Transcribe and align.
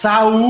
Saúde, 0.00 0.40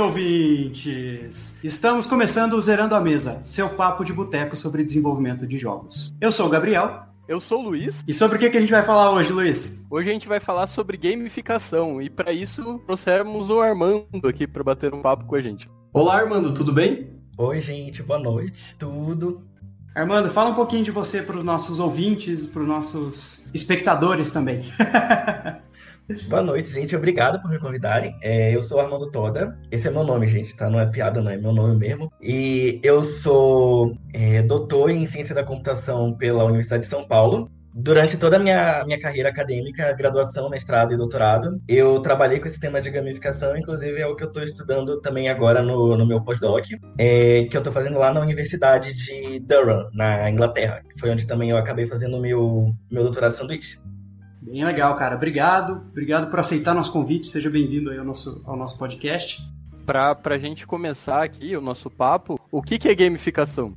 ouvintes! 0.00 1.56
Estamos 1.62 2.04
começando 2.04 2.54
o 2.54 2.60
Zerando 2.60 2.96
a 2.96 3.00
Mesa, 3.00 3.40
seu 3.44 3.68
papo 3.68 4.04
de 4.04 4.12
boteco 4.12 4.56
sobre 4.56 4.82
desenvolvimento 4.82 5.46
de 5.46 5.56
jogos. 5.56 6.12
Eu 6.20 6.32
sou 6.32 6.46
o 6.46 6.48
Gabriel. 6.48 7.04
Eu 7.28 7.40
sou 7.40 7.60
o 7.60 7.66
Luiz. 7.66 8.02
E 8.04 8.12
sobre 8.12 8.36
o 8.36 8.40
que, 8.40 8.50
que 8.50 8.56
a 8.56 8.60
gente 8.60 8.72
vai 8.72 8.82
falar 8.82 9.12
hoje, 9.12 9.32
Luiz? 9.32 9.86
Hoje 9.88 10.10
a 10.10 10.12
gente 10.12 10.26
vai 10.26 10.40
falar 10.40 10.66
sobre 10.66 10.96
gamificação 10.96 12.02
e 12.02 12.10
para 12.10 12.32
isso 12.32 12.80
trouxemos 12.84 13.48
o 13.48 13.60
Armando 13.60 14.26
aqui 14.26 14.44
para 14.44 14.64
bater 14.64 14.92
um 14.92 15.00
papo 15.00 15.24
com 15.24 15.36
a 15.36 15.40
gente. 15.40 15.70
Olá, 15.92 16.16
Armando, 16.16 16.52
tudo 16.52 16.72
bem? 16.72 17.12
Oi, 17.38 17.60
gente, 17.60 18.02
boa 18.02 18.18
noite. 18.18 18.74
Tudo? 18.76 19.40
Armando, 19.94 20.30
fala 20.30 20.50
um 20.50 20.54
pouquinho 20.54 20.82
de 20.82 20.90
você 20.90 21.22
para 21.22 21.36
os 21.36 21.44
nossos 21.44 21.78
ouvintes, 21.78 22.44
para 22.44 22.62
os 22.62 22.68
nossos 22.68 23.48
espectadores 23.54 24.32
também. 24.32 24.64
Boa 26.28 26.40
noite, 26.40 26.72
gente. 26.72 26.94
Obrigado 26.94 27.42
por 27.42 27.50
me 27.50 27.58
convidarem. 27.58 28.16
É, 28.22 28.54
eu 28.54 28.62
sou 28.62 28.78
Armando 28.78 29.10
Toda. 29.10 29.58
Esse 29.72 29.88
é 29.88 29.90
meu 29.90 30.04
nome, 30.04 30.28
gente, 30.28 30.56
tá? 30.56 30.70
Não 30.70 30.78
é 30.78 30.86
piada, 30.86 31.20
não. 31.20 31.32
É 31.32 31.36
meu 31.36 31.52
nome 31.52 31.76
mesmo. 31.76 32.12
E 32.22 32.80
eu 32.82 33.02
sou 33.02 33.92
é, 34.14 34.40
doutor 34.42 34.90
em 34.90 35.04
Ciência 35.06 35.34
da 35.34 35.42
Computação 35.42 36.14
pela 36.14 36.44
Universidade 36.44 36.84
de 36.84 36.88
São 36.88 37.04
Paulo. 37.08 37.50
Durante 37.74 38.16
toda 38.16 38.36
a 38.36 38.38
minha, 38.38 38.84
minha 38.86 39.00
carreira 39.00 39.28
acadêmica, 39.30 39.92
graduação, 39.94 40.48
mestrado 40.48 40.94
e 40.94 40.96
doutorado, 40.96 41.60
eu 41.68 42.00
trabalhei 42.00 42.38
com 42.38 42.48
esse 42.48 42.58
tema 42.58 42.80
de 42.80 42.88
gamificação, 42.88 43.54
inclusive 43.54 44.00
é 44.00 44.06
o 44.06 44.16
que 44.16 44.22
eu 44.24 44.28
estou 44.28 44.42
estudando 44.42 44.98
também 45.02 45.28
agora 45.28 45.60
no, 45.60 45.94
no 45.94 46.06
meu 46.06 46.22
postdoc, 46.22 46.64
é, 46.96 47.44
que 47.44 47.54
eu 47.54 47.60
estou 47.60 47.72
fazendo 47.72 47.98
lá 47.98 48.10
na 48.14 48.20
Universidade 48.20 48.94
de 48.94 49.40
Durham, 49.40 49.90
na 49.92 50.30
Inglaterra, 50.30 50.80
que 50.88 50.98
foi 50.98 51.10
onde 51.10 51.26
também 51.26 51.50
eu 51.50 51.58
acabei 51.58 51.86
fazendo 51.86 52.18
meu, 52.18 52.72
meu 52.90 53.02
doutorado 53.02 53.32
de 53.32 53.38
sanduíche. 53.38 53.78
Bem 54.46 54.64
legal, 54.64 54.94
cara. 54.96 55.16
Obrigado. 55.16 55.82
Obrigado 55.90 56.30
por 56.30 56.38
aceitar 56.38 56.72
nosso 56.72 56.92
convite. 56.92 57.26
Seja 57.26 57.50
bem-vindo 57.50 57.90
aí 57.90 57.98
ao 57.98 58.04
nosso, 58.04 58.40
ao 58.46 58.56
nosso 58.56 58.78
podcast. 58.78 59.42
Para 59.84 60.16
a 60.24 60.38
gente 60.38 60.64
começar 60.64 61.24
aqui 61.24 61.56
o 61.56 61.60
nosso 61.60 61.90
papo, 61.90 62.38
o 62.52 62.62
que, 62.62 62.78
que 62.78 62.88
é 62.88 62.94
gamificação? 62.94 63.76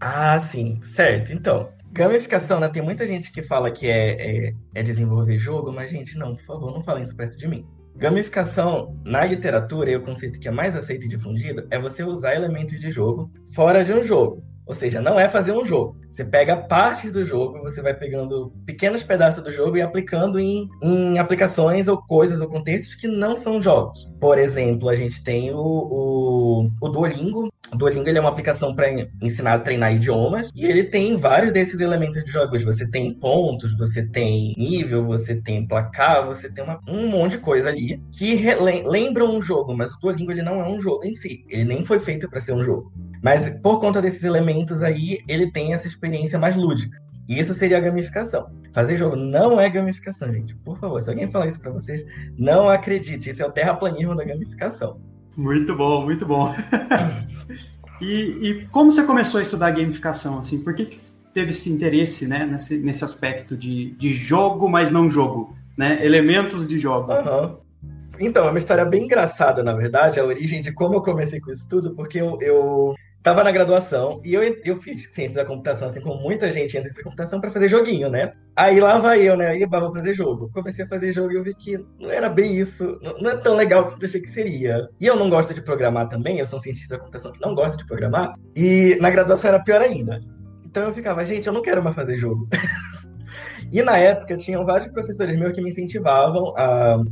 Ah, 0.00 0.38
sim. 0.38 0.80
Certo. 0.84 1.32
Então, 1.32 1.68
gamificação, 1.90 2.60
né? 2.60 2.68
Tem 2.68 2.80
muita 2.80 3.04
gente 3.08 3.32
que 3.32 3.42
fala 3.42 3.72
que 3.72 3.88
é, 3.88 4.46
é, 4.46 4.54
é 4.76 4.82
desenvolver 4.84 5.36
jogo, 5.36 5.72
mas, 5.72 5.90
gente, 5.90 6.16
não, 6.16 6.36
por 6.36 6.44
favor, 6.44 6.72
não 6.72 6.82
falem 6.84 7.02
isso 7.02 7.16
perto 7.16 7.36
de 7.36 7.48
mim. 7.48 7.66
Gamificação, 7.96 8.96
na 9.04 9.24
literatura, 9.24 9.90
e 9.90 9.96
o 9.96 10.02
conceito 10.02 10.38
que 10.38 10.46
é 10.46 10.52
mais 10.52 10.76
aceito 10.76 11.06
e 11.06 11.08
difundido, 11.08 11.66
é 11.72 11.78
você 11.78 12.04
usar 12.04 12.36
elementos 12.36 12.78
de 12.78 12.88
jogo 12.88 13.32
fora 13.52 13.84
de 13.84 13.92
um 13.92 14.04
jogo. 14.04 14.44
Ou 14.64 14.74
seja, 14.74 15.00
não 15.00 15.18
é 15.18 15.28
fazer 15.28 15.52
um 15.52 15.66
jogo. 15.66 15.96
Você 16.14 16.24
pega 16.24 16.56
partes 16.56 17.10
do 17.10 17.24
jogo, 17.24 17.60
você 17.60 17.82
vai 17.82 17.92
pegando 17.92 18.52
pequenos 18.64 19.02
pedaços 19.02 19.42
do 19.42 19.50
jogo 19.50 19.76
e 19.76 19.82
aplicando 19.82 20.38
em, 20.38 20.70
em 20.80 21.18
aplicações 21.18 21.88
ou 21.88 21.98
coisas 21.98 22.40
ou 22.40 22.46
contextos 22.46 22.94
que 22.94 23.08
não 23.08 23.36
são 23.36 23.60
jogos. 23.60 24.08
Por 24.20 24.38
exemplo, 24.38 24.88
a 24.88 24.94
gente 24.94 25.24
tem 25.24 25.52
o, 25.52 25.58
o, 25.58 26.70
o 26.80 26.88
Duolingo. 26.88 27.52
O 27.72 27.76
Duolingo 27.76 28.08
é 28.08 28.20
uma 28.20 28.28
aplicação 28.28 28.76
para 28.76 28.88
ensinar 29.20 29.54
a 29.54 29.58
treinar 29.58 29.92
idiomas 29.92 30.50
e 30.54 30.64
ele 30.64 30.84
tem 30.84 31.16
vários 31.16 31.50
desses 31.50 31.80
elementos 31.80 32.22
de 32.22 32.30
jogos. 32.30 32.62
Você 32.62 32.88
tem 32.88 33.12
pontos, 33.12 33.76
você 33.76 34.06
tem 34.06 34.54
nível, 34.56 35.04
você 35.04 35.34
tem 35.34 35.66
placar, 35.66 36.24
você 36.24 36.48
tem 36.48 36.62
uma, 36.62 36.78
um 36.86 37.08
monte 37.08 37.32
de 37.32 37.38
coisa 37.38 37.70
ali 37.70 38.00
que 38.12 38.40
lembram 38.86 39.34
um 39.34 39.42
jogo, 39.42 39.76
mas 39.76 39.92
o 39.92 39.98
Duolingo 39.98 40.30
ele 40.30 40.42
não 40.42 40.60
é 40.60 40.68
um 40.68 40.80
jogo 40.80 41.04
em 41.04 41.16
si. 41.16 41.44
Ele 41.48 41.64
nem 41.64 41.84
foi 41.84 41.98
feito 41.98 42.30
para 42.30 42.38
ser 42.38 42.52
um 42.52 42.62
jogo. 42.62 42.92
Mas 43.24 43.48
por 43.62 43.80
conta 43.80 44.02
desses 44.02 44.22
elementos 44.22 44.82
aí, 44.82 45.20
ele 45.26 45.50
tem 45.50 45.72
essa 45.72 45.88
experiência 46.04 46.38
mais 46.38 46.54
lúdica. 46.54 47.02
E 47.26 47.38
isso 47.38 47.54
seria 47.54 47.78
a 47.78 47.80
gamificação. 47.80 48.50
Fazer 48.72 48.96
jogo 48.96 49.16
não 49.16 49.58
é 49.58 49.70
gamificação, 49.70 50.30
gente. 50.32 50.54
Por 50.56 50.78
favor, 50.78 51.00
se 51.00 51.08
alguém 51.08 51.30
falar 51.30 51.46
isso 51.46 51.60
para 51.60 51.70
vocês, 51.70 52.04
não 52.36 52.68
acredite. 52.68 53.30
Isso 53.30 53.42
é 53.42 53.46
o 53.46 53.52
terraplanismo 53.52 54.14
da 54.14 54.24
gamificação. 54.24 55.00
Muito 55.36 55.74
bom, 55.74 56.04
muito 56.04 56.26
bom. 56.26 56.54
e, 58.00 58.06
e, 58.42 58.66
como 58.66 58.92
você 58.92 59.02
começou 59.04 59.40
a 59.40 59.42
estudar 59.42 59.70
gamificação? 59.70 60.38
Assim, 60.38 60.62
por 60.62 60.74
que, 60.74 60.84
que 60.84 61.00
teve 61.32 61.50
esse 61.50 61.70
interesse 61.70 62.28
né, 62.28 62.44
nesse, 62.44 62.78
nesse 62.78 63.04
aspecto 63.04 63.56
de, 63.56 63.92
de 63.92 64.12
jogo, 64.12 64.68
mas 64.68 64.90
não 64.90 65.08
jogo? 65.08 65.56
Né? 65.78 66.04
Elementos 66.04 66.68
de 66.68 66.78
jogo. 66.78 67.10
Uhum. 67.12 67.56
Então, 68.20 68.44
é 68.44 68.50
uma 68.50 68.58
história 68.58 68.84
bem 68.84 69.04
engraçada, 69.04 69.62
na 69.62 69.72
verdade, 69.72 70.20
a 70.20 70.24
origem 70.24 70.62
de 70.62 70.72
como 70.72 70.94
eu 70.94 71.02
comecei 71.02 71.40
com 71.40 71.50
isso 71.50 71.68
tudo, 71.68 71.94
porque 71.96 72.20
eu, 72.20 72.38
eu 72.40 72.94
tava 73.24 73.42
na 73.42 73.50
graduação 73.50 74.20
e 74.22 74.34
eu, 74.34 74.42
eu 74.42 74.76
fiz 74.76 75.10
ciência 75.10 75.36
da 75.36 75.46
computação, 75.46 75.88
assim 75.88 76.02
como 76.02 76.20
muita 76.20 76.52
gente 76.52 76.76
entra 76.76 76.90
em 76.90 77.02
computação 77.02 77.40
para 77.40 77.50
fazer 77.50 77.70
joguinho, 77.70 78.10
né? 78.10 78.34
Aí 78.54 78.78
lá 78.78 78.98
vai 78.98 79.22
eu, 79.22 79.34
né? 79.34 79.48
Aí 79.48 79.64
vou 79.64 79.94
fazer 79.94 80.12
jogo. 80.12 80.50
Comecei 80.52 80.84
a 80.84 80.88
fazer 80.88 81.10
jogo 81.14 81.32
e 81.32 81.36
eu 81.36 81.42
vi 81.42 81.54
que 81.54 81.82
não 81.98 82.10
era 82.10 82.28
bem 82.28 82.54
isso, 82.54 83.00
não 83.18 83.30
é 83.30 83.36
tão 83.38 83.56
legal 83.56 83.86
quanto 83.86 84.02
eu 84.02 84.08
achei 84.08 84.20
que 84.20 84.28
seria. 84.28 84.86
E 85.00 85.06
eu 85.06 85.16
não 85.16 85.30
gosto 85.30 85.54
de 85.54 85.62
programar 85.62 86.10
também, 86.10 86.38
eu 86.38 86.46
sou 86.46 86.58
um 86.58 86.62
cientista 86.62 86.96
da 86.96 87.00
computação 87.00 87.32
que 87.32 87.40
não 87.40 87.54
gosta 87.54 87.78
de 87.78 87.86
programar, 87.86 88.34
e 88.54 88.98
na 89.00 89.08
graduação 89.08 89.48
era 89.48 89.64
pior 89.64 89.80
ainda. 89.80 90.20
Então 90.66 90.82
eu 90.82 90.94
ficava, 90.94 91.24
gente, 91.24 91.46
eu 91.46 91.52
não 91.54 91.62
quero 91.62 91.82
mais 91.82 91.96
fazer 91.96 92.18
jogo. 92.18 92.46
e 93.72 93.82
na 93.82 93.96
época 93.96 94.36
tinham 94.36 94.66
vários 94.66 94.92
professores 94.92 95.38
meus 95.38 95.54
que 95.54 95.62
me 95.62 95.70
incentivavam 95.70 96.52
a 96.58 97.02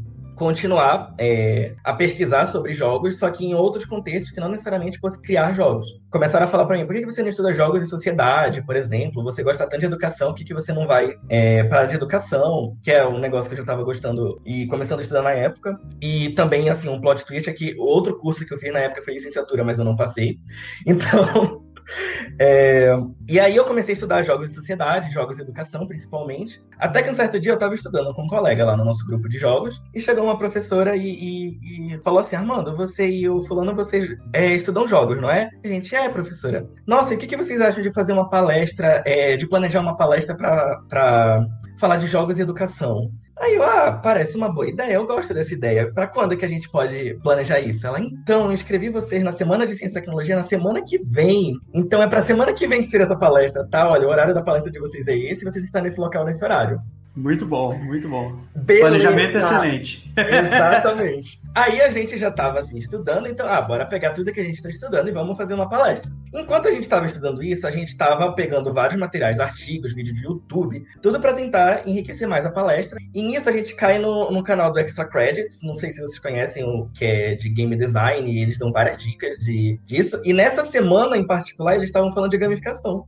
continuar 0.42 1.14
é, 1.18 1.76
a 1.84 1.92
pesquisar 1.92 2.46
sobre 2.46 2.74
jogos, 2.74 3.16
só 3.16 3.30
que 3.30 3.46
em 3.46 3.54
outros 3.54 3.84
contextos 3.84 4.32
que 4.32 4.40
não 4.40 4.48
necessariamente 4.48 4.98
fosse 4.98 5.22
criar 5.22 5.52
jogos. 5.52 5.86
Começaram 6.10 6.46
a 6.46 6.48
falar 6.48 6.66
para 6.66 6.76
mim, 6.76 6.84
por 6.84 6.96
que 6.96 7.04
você 7.04 7.22
não 7.22 7.28
estuda 7.28 7.54
jogos 7.54 7.80
e 7.80 7.86
sociedade, 7.86 8.60
por 8.66 8.74
exemplo? 8.74 9.22
Você 9.22 9.44
gosta 9.44 9.68
tanto 9.68 9.78
de 9.78 9.86
educação, 9.86 10.30
por 10.30 10.38
que, 10.38 10.44
que 10.44 10.52
você 10.52 10.72
não 10.72 10.84
vai 10.84 11.14
é, 11.28 11.62
para 11.62 11.82
a 11.82 11.86
de 11.86 11.94
educação? 11.94 12.76
Que 12.82 12.90
é 12.90 13.06
um 13.06 13.20
negócio 13.20 13.48
que 13.48 13.54
eu 13.54 13.58
já 13.58 13.62
estava 13.62 13.84
gostando 13.84 14.42
e 14.44 14.66
começando 14.66 14.98
a 14.98 15.02
estudar 15.02 15.22
na 15.22 15.30
época. 15.30 15.78
E 16.00 16.30
também, 16.30 16.68
assim, 16.68 16.88
um 16.88 17.00
plot 17.00 17.24
twist 17.24 17.48
é 17.48 17.52
que 17.52 17.76
outro 17.78 18.18
curso 18.18 18.44
que 18.44 18.52
eu 18.52 18.58
fiz 18.58 18.72
na 18.72 18.80
época 18.80 19.02
foi 19.02 19.14
licenciatura, 19.14 19.62
mas 19.62 19.78
eu 19.78 19.84
não 19.84 19.94
passei. 19.94 20.38
Então... 20.84 21.71
É, 22.38 22.90
e 23.28 23.38
aí 23.38 23.56
eu 23.56 23.64
comecei 23.64 23.92
a 23.92 23.94
estudar 23.94 24.22
jogos 24.22 24.48
de 24.48 24.54
sociedade, 24.54 25.12
jogos 25.12 25.36
de 25.36 25.42
educação, 25.42 25.86
principalmente. 25.86 26.62
Até 26.78 27.02
que 27.02 27.10
um 27.10 27.14
certo 27.14 27.38
dia 27.38 27.52
eu 27.52 27.54
estava 27.56 27.74
estudando 27.74 28.12
com 28.14 28.24
um 28.24 28.28
colega 28.28 28.64
lá 28.64 28.76
no 28.76 28.84
nosso 28.84 29.06
grupo 29.06 29.28
de 29.28 29.38
jogos, 29.38 29.80
e 29.94 30.00
chegou 30.00 30.24
uma 30.24 30.38
professora 30.38 30.96
e, 30.96 31.08
e, 31.08 31.94
e 31.94 31.98
falou 32.02 32.20
assim: 32.20 32.36
Armando, 32.36 32.76
você 32.76 33.08
e 33.08 33.28
o 33.28 33.44
fulano, 33.44 33.74
vocês 33.74 34.16
é, 34.32 34.54
estudam 34.54 34.88
jogos, 34.88 35.20
não 35.20 35.30
é? 35.30 35.50
A 35.64 35.68
gente, 35.68 35.94
é, 35.94 36.08
professora. 36.08 36.66
Nossa, 36.86 37.12
e 37.12 37.16
o 37.16 37.20
que, 37.20 37.26
que 37.26 37.36
vocês 37.36 37.60
acham 37.60 37.82
de 37.82 37.92
fazer 37.92 38.12
uma 38.12 38.28
palestra, 38.28 39.02
é, 39.06 39.36
de 39.36 39.48
planejar 39.48 39.80
uma 39.80 39.96
palestra 39.96 40.36
para 40.36 41.46
falar 41.78 41.96
de 41.96 42.06
jogos 42.06 42.38
e 42.38 42.42
educação? 42.42 43.10
Aí 43.42 43.56
eu, 43.56 43.62
ah, 43.64 43.90
parece 44.00 44.36
uma 44.36 44.52
boa 44.52 44.68
ideia, 44.68 44.94
eu 44.94 45.04
gosto 45.04 45.34
dessa 45.34 45.52
ideia. 45.52 45.92
Para 45.92 46.06
quando 46.06 46.36
que 46.36 46.44
a 46.44 46.48
gente 46.48 46.70
pode 46.70 47.18
planejar 47.24 47.58
isso? 47.58 47.84
Ela, 47.84 47.98
então, 47.98 48.44
eu 48.44 48.52
inscrevi 48.52 48.88
vocês 48.88 49.20
na 49.24 49.32
Semana 49.32 49.66
de 49.66 49.74
Ciência 49.74 49.98
e 49.98 50.00
Tecnologia 50.00 50.36
na 50.36 50.44
semana 50.44 50.80
que 50.80 50.96
vem. 51.04 51.54
Então 51.74 52.00
é 52.00 52.06
para 52.06 52.22
semana 52.22 52.52
que 52.52 52.68
vem 52.68 52.84
ser 52.84 53.00
essa 53.00 53.18
palestra, 53.18 53.66
tá? 53.68 53.90
Olha, 53.90 54.06
o 54.06 54.10
horário 54.10 54.32
da 54.32 54.42
palestra 54.42 54.70
de 54.70 54.78
vocês 54.78 55.08
é 55.08 55.16
esse, 55.16 55.44
vocês 55.44 55.64
estão 55.64 55.82
nesse 55.82 55.98
local 55.98 56.24
nesse 56.24 56.44
horário. 56.44 56.78
Muito 57.14 57.44
bom, 57.44 57.76
muito 57.76 58.08
bom. 58.08 58.38
Beleza. 58.56 58.88
Planejamento 58.88 59.36
excelente. 59.36 60.12
Exatamente. 60.16 61.40
Aí 61.54 61.82
a 61.82 61.90
gente 61.90 62.16
já 62.16 62.28
estava 62.28 62.60
assim 62.60 62.78
estudando, 62.78 63.26
então, 63.26 63.46
ah, 63.46 63.60
bora 63.60 63.84
pegar 63.84 64.12
tudo 64.12 64.32
que 64.32 64.40
a 64.40 64.42
gente 64.42 64.56
está 64.56 64.70
estudando 64.70 65.08
e 65.08 65.12
vamos 65.12 65.36
fazer 65.36 65.52
uma 65.52 65.68
palestra. 65.68 66.10
Enquanto 66.32 66.68
a 66.68 66.70
gente 66.70 66.84
estava 66.84 67.04
estudando 67.04 67.42
isso, 67.42 67.66
a 67.66 67.70
gente 67.70 67.88
estava 67.88 68.32
pegando 68.32 68.72
vários 68.72 68.98
materiais, 68.98 69.38
artigos, 69.38 69.94
vídeos 69.94 70.16
de 70.16 70.24
YouTube, 70.24 70.82
tudo 71.02 71.20
para 71.20 71.34
tentar 71.34 71.86
enriquecer 71.86 72.26
mais 72.26 72.46
a 72.46 72.50
palestra. 72.50 72.98
E 73.14 73.22
nisso 73.22 73.50
a 73.50 73.52
gente 73.52 73.74
cai 73.74 73.98
no, 73.98 74.30
no 74.30 74.42
canal 74.42 74.72
do 74.72 74.78
Extra 74.78 75.04
Credits, 75.04 75.60
não 75.62 75.74
sei 75.74 75.92
se 75.92 76.00
vocês 76.00 76.18
conhecem 76.18 76.64
o 76.64 76.88
que 76.94 77.04
é 77.04 77.34
de 77.34 77.50
game 77.50 77.76
design, 77.76 78.30
e 78.32 78.40
eles 78.40 78.58
dão 78.58 78.72
várias 78.72 78.96
dicas 78.96 79.36
de, 79.38 79.78
disso. 79.84 80.18
E 80.24 80.32
nessa 80.32 80.64
semana 80.64 81.18
em 81.18 81.26
particular, 81.26 81.76
eles 81.76 81.90
estavam 81.90 82.10
falando 82.14 82.30
de 82.30 82.38
gamificação. 82.38 83.04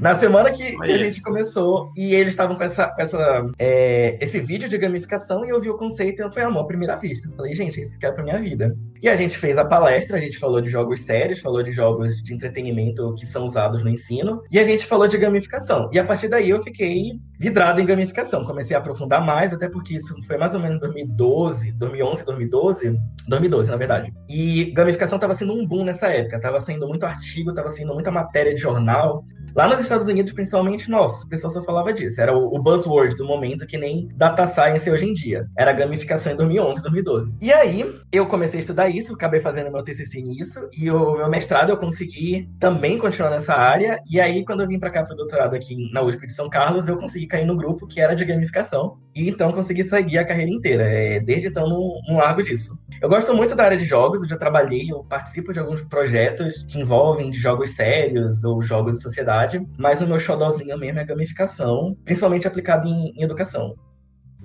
Na 0.00 0.14
semana 0.14 0.50
que, 0.50 0.76
que, 0.78 0.92
a 0.92 0.98
gente 0.98 1.20
começou, 1.20 1.92
e 1.96 2.14
eles 2.14 2.32
estavam 2.32 2.56
com, 2.56 2.62
essa, 2.62 2.88
com 2.88 3.02
essa, 3.02 3.46
é, 3.58 4.18
esse 4.20 4.40
vídeo 4.40 4.68
de 4.68 4.78
gamificação, 4.78 5.44
e 5.44 5.50
eu 5.50 5.60
vi 5.60 5.70
o 5.70 5.76
conceito 5.76 6.22
e 6.22 6.32
foi 6.32 6.42
amor 6.42 6.62
à 6.62 6.66
primeira 6.66 6.96
vista. 6.96 7.28
Eu 7.28 7.32
falei, 7.34 7.54
gente, 7.54 7.78
é 7.78 7.82
isso 7.82 7.92
que 7.92 7.96
eu 7.96 8.00
quero 8.00 8.14
pra 8.14 8.24
minha 8.24 8.40
vida. 8.40 8.76
E 9.02 9.08
a 9.08 9.16
gente 9.16 9.36
fez 9.36 9.58
a 9.58 9.64
palestra, 9.64 10.16
a 10.16 10.20
gente 10.20 10.38
falou 10.38 10.60
de 10.60 10.70
jogos 10.70 11.00
sérios, 11.00 11.40
falou 11.40 11.62
de 11.62 11.72
jogos 11.72 12.22
de 12.22 12.34
entretenimento 12.34 13.14
que 13.18 13.26
são 13.26 13.44
usados 13.44 13.84
no 13.84 13.90
ensino, 13.90 14.42
e 14.50 14.58
a 14.58 14.64
gente 14.64 14.86
falou 14.86 15.06
de 15.06 15.18
gamificação. 15.18 15.90
E 15.92 15.98
a 15.98 16.04
partir 16.04 16.28
daí 16.28 16.50
eu 16.50 16.62
fiquei 16.62 17.12
vidrado 17.44 17.78
em 17.78 17.84
gamificação. 17.84 18.42
Comecei 18.42 18.74
a 18.74 18.78
aprofundar 18.78 19.22
mais, 19.22 19.52
até 19.52 19.68
porque 19.68 19.96
isso 19.96 20.14
foi 20.26 20.38
mais 20.38 20.54
ou 20.54 20.60
menos 20.60 20.80
2012, 20.80 21.72
2011, 21.72 22.24
2012, 22.24 22.96
2012, 23.28 23.70
na 23.70 23.76
verdade. 23.76 24.14
E 24.30 24.72
gamificação 24.72 25.16
estava 25.16 25.34
sendo 25.34 25.52
um 25.52 25.66
boom 25.66 25.84
nessa 25.84 26.08
época, 26.08 26.36
estava 26.36 26.58
sendo 26.58 26.88
muito 26.88 27.04
artigo, 27.04 27.50
estava 27.50 27.70
sendo 27.70 27.92
muita 27.92 28.10
matéria 28.10 28.54
de 28.54 28.62
jornal. 28.62 29.22
Lá 29.54 29.68
nos 29.68 29.78
Estados 29.78 30.08
Unidos, 30.08 30.32
principalmente, 30.32 30.90
nossa, 30.90 31.24
o 31.24 31.28
pessoal 31.28 31.52
só 31.52 31.62
falava 31.62 31.92
disso. 31.92 32.20
Era 32.20 32.36
o 32.36 32.58
buzzword 32.60 33.14
do 33.14 33.24
momento, 33.24 33.66
que 33.66 33.78
nem 33.78 34.08
data 34.16 34.48
science 34.48 34.90
hoje 34.90 35.04
em 35.04 35.14
dia. 35.14 35.46
Era 35.56 35.72
gamificação 35.72 36.32
em 36.32 36.36
2011, 36.36 36.82
2012. 36.82 37.30
E 37.40 37.52
aí, 37.52 37.94
eu 38.10 38.26
comecei 38.26 38.58
a 38.58 38.60
estudar 38.62 38.88
isso, 38.88 39.14
acabei 39.14 39.38
fazendo 39.38 39.70
meu 39.70 39.84
TCC 39.84 40.22
nisso, 40.22 40.68
e 40.76 40.90
o 40.90 41.14
meu 41.14 41.30
mestrado 41.30 41.70
eu 41.70 41.76
consegui 41.76 42.48
também 42.58 42.98
continuar 42.98 43.30
nessa 43.30 43.54
área. 43.54 44.00
E 44.10 44.20
aí, 44.20 44.44
quando 44.44 44.62
eu 44.62 44.66
vim 44.66 44.80
para 44.80 44.90
cá 44.90 45.04
para 45.04 45.14
o 45.14 45.16
doutorado 45.16 45.54
aqui 45.54 45.76
na 45.92 46.02
USP 46.02 46.26
de 46.26 46.32
São 46.32 46.50
Carlos, 46.50 46.88
eu 46.88 46.96
consegui 46.96 47.28
caí 47.34 47.44
no 47.44 47.56
grupo 47.56 47.86
que 47.86 48.00
era 48.00 48.14
de 48.14 48.24
gamificação. 48.24 48.96
E 49.14 49.28
então 49.28 49.52
consegui 49.52 49.82
seguir 49.82 50.18
a 50.18 50.24
carreira 50.24 50.50
inteira. 50.50 50.84
É, 50.84 51.18
desde 51.18 51.48
então, 51.48 51.68
não, 51.68 52.00
não 52.08 52.18
largo 52.18 52.42
disso. 52.42 52.78
Eu 53.00 53.08
gosto 53.08 53.34
muito 53.34 53.54
da 53.54 53.64
área 53.64 53.76
de 53.76 53.84
jogos, 53.84 54.22
eu 54.22 54.28
já 54.28 54.36
trabalhei, 54.36 54.90
eu 54.90 55.04
participo 55.04 55.52
de 55.52 55.58
alguns 55.58 55.82
projetos 55.82 56.64
que 56.68 56.78
envolvem 56.78 57.34
jogos 57.34 57.70
sérios 57.70 58.44
ou 58.44 58.62
jogos 58.62 58.94
de 58.94 59.02
sociedade, 59.02 59.60
mas 59.76 60.00
o 60.00 60.06
meu 60.06 60.18
xodózinho 60.18 60.78
mesmo 60.78 60.98
é 61.00 61.02
a 61.02 61.06
gamificação, 61.06 61.96
principalmente 62.04 62.46
aplicado 62.46 62.86
em, 62.86 63.12
em 63.16 63.22
educação. 63.22 63.74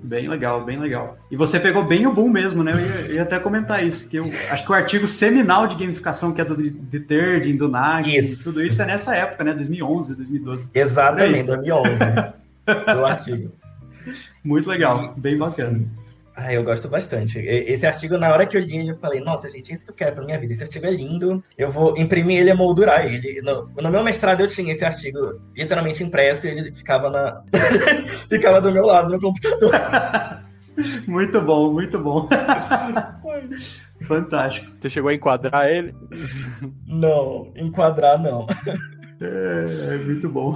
Bem 0.02 0.28
legal, 0.28 0.64
bem 0.64 0.78
legal. 0.78 1.18
E 1.30 1.36
você 1.36 1.60
pegou 1.60 1.84
bem 1.84 2.06
o 2.06 2.12
boom 2.12 2.28
mesmo, 2.28 2.64
né? 2.64 2.72
Eu 2.72 2.78
ia, 2.78 3.06
eu 3.08 3.14
ia 3.16 3.22
até 3.22 3.38
comentar 3.38 3.84
isso, 3.84 4.02
porque 4.02 4.18
eu 4.18 4.30
acho 4.50 4.64
que 4.64 4.72
o 4.72 4.74
artigo 4.74 5.06
seminal 5.06 5.66
de 5.66 5.76
gamificação, 5.76 6.32
que 6.32 6.40
é 6.40 6.44
do 6.44 6.56
The 6.56 7.00
Third, 7.00 7.52
do 7.52 7.68
NAG, 7.68 8.36
tudo 8.36 8.62
isso 8.62 8.80
é 8.80 8.86
nessa 8.86 9.14
época, 9.14 9.44
né? 9.44 9.52
2011, 9.52 10.14
2012. 10.16 10.68
Exatamente, 10.74 11.42
2011. 11.44 11.90
o 12.70 13.04
artigo. 13.04 13.52
Muito 14.44 14.68
legal, 14.68 15.14
bem 15.16 15.36
bacana. 15.36 15.86
Ah, 16.42 16.54
eu 16.54 16.64
gosto 16.64 16.88
bastante. 16.88 17.38
Esse 17.38 17.86
artigo, 17.86 18.16
na 18.16 18.32
hora 18.32 18.46
que 18.46 18.56
eu 18.56 18.62
li 18.62 18.88
eu 18.88 18.96
falei, 18.96 19.20
nossa, 19.20 19.50
gente, 19.50 19.70
é 19.70 19.74
isso 19.74 19.84
que 19.84 19.90
eu 19.90 19.94
quero 19.94 20.14
pra 20.14 20.24
minha 20.24 20.38
vida. 20.38 20.54
Esse 20.54 20.62
artigo 20.62 20.86
é 20.86 20.90
lindo. 20.90 21.42
Eu 21.58 21.70
vou 21.70 21.94
imprimir 21.98 22.38
ele 22.38 22.50
e 22.50 22.54
moldurar 22.54 23.04
ele. 23.04 23.42
No, 23.42 23.68
no, 23.68 23.90
meu 23.90 24.02
mestrado 24.02 24.40
eu 24.40 24.48
tinha 24.48 24.72
esse 24.72 24.82
artigo 24.82 25.38
literalmente 25.54 26.02
impresso 26.02 26.46
e 26.46 26.50
ele 26.50 26.72
ficava 26.72 27.10
na. 27.10 27.42
ficava 28.30 28.58
do 28.60 28.72
meu 28.72 28.86
lado 28.86 29.10
no 29.10 29.20
computador. 29.20 29.72
muito 31.06 31.42
bom, 31.42 31.72
muito 31.74 31.98
bom. 31.98 32.26
Fantástico. 34.02 34.72
Você 34.80 34.88
chegou 34.88 35.10
a 35.10 35.14
enquadrar 35.14 35.68
ele? 35.68 35.94
Não, 36.86 37.52
enquadrar 37.54 38.18
não. 38.18 38.46
É, 39.20 39.94
é 39.94 39.98
muito 39.98 40.26
bom. 40.30 40.54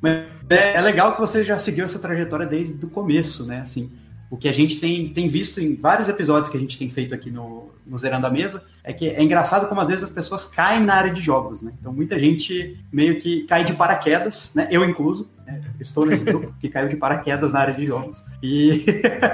Mas 0.00 0.26
é, 0.48 0.74
é, 0.74 0.80
legal 0.80 1.14
que 1.14 1.20
você 1.20 1.44
já 1.44 1.58
seguiu 1.58 1.84
essa 1.84 1.98
trajetória 1.98 2.46
desde 2.46 2.84
o 2.84 2.88
começo, 2.88 3.46
né? 3.46 3.60
Assim, 3.60 3.90
o 4.30 4.36
que 4.36 4.48
a 4.48 4.52
gente 4.52 4.78
tem, 4.78 5.12
tem 5.12 5.28
visto 5.28 5.60
em 5.60 5.74
vários 5.74 6.08
episódios 6.08 6.50
que 6.50 6.56
a 6.56 6.60
gente 6.60 6.78
tem 6.78 6.90
feito 6.90 7.14
aqui 7.14 7.30
no, 7.30 7.70
no 7.86 7.98
Zerando 7.98 8.26
a 8.26 8.30
Mesa 8.30 8.62
é 8.84 8.92
que 8.92 9.08
é 9.08 9.22
engraçado 9.22 9.68
como 9.68 9.80
às 9.80 9.88
vezes 9.88 10.04
as 10.04 10.10
pessoas 10.10 10.44
caem 10.44 10.84
na 10.84 10.94
área 10.94 11.12
de 11.12 11.20
jogos, 11.20 11.62
né? 11.62 11.72
Então 11.80 11.92
muita 11.92 12.18
gente 12.18 12.78
meio 12.92 13.18
que 13.18 13.44
cai 13.44 13.64
de 13.64 13.72
paraquedas, 13.72 14.54
né? 14.54 14.68
Eu 14.70 14.84
incluso, 14.84 15.28
né? 15.46 15.62
Estou 15.80 16.06
nesse 16.06 16.24
grupo 16.24 16.52
que 16.60 16.68
caiu 16.68 16.88
de 16.88 16.96
paraquedas 16.96 17.52
na 17.52 17.60
área 17.60 17.74
de 17.74 17.86
jogos. 17.86 18.22
E 18.42 18.84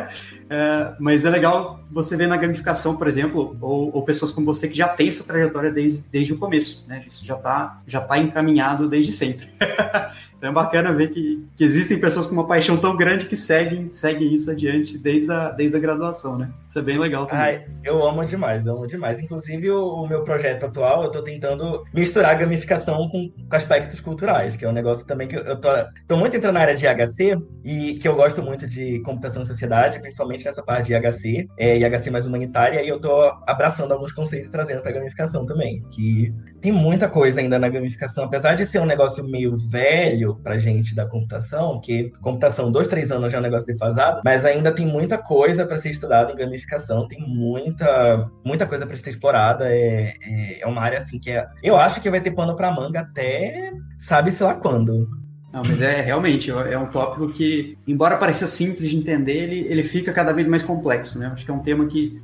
é, 0.49 0.95
mas 0.99 1.25
é 1.25 1.31
legal 1.31 1.81
você 1.91 2.17
ver 2.17 2.27
na 2.27 2.37
gamificação, 2.37 2.97
por 2.97 3.07
exemplo, 3.07 3.57
ou, 3.61 3.95
ou, 3.95 4.03
pessoas 4.03 4.31
como 4.31 4.47
você 4.47 4.69
que 4.69 4.77
já 4.77 4.89
tem 4.89 5.09
essa 5.09 5.25
trajetória 5.25 5.71
desde, 5.71 6.05
desde 6.11 6.33
o 6.33 6.39
começo, 6.39 6.85
né? 6.89 7.05
Isso 7.09 7.25
já 7.25 7.37
está 7.37 7.81
já 7.87 8.01
tá 8.01 8.19
encaminhado 8.19 8.89
desde 8.89 9.13
sempre. 9.13 9.49
então 10.37 10.51
é 10.51 10.53
bacana 10.53 10.93
ver 10.93 11.11
que, 11.11 11.47
que 11.57 11.65
existem 11.65 11.99
pessoas 12.01 12.27
com 12.27 12.33
uma 12.33 12.47
paixão 12.47 12.77
tão 12.77 12.97
grande 12.97 13.27
que 13.27 13.37
seguem, 13.37 13.91
seguem 13.93 14.35
isso 14.35 14.51
adiante 14.51 14.99
desde 14.99 15.31
a, 15.31 15.51
desde 15.51 15.77
a 15.77 15.81
graduação, 15.81 16.37
né? 16.37 16.51
Isso 16.69 16.79
é 16.79 16.83
bem 16.83 16.99
legal 16.99 17.27
também. 17.27 17.45
Ai, 17.45 17.67
eu 17.85 18.05
amo 18.05 18.25
demais, 18.25 18.67
amo 18.67 18.87
demais. 18.87 19.21
Inclusive, 19.21 19.71
o, 19.71 20.03
o 20.03 20.09
meu 20.09 20.25
projeto 20.25 20.67
atual, 20.67 21.03
eu 21.03 21.07
estou 21.07 21.23
tentando 21.23 21.85
misturar 21.95 22.37
gamificação 22.37 23.09
com, 23.09 23.31
com, 23.31 23.57
aspectos 23.57 24.01
culturais, 24.01 24.57
que 24.57 24.65
é 24.65 24.69
um 24.69 24.73
negócio 24.73 25.07
também 25.07 25.29
que 25.29 25.37
eu 25.37 25.61
tô, 25.61 25.69
tô 26.09 26.17
muito 26.17 26.34
entrando 26.37 26.55
na 26.55 26.61
área 26.61 26.75
de 26.75 26.87
HC 26.87 27.39
e 27.65 27.95
que 27.95 28.07
eu 28.07 28.15
gosto 28.15 28.43
muito 28.43 28.67
de 28.67 29.01
computação 29.01 29.43
e 29.43 29.47
sociedade, 29.47 30.01
principalmente 30.01 30.45
nessa 30.45 30.63
parte 30.63 30.87
de 30.87 30.95
HC, 30.95 31.49
é, 31.59 31.79
e 31.79 31.85
HC 31.85 32.11
mais 32.11 32.27
humanitária, 32.27 32.83
e 32.83 32.89
eu 32.89 33.01
tô 33.01 33.11
abraçando 33.47 33.93
alguns 33.93 34.13
conceitos 34.13 34.49
e 34.49 34.51
trazendo 34.51 34.83
para 34.83 34.93
gamificação 34.93 35.47
também, 35.47 35.83
que 35.91 36.33
tem 36.61 36.73
muita 36.73 37.09
coisa 37.09 37.41
ainda 37.41 37.59
na 37.59 37.69
gamificação, 37.69 38.25
apesar 38.25 38.55
de 38.55 38.67
ser 38.67 38.81
um 38.81 38.87
negócio 38.87 39.25
meio 39.25 39.57
velho 39.57 40.37
pra 40.43 40.59
gente 40.59 40.95
da 40.95 41.07
computação, 41.07 41.81
que 41.81 42.11
computação, 42.23 42.71
dois, 42.71 42.89
três 42.89 43.11
anos 43.11 43.31
já 43.31 43.39
é 43.39 43.41
um 43.41 43.45
negócio 43.45 43.67
defasado, 43.67 44.23
mas 44.25 44.45
ainda 44.45 44.73
tem 44.73 44.87
muita 44.87 45.19
coisa 45.19 45.67
para 45.67 45.79
ser 45.79 45.91
estudada 45.91 46.33
em 46.33 46.37
gamificação, 46.37 47.07
tem 47.09 47.21
muita, 47.21 48.31
muita 48.45 48.67
coisa 48.67 48.87
para 48.87 48.97
ser 48.97 49.11
explorada, 49.11 49.69
é, 49.69 50.15
é, 50.23 50.61
é, 50.61 50.67
uma 50.67 50.81
área 50.81 50.99
assim 50.99 51.19
que 51.19 51.31
é, 51.31 51.47
eu 51.63 51.77
acho 51.77 52.01
que 52.01 52.11
vai 52.11 52.21
ter 52.21 52.31
pano 52.31 52.57
para 52.57 52.71
manga 52.71 53.01
até 53.01 53.73
sabe-se 53.99 54.43
lá 54.43 54.55
quando. 54.55 55.24
Não, 55.55 55.63
mas 55.65 55.81
é 55.81 56.01
realmente 56.01 56.51
é 56.51 56.77
um 56.77 56.87
tópico 56.87 57.29
que, 57.29 57.79
embora 57.87 58.17
pareça 58.17 58.45
simples 58.45 58.91
de 58.91 58.97
entender, 58.97 59.45
ele, 59.45 59.61
ele 59.69 59.85
fica 59.85 60.13
cada 60.13 60.33
vez 60.33 60.49
mais 60.49 60.65
complexo, 60.65 61.17
né? 61.17 61.29
Acho 61.29 61.45
que 61.45 61.51
é 61.53 61.55
um 61.55 61.61
tema 61.61 61.87
que, 61.87 62.21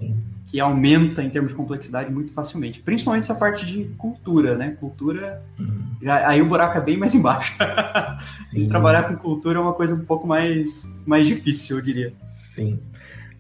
que 0.49 0.59
aumenta 0.59 1.23
em 1.23 1.31
termos 1.31 1.53
de 1.53 1.57
complexidade 1.57 2.13
muito 2.13 2.33
facilmente, 2.33 2.81
principalmente 2.81 3.23
essa 3.23 3.35
parte 3.37 3.65
de 3.65 3.85
cultura, 3.97 4.57
né? 4.57 4.77
Cultura, 4.81 5.41
já, 6.03 6.27
aí 6.27 6.43
o 6.43 6.47
buraco 6.47 6.77
é 6.77 6.81
bem 6.81 6.97
mais 6.97 7.15
embaixo. 7.15 7.57
trabalhar 8.69 9.05
com 9.05 9.15
cultura 9.15 9.61
é 9.61 9.63
uma 9.63 9.75
coisa 9.75 9.95
um 9.95 10.05
pouco 10.05 10.27
mais, 10.27 10.83
mais 11.07 11.25
difícil, 11.25 11.77
eu 11.77 11.83
diria. 11.83 12.13
Sim. 12.53 12.81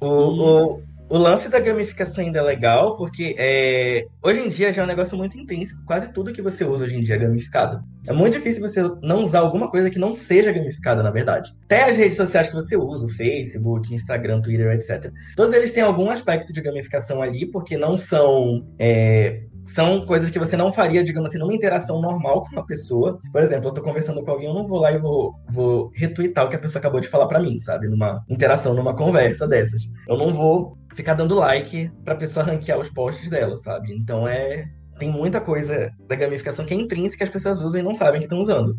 O, 0.00 0.06
e... 0.06 0.40
o, 0.40 0.82
o 1.08 1.18
lance 1.18 1.48
da 1.48 1.58
gamificação 1.58 2.22
ainda 2.22 2.38
é 2.38 2.42
legal, 2.42 2.96
porque 2.96 3.34
é, 3.36 4.06
hoje 4.22 4.38
em 4.38 4.50
dia 4.50 4.72
já 4.72 4.82
é 4.82 4.84
um 4.84 4.88
negócio 4.88 5.16
muito 5.16 5.36
intenso. 5.36 5.76
Quase 5.84 6.12
tudo 6.12 6.32
que 6.32 6.40
você 6.40 6.64
usa 6.64 6.84
hoje 6.84 6.94
em 6.94 7.02
dia 7.02 7.16
é 7.16 7.18
gamificado. 7.18 7.82
É 8.06 8.12
muito 8.12 8.34
difícil 8.34 8.60
você 8.60 8.82
não 9.02 9.24
usar 9.24 9.40
alguma 9.40 9.70
coisa 9.70 9.90
que 9.90 9.98
não 9.98 10.16
seja 10.16 10.52
gamificada, 10.52 11.02
na 11.02 11.10
verdade. 11.10 11.52
Até 11.64 11.90
as 11.90 11.96
redes 11.96 12.16
sociais 12.16 12.48
que 12.48 12.54
você 12.54 12.76
usa, 12.76 13.08
Facebook, 13.08 13.94
Instagram, 13.94 14.40
Twitter, 14.40 14.72
etc. 14.72 15.12
Todos 15.36 15.54
eles 15.54 15.72
têm 15.72 15.82
algum 15.82 16.10
aspecto 16.10 16.52
de 16.52 16.60
gamificação 16.60 17.20
ali, 17.20 17.46
porque 17.46 17.76
não 17.76 17.98
são 17.98 18.66
é, 18.78 19.42
são 19.64 20.04
coisas 20.06 20.30
que 20.30 20.38
você 20.38 20.56
não 20.56 20.72
faria, 20.72 21.04
digamos 21.04 21.28
assim, 21.28 21.38
numa 21.38 21.54
interação 21.54 22.00
normal 22.00 22.42
com 22.42 22.52
uma 22.52 22.66
pessoa. 22.66 23.18
Por 23.32 23.42
exemplo, 23.42 23.68
eu 23.68 23.74
tô 23.74 23.82
conversando 23.82 24.22
com 24.22 24.30
alguém, 24.30 24.48
eu 24.48 24.54
não 24.54 24.66
vou 24.66 24.80
lá 24.80 24.92
e 24.92 24.98
vou, 24.98 25.34
vou 25.50 25.90
retweetar 25.94 26.46
o 26.46 26.48
que 26.48 26.56
a 26.56 26.60
pessoa 26.60 26.80
acabou 26.80 27.00
de 27.00 27.08
falar 27.08 27.26
para 27.26 27.40
mim, 27.40 27.58
sabe? 27.58 27.88
Numa 27.88 28.24
interação, 28.28 28.74
numa 28.74 28.94
conversa 28.94 29.46
dessas. 29.46 29.82
Eu 30.08 30.16
não 30.16 30.34
vou 30.34 30.76
ficar 30.94 31.14
dando 31.14 31.36
like 31.36 31.90
pra 32.04 32.14
pessoa 32.14 32.44
ranquear 32.44 32.78
os 32.78 32.90
posts 32.90 33.28
dela, 33.28 33.56
sabe? 33.56 33.92
Então 33.94 34.26
é. 34.26 34.68
Tem 35.00 35.10
muita 35.10 35.40
coisa 35.40 35.90
da 36.06 36.14
gamificação 36.14 36.64
que 36.64 36.74
é 36.74 36.76
intrínseca 36.76 37.16
que 37.16 37.24
as 37.24 37.30
pessoas 37.30 37.62
usam 37.62 37.80
e 37.80 37.82
não 37.82 37.94
sabem 37.94 38.20
que 38.20 38.26
estão 38.26 38.38
usando. 38.38 38.76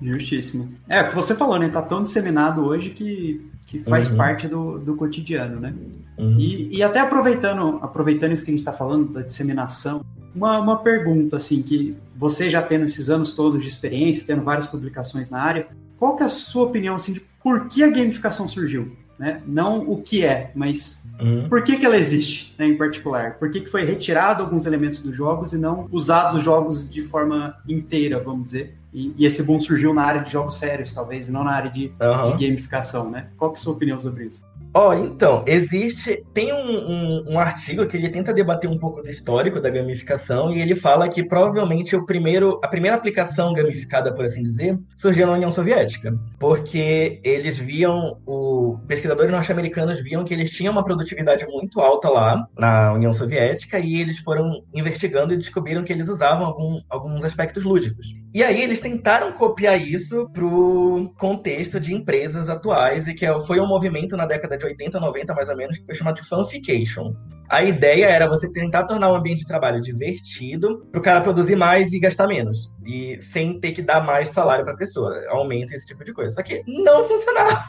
Justíssimo. 0.00 0.72
É, 0.88 1.02
o 1.02 1.10
que 1.10 1.14
você 1.14 1.34
falou, 1.34 1.58
né? 1.58 1.68
Tá 1.68 1.82
tão 1.82 2.02
disseminado 2.02 2.64
hoje 2.64 2.90
que, 2.90 3.46
que 3.66 3.80
faz 3.80 4.08
uhum. 4.08 4.16
parte 4.16 4.48
do, 4.48 4.78
do 4.78 4.96
cotidiano, 4.96 5.60
né? 5.60 5.74
Uhum. 6.16 6.36
E, 6.38 6.78
e 6.78 6.82
até 6.82 7.00
aproveitando, 7.00 7.78
aproveitando 7.82 8.32
isso 8.32 8.44
que 8.44 8.50
a 8.50 8.52
gente 8.52 8.60
está 8.60 8.72
falando 8.72 9.12
da 9.12 9.20
disseminação, 9.20 10.02
uma, 10.34 10.58
uma 10.58 10.78
pergunta, 10.78 11.36
assim, 11.36 11.62
que 11.62 11.94
você 12.16 12.48
já 12.48 12.62
tendo 12.62 12.86
esses 12.86 13.10
anos 13.10 13.34
todos 13.34 13.60
de 13.60 13.68
experiência, 13.68 14.24
tendo 14.26 14.42
várias 14.42 14.66
publicações 14.66 15.28
na 15.28 15.42
área, 15.42 15.68
qual 15.98 16.16
que 16.16 16.22
é 16.22 16.26
a 16.26 16.30
sua 16.30 16.64
opinião, 16.64 16.94
assim, 16.94 17.12
de 17.12 17.20
por 17.42 17.68
que 17.68 17.82
a 17.82 17.90
gamificação 17.90 18.48
surgiu? 18.48 18.96
Né? 19.18 19.42
Não 19.46 19.80
o 19.90 20.00
que 20.00 20.24
é, 20.24 20.52
mas 20.54 21.04
uhum. 21.20 21.48
por 21.48 21.64
que, 21.64 21.76
que 21.76 21.84
ela 21.84 21.96
existe, 21.96 22.54
né, 22.56 22.66
em 22.66 22.76
particular? 22.76 23.34
Por 23.34 23.50
que, 23.50 23.62
que 23.62 23.68
foi 23.68 23.84
retirado 23.84 24.44
alguns 24.44 24.64
elementos 24.64 25.00
dos 25.00 25.16
jogos 25.16 25.52
e 25.52 25.58
não 25.58 25.88
usado 25.90 26.36
os 26.36 26.44
jogos 26.44 26.88
de 26.88 27.02
forma 27.02 27.56
inteira, 27.68 28.20
vamos 28.20 28.44
dizer? 28.44 28.78
E, 28.94 29.12
e, 29.18 29.26
esse 29.26 29.42
boom 29.42 29.60
surgiu 29.60 29.92
na 29.92 30.02
área 30.02 30.22
de 30.22 30.30
jogos 30.30 30.56
sérios, 30.56 30.92
talvez, 30.92 31.28
não 31.28 31.42
na 31.42 31.50
área 31.50 31.70
de, 31.70 31.92
uhum. 32.00 32.36
de 32.36 32.46
gamificação, 32.46 33.10
né? 33.10 33.26
Qual 33.36 33.50
que 33.50 33.58
é 33.58 33.60
a 33.60 33.62
sua 33.62 33.72
opinião 33.72 33.98
sobre 33.98 34.26
isso? 34.26 34.46
Ó, 34.74 34.90
oh, 34.90 34.94
então, 34.94 35.44
existe. 35.46 36.24
Tem 36.34 36.52
um, 36.52 36.56
um, 36.56 37.24
um, 37.32 37.38
artigo 37.38 37.86
que 37.86 37.96
ele 37.96 38.08
tenta 38.08 38.32
debater 38.32 38.68
um 38.68 38.78
pouco 38.78 39.02
do 39.02 39.08
histórico 39.08 39.60
da 39.60 39.70
gamificação 39.70 40.50
e 40.50 40.60
ele 40.60 40.74
fala 40.74 41.08
que 41.08 41.22
provavelmente 41.22 41.96
o 41.96 42.04
primeiro, 42.04 42.60
a 42.62 42.68
primeira 42.68 42.96
aplicação 42.96 43.52
gamificada, 43.52 44.12
por 44.14 44.24
assim 44.24 44.42
dizer, 44.42 44.78
surgiu 44.96 45.26
na 45.26 45.32
União 45.32 45.50
Soviética. 45.50 46.14
Porque 46.38 47.20
eles 47.24 47.58
viam, 47.58 48.18
o, 48.26 48.78
pesquisadores 48.86 49.32
norte-americanos 49.32 50.02
viam 50.02 50.24
que 50.24 50.34
eles 50.34 50.50
tinham 50.50 50.72
uma 50.72 50.84
produtividade 50.84 51.46
muito 51.46 51.80
alta 51.80 52.08
lá 52.08 52.46
na 52.56 52.92
União 52.92 53.12
Soviética 53.12 53.78
e 53.78 54.00
eles 54.00 54.18
foram 54.18 54.62
investigando 54.74 55.32
e 55.32 55.38
descobriram 55.38 55.82
que 55.82 55.92
eles 55.92 56.08
usavam 56.08 56.46
algum, 56.46 56.80
alguns 56.88 57.24
aspectos 57.24 57.64
lúdicos. 57.64 58.06
E 58.34 58.42
aí 58.42 58.60
eles 58.60 58.80
tentaram 58.80 59.32
copiar 59.32 59.80
isso 59.80 60.28
pro 60.32 61.10
contexto 61.16 61.80
de 61.80 61.94
empresas 61.94 62.48
atuais 62.48 63.08
e 63.08 63.14
que 63.14 63.24
é, 63.24 63.40
foi 63.40 63.58
um 63.58 63.66
movimento 63.66 64.16
na 64.16 64.26
década 64.26 64.57
de 64.58 64.66
80, 64.66 65.00
90 65.00 65.34
mais 65.34 65.48
ou 65.48 65.56
menos, 65.56 65.78
que 65.78 65.86
foi 65.86 65.94
chamado 65.94 66.20
de 66.20 66.28
fanfication. 66.28 67.14
A 67.48 67.62
ideia 67.64 68.06
era 68.06 68.28
você 68.28 68.50
tentar 68.52 68.84
tornar 68.84 69.10
o 69.10 69.14
ambiente 69.14 69.40
de 69.40 69.46
trabalho 69.46 69.80
divertido 69.80 70.86
para 70.92 70.98
o 70.98 71.02
cara 71.02 71.20
produzir 71.22 71.56
mais 71.56 71.92
e 71.92 71.98
gastar 71.98 72.26
menos. 72.26 72.70
E 72.84 73.18
sem 73.20 73.58
ter 73.58 73.72
que 73.72 73.80
dar 73.80 74.04
mais 74.04 74.28
salário 74.28 74.64
para 74.64 74.74
a 74.74 74.76
pessoa. 74.76 75.18
Aumenta 75.28 75.74
esse 75.74 75.86
tipo 75.86 76.04
de 76.04 76.12
coisa. 76.12 76.32
Só 76.32 76.42
que 76.42 76.62
não 76.66 77.08
funcionava. 77.08 77.64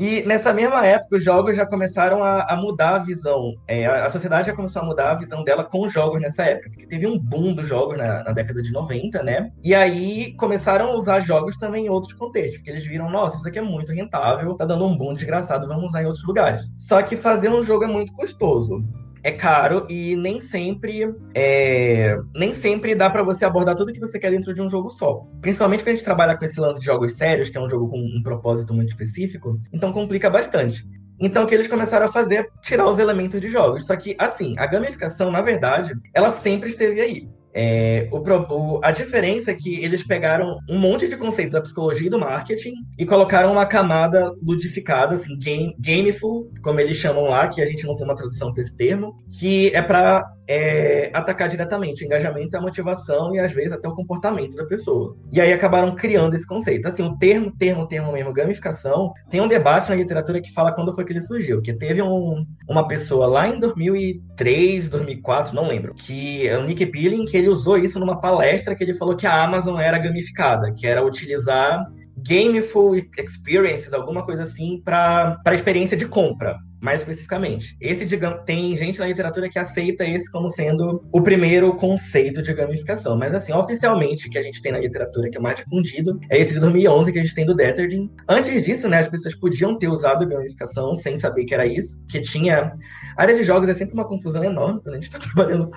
E 0.00 0.22
nessa 0.22 0.50
mesma 0.50 0.86
época, 0.86 1.16
os 1.16 1.22
jogos 1.22 1.54
já 1.54 1.66
começaram 1.66 2.24
a, 2.24 2.44
a 2.44 2.56
mudar 2.56 2.94
a 2.94 2.98
visão. 2.98 3.54
É, 3.68 3.84
a, 3.84 4.08
sociedade 4.08 4.46
já 4.48 4.56
começou 4.56 4.80
a 4.80 4.84
mudar 4.86 5.10
a 5.10 5.14
visão 5.14 5.44
dela 5.44 5.62
com 5.62 5.82
os 5.82 5.92
jogos 5.92 6.18
nessa 6.22 6.42
época, 6.42 6.70
porque 6.70 6.86
teve 6.86 7.06
um 7.06 7.18
boom 7.18 7.54
dos 7.54 7.68
jogos 7.68 7.98
na, 7.98 8.24
na, 8.24 8.32
década 8.32 8.62
de 8.62 8.72
90, 8.72 9.22
né? 9.22 9.52
E 9.62 9.74
aí 9.74 10.32
começaram 10.38 10.86
a 10.86 10.94
usar 10.94 11.20
jogos 11.20 11.58
também 11.58 11.84
em 11.84 11.90
outros 11.90 12.14
contextos, 12.14 12.56
porque 12.56 12.70
eles 12.70 12.86
viram, 12.86 13.10
nossa, 13.10 13.36
isso 13.36 13.46
aqui 13.46 13.58
é 13.58 13.62
muito 13.62 13.92
rentável, 13.92 14.54
tá 14.54 14.64
dando 14.64 14.86
um 14.86 14.96
boom 14.96 15.12
desgraçado, 15.12 15.68
vamos 15.68 15.90
usar 15.90 16.02
em 16.02 16.06
outros 16.06 16.24
lugares. 16.24 16.62
Só 16.78 17.02
que 17.02 17.14
fazer 17.14 17.50
um 17.50 17.62
jogo 17.62 17.84
é 17.84 17.88
muito 17.88 18.14
custoso. 18.14 18.82
É 19.22 19.32
caro 19.32 19.86
e 19.88 20.16
nem 20.16 20.38
sempre 20.38 21.14
é, 21.34 22.16
nem 22.34 22.54
sempre 22.54 22.94
dá 22.94 23.10
para 23.10 23.22
você 23.22 23.44
abordar 23.44 23.76
tudo 23.76 23.92
que 23.92 24.00
você 24.00 24.18
quer 24.18 24.30
dentro 24.30 24.54
de 24.54 24.62
um 24.62 24.68
jogo 24.68 24.90
só. 24.90 25.26
Principalmente 25.40 25.82
quando 25.82 25.88
a 25.88 25.94
gente 25.94 26.04
trabalha 26.04 26.36
com 26.36 26.44
esse 26.44 26.58
lance 26.60 26.80
de 26.80 26.86
jogos 26.86 27.12
sérios, 27.12 27.50
que 27.50 27.58
é 27.58 27.60
um 27.60 27.68
jogo 27.68 27.88
com 27.88 27.98
um 27.98 28.22
propósito 28.22 28.72
muito 28.72 28.88
específico, 28.88 29.60
então 29.72 29.92
complica 29.92 30.30
bastante. 30.30 30.86
Então, 31.22 31.44
o 31.44 31.46
que 31.46 31.54
eles 31.54 31.68
começaram 31.68 32.06
a 32.06 32.12
fazer 32.12 32.34
é 32.36 32.46
tirar 32.62 32.86
os 32.86 32.98
elementos 32.98 33.38
de 33.40 33.50
jogos. 33.50 33.84
Só 33.84 33.94
que, 33.94 34.16
assim, 34.18 34.54
a 34.58 34.66
gamificação, 34.66 35.30
na 35.30 35.42
verdade, 35.42 35.92
ela 36.14 36.30
sempre 36.30 36.70
esteve 36.70 36.98
aí. 36.98 37.28
É, 37.52 38.08
o, 38.12 38.18
o, 38.18 38.80
a 38.82 38.92
diferença 38.92 39.50
é 39.50 39.54
que 39.54 39.82
eles 39.82 40.04
pegaram 40.06 40.58
um 40.68 40.78
monte 40.78 41.08
de 41.08 41.16
conceitos 41.16 41.52
da 41.52 41.60
psicologia 41.60 42.06
e 42.06 42.10
do 42.10 42.18
marketing 42.18 42.74
e 42.98 43.04
colocaram 43.04 43.52
uma 43.52 43.66
camada 43.66 44.32
ludificada, 44.42 45.16
assim, 45.16 45.36
game, 45.38 45.74
gameful, 45.78 46.50
como 46.62 46.80
eles 46.80 46.96
chamam 46.96 47.24
lá, 47.24 47.48
que 47.48 47.60
a 47.60 47.66
gente 47.66 47.86
não 47.86 47.96
tem 47.96 48.04
uma 48.04 48.16
tradução 48.16 48.52
para 48.52 48.62
esse 48.62 48.76
termo, 48.76 49.16
que 49.30 49.74
é 49.74 49.82
para 49.82 50.24
é, 50.50 51.10
atacar 51.14 51.48
diretamente 51.48 52.02
o 52.02 52.06
engajamento, 52.06 52.56
a 52.56 52.60
motivação 52.60 53.32
e 53.32 53.38
às 53.38 53.52
vezes 53.52 53.70
até 53.70 53.88
o 53.88 53.94
comportamento 53.94 54.56
da 54.56 54.64
pessoa. 54.64 55.16
E 55.32 55.40
aí 55.40 55.52
acabaram 55.52 55.94
criando 55.94 56.34
esse 56.34 56.44
conceito. 56.44 56.88
Assim, 56.88 57.04
o 57.04 57.16
termo, 57.16 57.52
termo, 57.56 57.86
termo 57.86 58.10
mesmo, 58.12 58.32
gamificação, 58.32 59.12
tem 59.30 59.40
um 59.40 59.46
debate 59.46 59.88
na 59.88 59.94
literatura 59.94 60.40
que 60.40 60.52
fala 60.52 60.72
quando 60.72 60.92
foi 60.92 61.04
que 61.04 61.12
ele 61.12 61.22
surgiu, 61.22 61.62
que 61.62 61.72
teve 61.72 62.02
um, 62.02 62.44
uma 62.68 62.88
pessoa 62.88 63.28
lá 63.28 63.46
em 63.46 63.60
2003, 63.60 64.88
2004, 64.88 65.54
não 65.54 65.68
lembro, 65.68 65.94
que 65.94 66.48
é 66.48 66.58
o 66.58 66.64
Nick 66.64 66.84
Peeling, 66.86 67.26
que 67.26 67.36
ele 67.40 67.48
usou 67.48 67.76
isso 67.76 67.98
numa 67.98 68.20
palestra 68.20 68.74
que 68.74 68.84
ele 68.84 68.94
falou 68.94 69.16
que 69.16 69.26
a 69.26 69.42
Amazon 69.42 69.78
era 69.78 69.98
gamificada, 69.98 70.72
que 70.72 70.86
era 70.86 71.04
utilizar 71.04 71.86
gameful 72.16 72.96
experiences, 72.96 73.92
alguma 73.92 74.24
coisa 74.24 74.42
assim, 74.44 74.80
para 74.84 75.40
experiência 75.52 75.96
de 75.96 76.06
compra 76.06 76.58
mais 76.80 77.00
especificamente. 77.00 77.76
Esse 77.80 78.06
tem 78.44 78.76
gente 78.76 78.98
na 78.98 79.06
literatura 79.06 79.48
que 79.48 79.58
aceita 79.58 80.04
esse 80.04 80.30
como 80.30 80.50
sendo 80.50 81.04
o 81.12 81.22
primeiro 81.22 81.74
conceito 81.74 82.42
de 82.42 82.52
gamificação, 82.54 83.16
mas 83.16 83.34
assim, 83.34 83.52
oficialmente 83.52 84.28
que 84.28 84.38
a 84.38 84.42
gente 84.42 84.62
tem 84.62 84.72
na 84.72 84.78
literatura 84.78 85.30
que 85.30 85.36
é 85.36 85.40
mais 85.40 85.56
difundido 85.56 86.18
é 86.30 86.38
esse 86.38 86.54
de 86.54 86.60
2011 86.60 87.12
que 87.12 87.18
a 87.18 87.22
gente 87.22 87.34
tem 87.34 87.46
do 87.46 87.54
Detterding. 87.54 88.10
Antes 88.28 88.62
disso, 88.62 88.88
né, 88.88 88.98
as 88.98 89.08
pessoas 89.08 89.34
podiam 89.34 89.78
ter 89.78 89.88
usado 89.88 90.26
gamificação 90.26 90.94
sem 90.94 91.18
saber 91.18 91.44
que 91.44 91.54
era 91.54 91.66
isso, 91.66 91.98
que 92.08 92.20
tinha 92.20 92.72
a 93.16 93.22
área 93.22 93.34
de 93.34 93.44
jogos 93.44 93.68
é 93.68 93.74
sempre 93.74 93.94
uma 93.94 94.06
confusão 94.06 94.42
enorme 94.42 94.80
quando 94.82 94.94
a 94.94 95.00
gente 95.00 95.14
está 95.14 95.18
trabalhando 95.34 95.70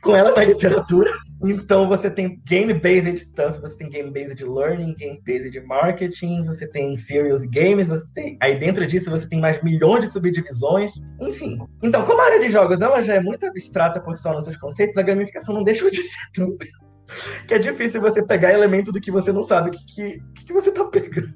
com 0.00 0.14
ela 0.14 0.34
na 0.34 0.44
literatura. 0.44 1.10
Então 1.44 1.88
você 1.88 2.08
tem 2.08 2.40
game-based 2.46 3.18
stuff, 3.18 3.60
você 3.60 3.76
tem 3.76 3.90
game-based 3.90 4.42
learning, 4.42 4.94
game-based 4.94 5.60
marketing, 5.66 6.44
você 6.44 6.66
tem 6.66 6.96
serious 6.96 7.42
games, 7.42 7.88
você 7.88 8.06
tem. 8.14 8.38
Aí 8.40 8.58
dentro 8.58 8.86
disso 8.86 9.10
você 9.10 9.28
tem 9.28 9.40
mais 9.40 9.62
milhões 9.62 10.04
de 10.04 10.10
subdivisões, 10.36 10.94
enfim. 11.20 11.58
Então, 11.82 12.04
como 12.04 12.20
a 12.20 12.24
área 12.26 12.40
de 12.40 12.50
jogos 12.50 12.80
ela 12.80 13.02
já 13.02 13.14
é 13.14 13.20
muito 13.20 13.44
abstrata 13.46 14.00
por 14.00 14.16
só 14.16 14.32
nos 14.32 14.44
seus 14.44 14.56
conceitos, 14.56 14.96
a 14.96 15.02
gamificação 15.02 15.54
não 15.54 15.64
deixa 15.64 15.90
de 15.90 16.02
ser 16.02 16.30
tão. 16.34 16.56
que 17.46 17.54
é 17.54 17.58
difícil 17.58 18.00
você 18.00 18.22
pegar 18.22 18.52
elemento 18.52 18.92
do 18.92 19.00
que 19.00 19.10
você 19.10 19.32
não 19.32 19.44
sabe 19.44 19.68
o 19.68 19.72
que, 19.72 20.20
que, 20.34 20.44
que 20.44 20.52
você 20.52 20.70
tá 20.70 20.84
pegando. 20.84 21.34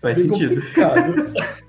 Faz 0.00 0.18
Bem 0.18 0.28
sentido. 0.28 0.62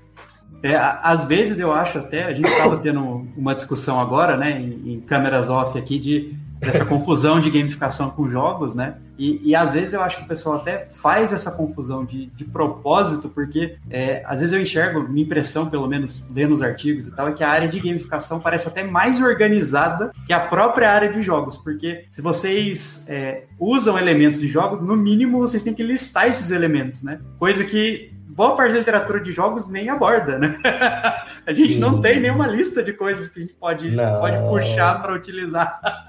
É, 0.60 0.74
às 0.74 1.24
vezes 1.24 1.60
eu 1.60 1.72
acho 1.72 1.98
até, 1.98 2.24
a 2.24 2.34
gente 2.34 2.48
estava 2.48 2.78
tendo 2.78 3.00
uma 3.36 3.54
discussão 3.54 4.00
agora, 4.00 4.36
né, 4.36 4.60
em, 4.60 4.94
em 4.94 5.00
câmeras 5.00 5.48
off 5.48 5.78
aqui, 5.78 6.00
de 6.00 6.34
dessa 6.60 6.84
confusão 6.84 7.40
de 7.40 7.50
gamificação 7.50 8.10
com 8.10 8.28
jogos, 8.28 8.74
né? 8.74 8.96
E, 9.18 9.50
e, 9.50 9.54
às 9.54 9.72
vezes 9.72 9.92
eu 9.92 10.00
acho 10.00 10.18
que 10.18 10.24
o 10.24 10.28
pessoal 10.28 10.56
até 10.56 10.88
faz 10.92 11.32
essa 11.32 11.50
confusão 11.50 12.04
de, 12.04 12.26
de 12.26 12.44
propósito, 12.44 13.28
porque 13.28 13.76
é, 13.90 14.22
às 14.24 14.38
vezes 14.38 14.52
eu 14.52 14.60
enxergo, 14.60 15.08
minha 15.08 15.24
impressão, 15.24 15.68
pelo 15.68 15.88
menos 15.88 16.24
lendo 16.32 16.54
os 16.54 16.62
artigos 16.62 17.08
e 17.08 17.14
tal, 17.14 17.28
é 17.28 17.32
que 17.32 17.42
a 17.42 17.48
área 17.48 17.68
de 17.68 17.80
gamificação 17.80 18.38
parece 18.38 18.68
até 18.68 18.84
mais 18.84 19.20
organizada 19.20 20.12
que 20.24 20.32
a 20.32 20.38
própria 20.38 20.90
área 20.92 21.12
de 21.12 21.20
jogos, 21.20 21.56
porque 21.56 22.04
se 22.12 22.22
vocês 22.22 23.06
é, 23.08 23.44
usam 23.58 23.98
elementos 23.98 24.40
de 24.40 24.46
jogos, 24.46 24.80
no 24.80 24.96
mínimo 24.96 25.38
vocês 25.38 25.64
têm 25.64 25.74
que 25.74 25.82
listar 25.82 26.28
esses 26.28 26.52
elementos, 26.52 27.02
né? 27.02 27.20
Coisa 27.38 27.64
que 27.64 28.16
boa 28.38 28.54
parte 28.54 28.72
da 28.72 28.78
literatura 28.78 29.18
de 29.18 29.32
jogos 29.32 29.66
nem 29.66 29.88
aborda, 29.88 30.38
né? 30.38 30.60
a 31.44 31.52
gente 31.52 31.76
não 31.76 32.00
tem 32.00 32.20
nenhuma 32.20 32.46
lista 32.46 32.84
de 32.84 32.92
coisas 32.92 33.28
que 33.28 33.40
a 33.40 33.42
gente 33.42 33.54
pode, 33.54 33.90
pode 33.96 34.38
puxar 34.48 35.02
para 35.02 35.12
utilizar. 35.12 36.07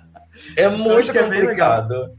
É 0.56 0.68
muito 0.68 1.12
é 1.12 1.24
complicado. 1.24 2.12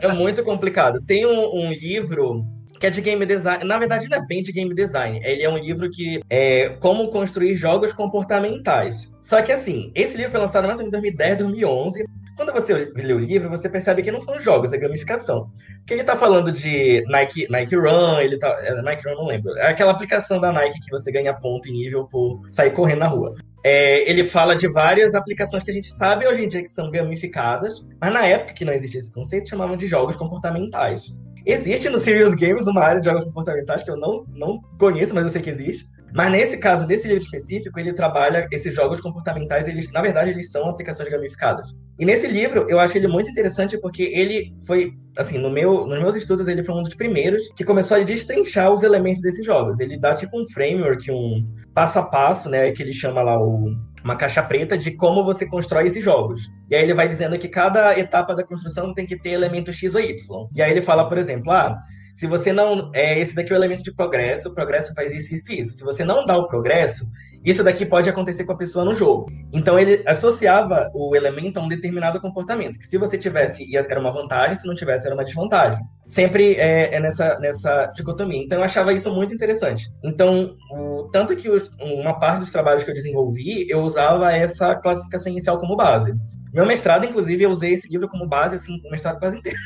É, 0.00 0.06
é 0.06 0.12
muito 0.12 0.42
complicado. 0.42 1.00
Tem 1.06 1.26
um, 1.26 1.56
um, 1.56 1.72
livro 1.72 2.44
que 2.78 2.86
é 2.86 2.90
de 2.90 3.00
game 3.00 3.24
design. 3.26 3.64
Na 3.64 3.78
verdade, 3.78 4.08
não 4.08 4.18
é 4.18 4.26
bem 4.26 4.42
de 4.42 4.52
game 4.52 4.74
design. 4.74 5.20
Ele 5.24 5.42
é 5.42 5.50
um 5.50 5.58
livro 5.58 5.90
que 5.90 6.20
é 6.30 6.70
como 6.80 7.08
construir 7.08 7.56
jogos 7.56 7.92
comportamentais. 7.92 9.10
Só 9.20 9.42
que 9.42 9.52
assim, 9.52 9.90
esse 9.94 10.16
livro 10.16 10.32
foi 10.32 10.40
lançado 10.40 10.70
em 10.80 10.90
2010, 10.90 11.38
2011. 11.38 12.04
Quando 12.36 12.52
você 12.52 12.72
lê 12.94 13.12
o 13.12 13.18
livro, 13.18 13.50
você 13.50 13.68
percebe 13.68 14.00
que 14.00 14.12
não 14.12 14.22
são 14.22 14.40
jogos, 14.40 14.72
é 14.72 14.78
gamificação. 14.78 15.50
Porque 15.78 15.94
ele 15.94 16.04
tá 16.04 16.16
falando 16.16 16.52
de 16.52 17.02
Nike, 17.08 17.50
Nike 17.50 17.74
Run, 17.74 18.20
ele 18.20 18.38
tá. 18.38 18.56
É, 18.60 18.80
Nike 18.80 19.08
Run, 19.08 19.16
não 19.16 19.26
lembro. 19.26 19.56
É 19.56 19.68
aquela 19.68 19.90
aplicação 19.90 20.40
da 20.40 20.52
Nike 20.52 20.78
que 20.80 20.90
você 20.90 21.10
ganha 21.10 21.34
ponto 21.34 21.68
e 21.68 21.72
nível 21.72 22.06
por 22.06 22.42
sair 22.50 22.70
correndo 22.70 23.00
na 23.00 23.08
rua. 23.08 23.34
É, 23.64 24.08
ele 24.08 24.24
fala 24.24 24.54
de 24.54 24.68
várias 24.68 25.14
aplicações 25.14 25.62
que 25.62 25.70
a 25.70 25.74
gente 25.74 25.90
sabe 25.92 26.26
hoje 26.26 26.44
em 26.44 26.48
dia 26.48 26.62
que 26.62 26.68
são 26.68 26.90
gamificadas, 26.90 27.84
mas 28.00 28.12
na 28.12 28.24
época 28.24 28.54
que 28.54 28.64
não 28.64 28.72
existia 28.72 29.00
esse 29.00 29.12
conceito, 29.12 29.48
chamavam 29.48 29.76
de 29.76 29.86
jogos 29.86 30.16
comportamentais. 30.16 31.12
Existe 31.44 31.88
no 31.88 31.98
Serious 31.98 32.34
Games 32.34 32.66
uma 32.66 32.82
área 32.82 33.00
de 33.00 33.06
jogos 33.06 33.24
comportamentais 33.24 33.82
que 33.82 33.90
eu 33.90 33.96
não, 33.96 34.24
não 34.34 34.60
conheço, 34.78 35.14
mas 35.14 35.24
eu 35.24 35.30
sei 35.30 35.42
que 35.42 35.50
existe. 35.50 35.88
Mas 36.14 36.30
nesse 36.30 36.56
caso, 36.56 36.86
nesse 36.86 37.06
livro 37.06 37.22
específico, 37.22 37.78
ele 37.78 37.92
trabalha 37.92 38.46
esses 38.50 38.74
jogos 38.74 39.00
comportamentais, 39.00 39.68
eles, 39.68 39.92
na 39.92 40.00
verdade, 40.00 40.30
eles 40.30 40.50
são 40.50 40.68
aplicações 40.68 41.08
gamificadas. 41.08 41.68
E 41.98 42.04
nesse 42.04 42.28
livro, 42.28 42.66
eu 42.68 42.78
acho 42.78 42.96
ele 42.96 43.08
muito 43.08 43.30
interessante 43.30 43.76
porque 43.78 44.04
ele 44.04 44.54
foi, 44.66 44.92
assim, 45.16 45.36
no 45.36 45.50
meu, 45.50 45.86
nos 45.86 45.98
meus 46.00 46.16
estudos, 46.16 46.48
ele 46.48 46.62
foi 46.62 46.74
um 46.74 46.82
dos 46.82 46.94
primeiros 46.94 47.42
que 47.56 47.64
começou 47.64 47.96
a 47.96 48.02
destrinchar 48.02 48.72
os 48.72 48.82
elementos 48.82 49.20
desses 49.20 49.44
jogos. 49.44 49.80
Ele 49.80 49.98
dá 49.98 50.14
tipo 50.14 50.40
um 50.40 50.48
framework, 50.48 51.10
um 51.10 51.44
passo 51.74 51.98
a 51.98 52.02
passo, 52.02 52.48
né, 52.48 52.70
que 52.72 52.82
ele 52.82 52.92
chama 52.92 53.22
lá 53.22 53.38
o 53.40 53.74
uma 54.02 54.16
caixa 54.16 54.42
preta 54.42 54.76
de 54.76 54.92
como 54.92 55.24
você 55.24 55.46
constrói 55.46 55.88
esses 55.88 56.02
jogos. 56.02 56.40
E 56.70 56.74
aí 56.74 56.82
ele 56.82 56.94
vai 56.94 57.08
dizendo 57.08 57.38
que 57.38 57.48
cada 57.48 57.98
etapa 57.98 58.34
da 58.34 58.44
construção 58.44 58.94
tem 58.94 59.06
que 59.06 59.18
ter 59.18 59.30
elemento 59.30 59.72
X 59.72 59.94
ou 59.94 60.00
Y. 60.00 60.48
E 60.54 60.62
aí 60.62 60.70
ele 60.70 60.80
fala, 60.80 61.08
por 61.08 61.18
exemplo, 61.18 61.50
ah, 61.50 61.76
se 62.18 62.26
você 62.26 62.52
não. 62.52 62.90
É, 62.92 63.16
esse 63.16 63.32
daqui 63.32 63.52
é 63.52 63.54
o 63.54 63.58
elemento 63.58 63.84
de 63.84 63.94
progresso, 63.94 64.48
o 64.48 64.52
progresso 64.52 64.92
faz 64.92 65.14
isso, 65.14 65.32
isso 65.32 65.52
isso. 65.52 65.76
Se 65.76 65.84
você 65.84 66.04
não 66.04 66.26
dá 66.26 66.36
o 66.36 66.48
progresso, 66.48 67.08
isso 67.44 67.62
daqui 67.62 67.86
pode 67.86 68.10
acontecer 68.10 68.42
com 68.42 68.50
a 68.50 68.56
pessoa 68.56 68.84
no 68.84 68.92
jogo. 68.92 69.30
Então 69.52 69.78
ele 69.78 70.02
associava 70.04 70.90
o 70.92 71.14
elemento 71.14 71.60
a 71.60 71.62
um 71.62 71.68
determinado 71.68 72.20
comportamento. 72.20 72.76
Que 72.76 72.88
se 72.88 72.98
você 72.98 73.16
tivesse, 73.16 73.64
era 73.76 74.00
uma 74.00 74.10
vantagem, 74.10 74.56
se 74.56 74.66
não 74.66 74.74
tivesse, 74.74 75.06
era 75.06 75.14
uma 75.14 75.24
desvantagem. 75.24 75.78
Sempre 76.08 76.54
é, 76.54 76.96
é 76.96 76.98
nessa, 76.98 77.38
nessa 77.38 77.86
dicotomia. 77.94 78.42
Então 78.42 78.58
eu 78.58 78.64
achava 78.64 78.92
isso 78.92 79.14
muito 79.14 79.32
interessante. 79.32 79.86
Então, 80.02 80.56
o, 80.72 81.08
tanto 81.12 81.36
que 81.36 81.48
o, 81.48 81.62
uma 81.78 82.18
parte 82.18 82.40
dos 82.40 82.50
trabalhos 82.50 82.82
que 82.82 82.90
eu 82.90 82.94
desenvolvi, 82.94 83.70
eu 83.70 83.78
usava 83.78 84.32
essa 84.32 84.74
classificação 84.74 85.30
inicial 85.30 85.56
como 85.60 85.76
base. 85.76 86.12
Meu 86.52 86.66
mestrado, 86.66 87.06
inclusive, 87.06 87.44
eu 87.44 87.50
usei 87.50 87.74
esse 87.74 87.88
livro 87.88 88.08
como 88.08 88.26
base, 88.26 88.56
assim, 88.56 88.80
o 88.84 88.90
mestrado 88.90 89.20
quase 89.20 89.38
inteiro. 89.38 89.58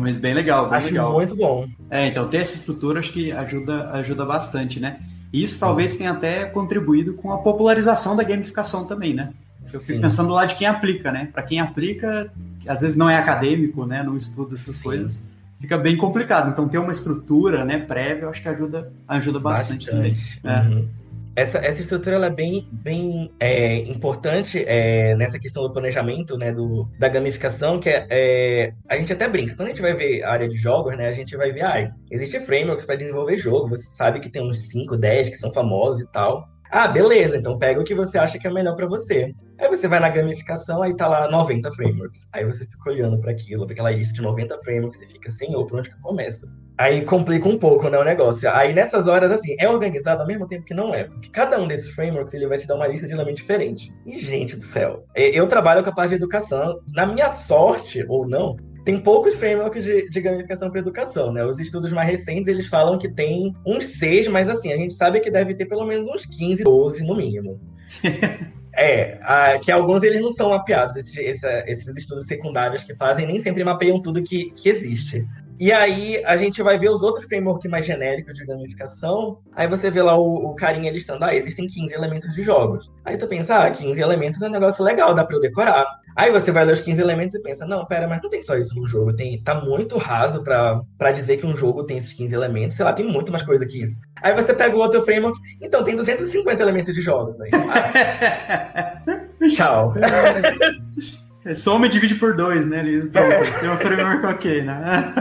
Mas 0.00 0.18
bem 0.18 0.34
legal, 0.34 0.68
bem 0.68 0.78
acho 0.78 0.86
legal. 0.88 1.12
muito 1.12 1.36
bom. 1.36 1.68
É, 1.90 2.06
então 2.06 2.28
ter 2.28 2.38
essa 2.38 2.54
estrutura 2.54 3.00
acho 3.00 3.12
que 3.12 3.30
ajuda, 3.32 3.90
ajuda 3.90 4.24
bastante, 4.24 4.80
né? 4.80 5.00
E 5.32 5.42
isso 5.42 5.60
talvez 5.60 5.96
tenha 5.96 6.10
até 6.10 6.44
contribuído 6.44 7.14
com 7.14 7.32
a 7.32 7.38
popularização 7.38 8.16
da 8.16 8.24
gamificação 8.24 8.84
também, 8.84 9.14
né? 9.14 9.30
Eu 9.72 9.78
fico 9.78 9.94
Sim. 9.94 10.00
pensando 10.00 10.32
lá 10.32 10.44
de 10.46 10.56
quem 10.56 10.66
aplica, 10.66 11.12
né? 11.12 11.28
Para 11.32 11.42
quem 11.42 11.60
aplica, 11.60 12.32
às 12.66 12.80
vezes 12.80 12.96
não 12.96 13.08
é 13.08 13.16
acadêmico, 13.16 13.86
né? 13.86 14.02
Não 14.02 14.16
estuda 14.16 14.54
essas 14.54 14.76
Sim. 14.76 14.82
coisas, 14.82 15.30
fica 15.60 15.78
bem 15.78 15.96
complicado. 15.96 16.50
Então 16.50 16.68
ter 16.68 16.78
uma 16.78 16.92
estrutura, 16.92 17.64
né, 17.64 17.78
prévia, 17.78 18.22
eu 18.22 18.30
acho 18.30 18.42
que 18.42 18.48
ajuda, 18.48 18.92
ajuda 19.06 19.38
bastante, 19.38 19.86
bastante. 19.86 20.40
também. 20.42 20.72
Uhum. 20.72 20.88
É. 20.96 20.99
Essa, 21.36 21.58
essa 21.58 21.80
estrutura 21.80 22.24
é 22.26 22.30
bem, 22.30 22.68
bem 22.72 23.30
é, 23.38 23.76
importante 23.78 24.64
é, 24.66 25.14
nessa 25.14 25.38
questão 25.38 25.62
do 25.62 25.72
planejamento, 25.72 26.36
né, 26.36 26.52
do, 26.52 26.86
da 26.98 27.08
gamificação, 27.08 27.78
que 27.78 27.88
é, 27.88 28.06
é, 28.10 28.74
a 28.88 28.96
gente 28.96 29.12
até 29.12 29.28
brinca. 29.28 29.54
Quando 29.54 29.68
a 29.68 29.70
gente 29.70 29.82
vai 29.82 29.94
ver 29.94 30.22
a 30.22 30.32
área 30.32 30.48
de 30.48 30.56
jogos, 30.56 30.96
né, 30.96 31.08
a 31.08 31.12
gente 31.12 31.36
vai 31.36 31.52
ver, 31.52 31.64
ah, 31.64 31.92
existe 32.10 32.40
frameworks 32.40 32.84
para 32.84 32.96
desenvolver 32.96 33.38
jogo, 33.38 33.68
você 33.68 33.84
sabe 33.84 34.20
que 34.20 34.28
tem 34.28 34.42
uns 34.42 34.68
5, 34.70 34.96
10 34.96 35.30
que 35.30 35.36
são 35.36 35.52
famosos 35.52 36.02
e 36.02 36.10
tal. 36.10 36.48
Ah, 36.72 36.86
beleza, 36.86 37.36
então 37.36 37.58
pega 37.58 37.80
o 37.80 37.84
que 37.84 37.94
você 37.94 38.16
acha 38.16 38.38
que 38.38 38.46
é 38.46 38.50
melhor 38.50 38.76
para 38.76 38.86
você. 38.86 39.34
Aí 39.58 39.68
você 39.68 39.88
vai 39.88 39.98
na 39.98 40.08
gamificação, 40.08 40.82
aí 40.82 40.94
tá 40.94 41.08
lá 41.08 41.28
90 41.28 41.70
frameworks. 41.72 42.28
Aí 42.32 42.44
você 42.44 42.64
fica 42.64 42.90
olhando 42.90 43.20
para 43.20 43.32
aquilo, 43.32 43.64
para 43.66 43.72
aquela 43.72 43.90
lista 43.90 44.14
de 44.14 44.22
90 44.22 44.56
frameworks 44.62 45.02
e 45.02 45.06
fica, 45.06 45.30
senhor, 45.32 45.66
por 45.66 45.80
onde 45.80 45.90
que 45.90 46.00
começa? 46.00 46.48
Aí 46.80 47.04
complica 47.04 47.46
um 47.46 47.58
pouco, 47.58 47.90
né, 47.90 47.98
o 47.98 48.04
negócio. 48.04 48.48
Aí 48.50 48.72
nessas 48.72 49.06
horas, 49.06 49.30
assim, 49.30 49.54
é 49.58 49.68
organizado 49.68 50.22
ao 50.22 50.26
mesmo 50.26 50.48
tempo 50.48 50.64
que 50.64 50.72
não 50.72 50.94
é. 50.94 51.04
Porque 51.04 51.28
cada 51.28 51.60
um 51.60 51.68
desses 51.68 51.90
frameworks, 51.90 52.32
ele 52.32 52.46
vai 52.46 52.56
te 52.56 52.66
dar 52.66 52.76
uma 52.76 52.86
lista 52.86 53.06
de 53.06 53.12
elementos 53.12 53.42
diferente. 53.42 53.92
E, 54.06 54.18
gente 54.18 54.56
do 54.56 54.64
céu, 54.64 55.04
eu 55.14 55.46
trabalho 55.46 55.84
com 55.84 55.90
a 55.90 55.94
parte 55.94 56.08
de 56.08 56.14
educação. 56.14 56.80
Na 56.94 57.04
minha 57.04 57.28
sorte, 57.32 58.02
ou 58.08 58.26
não, 58.26 58.56
tem 58.82 58.98
poucos 58.98 59.34
frameworks 59.34 59.84
de, 59.84 60.08
de 60.08 60.20
gamificação 60.22 60.70
para 60.70 60.80
educação, 60.80 61.30
né? 61.30 61.44
Os 61.44 61.60
estudos 61.60 61.92
mais 61.92 62.08
recentes, 62.08 62.48
eles 62.48 62.66
falam 62.66 62.96
que 62.96 63.10
tem 63.10 63.54
uns 63.66 63.98
seis, 63.98 64.26
mas 64.26 64.48
assim, 64.48 64.72
a 64.72 64.76
gente 64.78 64.94
sabe 64.94 65.20
que 65.20 65.30
deve 65.30 65.52
ter 65.52 65.66
pelo 65.66 65.84
menos 65.84 66.08
uns 66.08 66.24
15, 66.24 66.64
12 66.64 67.04
no 67.04 67.14
mínimo. 67.14 67.60
É, 68.72 69.18
a, 69.22 69.58
que 69.58 69.70
alguns 69.70 70.02
eles 70.02 70.22
não 70.22 70.30
são 70.30 70.50
mapeados, 70.50 70.96
esses, 70.96 71.42
esses 71.66 71.96
estudos 71.96 72.24
secundários 72.24 72.84
que 72.84 72.94
fazem 72.94 73.26
nem 73.26 73.40
sempre 73.40 73.64
mapeiam 73.64 74.00
tudo 74.00 74.22
que, 74.22 74.52
que 74.52 74.68
existe. 74.68 75.26
E 75.60 75.70
aí 75.70 76.24
a 76.24 76.38
gente 76.38 76.62
vai 76.62 76.78
ver 76.78 76.88
os 76.88 77.02
outros 77.02 77.26
frameworks 77.26 77.70
mais 77.70 77.84
genéricos 77.84 78.32
de 78.32 78.46
gamificação. 78.46 79.40
Aí 79.54 79.68
você 79.68 79.90
vê 79.90 80.00
lá 80.00 80.16
o, 80.16 80.46
o 80.46 80.54
carinha 80.54 80.90
listando, 80.90 81.22
ah, 81.22 81.34
existem 81.34 81.68
15 81.68 81.92
elementos 81.92 82.32
de 82.32 82.42
jogos. 82.42 82.90
Aí 83.04 83.18
tu 83.18 83.26
pensa, 83.26 83.56
ah, 83.56 83.70
15 83.70 84.00
elementos 84.00 84.40
é 84.40 84.48
um 84.48 84.50
negócio 84.50 84.82
legal, 84.82 85.14
dá 85.14 85.22
pra 85.22 85.36
eu 85.36 85.40
decorar. 85.40 85.86
Aí 86.16 86.32
você 86.32 86.50
vai 86.50 86.64
ler 86.64 86.72
os 86.72 86.80
15 86.80 86.98
elementos 86.98 87.38
e 87.38 87.42
pensa, 87.42 87.66
não, 87.66 87.84
pera, 87.84 88.08
mas 88.08 88.22
não 88.22 88.30
tem 88.30 88.42
só 88.42 88.56
isso 88.56 88.74
no 88.74 88.88
jogo. 88.88 89.14
Tem, 89.14 89.38
tá 89.42 89.54
muito 89.54 89.98
raso 89.98 90.42
para 90.42 91.12
dizer 91.12 91.36
que 91.36 91.46
um 91.46 91.54
jogo 91.54 91.84
tem 91.84 91.98
esses 91.98 92.14
15 92.14 92.34
elementos. 92.34 92.78
Sei 92.78 92.84
lá, 92.84 92.94
tem 92.94 93.06
muito 93.06 93.30
mais 93.30 93.44
coisa 93.44 93.66
que 93.66 93.82
isso. 93.82 93.98
Aí 94.22 94.34
você 94.34 94.54
pega 94.54 94.74
o 94.74 94.80
outro 94.80 95.04
framework, 95.04 95.38
então 95.60 95.84
tem 95.84 95.94
250 95.94 96.62
elementos 96.62 96.94
de 96.94 97.02
jogos. 97.02 97.38
Aí, 97.38 97.50
ah, 97.54 99.02
tchau. 99.54 99.92
É, 101.44 101.54
soma 101.54 101.86
e 101.86 101.90
divide 101.90 102.14
por 102.16 102.36
dois, 102.36 102.66
né? 102.66 102.82
Pronto, 102.82 103.16
é. 103.16 103.60
tem 103.60 103.70
um 103.70 103.76
framework 103.76 104.26
ok, 104.26 104.62
né? 104.62 105.14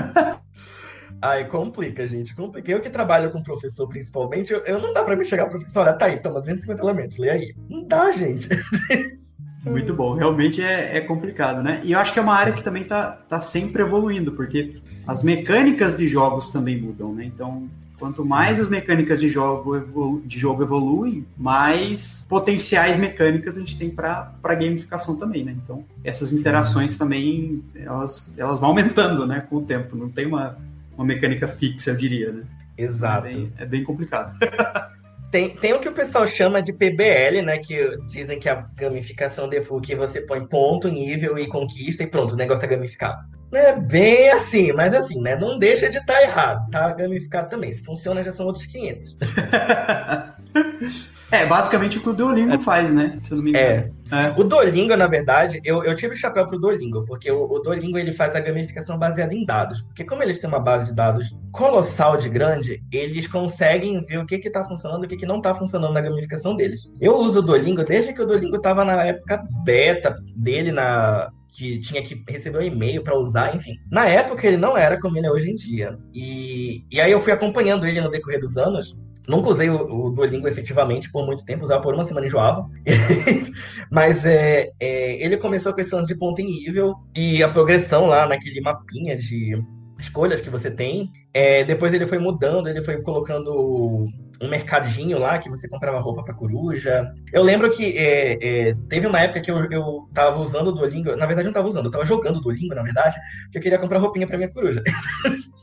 Ai, 1.22 1.48
complica, 1.48 2.08
gente, 2.08 2.36
complica. 2.36 2.72
Eu 2.72 2.82
que 2.82 2.90
trabalho 2.90 3.32
com 3.32 3.44
professor, 3.44 3.88
principalmente, 3.88 4.54
eu, 4.54 4.60
eu 4.60 4.80
não 4.80 4.94
dá 4.94 5.04
pra 5.04 5.16
me 5.16 5.26
chegar, 5.26 5.48
professor, 5.48 5.82
olha, 5.82 5.94
tá 5.94 6.06
aí, 6.06 6.18
toma 6.18 6.40
250 6.40 6.82
elementos, 6.82 7.18
lê 7.18 7.30
aí. 7.30 7.56
Não 7.70 7.86
dá, 7.86 8.12
gente. 8.12 8.48
Muito 9.66 9.94
bom, 9.94 10.14
realmente 10.14 10.64
é, 10.64 10.98
é, 10.98 11.02
complicado, 11.02 11.62
né? 11.62 11.82
E 11.84 11.92
eu 11.92 12.00
acho 12.00 12.14
que 12.14 12.20
é 12.20 12.22
uma 12.22 12.34
área 12.34 12.54
que 12.54 12.64
também 12.64 12.86
tá, 12.86 13.12
tá 13.28 13.42
sempre 13.42 13.82
evoluindo, 13.82 14.32
porque 14.32 14.82
as 15.06 15.22
mecânicas 15.22 15.98
de 15.98 16.08
jogos 16.08 16.50
também 16.50 16.80
mudam, 16.80 17.14
né? 17.14 17.26
Então, 17.26 17.70
quanto 18.00 18.26
mais 18.26 18.60
as 18.60 18.70
mecânicas 18.70 19.20
de 19.20 19.30
jogo, 19.30 19.76
evolu 19.76 20.22
de 20.26 20.40
jogo 20.40 20.64
evoluem, 20.64 21.26
mais 21.38 22.26
potenciais 22.28 22.98
mecânicas 22.98 23.58
a 23.58 23.60
gente 23.60 23.78
tem 23.78 23.90
para 23.90 24.32
gamificação 24.44 25.16
também, 25.16 25.44
né? 25.44 25.56
Então, 25.64 25.84
essas 26.04 26.32
interações 26.32 26.98
também, 26.98 27.64
elas, 27.76 28.34
elas 28.38 28.60
vão 28.60 28.70
aumentando, 28.70 29.28
né, 29.28 29.46
com 29.50 29.58
o 29.58 29.62
tempo. 29.62 29.96
Não 29.96 30.10
tem 30.10 30.26
uma, 30.26 30.58
uma 30.96 31.06
mecânica 31.06 31.48
fixa, 31.48 31.92
eu 31.92 31.96
diria, 31.98 32.32
né? 32.32 32.44
Exato. 32.78 33.28
É 33.28 33.32
bem, 33.32 33.54
é 33.58 33.66
bem 33.66 33.84
complicado. 33.84 34.38
Tem, 35.32 35.56
tem 35.56 35.74
o 35.74 35.80
que 35.80 35.88
o 35.88 35.94
pessoal 35.94 36.26
chama 36.26 36.60
de 36.60 36.74
PBL, 36.74 37.44
né? 37.44 37.60
Que 37.60 37.98
dizem 38.08 38.40
que 38.40 38.50
a 38.50 38.68
gamificação 38.76 39.48
default 39.48 39.86
que 39.86 39.96
você 39.96 40.22
põe 40.22 40.44
ponto, 40.44 40.88
nível 40.88 41.38
e 41.38 41.46
conquista 41.46 42.02
e 42.02 42.08
pronto, 42.08 42.34
o 42.34 42.36
negócio 42.36 42.62
tá 42.62 42.66
gamificado. 42.66 43.20
É 43.52 43.76
bem 43.76 44.30
assim, 44.30 44.72
mas 44.74 44.94
assim, 44.94 45.20
né? 45.22 45.36
Não 45.36 45.58
deixa 45.58 45.90
de 45.90 45.98
estar 45.98 46.14
tá 46.14 46.24
errado, 46.24 46.70
tá 46.70 46.94
gamificado 46.94 47.50
também. 47.50 47.74
Se 47.74 47.84
funciona, 47.84 48.24
já 48.24 48.32
são 48.32 48.46
outros 48.46 48.66
500. 48.66 49.18
É, 51.32 51.46
basicamente 51.46 51.98
o 51.98 52.02
que 52.02 52.10
o 52.10 52.14
Duolingo 52.14 52.56
é. 52.56 52.58
faz, 52.58 52.92
né? 52.92 53.18
Se 53.22 53.32
eu 53.32 53.38
não 53.38 53.44
me 53.44 53.52
engano. 53.52 53.94
É. 54.12 54.12
é. 54.12 54.34
O 54.36 54.44
Duolingo, 54.44 54.96
na 54.96 55.06
verdade, 55.06 55.62
eu, 55.64 55.84
eu 55.84 55.96
tive 55.96 56.14
o 56.14 56.18
chapéu 56.18 56.46
pro 56.48 56.60
Duolingo, 56.60 57.06
porque 57.06 57.30
o, 57.30 57.44
o, 57.44 57.60
Duolingo 57.60 57.98
ele 57.98 58.12
faz 58.12 58.36
a 58.36 58.40
gamificação 58.40 58.98
baseada 58.98 59.34
em 59.34 59.46
dados. 59.46 59.82
Porque 59.82 60.04
como 60.04 60.24
eles 60.24 60.40
têm 60.40 60.50
uma 60.50 60.60
base 60.60 60.86
de 60.86 60.94
dados 60.94 61.28
colossal 61.52 62.18
de 62.18 62.30
grande, 62.30 62.82
eles 62.92 63.28
conseguem 63.28 64.04
ver 64.06 64.18
o 64.18 64.26
que 64.26 64.40
que 64.40 64.50
tá 64.50 64.66
funcionando 64.66 65.04
e 65.04 65.06
o 65.06 65.10
que 65.10 65.18
que 65.18 65.26
não 65.26 65.42
tá 65.42 65.54
funcionando 65.54 65.94
na 65.94 66.02
gamificação 66.02 66.56
deles. 66.56 66.90
Eu 67.00 67.18
uso 67.18 67.40
o 67.40 67.44
Duolingo 67.44 67.84
desde 67.84 68.14
que 68.14 68.22
o 68.22 68.26
Duolingo 68.26 68.60
tava 68.60 68.84
na 68.84 69.04
época 69.04 69.44
beta 69.64 70.18
dele, 70.36 70.72
na, 70.72 71.30
que 71.52 71.80
tinha 71.80 72.02
que 72.02 72.24
receber 72.28 72.60
um 72.60 72.64
e-mail 72.64 73.04
para 73.04 73.18
usar, 73.18 73.56
enfim. 73.56 73.74
Na 73.92 74.08
época 74.08 74.46
ele 74.48 74.58
não 74.58 74.78
era 74.78 75.00
como 75.00 75.18
ele 75.18 75.28
é 75.28 75.32
hoje 75.32 75.52
em 75.52 75.56
dia. 75.56 75.98
E, 76.14 76.86
e 76.92 77.02
aí 77.02 77.12
eu 77.12 77.22
fui 77.22 77.32
acompanhando 77.32 77.86
ele 77.86 78.02
no 78.02 78.12
decorrer 78.12 78.40
dos 78.40 78.58
anos 78.58 78.98
Nunca 79.30 79.50
usei 79.50 79.70
o, 79.70 80.08
o 80.08 80.10
Duolingo 80.10 80.48
efetivamente 80.48 81.12
por 81.12 81.24
muito 81.24 81.46
tempo, 81.46 81.64
usava 81.64 81.84
por 81.84 81.94
uma 81.94 82.04
semana 82.04 82.26
e 82.26 82.30
enjoava. 82.30 82.68
Mas 83.92 84.26
é, 84.26 84.72
é, 84.80 85.24
ele 85.24 85.38
começou 85.38 85.72
com 85.72 85.80
esse 85.80 85.94
lance 85.94 86.12
de 86.12 86.18
ponto 86.18 86.42
em 86.42 86.46
nível 86.46 86.96
e 87.16 87.44
a 87.44 87.48
progressão 87.48 88.08
lá 88.08 88.28
naquele 88.28 88.60
mapinha 88.60 89.16
de 89.16 89.64
escolhas 90.00 90.42
que 90.42 90.50
você 90.50 90.72
tem. 90.72 91.12
É, 91.34 91.64
depois 91.64 91.94
ele 91.94 92.08
foi 92.08 92.18
mudando, 92.18 92.68
ele 92.68 92.82
foi 92.84 93.02
colocando 93.02 94.08
um 94.42 94.48
mercadinho 94.48 95.20
lá 95.20 95.38
que 95.38 95.50
você 95.50 95.68
comprava 95.68 96.00
roupa 96.00 96.24
para 96.24 96.34
coruja. 96.34 97.12
Eu 97.34 97.44
lembro 97.44 97.70
que 97.70 97.98
é, 97.98 98.70
é, 98.70 98.76
teve 98.88 99.06
uma 99.06 99.20
época 99.20 99.42
que 99.42 99.52
eu, 99.52 99.60
eu 99.70 100.10
tava 100.14 100.40
usando 100.40 100.70
o 100.70 100.72
Duolingo, 100.72 101.16
na 101.16 101.26
verdade 101.26 101.48
não 101.48 101.54
tava 101.54 101.68
usando, 101.68 101.86
eu 101.86 101.92
tava 101.92 102.06
jogando 102.06 102.38
o 102.38 102.42
Duolingo, 102.42 102.74
na 102.74 102.84
verdade, 102.84 103.18
que 103.52 103.58
eu 103.58 103.62
queria 103.62 103.78
comprar 103.78 104.00
roupinha 104.00 104.26
para 104.26 104.38
minha 104.38 104.52
coruja. 104.52 104.82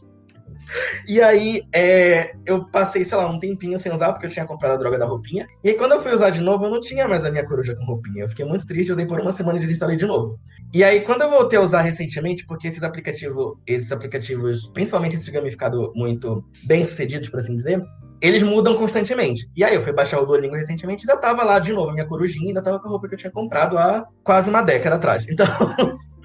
E 1.07 1.20
aí, 1.22 1.62
é, 1.72 2.35
eu 2.44 2.64
passei, 2.70 3.05
sei 3.05 3.16
lá, 3.16 3.31
um 3.31 3.38
tempinho 3.38 3.79
sem 3.79 3.92
usar, 3.92 4.12
porque 4.12 4.26
eu 4.26 4.31
tinha 4.31 4.46
comprado 4.46 4.72
a 4.72 4.76
droga 4.76 4.98
da 4.98 5.07
roupinha. 5.07 5.46
E 5.62 5.70
aí, 5.70 5.74
quando 5.74 5.92
eu 5.92 6.00
fui 6.00 6.12
usar 6.12 6.31
de 6.31 6.40
novo, 6.40 6.66
eu 6.66 6.70
não 6.70 6.81
tinha 6.81 7.07
mais 7.07 7.24
a 7.24 7.31
minha 7.31 7.44
coruja 7.44 7.74
com 7.76 7.85
roupinha. 7.85 8.24
Eu 8.24 8.29
fiquei 8.29 8.44
muito 8.44 8.66
triste, 8.66 8.92
usei 8.92 9.07
por 9.07 9.20
uma 9.20 9.33
semana 9.33 9.59
e 9.59 9.61
desinstalei 9.61 9.96
de 9.96 10.07
novo. 10.07 10.38
E 10.74 10.83
aí, 10.83 11.00
quando 11.00 11.22
eu 11.22 11.31
voltei 11.31 11.59
a 11.59 11.62
usar 11.62 11.83
recentemente, 11.83 12.44
porque 12.46 12.68
esses 12.68 12.83
aplicativos, 12.83 13.55
esses 13.66 13.92
aplicativos, 13.92 14.68
principalmente 14.74 15.16
esses 15.16 15.29
gamificados 15.29 15.90
muito 15.94 16.44
bem 16.64 16.85
sucedidos, 16.85 17.29
por 17.29 17.38
assim 17.38 17.55
dizer, 17.55 17.83
eles 18.20 18.42
mudam 18.42 18.76
constantemente. 18.76 19.48
E 19.57 19.62
aí 19.62 19.74
eu 19.74 19.83
fui 19.83 19.92
baixar 19.92 20.20
o 20.20 20.26
Duolingo 20.26 20.55
recentemente 20.55 21.05
e 21.05 21.07
já 21.07 21.16
tava 21.16 21.42
lá 21.44 21.59
de 21.59 21.72
novo, 21.72 21.92
minha 21.92 22.07
corujinha 22.07 22.48
ainda 22.48 22.62
tava 22.62 22.81
com 22.81 22.88
a 22.88 22.90
roupa 22.90 23.09
que 23.09 23.14
eu 23.14 23.18
tinha 23.18 23.31
comprado 23.31 23.76
há 23.79 24.07
quase 24.24 24.48
uma 24.48 24.62
década 24.62 24.96
atrás. 24.96 25.26
Então, 25.29 25.46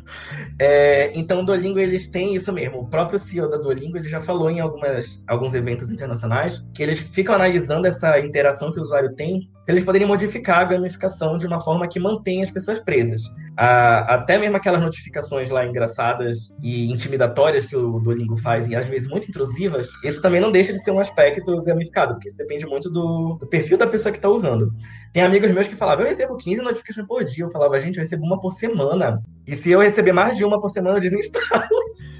é, 0.59 1.11
então, 1.15 1.41
o 1.41 1.45
Duolingo, 1.45 1.79
eles 1.79 2.07
têm 2.07 2.35
isso 2.35 2.51
mesmo. 2.51 2.79
O 2.79 2.87
próprio 2.87 3.19
CEO 3.19 3.49
da 3.49 3.57
Duolingo, 3.57 3.97
ele 3.97 4.09
já 4.09 4.21
falou 4.21 4.49
em 4.49 4.59
algumas, 4.59 5.21
alguns 5.27 5.53
eventos 5.53 5.91
internacionais 5.91 6.63
que 6.73 6.83
eles 6.83 6.99
ficam 6.99 7.35
analisando 7.35 7.87
essa 7.87 8.19
interação 8.19 8.71
que 8.71 8.79
o 8.79 8.83
usuário 8.83 9.13
tem, 9.15 9.49
eles 9.71 9.83
poderiam 9.83 10.07
modificar 10.07 10.59
a 10.59 10.65
gamificação 10.65 11.37
de 11.37 11.47
uma 11.47 11.61
forma 11.61 11.87
que 11.87 11.99
mantenha 11.99 12.43
as 12.43 12.51
pessoas 12.51 12.79
presas 12.79 13.21
a, 13.57 14.15
até 14.15 14.37
mesmo 14.37 14.57
aquelas 14.57 14.81
notificações 14.81 15.49
lá 15.49 15.65
engraçadas 15.65 16.55
e 16.61 16.91
intimidatórias 16.91 17.65
que 17.65 17.75
o 17.75 17.99
Duolingo 17.99 18.37
faz, 18.37 18.67
e 18.67 18.75
às 18.75 18.87
vezes 18.87 19.09
muito 19.09 19.29
intrusivas, 19.29 19.89
isso 20.03 20.21
também 20.21 20.41
não 20.41 20.51
deixa 20.51 20.71
de 20.71 20.81
ser 20.81 20.91
um 20.91 20.99
aspecto 20.99 21.61
gamificado, 21.61 22.13
porque 22.13 22.29
isso 22.29 22.37
depende 22.37 22.65
muito 22.65 22.89
do, 22.89 23.37
do 23.39 23.47
perfil 23.47 23.77
da 23.77 23.87
pessoa 23.87 24.11
que 24.11 24.17
está 24.17 24.29
usando. 24.29 24.71
Tem 25.13 25.23
amigos 25.23 25.51
meus 25.51 25.67
que 25.67 25.75
falavam, 25.75 26.05
eu 26.05 26.09
recebo 26.09 26.37
15 26.37 26.61
notificações 26.61 27.05
por 27.05 27.25
dia. 27.25 27.43
Eu 27.43 27.51
falava, 27.51 27.79
gente, 27.81 27.97
eu 27.97 28.01
recebo 28.01 28.25
uma 28.25 28.39
por 28.39 28.53
semana. 28.53 29.21
E 29.45 29.55
se 29.55 29.69
eu 29.69 29.81
receber 29.81 30.13
mais 30.13 30.37
de 30.37 30.45
uma 30.45 30.59
por 30.59 30.69
semana, 30.69 30.97
eu 30.97 31.01
desinstalo. 31.01 31.67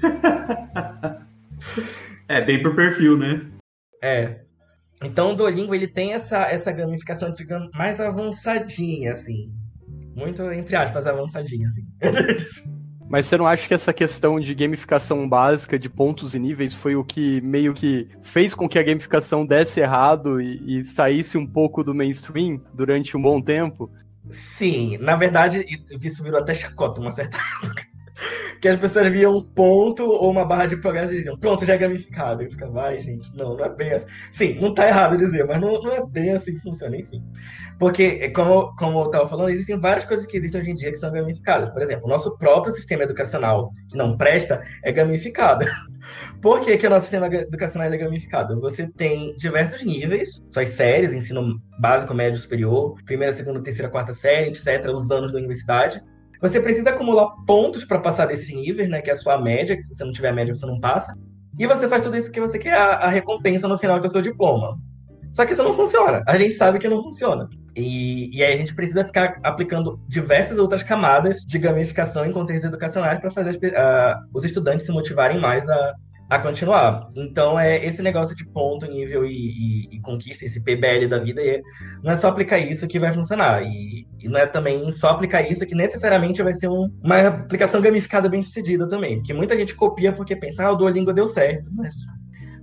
é, 2.28 2.40
bem 2.42 2.62
por 2.62 2.76
perfil, 2.76 3.16
né? 3.16 3.46
É. 4.02 4.40
Então 5.04 5.32
o 5.32 5.34
Duolingo 5.34 5.74
ele 5.74 5.88
tem 5.88 6.12
essa, 6.12 6.42
essa 6.50 6.70
gamificação, 6.72 7.32
digamos, 7.32 7.68
mais 7.74 7.98
avançadinha, 8.00 9.12
assim 9.12 9.50
muito, 10.14 10.42
entre 10.52 10.76
aspas, 10.76 11.06
avançadinho, 11.06 11.66
assim. 11.66 11.82
Mas 13.08 13.26
você 13.26 13.36
não 13.36 13.46
acha 13.46 13.68
que 13.68 13.74
essa 13.74 13.92
questão 13.92 14.40
de 14.40 14.54
gamificação 14.54 15.28
básica, 15.28 15.78
de 15.78 15.88
pontos 15.90 16.34
e 16.34 16.38
níveis, 16.38 16.72
foi 16.72 16.96
o 16.96 17.04
que 17.04 17.42
meio 17.42 17.74
que 17.74 18.08
fez 18.22 18.54
com 18.54 18.66
que 18.66 18.78
a 18.78 18.82
gamificação 18.82 19.44
desse 19.44 19.80
errado 19.80 20.40
e, 20.40 20.80
e 20.80 20.84
saísse 20.86 21.36
um 21.36 21.46
pouco 21.46 21.84
do 21.84 21.94
mainstream 21.94 22.58
durante 22.72 23.14
um 23.14 23.20
bom 23.20 23.42
tempo? 23.42 23.90
Sim, 24.30 24.96
na 24.98 25.14
verdade, 25.14 25.66
isso 26.02 26.22
virou 26.22 26.40
até 26.40 26.54
chacota 26.54 27.02
uma 27.02 27.12
certa 27.12 27.36
época. 27.62 27.82
Que 28.60 28.68
as 28.68 28.76
pessoas 28.76 29.08
viam 29.08 29.36
um 29.36 29.42
ponto 29.42 30.04
ou 30.04 30.30
uma 30.30 30.44
barra 30.44 30.66
de 30.66 30.76
progresso 30.76 31.12
e 31.12 31.16
diziam, 31.16 31.36
pronto, 31.36 31.64
já 31.64 31.74
é 31.74 31.78
gamificado. 31.78 32.42
E 32.42 32.50
fica, 32.50 32.68
vai, 32.70 33.00
gente, 33.00 33.34
não, 33.36 33.56
não 33.56 33.64
é 33.64 33.68
bem 33.68 33.92
assim. 33.92 34.06
Sim, 34.30 34.60
não 34.60 34.74
tá 34.74 34.86
errado 34.86 35.16
dizer, 35.16 35.46
mas 35.46 35.60
não, 35.60 35.80
não 35.80 35.92
é 35.92 36.04
bem 36.06 36.30
assim 36.30 36.54
que 36.54 36.60
funciona, 36.60 36.96
enfim. 36.96 37.22
Porque, 37.78 38.30
como, 38.30 38.74
como 38.76 39.00
eu 39.00 39.06
estava 39.06 39.28
falando, 39.28 39.50
existem 39.50 39.80
várias 39.80 40.04
coisas 40.04 40.26
que 40.26 40.36
existem 40.36 40.60
hoje 40.60 40.70
em 40.70 40.74
dia 40.76 40.90
que 40.90 40.98
são 40.98 41.10
gamificadas. 41.10 41.70
Por 41.70 41.82
exemplo, 41.82 42.06
o 42.06 42.08
nosso 42.08 42.36
próprio 42.38 42.72
sistema 42.72 43.02
educacional, 43.02 43.70
que 43.90 43.96
não 43.96 44.16
presta, 44.16 44.64
é 44.84 44.92
gamificado. 44.92 45.66
Por 46.40 46.60
que, 46.60 46.76
que 46.76 46.86
o 46.86 46.90
nosso 46.90 47.02
sistema 47.02 47.26
educacional 47.26 47.92
é 47.92 47.96
gamificado? 47.96 48.60
Você 48.60 48.86
tem 48.86 49.34
diversos 49.36 49.82
níveis, 49.82 50.40
suas 50.50 50.68
séries, 50.68 51.12
ensino 51.12 51.60
básico, 51.78 52.14
médio, 52.14 52.38
superior, 52.38 52.94
primeira, 53.04 53.32
segunda, 53.32 53.62
terceira, 53.62 53.90
quarta 53.90 54.12
série, 54.12 54.50
etc., 54.50 54.86
os 54.92 55.10
anos 55.10 55.32
da 55.32 55.38
universidade. 55.38 56.02
Você 56.42 56.60
precisa 56.60 56.90
acumular 56.90 57.30
pontos 57.46 57.84
para 57.84 58.00
passar 58.00 58.26
desses 58.26 58.52
níveis, 58.52 58.90
né? 58.90 59.00
Que 59.00 59.10
é 59.10 59.12
a 59.12 59.16
sua 59.16 59.40
média, 59.40 59.76
que 59.76 59.82
se 59.82 59.94
você 59.94 60.04
não 60.04 60.10
tiver 60.10 60.32
média, 60.32 60.52
você 60.52 60.66
não 60.66 60.80
passa. 60.80 61.16
E 61.56 61.66
você 61.66 61.88
faz 61.88 62.02
tudo 62.02 62.16
isso 62.16 62.32
que 62.32 62.40
você 62.40 62.58
quer 62.58 62.74
a, 62.74 62.94
a 62.94 63.08
recompensa 63.08 63.68
no 63.68 63.78
final, 63.78 64.00
que 64.00 64.06
é 64.06 64.08
o 64.08 64.12
seu 64.12 64.20
diploma. 64.20 64.76
Só 65.30 65.46
que 65.46 65.52
isso 65.52 65.62
não 65.62 65.72
funciona. 65.72 66.22
A 66.26 66.36
gente 66.36 66.54
sabe 66.54 66.80
que 66.80 66.88
não 66.88 67.00
funciona. 67.00 67.48
E, 67.76 68.36
e 68.36 68.42
aí 68.42 68.54
a 68.54 68.56
gente 68.56 68.74
precisa 68.74 69.04
ficar 69.04 69.38
aplicando 69.44 70.00
diversas 70.08 70.58
outras 70.58 70.82
camadas 70.82 71.38
de 71.46 71.58
gamificação 71.58 72.26
em 72.26 72.32
contextos 72.32 72.68
educacionais 72.68 73.20
para 73.20 73.30
fazer 73.30 73.50
as, 73.50 73.56
uh, 73.56 74.20
os 74.34 74.44
estudantes 74.44 74.84
se 74.84 74.92
motivarem 74.92 75.40
mais 75.40 75.66
a, 75.68 75.94
a 76.32 76.38
continuar. 76.38 77.10
Então, 77.14 77.60
é 77.60 77.84
esse 77.84 78.00
negócio 78.00 78.34
de 78.34 78.42
ponto, 78.46 78.86
nível 78.86 79.26
e, 79.26 79.30
e, 79.30 79.96
e 79.96 80.00
conquista, 80.00 80.46
esse 80.46 80.62
PBL 80.62 81.06
da 81.06 81.18
vida, 81.18 81.42
é, 81.42 81.60
não 82.02 82.10
é 82.10 82.16
só 82.16 82.28
aplicar 82.28 82.58
isso 82.58 82.88
que 82.88 82.98
vai 82.98 83.12
funcionar. 83.12 83.62
E, 83.62 84.06
e, 84.18 84.28
não 84.28 84.38
é 84.38 84.46
também 84.46 84.90
só 84.92 85.10
aplicar 85.10 85.42
isso 85.42 85.66
que 85.66 85.74
necessariamente 85.74 86.42
vai 86.42 86.54
ser 86.54 86.68
um, 86.68 86.90
uma 87.04 87.18
aplicação 87.18 87.82
gamificada 87.82 88.30
bem 88.30 88.42
sucedida 88.42 88.88
também. 88.88 89.16
Porque 89.18 89.34
muita 89.34 89.54
gente 89.58 89.74
copia 89.74 90.10
porque 90.10 90.34
pensa, 90.34 90.64
ah, 90.64 90.72
o 90.72 90.76
Duolingo 90.76 91.12
deu 91.12 91.26
certo. 91.26 91.70
Mas 91.74 91.94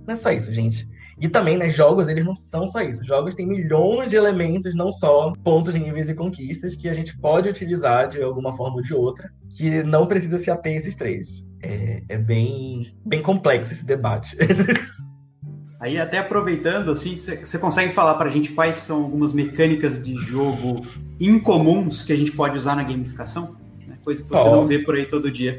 não 0.04 0.14
é 0.14 0.16
só 0.16 0.32
isso, 0.32 0.52
gente. 0.52 0.88
E 1.20 1.28
também, 1.28 1.56
né, 1.56 1.70
jogos, 1.70 2.08
eles 2.08 2.24
não 2.24 2.34
são 2.34 2.66
só 2.66 2.80
isso. 2.80 3.06
Jogos 3.06 3.36
têm 3.36 3.46
milhões 3.46 4.08
de 4.08 4.16
elementos, 4.16 4.74
não 4.74 4.90
só 4.90 5.32
pontos, 5.44 5.74
níveis 5.74 6.08
e 6.08 6.14
conquistas, 6.14 6.74
que 6.74 6.88
a 6.88 6.94
gente 6.94 7.16
pode 7.18 7.48
utilizar 7.48 8.08
de 8.08 8.20
alguma 8.20 8.56
forma 8.56 8.78
ou 8.78 8.82
de 8.82 8.94
outra, 8.94 9.30
que 9.56 9.84
não 9.84 10.08
precisa 10.08 10.38
se 10.38 10.50
ater 10.50 10.72
a 10.72 10.76
esses 10.76 10.96
três. 10.96 11.49
É, 11.62 12.02
é 12.08 12.18
bem, 12.18 12.94
bem 13.04 13.22
complexo 13.22 13.72
esse 13.72 13.84
debate. 13.84 14.36
Aí, 15.80 15.98
até 15.98 16.18
aproveitando, 16.18 16.92
assim, 16.92 17.16
você 17.16 17.58
consegue 17.58 17.90
falar 17.94 18.14
para 18.14 18.28
a 18.28 18.30
gente 18.30 18.52
quais 18.52 18.76
são 18.76 19.02
algumas 19.02 19.32
mecânicas 19.32 20.02
de 20.02 20.14
jogo 20.16 20.86
incomuns 21.18 22.02
que 22.02 22.12
a 22.12 22.16
gente 22.16 22.32
pode 22.32 22.58
usar 22.58 22.76
na 22.76 22.82
gamificação? 22.82 23.56
Né? 23.86 23.96
Coisa 24.04 24.22
que 24.22 24.28
você 24.28 24.34
posso. 24.34 24.56
não 24.56 24.66
vê 24.66 24.80
por 24.80 24.94
aí 24.94 25.06
todo 25.06 25.30
dia. 25.30 25.58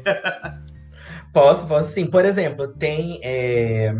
posso, 1.34 1.66
posso 1.66 1.92
sim. 1.92 2.06
Por 2.06 2.24
exemplo, 2.24 2.68
tem 2.68 3.18
é, 3.20 3.96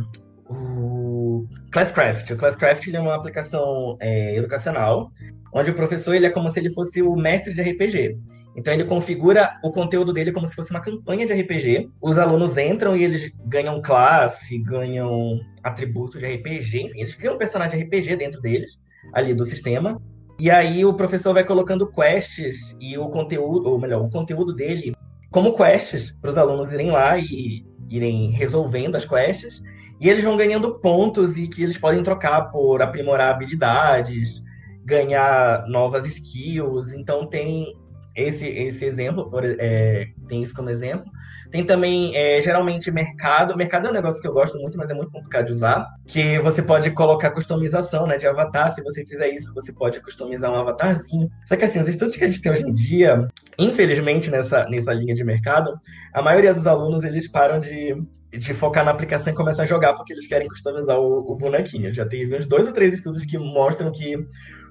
o 0.49 1.45
Classcraft. 1.73 2.31
O 2.31 2.37
Classcraft 2.37 2.87
é 2.87 3.01
uma 3.01 3.17
aplicação 3.17 3.97
é, 3.99 4.37
educacional, 4.37 5.11
onde 5.53 5.73
o 5.73 5.75
professor 5.75 6.15
ele 6.15 6.27
é 6.27 6.31
como 6.31 6.49
se 6.51 6.61
ele 6.61 6.71
fosse 6.71 7.03
o 7.03 7.17
mestre 7.17 7.53
de 7.53 7.63
RPG. 7.63 8.17
Então 8.55 8.73
ele 8.73 8.85
configura 8.85 9.59
o 9.63 9.71
conteúdo 9.71 10.13
dele 10.13 10.33
como 10.33 10.47
se 10.47 10.55
fosse 10.55 10.71
uma 10.71 10.81
campanha 10.81 11.27
de 11.27 11.33
RPG. 11.33 11.91
Os 12.01 12.19
alunos 12.19 12.57
entram 12.59 12.97
e 12.97 13.03
eles 13.03 13.31
ganham 13.47 13.81
classe, 13.81 14.59
ganham 14.59 15.41
atributos 15.63 16.21
de 16.21 16.27
RPG, 16.27 16.83
enfim, 16.83 17.01
eles 17.01 17.15
criam 17.15 17.35
um 17.35 17.39
personagem 17.39 17.79
de 17.79 17.85
RPG 17.85 18.17
dentro 18.17 18.41
deles, 18.41 18.79
ali 19.15 19.33
do 19.33 19.45
sistema. 19.45 20.01
E 20.39 20.51
aí 20.51 20.85
o 20.85 20.95
professor 20.95 21.33
vai 21.33 21.45
colocando 21.45 21.87
quests 21.87 22.77
e 22.81 22.99
o 22.99 23.09
conteúdo, 23.09 23.71
ou 23.71 23.79
melhor, 23.79 24.03
o 24.03 24.11
conteúdo 24.11 24.55
dele 24.55 24.95
como 25.31 25.57
quests 25.57 26.11
para 26.21 26.31
os 26.31 26.39
alunos 26.39 26.73
irem 26.73 26.91
lá 26.91 27.17
e 27.19 27.65
irem 27.89 28.31
resolvendo 28.31 28.97
as 28.97 29.05
quests. 29.05 29.63
E 30.01 30.09
eles 30.09 30.25
vão 30.25 30.37
ganhando 30.37 30.79
pontos 30.81 31.39
e 31.39 31.47
que 31.47 31.63
eles 31.63 31.79
podem 31.79 32.03
trocar 32.03 32.51
por 32.51 32.83
aprimorar 32.83 33.31
habilidades, 33.31 34.43
ganhar 34.85 35.65
novas 35.69 36.07
skills. 36.07 36.93
Então 36.93 37.27
tem 37.27 37.73
esse, 38.15 38.47
esse 38.47 38.85
exemplo, 38.85 39.31
por, 39.31 39.45
é, 39.45 40.09
tem 40.29 40.43
isso 40.43 40.55
como 40.55 40.71
exemplo. 40.71 41.11
Tem 41.51 41.65
também, 41.65 42.17
é, 42.17 42.41
geralmente, 42.41 42.91
mercado. 42.91 43.55
Mercado 43.55 43.87
é 43.87 43.91
um 43.91 43.93
negócio 43.93 44.23
que 44.23 44.27
eu 44.27 44.33
gosto 44.33 44.59
muito, 44.59 44.79
mas 44.79 44.89
é 44.89 44.95
muito 44.95 45.13
complicado 45.13 45.47
de 45.47 45.53
usar. 45.53 45.87
Que 46.07 46.39
você 46.39 46.63
pode 46.63 46.91
colocar 46.93 47.31
customização 47.31 48.07
né, 48.07 48.17
de 48.17 48.27
avatar. 48.27 48.73
Se 48.75 48.83
você 48.83 49.05
fizer 49.05 49.29
isso, 49.29 49.53
você 49.53 49.71
pode 49.71 50.01
customizar 50.01 50.51
um 50.51 50.57
avatarzinho. 50.57 51.31
Só 51.47 51.55
que, 51.55 51.67
assim, 51.67 51.79
os 51.79 51.89
estudos 51.89 52.17
que 52.17 52.25
a 52.25 52.27
gente 52.27 52.41
tem 52.41 52.53
hoje 52.53 52.65
em 52.65 52.73
dia, 52.73 53.29
infelizmente, 53.59 54.31
nessa, 54.31 54.65
nessa 54.65 54.95
linha 54.95 55.15
de 55.15 55.23
mercado, 55.25 55.79
a 56.15 56.23
maioria 56.23 56.55
dos 56.55 56.67
alunos, 56.67 57.05
eles 57.05 57.29
param 57.29 57.61
de, 57.61 58.03
de 58.31 58.55
focar 58.55 58.83
na 58.83 58.91
aplicação 58.91 59.31
e 59.31 59.37
começar 59.37 59.65
a 59.65 59.67
jogar 59.67 59.93
porque 59.93 60.15
eles 60.15 60.27
querem 60.27 60.49
customizar 60.49 60.99
o, 60.99 61.33
o 61.33 61.37
bonequinho. 61.37 61.93
Já 61.93 62.07
teve 62.07 62.35
uns 62.35 62.47
dois 62.47 62.67
ou 62.67 62.73
três 62.73 62.95
estudos 62.95 63.27
que 63.27 63.37
mostram 63.37 63.93
que 63.93 64.17
o 64.17 64.27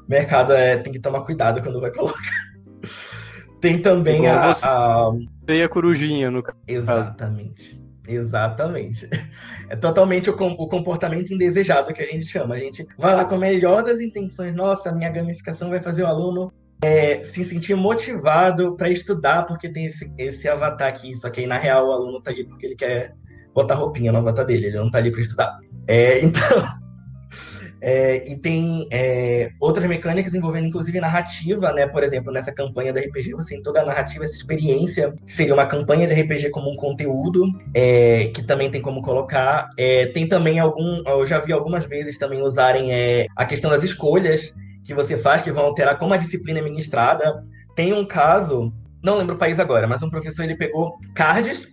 mercado 0.10 0.51
é, 0.51 0.77
tem 0.77 0.91
que 0.91 0.99
tomar 0.99 1.21
cuidado 1.21 1.62
quando 1.62 1.80
vai 1.80 1.91
colocar. 1.91 2.19
Tem 3.62 3.80
também 3.80 4.28
a, 4.28 4.52
a. 4.52 5.12
Tem 5.45 5.62
a 5.62 5.69
corujinha 5.69 6.32
no 6.32 6.43
Exatamente. 6.67 7.80
Exatamente. 8.08 9.08
É 9.69 9.76
totalmente 9.78 10.30
o, 10.30 10.34
o, 10.34 10.67
comportamento 10.67 11.32
indesejado 11.32 11.93
que 11.93 12.02
a 12.02 12.06
gente 12.06 12.26
chama. 12.26 12.56
A 12.56 12.60
gente 12.60 12.86
vai 12.97 13.15
lá 13.15 13.24
com 13.24 13.36
a 13.36 13.38
melhor 13.38 13.84
das 13.84 14.02
intenções. 14.02 14.54
Nossa, 14.54 14.91
minha 14.91 15.10
gamificação 15.10 15.69
vai 15.69 15.82
fazer 15.82 16.04
o 16.04 16.08
aluno 16.08 16.52
é, 16.84 17.24
se 17.24 17.45
sentir 17.45 17.76
motivado 17.76 18.76
para 18.76 18.89
estudar, 18.89 19.45
porque 19.45 19.69
tem 19.69 19.86
esse, 19.86 20.12
esse 20.17 20.50
avatar 20.50 20.89
aqui. 20.89 21.15
Só 21.15 21.30
que 21.30 21.39
aí, 21.39 21.47
na 21.47 21.58
real, 21.58 21.88
o 21.88 21.91
aluno 21.93 22.21
tá 22.21 22.32
ali 22.32 22.43
porque 22.43 22.65
ele 22.65 22.76
quer 22.76 23.13
botar 23.54 23.76
roupinha 23.76 24.12
no 24.12 24.17
avatar 24.17 24.45
dele. 24.45 24.67
Ele 24.67 24.78
não 24.78 24.91
tá 24.91 24.97
ali 24.97 25.10
para 25.10 25.21
estudar. 25.21 25.60
É, 25.88 26.19
então, 26.19 26.41
é, 27.82 28.32
e 28.32 28.38
tem 28.38 28.88
é, 28.91 29.52
outras 29.60 29.88
mecânicas 29.88 30.36
envolvendo, 30.36 30.67
inclusive, 30.67 31.00
narrativa, 31.00 31.74
né? 31.74 31.88
Por 31.88 32.04
exemplo, 32.04 32.32
nessa 32.32 32.52
campanha 32.52 32.94
da 32.94 33.02
RPG, 33.02 33.34
você 33.34 33.56
tem 33.56 33.63
toda 33.63 33.82
a 33.82 33.86
narrativa, 33.86 34.24
essa 34.24 34.36
experiência, 34.36 35.13
que 35.26 35.34
seria 35.34 35.54
uma 35.54 35.65
campanha 35.65 36.08
de 36.08 36.13
RPG 36.13 36.52
como 36.52 36.72
um 36.72 36.76
conteúdo, 36.76 37.46
é, 37.74 38.32
que 38.36 38.44
também 38.44 38.70
tem 38.70 38.82
como 38.82 39.02
colocar. 39.02 39.70
É, 39.78 40.06
tem 40.08 40.28
também 40.28 40.60
algum. 40.60 41.02
Eu 41.08 41.26
já 41.26 41.39
vi 41.39 41.52
algumas 41.52 41.86
vezes 41.86 42.20
também 42.20 42.44
usarem 42.44 42.94
é, 42.94 43.26
a 43.36 43.46
questão 43.46 43.72
das 43.72 43.84
escolhas 43.84 44.54
que 44.84 44.94
você 44.94 45.17
faz, 45.17 45.41
que 45.41 45.52
vão 45.52 45.65
alterar 45.65 45.98
como 45.98 46.13
a 46.13 46.17
disciplina 46.17 46.60
é 46.60 46.62
ministrada. 46.62 47.44
Tem 47.76 47.94
um 47.94 48.06
caso, 48.06 48.72
não 49.02 49.17
lembro 49.17 49.36
o 49.36 49.39
país 49.39 49.60
agora, 49.60 49.88
mas 49.88 50.04
um 50.04 50.10
professor 50.10 50.44
ele 50.44 50.56
pegou 50.56 51.00
cards 51.15 51.67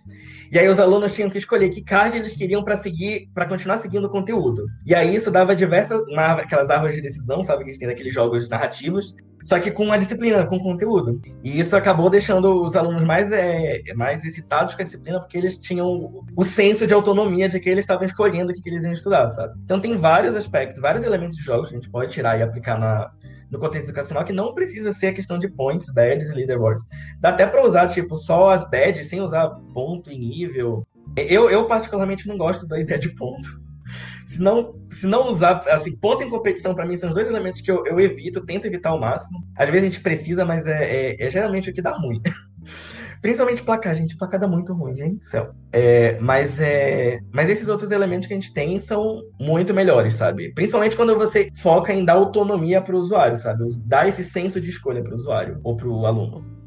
e 0.51 0.57
aí 0.57 0.67
os 0.67 0.79
alunos 0.79 1.11
tinham 1.11 1.29
que 1.29 1.37
escolher 1.37 1.69
que 1.69 1.83
card 1.83 2.17
eles 2.17 2.33
queriam 2.33 2.63
para 2.63 2.77
seguir, 2.77 3.29
para 3.33 3.45
continuar 3.45 3.77
seguindo 3.77 4.05
o 4.05 4.09
conteúdo. 4.09 4.65
E 4.85 4.95
aí 4.95 5.15
isso 5.15 5.29
dava 5.29 5.55
diversas, 5.55 6.01
aquelas 6.17 6.69
árvores 6.69 6.95
de 6.95 7.01
decisão, 7.01 7.43
sabe, 7.43 7.63
que 7.63 7.69
a 7.69 7.73
gente 7.73 7.79
tem 7.79 7.87
naqueles 7.87 8.13
jogos 8.13 8.49
narrativos, 8.49 9.15
só 9.43 9.59
que 9.59 9.71
com 9.71 9.85
uma 9.85 9.97
disciplina, 9.97 10.45
com 10.45 10.59
conteúdo. 10.59 11.21
E 11.43 11.59
isso 11.59 11.75
acabou 11.75 12.09
deixando 12.09 12.63
os 12.63 12.75
alunos 12.75 13.03
mais, 13.03 13.31
é, 13.31 13.81
mais 13.95 14.23
excitados 14.25 14.75
com 14.75 14.81
a 14.81 14.85
disciplina, 14.85 15.19
porque 15.19 15.37
eles 15.37 15.57
tinham 15.57 16.23
o 16.35 16.43
senso 16.43 16.85
de 16.85 16.93
autonomia 16.93 17.47
de 17.47 17.59
que 17.59 17.69
eles 17.69 17.83
estavam 17.83 18.05
escolhendo 18.05 18.51
o 18.51 18.53
que, 18.53 18.61
que 18.61 18.69
eles 18.69 18.83
iam 18.83 18.93
estudar, 18.93 19.27
sabe? 19.29 19.53
Então 19.63 19.79
tem 19.79 19.95
vários 19.97 20.35
aspectos, 20.35 20.81
vários 20.81 21.03
elementos 21.03 21.37
de 21.37 21.43
jogos 21.43 21.69
que 21.69 21.75
a 21.75 21.79
gente 21.79 21.89
pode 21.89 22.11
tirar 22.11 22.37
e 22.37 22.43
aplicar 22.43 22.77
na, 22.77 23.11
no 23.49 23.59
contexto 23.59 23.87
educacional 23.87 24.25
que 24.25 24.33
não 24.33 24.53
precisa 24.53 24.93
ser 24.93 25.07
a 25.07 25.13
questão 25.13 25.39
de 25.39 25.47
points, 25.47 25.91
badges 25.93 26.29
e 26.29 26.33
leaderboards. 26.33 26.83
Dá 27.19 27.29
até 27.29 27.45
para 27.47 27.65
usar, 27.65 27.87
tipo, 27.87 28.15
só 28.15 28.49
as 28.49 28.69
badges 28.69 29.07
sem 29.07 29.21
usar 29.21 29.49
ponto 29.73 30.11
e 30.11 30.17
nível. 30.17 30.85
Eu, 31.15 31.49
eu 31.49 31.65
particularmente 31.65 32.27
não 32.27 32.37
gosto 32.37 32.67
da 32.67 32.79
ideia 32.79 32.99
de 32.99 33.09
ponto. 33.15 33.59
Se 34.29 34.39
não, 34.39 34.75
se 34.91 35.07
não 35.07 35.31
usar, 35.31 35.63
assim, 35.69 35.95
ponto 35.97 36.23
em 36.23 36.29
competição 36.29 36.75
para 36.75 36.85
mim 36.85 36.95
são 36.95 37.09
os 37.09 37.15
dois 37.15 37.27
elementos 37.27 37.61
que 37.61 37.71
eu, 37.71 37.83
eu 37.87 37.99
evito, 37.99 38.45
tento 38.45 38.65
evitar 38.65 38.91
ao 38.91 38.99
máximo. 38.99 39.43
Às 39.55 39.67
vezes 39.69 39.87
a 39.87 39.89
gente 39.89 40.03
precisa, 40.03 40.45
mas 40.45 40.67
é, 40.67 40.83
é, 40.83 41.27
é 41.27 41.31
geralmente 41.31 41.71
o 41.71 41.73
que 41.73 41.81
dá 41.81 41.91
ruim. 41.93 42.21
Principalmente 43.23 43.63
placar, 43.63 43.95
gente. 43.95 44.15
Placar 44.15 44.39
dá 44.39 44.47
muito 44.47 44.71
ruim, 44.71 44.95
gente. 44.95 45.25
Céu. 45.25 45.49
É, 45.73 46.15
mas, 46.21 46.61
é, 46.61 47.19
mas 47.33 47.49
esses 47.49 47.67
outros 47.69 47.89
elementos 47.89 48.27
que 48.27 48.33
a 48.35 48.37
gente 48.37 48.53
tem 48.53 48.79
são 48.79 49.19
muito 49.39 49.73
melhores, 49.73 50.13
sabe? 50.13 50.53
Principalmente 50.53 50.95
quando 50.95 51.17
você 51.17 51.49
foca 51.55 51.91
em 51.91 52.05
dar 52.05 52.13
autonomia 52.13 52.81
para 52.81 52.95
o 52.95 52.99
usuário, 52.99 53.35
sabe? 53.35 53.63
Dar 53.79 54.07
esse 54.07 54.23
senso 54.23 54.61
de 54.61 54.69
escolha 54.69 55.03
para 55.03 55.13
o 55.13 55.17
usuário 55.17 55.59
ou 55.63 55.75
para 55.75 55.87
o 55.87 56.05
aluno. 56.05 56.58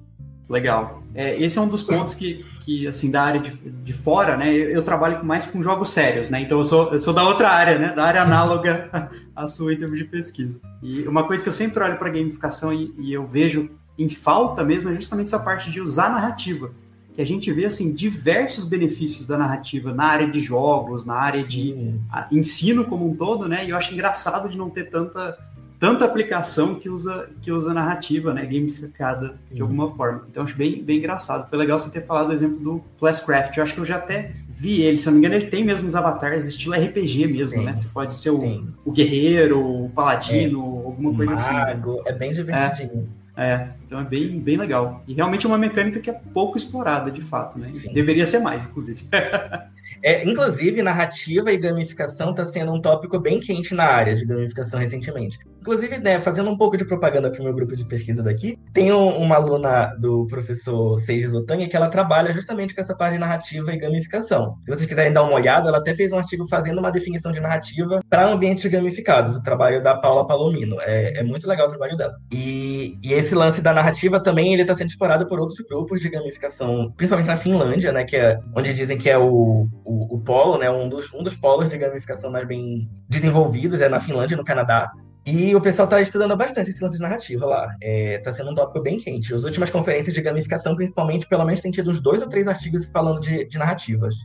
Legal. 0.52 1.02
É, 1.14 1.34
esse 1.42 1.56
é 1.58 1.62
um 1.62 1.66
dos 1.66 1.82
pontos 1.82 2.12
que, 2.12 2.44
que 2.60 2.86
assim, 2.86 3.10
da 3.10 3.22
área 3.22 3.40
de, 3.40 3.50
de 3.56 3.92
fora, 3.94 4.36
né? 4.36 4.52
Eu, 4.52 4.68
eu, 4.68 4.82
trabalho 4.82 5.24
mais 5.24 5.46
com 5.46 5.62
jogos 5.62 5.88
sérios, 5.88 6.28
né? 6.28 6.42
Então 6.42 6.58
eu 6.58 6.64
sou, 6.66 6.92
eu 6.92 6.98
sou 6.98 7.14
da 7.14 7.26
outra 7.26 7.48
área, 7.48 7.78
né? 7.78 7.94
Da 7.94 8.04
área 8.04 8.20
análoga 8.22 9.10
à 9.34 9.46
sua 9.46 9.72
em 9.72 9.78
termos 9.78 9.98
de 9.98 10.04
pesquisa. 10.04 10.60
E 10.82 11.08
uma 11.08 11.24
coisa 11.24 11.42
que 11.42 11.48
eu 11.48 11.54
sempre 11.54 11.82
olho 11.82 11.96
para 11.96 12.10
gamificação 12.10 12.70
e, 12.70 12.94
e 12.98 13.14
eu 13.14 13.26
vejo 13.26 13.70
em 13.98 14.10
falta 14.10 14.62
mesmo 14.62 14.90
é 14.90 14.94
justamente 14.94 15.28
essa 15.28 15.38
parte 15.38 15.70
de 15.70 15.80
usar 15.80 16.10
narrativa. 16.10 16.70
Que 17.14 17.22
a 17.22 17.26
gente 17.26 17.50
vê 17.50 17.64
assim 17.64 17.94
diversos 17.94 18.66
benefícios 18.66 19.26
da 19.26 19.38
narrativa 19.38 19.94
na 19.94 20.04
área 20.04 20.30
de 20.30 20.40
jogos, 20.40 21.06
na 21.06 21.14
área 21.14 21.42
Sim. 21.44 21.48
de 21.48 22.00
ensino 22.30 22.84
como 22.84 23.08
um 23.08 23.16
todo, 23.16 23.48
né? 23.48 23.64
E 23.64 23.70
eu 23.70 23.76
acho 23.76 23.94
engraçado 23.94 24.50
de 24.50 24.58
não 24.58 24.68
ter 24.68 24.90
tanta 24.90 25.38
tanta 25.82 26.04
aplicação 26.04 26.76
que 26.76 26.88
usa 26.88 27.28
que 27.42 27.50
usa 27.50 27.74
narrativa, 27.74 28.32
né, 28.32 28.46
gamificada 28.46 29.34
de 29.50 29.60
alguma 29.60 29.92
forma. 29.96 30.24
Então 30.30 30.44
acho 30.44 30.56
bem 30.56 30.80
bem 30.80 30.98
engraçado. 30.98 31.50
Foi 31.50 31.58
legal 31.58 31.76
você 31.76 31.90
ter 31.90 32.06
falado 32.06 32.30
o 32.30 32.32
exemplo 32.32 32.60
do 32.60 32.84
Flashcraft. 32.94 33.56
Eu 33.56 33.64
acho 33.64 33.74
que 33.74 33.80
eu 33.80 33.84
já 33.84 33.96
até 33.96 34.30
vi 34.48 34.80
ele, 34.82 34.96
se 34.96 35.06
não 35.06 35.14
me 35.14 35.18
engano, 35.18 35.34
ele 35.34 35.48
tem 35.48 35.64
mesmo 35.64 35.88
os 35.88 35.96
avatares 35.96 36.46
estilo 36.46 36.76
RPG 36.76 37.26
mesmo, 37.26 37.58
Sim. 37.58 37.64
né? 37.64 37.74
Você 37.74 37.88
pode 37.88 38.14
ser 38.14 38.30
o, 38.30 38.64
o 38.84 38.92
guerreiro, 38.92 39.58
o 39.58 39.90
paladino, 39.90 40.60
é. 40.60 40.86
alguma 40.86 41.14
coisa 41.16 41.34
Mago. 41.34 41.50
assim. 41.50 41.98
Né? 41.98 42.02
É 42.06 42.12
bem 42.12 42.32
divertidinho. 42.32 43.08
É. 43.18 43.22
É, 43.34 43.70
então 43.84 43.98
é 43.98 44.04
bem, 44.04 44.38
bem 44.38 44.56
legal. 44.56 45.02
E 45.08 45.14
realmente 45.14 45.46
é 45.46 45.48
uma 45.48 45.58
mecânica 45.58 45.98
que 45.98 46.10
é 46.10 46.12
pouco 46.12 46.56
explorada, 46.56 47.10
de 47.10 47.22
fato, 47.22 47.58
né? 47.58 47.66
Sim. 47.68 47.92
Deveria 47.92 48.26
ser 48.26 48.38
mais, 48.40 48.66
inclusive. 48.66 49.08
é, 50.00 50.28
inclusive, 50.28 50.82
narrativa 50.82 51.50
e 51.50 51.56
gamificação 51.56 52.30
está 52.30 52.44
sendo 52.44 52.72
um 52.72 52.80
tópico 52.80 53.18
bem 53.18 53.40
quente 53.40 53.74
na 53.74 53.84
área 53.84 54.14
de 54.14 54.26
gamificação 54.26 54.78
recentemente. 54.78 55.38
Inclusive, 55.62 55.98
né, 55.98 56.20
fazendo 56.20 56.51
um 56.51 56.57
pouco 56.57 56.77
de 56.77 56.85
propaganda 56.85 57.31
para 57.31 57.40
o 57.40 57.44
meu 57.44 57.55
grupo 57.55 57.77
de 57.77 57.85
pesquisa 57.85 58.20
daqui, 58.20 58.59
tem 58.72 58.92
um, 58.92 59.16
uma 59.16 59.37
aluna 59.37 59.94
do 59.94 60.27
professor 60.27 60.98
Seiji 60.98 61.29
Zotani 61.29 61.68
que 61.68 61.77
ela 61.77 61.88
trabalha 61.88 62.33
justamente 62.33 62.75
com 62.75 62.81
essa 62.81 62.96
parte 62.96 63.12
de 63.12 63.20
narrativa 63.20 63.72
e 63.72 63.79
gamificação. 63.79 64.57
Se 64.64 64.72
vocês 64.72 64.88
quiserem 64.88 65.12
dar 65.12 65.22
uma 65.22 65.35
olhada, 65.35 65.68
ela 65.68 65.79
até 65.79 65.94
fez 65.94 66.11
um 66.11 66.18
artigo 66.18 66.48
fazendo 66.48 66.79
uma 66.79 66.90
definição 66.90 67.31
de 67.31 67.38
narrativa 67.38 68.01
para 68.11 68.27
ambientes 68.27 68.68
gamificados, 68.68 69.37
o 69.37 69.42
trabalho 69.42 69.81
da 69.81 69.94
Paula 69.94 70.27
Palomino. 70.27 70.81
É, 70.81 71.20
é 71.20 71.22
muito 71.22 71.46
legal 71.46 71.68
o 71.68 71.70
trabalho 71.70 71.96
dela. 71.96 72.14
E, 72.33 72.98
e 73.01 73.12
esse 73.12 73.33
lance 73.33 73.62
da 73.62 73.72
narrativa 73.72 74.18
também 74.18 74.53
ele 74.53 74.62
está 74.62 74.75
sendo 74.75 74.90
explorado 74.90 75.29
por 75.29 75.38
outros 75.38 75.61
grupos 75.61 76.01
de 76.01 76.11
gamificação, 76.11 76.92
principalmente 76.96 77.29
na 77.29 77.37
Finlândia, 77.37 77.92
né, 77.92 78.03
que 78.03 78.16
é 78.16 78.37
onde 78.57 78.75
dizem 78.75 78.98
que 78.98 79.09
é 79.09 79.16
o, 79.16 79.68
o, 79.85 80.16
o 80.16 80.20
polo, 80.25 80.59
né, 80.59 80.68
um 80.68 80.88
dos, 80.88 81.14
um 81.14 81.22
dos 81.22 81.37
polos 81.37 81.68
de 81.68 81.79
gamificação 81.79 82.33
mais 82.33 82.48
bem 82.48 82.90
desenvolvidos, 83.09 83.81
é 83.81 83.88
na 83.88 84.01
Finlândia 84.01 84.37
no 84.37 84.44
Canadá. 84.44 84.90
E 85.24 85.54
o 85.54 85.61
pessoal 85.61 85.87
está 85.87 86.00
estudando 86.00 86.37
bastante 86.37 86.70
esse 86.70 86.82
lance 86.82 86.96
de 86.96 87.02
narrativa 87.02 87.46
lá. 87.46 87.76
Está 87.80 88.30
é, 88.30 88.32
sendo 88.32 88.50
um 88.50 88.54
tópico 88.54 88.82
bem 88.82 88.98
quente. 88.98 89.32
As 89.32 89.44
últimas 89.44 89.70
conferências 89.70 90.14
de 90.14 90.20
gamificação, 90.20 90.74
principalmente, 90.74 91.28
pelo 91.28 91.44
menos 91.44 91.62
tem 91.62 91.70
tido 91.70 91.90
uns 91.90 92.00
dois 92.00 92.22
ou 92.22 92.28
três 92.28 92.48
artigos 92.48 92.87
falando 92.87 93.20
de, 93.20 93.44
de 93.44 93.56
narrativas. 93.56 94.16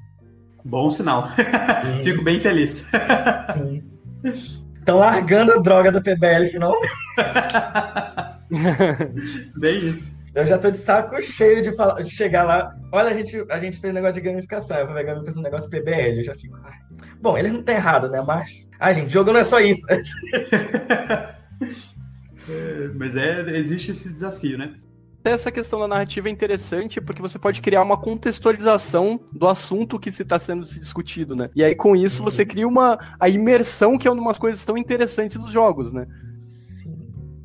Bom 0.65 0.89
sinal. 0.89 1.29
Fico 2.03 2.23
bem 2.23 2.39
feliz. 2.39 2.89
Sim. 3.53 3.83
Estão 4.79 4.97
largando 4.97 5.53
a 5.53 5.57
droga 5.57 5.91
do 5.91 6.01
PBL 6.01 6.47
finalmente. 6.49 6.91
Bem 9.57 9.89
isso. 9.89 10.16
Eu 10.37 10.45
já 10.45 10.59
tô 10.59 10.69
de 10.69 10.77
saco 10.77 11.19
cheio 11.19 11.63
de, 11.63 11.75
falar, 11.75 11.95
de 11.95 12.11
chegar 12.11 12.43
lá. 12.43 12.71
Olha, 12.91 13.09
a 13.09 13.13
gente, 13.13 13.43
a 13.49 13.57
gente 13.57 13.79
fez 13.79 13.91
negócio 13.91 14.13
de 14.13 14.21
gamificação. 14.21 14.77
Eu 14.77 14.85
falei, 14.85 15.03
gamificação 15.03 15.39
é 15.39 15.41
um 15.41 15.49
negócio 15.49 15.67
PBL. 15.67 16.19
Eu 16.19 16.23
já 16.25 16.35
fico. 16.35 16.55
Ai. 16.63 16.77
Bom, 17.19 17.35
eles 17.35 17.51
não 17.51 17.61
estão 17.61 17.73
errado, 17.73 18.07
né? 18.07 18.21
Mas. 18.21 18.67
Ah, 18.79 18.93
gente, 18.93 19.11
jogo 19.11 19.33
não 19.33 19.39
é 19.39 19.43
só 19.43 19.59
isso. 19.59 19.81
é, 19.89 21.33
mas 22.93 23.15
é, 23.15 23.49
existe 23.57 23.89
esse 23.89 24.09
desafio, 24.09 24.59
né? 24.59 24.75
essa 25.23 25.51
questão 25.51 25.79
da 25.79 25.89
narrativa 25.89 26.29
é 26.29 26.31
interessante 26.31 27.01
porque 27.01 27.21
você 27.21 27.37
pode 27.37 27.61
criar 27.61 27.81
uma 27.81 27.97
contextualização 27.97 29.19
do 29.33 29.45
assunto 29.45 29.99
que 29.99 30.09
se 30.09 30.23
está 30.23 30.39
sendo 30.39 30.65
se 30.65 30.79
discutido, 30.79 31.35
né? 31.35 31.49
E 31.53 31.61
aí 31.61 31.75
com 31.75 31.97
isso 31.97 32.23
você 32.23 32.43
uhum. 32.43 32.47
cria 32.47 32.65
uma 32.65 32.97
a 33.19 33.27
imersão 33.27 33.97
que 33.97 34.07
é 34.07 34.11
uma 34.11 34.29
das 34.29 34.37
coisas 34.37 34.63
tão 34.63 34.77
interessantes 34.77 35.35
dos 35.35 35.51
jogos, 35.51 35.91
né? 35.91 36.07
Sim, 36.81 36.97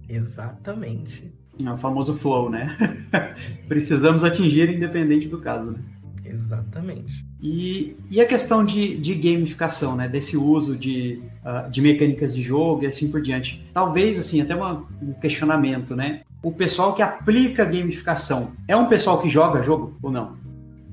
exatamente. 0.08 1.41
É 1.58 1.70
o 1.70 1.76
famoso 1.76 2.14
flow, 2.14 2.50
né? 2.50 2.76
Precisamos 3.68 4.24
atingir 4.24 4.70
independente 4.70 5.28
do 5.28 5.38
caso, 5.38 5.72
né? 5.72 5.78
Exatamente. 6.24 7.24
E, 7.42 7.96
e 8.10 8.20
a 8.20 8.26
questão 8.26 8.64
de, 8.64 8.96
de 8.96 9.14
gamificação, 9.14 9.96
né? 9.96 10.08
Desse 10.08 10.36
uso 10.36 10.76
de, 10.76 11.20
uh, 11.44 11.70
de 11.70 11.80
mecânicas 11.82 12.34
de 12.34 12.42
jogo 12.42 12.84
e 12.84 12.86
assim 12.86 13.10
por 13.10 13.20
diante. 13.20 13.64
Talvez, 13.74 14.18
assim, 14.18 14.40
até 14.40 14.54
uma, 14.54 14.86
um 15.02 15.12
questionamento, 15.12 15.94
né? 15.94 16.22
O 16.42 16.50
pessoal 16.50 16.94
que 16.94 17.02
aplica 17.02 17.64
gamificação 17.64 18.52
é 18.66 18.76
um 18.76 18.86
pessoal 18.86 19.20
que 19.20 19.28
joga 19.28 19.62
jogo 19.62 19.96
ou 20.02 20.10
não? 20.10 20.36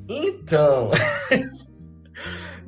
Então, 0.08 0.92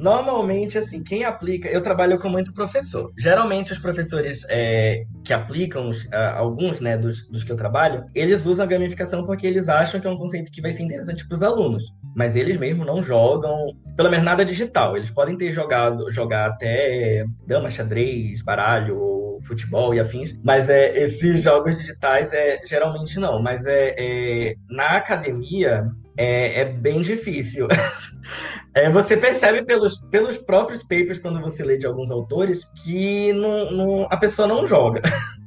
Normalmente, 0.01 0.79
assim, 0.79 1.03
quem 1.03 1.23
aplica. 1.23 1.69
Eu 1.69 1.81
trabalho 1.81 2.17
com 2.17 2.27
muito 2.27 2.51
professor. 2.53 3.13
Geralmente, 3.15 3.71
os 3.71 3.77
professores 3.77 4.43
é, 4.49 5.03
que 5.23 5.31
aplicam, 5.31 5.91
alguns 6.35 6.81
né, 6.81 6.97
dos, 6.97 7.27
dos 7.27 7.43
que 7.43 7.51
eu 7.51 7.55
trabalho, 7.55 8.05
eles 8.15 8.47
usam 8.47 8.65
a 8.65 8.67
gamificação 8.67 9.23
porque 9.25 9.45
eles 9.45 9.69
acham 9.69 10.01
que 10.01 10.07
é 10.07 10.09
um 10.09 10.17
conceito 10.17 10.51
que 10.51 10.61
vai 10.61 10.71
ser 10.71 10.83
interessante 10.83 11.27
para 11.27 11.35
os 11.35 11.43
alunos. 11.43 11.83
Mas 12.15 12.35
eles 12.35 12.57
mesmo 12.57 12.83
não 12.83 13.03
jogam, 13.03 13.75
pelo 13.95 14.09
menos 14.09 14.25
nada 14.25 14.43
digital. 14.43 14.97
Eles 14.97 15.11
podem 15.11 15.37
ter 15.37 15.51
jogado, 15.51 16.09
jogar 16.09 16.47
até 16.47 17.23
dama, 17.45 17.69
xadrez, 17.69 18.41
baralho, 18.41 19.39
futebol 19.43 19.93
e 19.93 19.99
afins, 19.99 20.37
mas 20.43 20.69
é, 20.69 20.97
esses 20.97 21.43
jogos 21.43 21.77
digitais 21.77 22.31
é, 22.33 22.61
geralmente 22.65 23.19
não. 23.19 23.41
Mas 23.41 23.65
é, 23.65 23.95
é 23.97 24.55
na 24.69 24.97
academia 24.97 25.91
é, 26.21 26.59
é 26.61 26.65
bem 26.65 27.01
difícil. 27.01 27.67
É, 28.73 28.89
você 28.89 29.17
percebe 29.17 29.65
pelos, 29.65 29.99
pelos 30.09 30.37
próprios 30.37 30.81
papers, 30.81 31.19
quando 31.19 31.41
você 31.41 31.61
lê 31.61 31.77
de 31.77 31.85
alguns 31.85 32.09
autores, 32.09 32.63
que 32.81 33.33
não, 33.33 33.69
não, 33.69 34.07
a 34.09 34.15
pessoa 34.15 34.47
não 34.47 34.65
joga. 34.65 35.01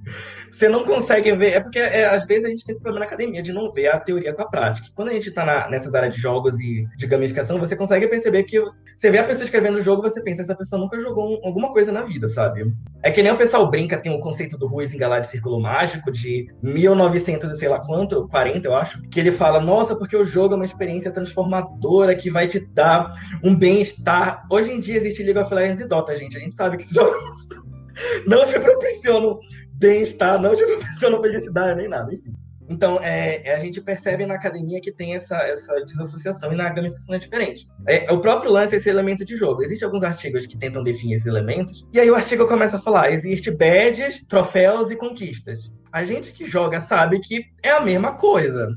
você 0.54 0.68
não 0.68 0.84
consegue 0.84 1.32
ver. 1.34 1.52
É 1.52 1.60
porque 1.60 1.78
é, 1.78 2.06
às 2.06 2.26
vezes 2.26 2.44
a 2.44 2.48
gente 2.48 2.64
tem 2.64 2.72
esse 2.72 2.82
problema 2.82 3.04
na 3.04 3.06
academia 3.06 3.42
de 3.42 3.52
não 3.52 3.70
ver 3.70 3.88
a 3.88 3.98
teoria 3.98 4.32
com 4.32 4.42
a 4.42 4.48
prática. 4.48 4.88
Quando 4.94 5.08
a 5.08 5.12
gente 5.12 5.28
está 5.28 5.68
nessas 5.68 5.94
áreas 5.94 6.14
de 6.14 6.20
jogos 6.20 6.58
e 6.60 6.86
de 6.96 7.06
gamificação, 7.06 7.58
você 7.58 7.76
consegue 7.76 8.08
perceber 8.08 8.44
que 8.44 8.62
você 8.96 9.10
vê 9.10 9.18
a 9.18 9.24
pessoa 9.24 9.44
escrevendo 9.44 9.78
o 9.78 9.80
jogo 9.80 10.02
você 10.02 10.22
pensa, 10.22 10.42
essa 10.42 10.54
pessoa 10.54 10.80
nunca 10.80 11.00
jogou 11.00 11.32
um, 11.32 11.46
alguma 11.46 11.72
coisa 11.72 11.90
na 11.90 12.02
vida, 12.02 12.28
sabe? 12.28 12.72
É 13.02 13.10
que 13.10 13.22
nem 13.22 13.32
o 13.32 13.36
pessoal 13.36 13.68
brinca, 13.68 13.98
tem 13.98 14.14
o 14.14 14.20
conceito 14.20 14.56
do 14.56 14.66
Ruiz 14.66 14.94
Engalar 14.94 15.20
de 15.20 15.26
Círculo 15.26 15.60
Mágico, 15.60 16.12
de 16.12 16.46
1900 16.62 17.50
e 17.50 17.58
sei 17.58 17.68
lá 17.68 17.80
quanto, 17.80 18.28
40 18.28 18.68
eu 18.68 18.74
acho, 18.74 19.02
que 19.08 19.18
ele 19.18 19.32
fala, 19.32 19.60
nossa, 19.60 19.96
porque 19.96 20.16
o 20.16 20.24
jogo 20.24 20.54
é 20.54 20.56
uma 20.56 20.64
experiência 20.64 21.10
transformadora 21.10 22.14
que 22.14 22.30
vai 22.30 22.46
te 22.46 22.60
dar 22.60 23.12
um 23.42 23.54
bem-estar. 23.54 24.46
Hoje 24.48 24.70
em 24.70 24.80
dia 24.80 24.96
existe 24.96 25.22
League 25.24 25.40
of 25.40 25.52
Legends 25.52 25.80
e 25.80 25.88
Dota, 25.88 26.16
gente. 26.16 26.36
A 26.36 26.40
gente 26.40 26.54
sabe 26.54 26.76
que 26.76 26.84
esses 26.84 26.94
jogos 26.94 27.48
não 28.26 28.46
te 28.46 28.58
proporcionam 28.58 29.38
bem-estar, 29.74 30.40
não 30.40 30.56
te 30.56 30.64
proporciona 30.64 31.20
felicidade 31.22 31.76
nem 31.76 31.88
nada, 31.88 32.14
enfim. 32.14 32.32
Então, 32.68 32.98
é, 33.02 33.42
é, 33.44 33.54
a 33.54 33.58
gente 33.58 33.80
percebe 33.80 34.24
na 34.24 34.34
academia 34.34 34.80
que 34.80 34.90
tem 34.90 35.14
essa, 35.14 35.37
essa 35.37 35.74
desassociação 35.84 36.52
e 36.52 36.56
na 36.56 36.70
gamificação 36.70 37.14
é 37.14 37.18
diferente. 37.18 37.68
É, 37.87 38.10
o 38.10 38.20
próprio 38.20 38.50
lance 38.50 38.74
é 38.74 38.78
esse 38.78 38.88
elemento 38.88 39.24
de 39.24 39.37
jogo. 39.37 39.62
Existem 39.62 39.84
alguns 39.84 40.02
artigos 40.02 40.46
que 40.46 40.56
tentam 40.56 40.82
definir 40.82 41.14
esses 41.14 41.26
elementos, 41.26 41.87
e 41.92 42.00
aí 42.00 42.10
o 42.10 42.14
artigo 42.14 42.46
começa 42.46 42.76
a 42.76 42.80
falar: 42.80 43.12
existe 43.12 43.50
badges, 43.50 44.24
troféus 44.24 44.90
e 44.90 44.96
conquistas. 44.96 45.70
A 45.92 46.04
gente 46.04 46.32
que 46.32 46.44
joga 46.44 46.80
sabe 46.80 47.20
que 47.20 47.44
é 47.62 47.70
a 47.70 47.80
mesma 47.80 48.14
coisa. 48.14 48.68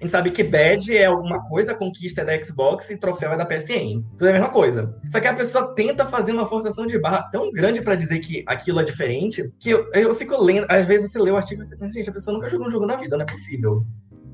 A 0.00 0.04
gente 0.04 0.12
sabe 0.12 0.30
que 0.30 0.42
badge 0.42 0.96
é 0.96 1.04
alguma 1.04 1.46
coisa, 1.46 1.74
conquista 1.74 2.22
é 2.22 2.24
da 2.24 2.42
Xbox 2.42 2.88
e 2.88 2.96
troféu 2.96 3.32
é 3.32 3.36
da 3.36 3.44
PSN. 3.44 4.02
Tudo 4.16 4.28
é 4.28 4.30
a 4.30 4.32
mesma 4.32 4.48
coisa. 4.48 4.94
Só 5.10 5.20
que 5.20 5.28
a 5.28 5.34
pessoa 5.34 5.74
tenta 5.74 6.06
fazer 6.06 6.32
uma 6.32 6.46
forçação 6.46 6.86
de 6.86 6.98
barra 6.98 7.24
tão 7.30 7.52
grande 7.52 7.82
para 7.82 7.96
dizer 7.96 8.18
que 8.20 8.42
aquilo 8.46 8.80
é 8.80 8.84
diferente, 8.84 9.52
que 9.58 9.68
eu, 9.68 9.90
eu 9.92 10.14
fico 10.14 10.42
lendo. 10.42 10.66
Às 10.70 10.86
vezes 10.86 11.12
você 11.12 11.18
lê 11.18 11.30
o 11.30 11.36
artigo 11.36 11.60
e 11.60 11.66
você 11.66 11.76
pensa, 11.76 11.92
gente, 11.92 12.08
a 12.08 12.14
pessoa 12.14 12.32
nunca 12.32 12.48
jogou 12.48 12.66
um 12.66 12.70
jogo 12.70 12.86
na 12.86 12.96
vida, 12.96 13.14
não 13.14 13.24
é 13.24 13.30
possível. 13.30 13.84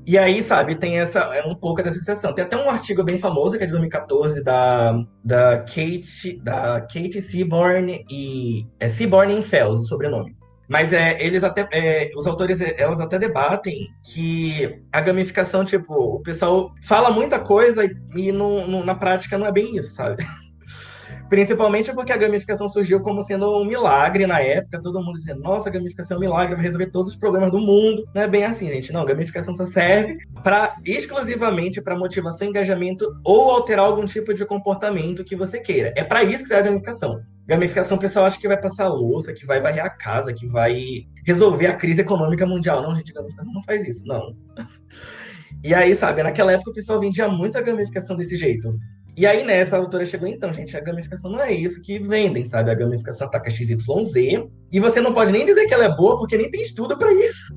E 0.05 0.17
aí, 0.17 0.41
sabe, 0.41 0.73
tem 0.73 0.99
essa, 0.99 1.19
é 1.35 1.45
um 1.45 1.53
pouco 1.53 1.83
dessa 1.83 1.99
sensação. 1.99 2.33
Tem 2.33 2.45
até 2.45 2.55
um 2.55 2.69
artigo 2.69 3.03
bem 3.03 3.19
famoso, 3.19 3.57
que 3.57 3.63
é 3.63 3.65
de 3.65 3.73
2014, 3.73 4.41
da, 4.41 5.03
da 5.21 5.57
Kate, 5.57 6.39
da 6.41 6.79
Kate 6.79 7.21
Seaborn 7.21 8.05
e, 8.09 8.65
é 8.79 8.87
Seaborn 8.87 9.43
Fells, 9.43 9.81
o 9.81 9.83
sobrenome. 9.83 10.36
Mas 10.67 10.91
é, 10.91 11.17
eles 11.23 11.43
até, 11.43 11.67
é, 11.71 12.11
os 12.15 12.27
autores, 12.27 12.59
elas 12.61 12.99
até 12.99 13.17
debatem 13.17 13.87
que 14.03 14.81
a 14.91 14.99
gamificação, 14.99 15.63
tipo, 15.63 15.93
o 15.93 16.21
pessoal 16.21 16.71
fala 16.83 17.09
muita 17.09 17.39
coisa 17.39 17.85
e, 18.15 18.31
no, 18.31 18.67
no, 18.67 18.83
na 18.83 18.93
prática 18.93 19.37
não 19.37 19.47
é 19.47 19.51
bem 19.51 19.77
isso, 19.77 19.95
sabe? 19.95 20.25
Principalmente 21.29 21.93
porque 21.93 22.11
a 22.11 22.17
gamificação 22.17 22.69
surgiu 22.69 23.01
como 23.01 23.21
sendo 23.21 23.61
um 23.61 23.65
milagre 23.65 24.25
na 24.25 24.39
época, 24.39 24.81
todo 24.81 25.01
mundo 25.01 25.19
dizendo, 25.19 25.41
nossa, 25.41 25.67
a 25.67 25.71
gamificação 25.71 26.15
é 26.15 26.17
um 26.17 26.21
milagre, 26.21 26.55
vai 26.55 26.63
resolver 26.63 26.87
todos 26.87 27.11
os 27.11 27.17
problemas 27.17 27.51
do 27.51 27.59
mundo. 27.59 28.05
Não 28.13 28.21
é 28.21 28.27
bem 28.27 28.45
assim, 28.45 28.67
gente. 28.67 28.93
Não, 28.93 29.05
gamificação 29.05 29.55
só 29.55 29.65
serve 29.65 30.17
para 30.41 30.75
exclusivamente 30.85 31.81
para 31.81 31.97
motivação, 31.97 32.47
engajamento 32.47 33.05
ou 33.25 33.51
alterar 33.51 33.85
algum 33.85 34.05
tipo 34.05 34.33
de 34.33 34.45
comportamento 34.45 35.25
que 35.25 35.35
você 35.35 35.59
queira. 35.59 35.93
É 35.97 36.03
para 36.03 36.23
isso 36.23 36.43
que 36.43 36.49
serve 36.49 36.69
a 36.69 36.71
gamificação. 36.71 37.21
Gamificação, 37.47 37.97
pessoal 37.97 38.25
acha 38.25 38.39
que 38.39 38.47
vai 38.47 38.59
passar 38.59 38.89
louça, 38.89 39.33
que 39.33 39.45
vai 39.45 39.61
varrer 39.61 39.85
a 39.85 39.89
casa, 39.89 40.33
que 40.33 40.45
vai 40.45 41.05
resolver 41.25 41.67
a 41.67 41.75
crise 41.75 42.01
econômica 42.01 42.45
mundial. 42.45 42.81
Não, 42.81 42.95
gente, 42.95 43.13
gamificação 43.13 43.53
não 43.53 43.63
faz 43.63 43.87
isso, 43.87 44.03
não. 44.05 44.35
E 45.63 45.73
aí, 45.73 45.95
sabe, 45.95 46.21
naquela 46.21 46.51
época 46.51 46.71
o 46.71 46.73
pessoal 46.73 46.99
vendia 46.99 47.27
muito 47.27 47.57
a 47.57 47.61
gamificação 47.61 48.15
desse 48.15 48.35
jeito. 48.35 48.77
E 49.17 49.25
aí, 49.25 49.43
nessa 49.43 49.77
né, 49.77 49.83
autora 49.83 50.05
chegou, 50.05 50.27
então, 50.27 50.53
gente, 50.53 50.77
a 50.77 50.79
gamificação 50.79 51.31
não 51.31 51.39
é 51.39 51.51
isso 51.51 51.81
que 51.81 51.97
vendem, 51.97 52.45
sabe? 52.45 52.69
A 52.69 52.75
gamificação 52.75 53.25
ataca 53.25 53.49
XYZ, 53.49 53.79
e 54.71 54.79
você 54.79 55.01
não 55.01 55.11
pode 55.11 55.31
nem 55.31 55.43
dizer 55.43 55.65
que 55.65 55.73
ela 55.73 55.85
é 55.85 55.95
boa, 55.95 56.17
porque 56.17 56.37
nem 56.37 56.51
tem 56.51 56.61
estudo 56.61 56.95
para 56.99 57.11
isso. 57.11 57.55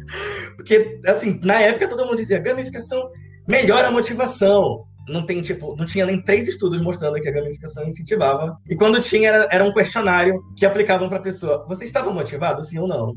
Porque, 0.56 0.98
assim, 1.06 1.38
na 1.44 1.60
época 1.60 1.86
todo 1.86 2.06
mundo 2.06 2.16
dizia, 2.16 2.38
gamificação 2.38 3.10
melhora 3.46 3.88
a 3.88 3.90
motivação. 3.90 4.86
Não 5.10 5.26
tem, 5.26 5.42
tipo, 5.42 5.76
não 5.76 5.84
tinha 5.84 6.06
nem 6.06 6.22
três 6.22 6.48
estudos 6.48 6.80
mostrando 6.80 7.20
que 7.20 7.28
a 7.28 7.32
gamificação 7.32 7.86
incentivava. 7.86 8.56
E 8.68 8.76
quando 8.76 9.00
tinha, 9.00 9.28
era, 9.28 9.48
era 9.50 9.64
um 9.64 9.72
questionário 9.72 10.42
que 10.56 10.64
aplicavam 10.64 11.08
para 11.08 11.20
pessoa. 11.20 11.64
Você 11.68 11.84
estava 11.84 12.12
motivado, 12.12 12.64
sim 12.64 12.78
ou 12.78 12.88
não? 12.88 13.16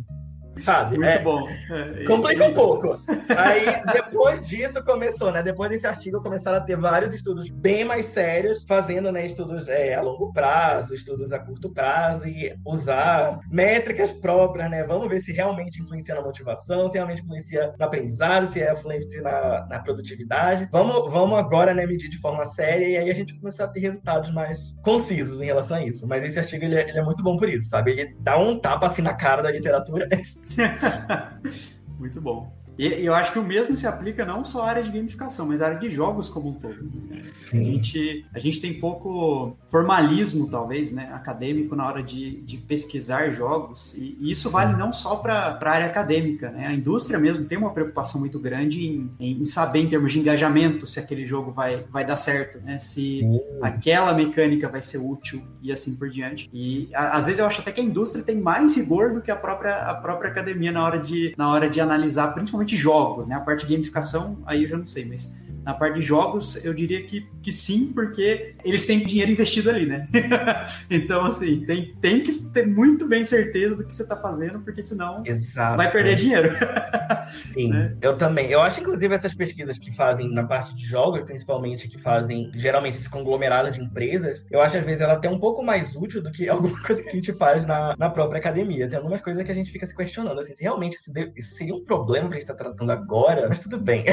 Sabe? 0.62 0.98
Muito 0.98 1.10
é, 1.10 1.20
bom. 1.20 1.48
É, 1.50 2.04
complica 2.06 2.46
um 2.46 2.54
pouco. 2.54 3.00
Aí, 3.36 3.66
depois 3.92 4.48
disso, 4.48 4.84
começou, 4.84 5.32
né? 5.32 5.42
Depois 5.42 5.70
desse 5.70 5.88
artigo, 5.88 6.22
começaram 6.22 6.58
a 6.58 6.62
ter 6.62 6.78
vários 6.78 7.14
estudos 7.14 7.50
bem 7.50 7.84
mais 7.84 8.06
sérios, 8.08 8.64
fazendo 8.68 9.12
né, 9.12 9.26
estudos 9.26 9.68
é, 9.68 9.96
a 9.96 10.02
longo 10.02 10.32
prazo, 10.32 10.94
estudos 10.94 11.32
a 11.32 11.40
curto 11.40 11.70
prazo, 11.72 12.28
e 12.28 12.56
usar 12.66 13.40
métricas 13.50 14.12
próprias, 14.12 14.70
né? 14.70 14.84
Vamos 14.84 15.10
ver 15.10 15.22
se 15.22 15.32
realmente 15.32 15.82
influencia 15.82 16.16
na 16.16 16.22
motivação, 16.22 16.90
se 16.90 16.98
realmente 16.98 17.24
influencia 17.24 17.74
no 17.78 17.86
aprendizado, 17.86 18.52
se 18.52 18.62
é 18.62 18.74
influencia 18.74 19.22
na, 19.22 19.66
na 19.68 19.80
produtividade. 19.80 20.68
Vamos, 20.72 21.12
vamos 21.12 21.38
agora, 21.38 21.74
né, 21.74 21.86
medir 21.86 22.10
de 22.10 22.20
forma 22.20 22.46
séria, 22.46 22.88
e 22.88 22.98
aí 22.98 23.10
a 23.10 23.16
gente 23.16 23.34
começou 23.36 23.66
a 23.66 23.70
ter 23.70 23.80
resultados 23.80 24.32
mais 24.32 24.76
concisos 24.84 25.42
em 25.42 25.46
relação 25.46 25.78
a 25.78 25.86
isso. 25.86 26.08
Mas 26.08 26.24
esse 26.24 26.40
artigo, 26.40 26.64
ele 26.64 26.76
é, 26.76 26.90
ele 26.90 27.00
é 27.00 27.04
muito 27.04 27.24
bom 27.24 27.38
por 27.38 27.50
isso, 27.50 27.70
sabe? 27.70 27.92
Ele 27.92 28.16
dá 28.20 28.38
um 28.38 28.60
tapa 28.60 28.88
assim 28.88 29.02
na 29.02 29.14
cara 29.14 29.42
da 29.42 29.52
literatura. 29.52 30.08
Muito 32.00 32.22
bom. 32.22 32.63
E 32.78 33.06
eu 33.06 33.14
acho 33.14 33.32
que 33.32 33.40
o 33.40 33.44
mesmo 33.44 33.76
se 33.76 33.86
aplica 33.86 34.26
não 34.26 34.44
só 34.44 34.64
à 34.64 34.70
área 34.70 34.84
de 34.84 34.92
gamificação, 34.92 35.46
mas 35.46 35.62
à 35.62 35.68
área 35.68 35.80
de 35.80 35.90
jogos 35.90 36.30
como 36.30 36.50
um 36.50 36.54
todo. 36.54 36.84
Né? 37.10 37.22
A, 37.52 37.56
gente, 37.56 38.26
a 38.34 38.40
gente 38.40 38.60
tem 38.60 38.80
pouco 38.80 39.56
formalismo, 39.66 40.48
talvez, 40.50 40.92
né, 40.92 41.12
acadêmico 41.14 41.76
na 41.76 41.88
hora 41.88 42.02
de, 42.02 42.42
de 42.42 42.58
pesquisar 42.58 43.32
jogos, 43.32 43.94
e, 43.96 44.18
e 44.20 44.32
isso 44.32 44.50
vale 44.50 44.76
não 44.76 44.92
só 44.92 45.18
para 45.18 45.60
a 45.62 45.70
área 45.70 45.86
acadêmica. 45.86 46.50
Né? 46.50 46.68
A 46.68 46.74
indústria 46.74 47.20
mesmo 47.20 47.46
tem 47.46 47.58
uma 47.58 47.72
preocupação 47.72 48.20
muito 48.20 48.40
grande 48.40 48.86
em, 48.86 49.12
em, 49.20 49.46
saber, 49.46 49.80
em 49.80 49.90
termos 49.90 50.12
de 50.12 50.20
engajamento, 50.20 50.88
se 50.88 51.00
aquele 51.00 51.26
jogo 51.28 51.52
vai, 51.52 51.86
vai 51.92 52.06
dar 52.06 52.18
certo, 52.18 52.60
né? 52.60 52.80
se 52.80 53.22
Sim. 53.22 53.40
aquela 53.62 54.14
mecânica 54.14 54.68
vai 54.68 54.82
ser 54.82 54.98
útil 54.98 55.44
e 55.62 55.72
assim 55.72 55.96
por 55.96 56.10
diante. 56.10 56.50
E 56.54 56.90
a, 56.94 57.18
às 57.18 57.26
vezes 57.26 57.40
eu 57.40 57.46
acho 57.46 57.62
até 57.62 57.72
que 57.72 57.82
a 57.82 57.84
indústria 57.84 58.24
tem 58.24 58.36
mais 58.36 58.76
rigor 58.76 59.14
do 59.14 59.22
que 59.22 59.32
a 59.32 59.36
própria, 59.36 59.76
a 59.76 59.96
própria 59.96 60.32
academia 60.32 60.72
na 60.72 60.84
hora 60.84 61.00
de, 61.00 61.34
na 61.38 61.52
hora 61.52 61.70
de 61.70 61.80
analisar, 61.80 62.34
principalmente 62.34 62.63
principalmente 62.64 62.76
jogos, 62.76 63.28
né? 63.28 63.36
A 63.36 63.42
parte 63.42 63.66
de 63.66 63.74
gamificação, 63.74 64.40
aí 64.46 64.64
eu 64.64 64.70
já 64.70 64.78
não 64.78 64.86
sei, 64.86 65.06
mas 65.06 65.36
Na 65.64 65.74
parte 65.74 65.96
de 65.96 66.02
jogos, 66.02 66.64
eu 66.64 66.74
diria 66.74 67.04
que, 67.04 67.28
que 67.42 67.52
sim, 67.52 67.92
porque 67.94 68.56
eles 68.66 68.86
têm 68.86 69.00
dinheiro 69.00 69.32
investido 69.32 69.70
ali, 69.70 69.86
né? 69.86 70.08
então, 70.90 71.26
assim, 71.26 71.66
tem, 71.66 71.96
tem 72.02 72.22
que 72.22 72.34
ter 72.52 72.68
muito 72.68 73.08
bem 73.08 73.24
certeza 73.24 73.76
do 73.76 73.86
que 73.86 73.96
você 73.96 74.04
está 74.04 74.16
fazendo, 74.16 74.60
porque 74.60 74.84
senão 74.84 75.24
Exato. 75.26 75.78
vai 75.78 75.90
perder 75.90 76.16
dinheiro. 76.16 76.52
sim, 77.54 77.70
né? 77.70 77.96
eu 78.02 78.18
também. 78.18 78.50
Eu 78.50 78.62
acho, 78.62 78.82
inclusive, 78.82 79.14
essas 79.16 79.34
pesquisas 79.34 79.80
que 79.80 79.96
fazem 79.96 80.30
na 80.30 80.44
parte 80.44 80.76
de 80.76 80.86
jogos, 80.86 81.22
principalmente, 81.22 81.88
que 81.88 81.98
fazem 81.98 82.52
geralmente 82.56 82.98
esse 82.98 83.10
conglomerado 83.10 83.72
de 83.72 83.80
empresas, 83.80 84.46
eu 84.52 84.60
acho, 84.62 84.78
às 84.78 84.84
vezes, 84.84 85.02
ela 85.02 85.14
até 85.14 85.30
um 85.30 85.40
pouco 85.40 85.64
mais 85.64 85.96
útil 85.96 86.22
do 86.22 86.32
que 86.32 86.48
alguma 86.50 86.82
coisa 86.82 87.02
que 87.02 87.10
a 87.10 87.14
gente 87.14 87.32
faz 87.34 87.66
na, 87.66 87.96
na 87.98 88.10
própria 88.10 88.40
academia. 88.40 88.88
Tem 88.88 88.98
algumas 88.98 89.22
coisas 89.22 89.44
que 89.44 89.52
a 89.52 89.56
gente 89.56 89.72
fica 89.72 89.88
se 89.88 89.96
questionando, 89.96 90.40
assim, 90.42 90.56
se 90.56 90.64
realmente 90.64 90.98
isso, 91.36 91.56
seria 91.56 91.74
um 91.74 91.84
problema 91.86 92.28
que 92.28 92.34
a 92.34 92.38
gente 92.40 92.50
está 92.50 92.56
tratando 92.56 92.92
agora, 92.92 93.48
mas 93.48 93.62
tudo 93.62 93.78
bem. 93.78 94.04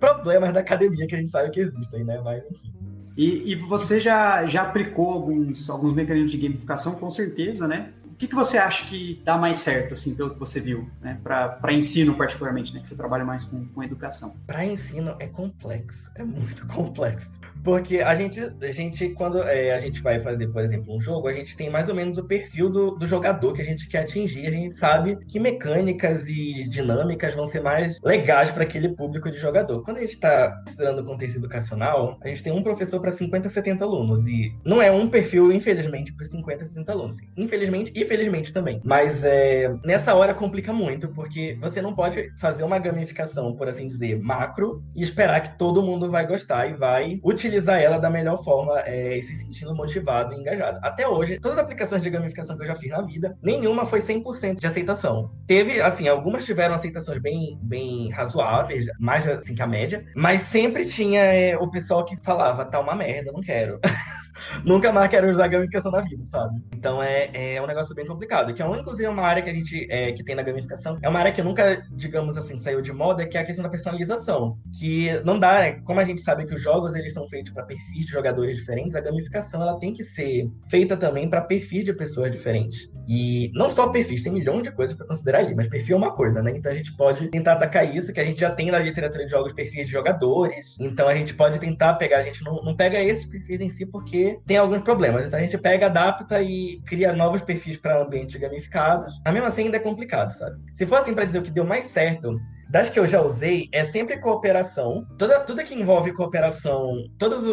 Problemas 0.00 0.52
da 0.52 0.60
academia 0.60 0.85
que 0.90 1.14
a 1.14 1.18
gente 1.18 1.30
sabe 1.30 1.50
que 1.50 1.60
existem, 1.60 2.04
né? 2.04 2.20
Mas 2.22 2.44
enfim. 2.50 2.72
E, 3.16 3.52
e, 3.52 3.54
você 3.54 3.98
já, 3.98 4.44
já 4.46 4.62
aplicou 4.62 5.10
alguns, 5.10 5.70
alguns 5.70 5.94
mecanismos 5.94 6.30
de 6.30 6.36
gamificação, 6.36 6.96
com 6.96 7.10
certeza, 7.10 7.66
né? 7.66 7.90
O 8.16 8.18
que, 8.18 8.28
que 8.28 8.34
você 8.34 8.56
acha 8.56 8.86
que 8.86 9.20
dá 9.26 9.36
mais 9.36 9.58
certo, 9.58 9.92
assim, 9.92 10.14
pelo 10.14 10.30
que 10.30 10.40
você 10.40 10.58
viu, 10.58 10.88
né? 11.02 11.20
Para 11.22 11.70
ensino, 11.74 12.14
particularmente, 12.14 12.72
né? 12.72 12.80
Que 12.80 12.88
você 12.88 12.96
trabalha 12.96 13.26
mais 13.26 13.44
com, 13.44 13.66
com 13.66 13.82
educação. 13.82 14.38
Para 14.46 14.64
ensino 14.64 15.14
é 15.18 15.26
complexo, 15.26 16.10
é 16.14 16.24
muito 16.24 16.64
complexo. 16.72 17.30
Porque 17.62 17.98
a 17.98 18.14
gente, 18.14 18.40
a 18.40 18.70
gente 18.70 19.10
quando 19.10 19.42
é, 19.42 19.74
a 19.74 19.80
gente 19.80 20.00
vai 20.00 20.18
fazer, 20.18 20.46
por 20.46 20.62
exemplo, 20.62 20.96
um 20.96 21.00
jogo, 21.00 21.28
a 21.28 21.32
gente 21.34 21.54
tem 21.56 21.68
mais 21.68 21.90
ou 21.90 21.94
menos 21.94 22.16
o 22.16 22.24
perfil 22.24 22.70
do, 22.70 22.92
do 22.92 23.06
jogador 23.06 23.52
que 23.52 23.60
a 23.60 23.64
gente 23.64 23.86
quer 23.86 24.04
atingir. 24.04 24.46
A 24.46 24.50
gente 24.50 24.74
sabe 24.74 25.16
que 25.26 25.38
mecânicas 25.38 26.26
e 26.26 26.66
dinâmicas 26.70 27.34
vão 27.34 27.46
ser 27.46 27.60
mais 27.60 28.00
legais 28.02 28.50
para 28.50 28.62
aquele 28.62 28.88
público 28.90 29.30
de 29.30 29.36
jogador. 29.36 29.82
Quando 29.82 29.98
a 29.98 30.00
gente 30.00 30.12
está 30.12 30.62
estudando 30.66 31.04
contexto 31.04 31.36
educacional, 31.36 32.16
a 32.22 32.28
gente 32.28 32.42
tem 32.42 32.52
um 32.52 32.62
professor 32.62 32.98
para 32.98 33.12
50, 33.12 33.50
70 33.50 33.84
alunos. 33.84 34.26
E 34.26 34.54
não 34.64 34.80
é 34.80 34.90
um 34.90 35.06
perfil, 35.06 35.52
infelizmente, 35.52 36.14
para 36.14 36.24
50, 36.24 36.64
60 36.64 36.92
alunos. 36.92 37.18
Infelizmente 37.36 37.92
e 37.94 38.05
felizmente 38.06 38.52
também. 38.52 38.80
Mas 38.84 39.24
é, 39.24 39.74
nessa 39.84 40.14
hora 40.14 40.34
complica 40.34 40.72
muito, 40.72 41.08
porque 41.08 41.58
você 41.60 41.82
não 41.82 41.94
pode 41.94 42.30
fazer 42.38 42.62
uma 42.64 42.78
gamificação, 42.78 43.54
por 43.54 43.68
assim 43.68 43.88
dizer, 43.88 44.18
macro 44.20 44.82
e 44.94 45.02
esperar 45.02 45.40
que 45.40 45.58
todo 45.58 45.82
mundo 45.82 46.10
vai 46.10 46.26
gostar 46.26 46.68
e 46.68 46.74
vai 46.74 47.20
utilizar 47.22 47.66
utilizar 47.66 47.80
ela 47.80 47.98
da 47.98 48.10
melhor 48.10 48.42
forma 48.42 48.80
é, 48.80 49.20
se 49.20 49.36
sentindo 49.36 49.74
motivado 49.74 50.34
e 50.34 50.38
engajado. 50.38 50.78
Até 50.82 51.08
hoje, 51.08 51.38
todas 51.40 51.58
as 51.58 51.64
aplicações 51.64 52.02
de 52.02 52.10
gamificação 52.10 52.56
que 52.56 52.62
eu 52.62 52.66
já 52.66 52.76
fiz 52.76 52.90
na 52.90 53.02
vida, 53.02 53.36
nenhuma 53.42 53.86
foi 53.86 54.00
100% 54.00 54.60
de 54.60 54.66
aceitação. 54.66 55.30
Teve, 55.46 55.80
assim, 55.80 56.08
algumas 56.08 56.44
tiveram 56.44 56.74
aceitações 56.74 57.20
bem, 57.20 57.58
bem 57.62 58.10
razoáveis, 58.10 58.86
mais 58.98 59.26
assim 59.26 59.54
que 59.54 59.62
a 59.62 59.66
média, 59.66 60.04
mas 60.14 60.42
sempre 60.42 60.86
tinha 60.86 61.20
é, 61.20 61.56
o 61.56 61.70
pessoal 61.70 62.04
que 62.04 62.16
falava, 62.16 62.64
tá 62.64 62.78
uma 62.80 62.94
merda, 62.94 63.32
não 63.32 63.40
quero. 63.40 63.80
nunca 64.64 64.92
mais 64.92 65.10
quero 65.10 65.30
usar 65.30 65.48
gamificação 65.48 65.90
na 65.90 66.00
vida, 66.02 66.24
sabe? 66.24 66.60
Então 66.72 67.02
é, 67.02 67.54
é 67.54 67.62
um 67.62 67.66
negócio 67.66 67.94
bem 67.94 68.06
complicado. 68.06 68.54
Que 68.54 68.62
é 68.62 68.66
inclusive, 68.66 69.08
uma 69.08 69.22
área 69.22 69.42
que 69.42 69.50
a 69.50 69.54
gente 69.54 69.86
é, 69.90 70.12
que 70.12 70.24
tem 70.24 70.34
na 70.34 70.42
gamificação. 70.42 70.98
É 71.02 71.08
uma 71.08 71.18
área 71.18 71.32
que 71.32 71.42
nunca, 71.42 71.82
digamos 71.92 72.36
assim, 72.36 72.58
saiu 72.58 72.80
de 72.80 72.92
moda, 72.92 73.26
que 73.26 73.36
é 73.36 73.40
a 73.40 73.44
questão 73.44 73.62
da 73.62 73.68
personalização. 73.68 74.58
Que 74.78 75.20
não 75.24 75.38
dá, 75.38 75.60
né? 75.60 75.72
como 75.84 76.00
a 76.00 76.04
gente 76.04 76.20
sabe 76.20 76.46
que 76.46 76.54
os 76.54 76.62
jogos 76.62 76.94
eles 76.94 77.12
são 77.12 77.28
feitos 77.28 77.52
para 77.52 77.64
perfis 77.64 78.06
de 78.06 78.12
jogadores 78.12 78.56
diferentes, 78.56 78.94
a 78.94 79.00
gamificação 79.00 79.62
ela 79.62 79.78
tem 79.78 79.92
que 79.92 80.04
ser 80.04 80.50
feita 80.68 80.96
também 80.96 81.28
para 81.28 81.40
perfis 81.40 81.84
de 81.84 81.92
pessoas 81.92 82.30
diferentes. 82.30 82.92
E 83.08 83.50
não 83.54 83.70
só 83.70 83.88
perfis, 83.88 84.22
tem 84.22 84.32
milhões 84.32 84.62
de 84.62 84.72
coisas 84.72 84.96
para 84.96 85.06
considerar 85.06 85.38
ali, 85.38 85.54
mas 85.54 85.68
perfil 85.68 85.96
é 85.96 85.98
uma 85.98 86.12
coisa, 86.12 86.42
né? 86.42 86.52
Então 86.56 86.72
a 86.72 86.74
gente 86.74 86.94
pode 86.96 87.28
tentar 87.28 87.52
atacar 87.52 87.94
isso, 87.94 88.12
que 88.12 88.20
a 88.20 88.24
gente 88.24 88.40
já 88.40 88.50
tem 88.50 88.70
na 88.70 88.78
literatura 88.78 89.24
de 89.24 89.30
jogos 89.30 89.52
perfis 89.52 89.86
de 89.86 89.92
jogadores. 89.92 90.76
Então 90.80 91.08
a 91.08 91.14
gente 91.14 91.34
pode 91.34 91.58
tentar 91.58 91.94
pegar, 91.94 92.18
a 92.18 92.22
gente 92.22 92.42
não, 92.44 92.56
não 92.62 92.76
pega 92.76 93.02
esses 93.02 93.26
perfis 93.26 93.60
em 93.60 93.68
si 93.68 93.86
porque 93.86 94.25
tem 94.46 94.56
alguns 94.56 94.80
problemas. 94.80 95.26
Então 95.26 95.38
a 95.38 95.42
gente 95.42 95.58
pega, 95.58 95.86
adapta 95.86 96.40
e 96.42 96.80
cria 96.86 97.12
novos 97.12 97.42
perfis 97.42 97.76
para 97.76 98.02
ambientes 98.02 98.40
gamificados. 98.40 99.14
Mas 99.24 99.34
mesmo 99.34 99.48
assim 99.48 99.64
ainda 99.64 99.76
é 99.76 99.80
complicado, 99.80 100.30
sabe? 100.32 100.56
Se 100.72 100.86
for 100.86 100.96
assim 100.96 101.14
para 101.14 101.24
dizer 101.24 101.38
o 101.38 101.42
que 101.42 101.50
deu 101.50 101.64
mais 101.64 101.86
certo, 101.86 102.38
das 102.68 102.90
que 102.90 102.98
eu 102.98 103.06
já 103.06 103.20
usei, 103.20 103.68
é 103.72 103.84
sempre 103.84 104.18
cooperação. 104.18 105.06
Toda, 105.16 105.40
tudo 105.40 105.62
que 105.62 105.74
envolve 105.74 106.12
cooperação, 106.12 107.04
todas 107.18 107.44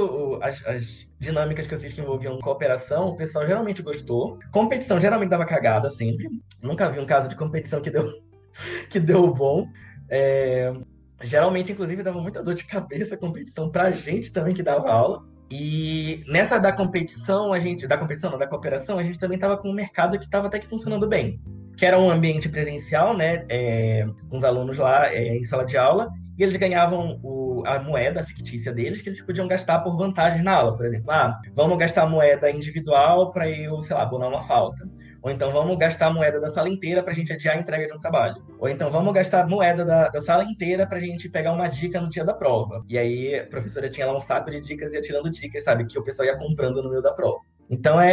as, 0.41 0.65
as, 0.65 1.13
dinâmicas 1.19 1.65
que 1.67 1.73
eu 1.73 1.79
fiz 1.79 1.93
que 1.93 2.01
envolviam 2.01 2.39
cooperação, 2.39 3.09
o 3.09 3.15
pessoal 3.15 3.45
geralmente 3.45 3.81
gostou. 3.81 4.39
Competição 4.51 4.99
geralmente 4.99 5.29
dava 5.29 5.45
cagada, 5.45 5.89
sempre. 5.89 6.27
Nunca 6.61 6.89
vi 6.89 6.99
um 6.99 7.05
caso 7.05 7.29
de 7.29 7.35
competição 7.35 7.79
que 7.79 7.89
deu, 7.89 8.11
que 8.89 8.99
deu 8.99 9.33
bom. 9.33 9.67
É, 10.09 10.73
geralmente, 11.21 11.71
inclusive, 11.71 12.03
dava 12.03 12.19
muita 12.19 12.43
dor 12.43 12.55
de 12.55 12.65
cabeça 12.65 13.15
a 13.15 13.17
competição 13.17 13.69
pra 13.69 13.91
gente 13.91 14.33
também 14.33 14.53
que 14.53 14.63
dava 14.63 14.91
aula. 14.91 15.23
E 15.55 16.23
nessa 16.27 16.57
da 16.57 16.71
competição, 16.71 17.53
a 17.53 17.59
gente. 17.59 17.85
Da 17.85 17.95
competição, 17.95 18.31
não, 18.31 18.39
da 18.39 18.47
cooperação, 18.47 18.97
a 18.97 19.03
gente 19.03 19.19
também 19.19 19.35
estava 19.35 19.55
com 19.55 19.69
um 19.69 19.73
mercado 19.73 20.17
que 20.17 20.25
estava 20.25 20.47
até 20.47 20.57
que 20.57 20.65
funcionando 20.65 21.07
bem. 21.07 21.39
Que 21.77 21.85
era 21.85 21.99
um 21.99 22.09
ambiente 22.09 22.49
presencial, 22.49 23.15
né? 23.15 23.45
É, 23.47 24.03
com 24.31 24.37
os 24.37 24.43
alunos 24.43 24.79
lá 24.79 25.13
é, 25.13 25.37
em 25.37 25.43
sala 25.43 25.63
de 25.63 25.77
aula, 25.77 26.09
e 26.37 26.43
eles 26.43 26.55
ganhavam 26.55 27.19
o, 27.23 27.63
a 27.65 27.79
moeda 27.79 28.25
fictícia 28.25 28.71
deles 28.71 29.01
que 29.01 29.09
eles 29.09 29.21
podiam 29.21 29.47
gastar 29.47 29.79
por 29.79 29.95
vantagem 29.97 30.41
na 30.43 30.53
aula. 30.53 30.75
Por 30.75 30.85
exemplo, 30.85 31.11
ah, 31.11 31.39
vamos 31.53 31.77
gastar 31.77 32.07
moeda 32.07 32.49
individual 32.49 33.31
para 33.31 33.49
eu, 33.49 33.81
sei 33.81 33.95
lá, 33.95 34.03
abonar 34.03 34.29
uma 34.29 34.41
falta. 34.41 34.87
Ou 35.21 35.31
então 35.31 35.51
vamos 35.51 35.77
gastar 35.77 36.07
a 36.07 36.13
moeda 36.13 36.39
da 36.39 36.49
sala 36.49 36.67
inteira 36.67 37.01
para 37.01 37.13
a 37.13 37.15
gente 37.15 37.31
adiar 37.31 37.55
a 37.55 37.59
entrega 37.59 37.87
de 37.87 37.93
um 37.93 37.99
trabalho. 37.99 38.43
Ou 38.59 38.67
então 38.67 38.91
vamos 38.91 39.13
gastar 39.13 39.43
a 39.43 39.47
moeda 39.47 39.85
da, 39.85 40.09
da 40.09 40.19
sala 40.19 40.43
inteira 40.43 40.85
para 40.85 40.97
a 40.97 41.01
gente 41.01 41.29
pegar 41.29 41.53
uma 41.53 41.67
dica 41.69 42.01
no 42.01 42.09
dia 42.09 42.25
da 42.25 42.33
prova. 42.33 42.83
E 42.89 42.97
aí 42.97 43.39
a 43.39 43.45
professora 43.47 43.89
tinha 43.89 44.05
lá 44.05 44.17
um 44.17 44.19
saco 44.19 44.51
de 44.51 44.59
dicas 44.59 44.91
e 44.91 44.97
ia 44.97 45.01
tirando 45.01 45.31
dicas, 45.31 45.63
sabe? 45.63 45.85
Que 45.85 45.97
o 45.97 46.03
pessoal 46.03 46.27
ia 46.27 46.37
comprando 46.37 46.83
no 46.83 46.89
meio 46.89 47.01
da 47.01 47.13
prova. 47.13 47.39
Então 47.69 48.01
é, 48.01 48.11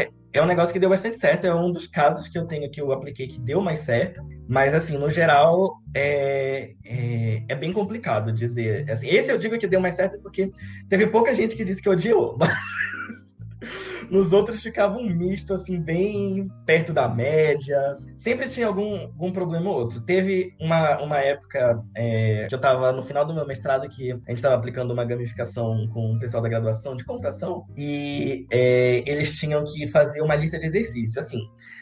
é, 0.00 0.08
é 0.32 0.42
um 0.42 0.46
negócio 0.46 0.72
que 0.72 0.78
deu 0.78 0.88
bastante 0.88 1.18
certo. 1.18 1.46
É 1.46 1.54
um 1.54 1.70
dos 1.70 1.86
casos 1.86 2.28
que 2.28 2.38
eu 2.38 2.46
tenho 2.46 2.70
que 2.70 2.80
eu 2.80 2.90
apliquei 2.92 3.28
que 3.28 3.38
deu 3.40 3.60
mais 3.60 3.80
certo. 3.80 4.22
Mas, 4.48 4.74
assim, 4.74 4.96
no 4.98 5.10
geral, 5.10 5.78
é, 5.94 6.72
é, 6.84 7.42
é, 7.48 7.54
bem 7.54 7.72
complicado 7.72 8.32
dizer. 8.32 8.90
Assim, 8.90 9.08
esse 9.08 9.30
eu 9.30 9.38
digo 9.38 9.58
que 9.58 9.66
deu 9.66 9.80
mais 9.80 9.94
certo 9.94 10.20
porque 10.22 10.50
teve 10.88 11.06
pouca 11.06 11.34
gente 11.34 11.54
que 11.54 11.64
disse 11.64 11.82
que 11.82 11.88
odiou. 11.88 12.36
Mas 12.40 12.50
nos 14.10 14.32
outros 14.32 14.62
ficava 14.62 14.96
um 14.96 15.08
misto, 15.08 15.54
assim, 15.54 15.80
bem 15.80 16.48
perto 16.66 16.92
da 16.92 17.08
média. 17.08 17.94
Sempre 18.16 18.48
tinha 18.48 18.66
algum, 18.66 19.00
algum 19.00 19.32
problema 19.32 19.70
ou 19.70 19.76
outro. 19.76 20.00
Teve 20.00 20.54
uma, 20.60 21.00
uma 21.00 21.18
época 21.18 21.82
é, 21.96 22.46
que 22.48 22.54
eu 22.54 22.56
estava 22.56 22.92
no 22.92 23.02
final 23.02 23.24
do 23.24 23.34
meu 23.34 23.46
mestrado 23.46 23.88
que 23.88 24.12
a 24.12 24.14
gente 24.14 24.34
estava 24.34 24.54
aplicando 24.54 24.92
uma 24.92 25.04
gamificação 25.04 25.88
com 25.88 26.14
o 26.14 26.18
pessoal 26.18 26.42
da 26.42 26.48
graduação 26.48 26.96
de 26.96 27.04
computação 27.04 27.64
e 27.76 28.46
é, 28.50 29.02
eles 29.06 29.34
tinham 29.36 29.64
que 29.64 29.86
fazer 29.88 30.22
uma 30.22 30.34
lista 30.34 30.58
de 30.58 30.66
exercícios. 30.66 31.16
Assim, 31.16 31.40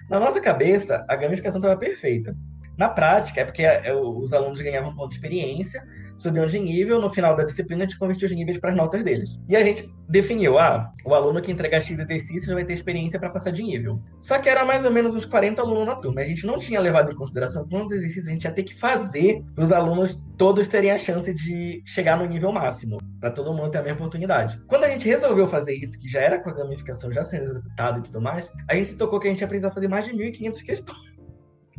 na 0.09 0.19
nossa 0.19 0.41
cabeça, 0.41 1.05
a 1.09 1.17
gamificação 1.17 1.61
estava 1.61 1.79
perfeita. 1.79 2.35
Na 2.77 2.89
prática, 2.89 3.43
é 3.43 3.45
porque 3.45 3.63
é, 3.63 3.93
os 3.95 4.33
alunos 4.33 4.61
ganhavam 4.61 4.95
ponto 4.95 5.11
de 5.11 5.17
experiência, 5.17 5.87
subiam 6.21 6.47
de 6.47 6.59
nível, 6.59 7.01
no 7.01 7.09
final 7.09 7.35
da 7.35 7.45
disciplina 7.45 7.85
a 7.85 7.87
gente 7.87 7.99
convertia 7.99 8.27
os 8.27 8.35
níveis 8.35 8.59
para 8.59 8.71
as 8.71 8.77
notas 8.77 9.03
deles. 9.03 9.43
E 9.49 9.57
a 9.57 9.63
gente 9.63 9.91
definiu, 10.09 10.59
ah, 10.59 10.93
o 11.05 11.15
aluno 11.15 11.41
que 11.41 11.51
entregar 11.51 11.81
X 11.81 11.99
exercícios 11.99 12.53
vai 12.53 12.65
ter 12.65 12.75
experiência 12.75 13.19
para 13.19 13.31
passar 13.31 13.51
de 13.51 13.63
nível. 13.63 14.01
Só 14.21 14.39
que 14.39 14.49
era 14.49 14.65
mais 14.65 14.85
ou 14.85 14.91
menos 14.91 15.15
uns 15.15 15.25
40 15.25 15.63
alunos 15.63 15.87
na 15.87 15.97
turma. 15.97 16.21
A 16.21 16.25
gente 16.25 16.47
não 16.47 16.59
tinha 16.59 16.79
levado 16.79 17.11
em 17.11 17.15
consideração 17.15 17.67
quantos 17.69 17.93
exercícios 17.93 18.29
a 18.29 18.31
gente 18.31 18.45
ia 18.45 18.53
ter 18.53 18.65
que 18.65 18.75
fazer 18.75 19.43
para 19.55 19.65
os 19.65 19.73
alunos 19.73 20.21
todos 20.37 20.69
terem 20.69 20.91
a 20.91 20.99
chance 20.99 21.33
de 21.33 21.83
chegar 21.87 22.19
no 22.19 22.27
nível 22.27 22.53
máximo, 22.53 22.99
para 23.19 23.31
todo 23.31 23.55
mundo 23.55 23.71
ter 23.71 23.79
a 23.79 23.83
mesma 23.83 23.99
oportunidade. 23.99 24.61
Quando 24.67 24.85
a 24.85 24.91
gente 24.91 25.09
resolveu 25.09 25.47
fazer 25.47 25.75
isso, 25.75 25.99
que 25.99 26.09
já 26.09 26.21
era 26.21 26.39
com 26.39 26.51
a 26.51 26.55
gamificação 26.55 27.13
já 27.13 27.25
sendo 27.25 27.45
executada 27.45 27.99
e 27.99 28.03
tudo 28.03 28.21
mais, 28.21 28.51
a 28.69 28.75
gente 28.75 28.91
se 28.91 28.97
tocou 28.97 29.21
que 29.21 29.29
a 29.29 29.31
gente 29.31 29.41
ia 29.41 29.49
precisar 29.49 29.71
fazer 29.71 29.89
mais 29.89 30.05
de 30.05 30.13
1.500 30.13 30.63
questões. 30.63 31.21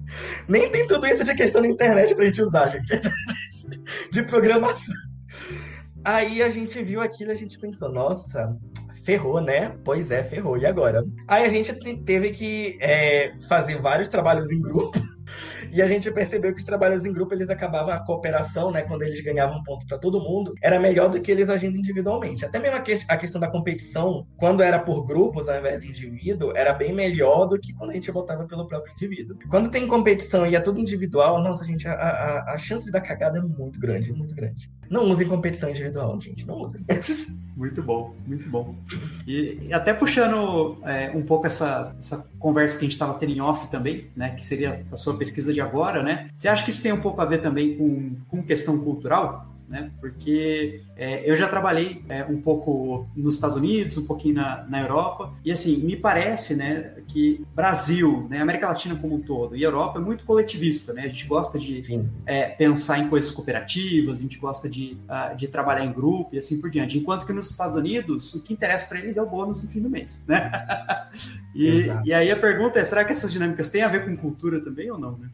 Nem 0.47 0.69
tem 0.71 0.88
tudo 0.88 1.06
isso 1.06 1.23
de 1.23 1.36
questão 1.36 1.62
na 1.62 1.67
internet 1.67 2.15
pra 2.15 2.25
gente 2.25 2.41
usar, 2.41 2.69
gente. 2.69 2.91
De 4.12 4.24
programação. 4.24 4.93
Aí 6.04 6.41
a 6.41 6.50
gente 6.50 6.82
viu 6.84 7.02
aquilo 7.02 7.32
e 7.32 7.34
a 7.34 7.38
gente 7.38 7.58
pensou, 7.60 7.91
nossa, 7.91 8.58
ferrou, 9.04 9.39
né? 9.39 9.76
Pois 9.84 10.12
é, 10.12 10.24
ferrou. 10.24 10.58
E 10.58 10.65
agora? 10.65 11.04
Aí 11.28 11.45
a 11.45 11.49
gente 11.49 11.74
teve 12.03 12.32
que 12.32 12.78
é, 12.82 13.34
fazer 13.47 13.80
vários 13.80 14.09
trabalhos 14.09 14.49
em 14.51 14.62
grupo 14.62 14.99
e 15.72 15.82
a 15.82 15.88
gente 15.88 16.11
percebeu 16.11 16.53
que 16.53 16.59
os 16.59 16.65
trabalhos 16.65 17.05
em 17.05 17.13
grupo 17.13 17.34
eles 17.34 17.49
acabavam 17.49 17.93
a 17.93 17.99
cooperação, 17.99 18.72
né, 18.72 18.82
quando 18.82 19.03
eles 19.03 19.22
ganhavam 19.22 19.63
ponto 19.63 19.86
para 19.86 19.97
todo 19.97 20.19
mundo, 20.19 20.53
era 20.61 20.80
melhor 20.80 21.09
do 21.09 21.22
que 21.22 21.32
eles 21.32 21.49
agindo 21.49 21.78
individualmente. 21.78 22.45
Até 22.45 22.59
mesmo 22.59 22.78
a, 22.78 22.82
que, 22.82 22.99
a, 23.07 23.17
questão 23.17 23.39
da 23.39 23.49
competição, 23.49 24.28
quando 24.38 24.61
era 24.61 24.80
por 24.80 25.05
grupos 25.05 25.47
ao 25.47 25.57
invés 25.57 25.82
de 25.82 25.89
indivíduo, 25.89 26.51
era 26.55 26.74
bem 26.74 26.93
melhor 26.93 27.45
do 27.45 27.59
que 27.59 27.74
quando 27.74 27.91
a 27.91 27.93
gente 27.93 28.11
botava 28.11 28.45
pelo 28.45 28.67
próprio 28.67 28.93
indivíduo. 28.93 29.38
Quando 29.49 29.69
tem 29.69 29.88
competição 29.88 30.45
e 30.45 30.55
é 30.55 30.59
tudo 30.59 30.80
individual, 30.80 31.41
nossa, 31.41 31.65
gente, 31.65 31.88
a, 31.88 31.93
a, 31.93 32.53
a 32.53 32.57
chance 32.57 32.86
de 32.86 32.91
dar 32.91 33.01
cagada 33.01 33.38
é 33.38 33.41
muito 33.41 33.80
grande, 33.80 34.11
muito 34.11 34.36
grande. 34.36 34.69
Não 34.92 35.10
usem 35.10 35.26
competição 35.26 35.70
individual, 35.70 36.20
gente, 36.20 36.46
não 36.46 36.56
usem. 36.56 36.82
Muito 37.56 37.84
bom, 37.84 38.16
muito 38.26 38.50
bom. 38.50 38.74
E, 39.28 39.60
e 39.68 39.74
até 39.74 39.94
puxando 39.94 40.78
é, 40.84 41.12
um 41.14 41.22
pouco 41.22 41.46
essa, 41.46 41.94
essa 42.00 42.26
conversa 42.39 42.80
que 42.80 42.86
a 42.86 42.88
gente 42.88 42.94
estava 42.94 43.14
tendo 43.16 43.34
em 43.34 43.42
off 43.42 43.68
também, 43.68 44.08
né, 44.16 44.32
que 44.32 44.44
seria 44.44 44.84
a 44.92 44.98
sua 44.98 45.16
pesquisa 45.16 45.54
de 45.54 45.62
agora, 45.62 46.02
né? 46.02 46.30
Você 46.36 46.48
acha 46.48 46.64
que 46.64 46.72
isso 46.72 46.82
tem 46.82 46.94
um 46.94 47.02
pouco 47.02 47.22
a 47.22 47.26
ver 47.26 47.39
também 47.39 47.78
com, 47.78 48.16
com 48.30 48.42
questão 48.42 48.80
cultural? 48.80 49.51
Né? 49.72 49.89
Porque 50.01 50.84
é, 50.97 51.28
eu 51.30 51.36
já 51.38 51.47
trabalhei 51.47 52.03
é, 52.09 52.26
um 52.26 52.41
pouco 52.41 53.07
nos 53.15 53.36
Estados 53.36 53.55
Unidos, 53.55 53.97
um 53.97 54.05
pouquinho 54.05 54.36
na, 54.36 54.65
na 54.69 54.82
Europa, 54.82 55.34
e 55.45 55.51
assim, 55.51 55.78
me 55.78 55.95
parece, 55.95 56.55
né, 56.55 56.93
que 57.07 57.43
Brasil, 57.55 58.28
né, 58.30 58.41
América 58.41 58.67
Latina 58.67 58.95
como 58.95 59.15
um 59.15 59.22
todo, 59.22 59.55
e 59.55 59.63
Europa 59.63 59.97
é 59.97 60.01
muito 60.01 60.26
coletivista, 60.26 60.91
né? 60.93 61.03
A 61.03 61.07
gente 61.07 61.26
gosta 61.26 61.57
de 61.57 61.82
é, 62.26 62.49
pensar 62.49 62.99
em 62.99 63.07
coisas 63.07 63.32
cooperativas, 63.32 64.19
a 64.19 64.22
gente 64.22 64.38
gosta 64.38 64.69
de, 64.69 64.97
uh, 65.05 65.36
de 65.36 65.47
trabalhar 65.47 65.86
em 65.86 65.91
grupo 65.91 66.36
e 66.36 66.38
assim 66.38 66.59
por 66.59 66.69
diante. 66.69 66.97
Enquanto 66.97 67.26
que 67.26 67.32
nos 67.32 67.49
Estados 67.49 67.78
Unidos, 67.78 68.34
o 68.34 68.41
que 68.41 68.53
interessa 68.53 68.86
para 68.86 68.99
eles 68.99 69.15
é 69.15 69.22
o 69.22 69.30
bônus 69.30 69.61
no 69.61 69.69
fim 69.69 69.80
do 69.80 69.89
mês, 69.89 70.22
né? 70.28 70.51
e, 71.55 71.88
e 72.03 72.13
aí 72.13 72.30
a 72.30 72.38
pergunta 72.38 72.80
é, 72.80 72.84
será 72.84 73.05
que 73.05 73.13
essas 73.13 73.32
dinâmicas 73.32 73.69
têm 73.69 73.84
a 73.84 73.88
ver 73.88 74.05
com 74.05 74.17
cultura 74.17 74.59
também 74.59 74.91
ou 74.91 74.99
não, 74.99 75.17
né? 75.17 75.30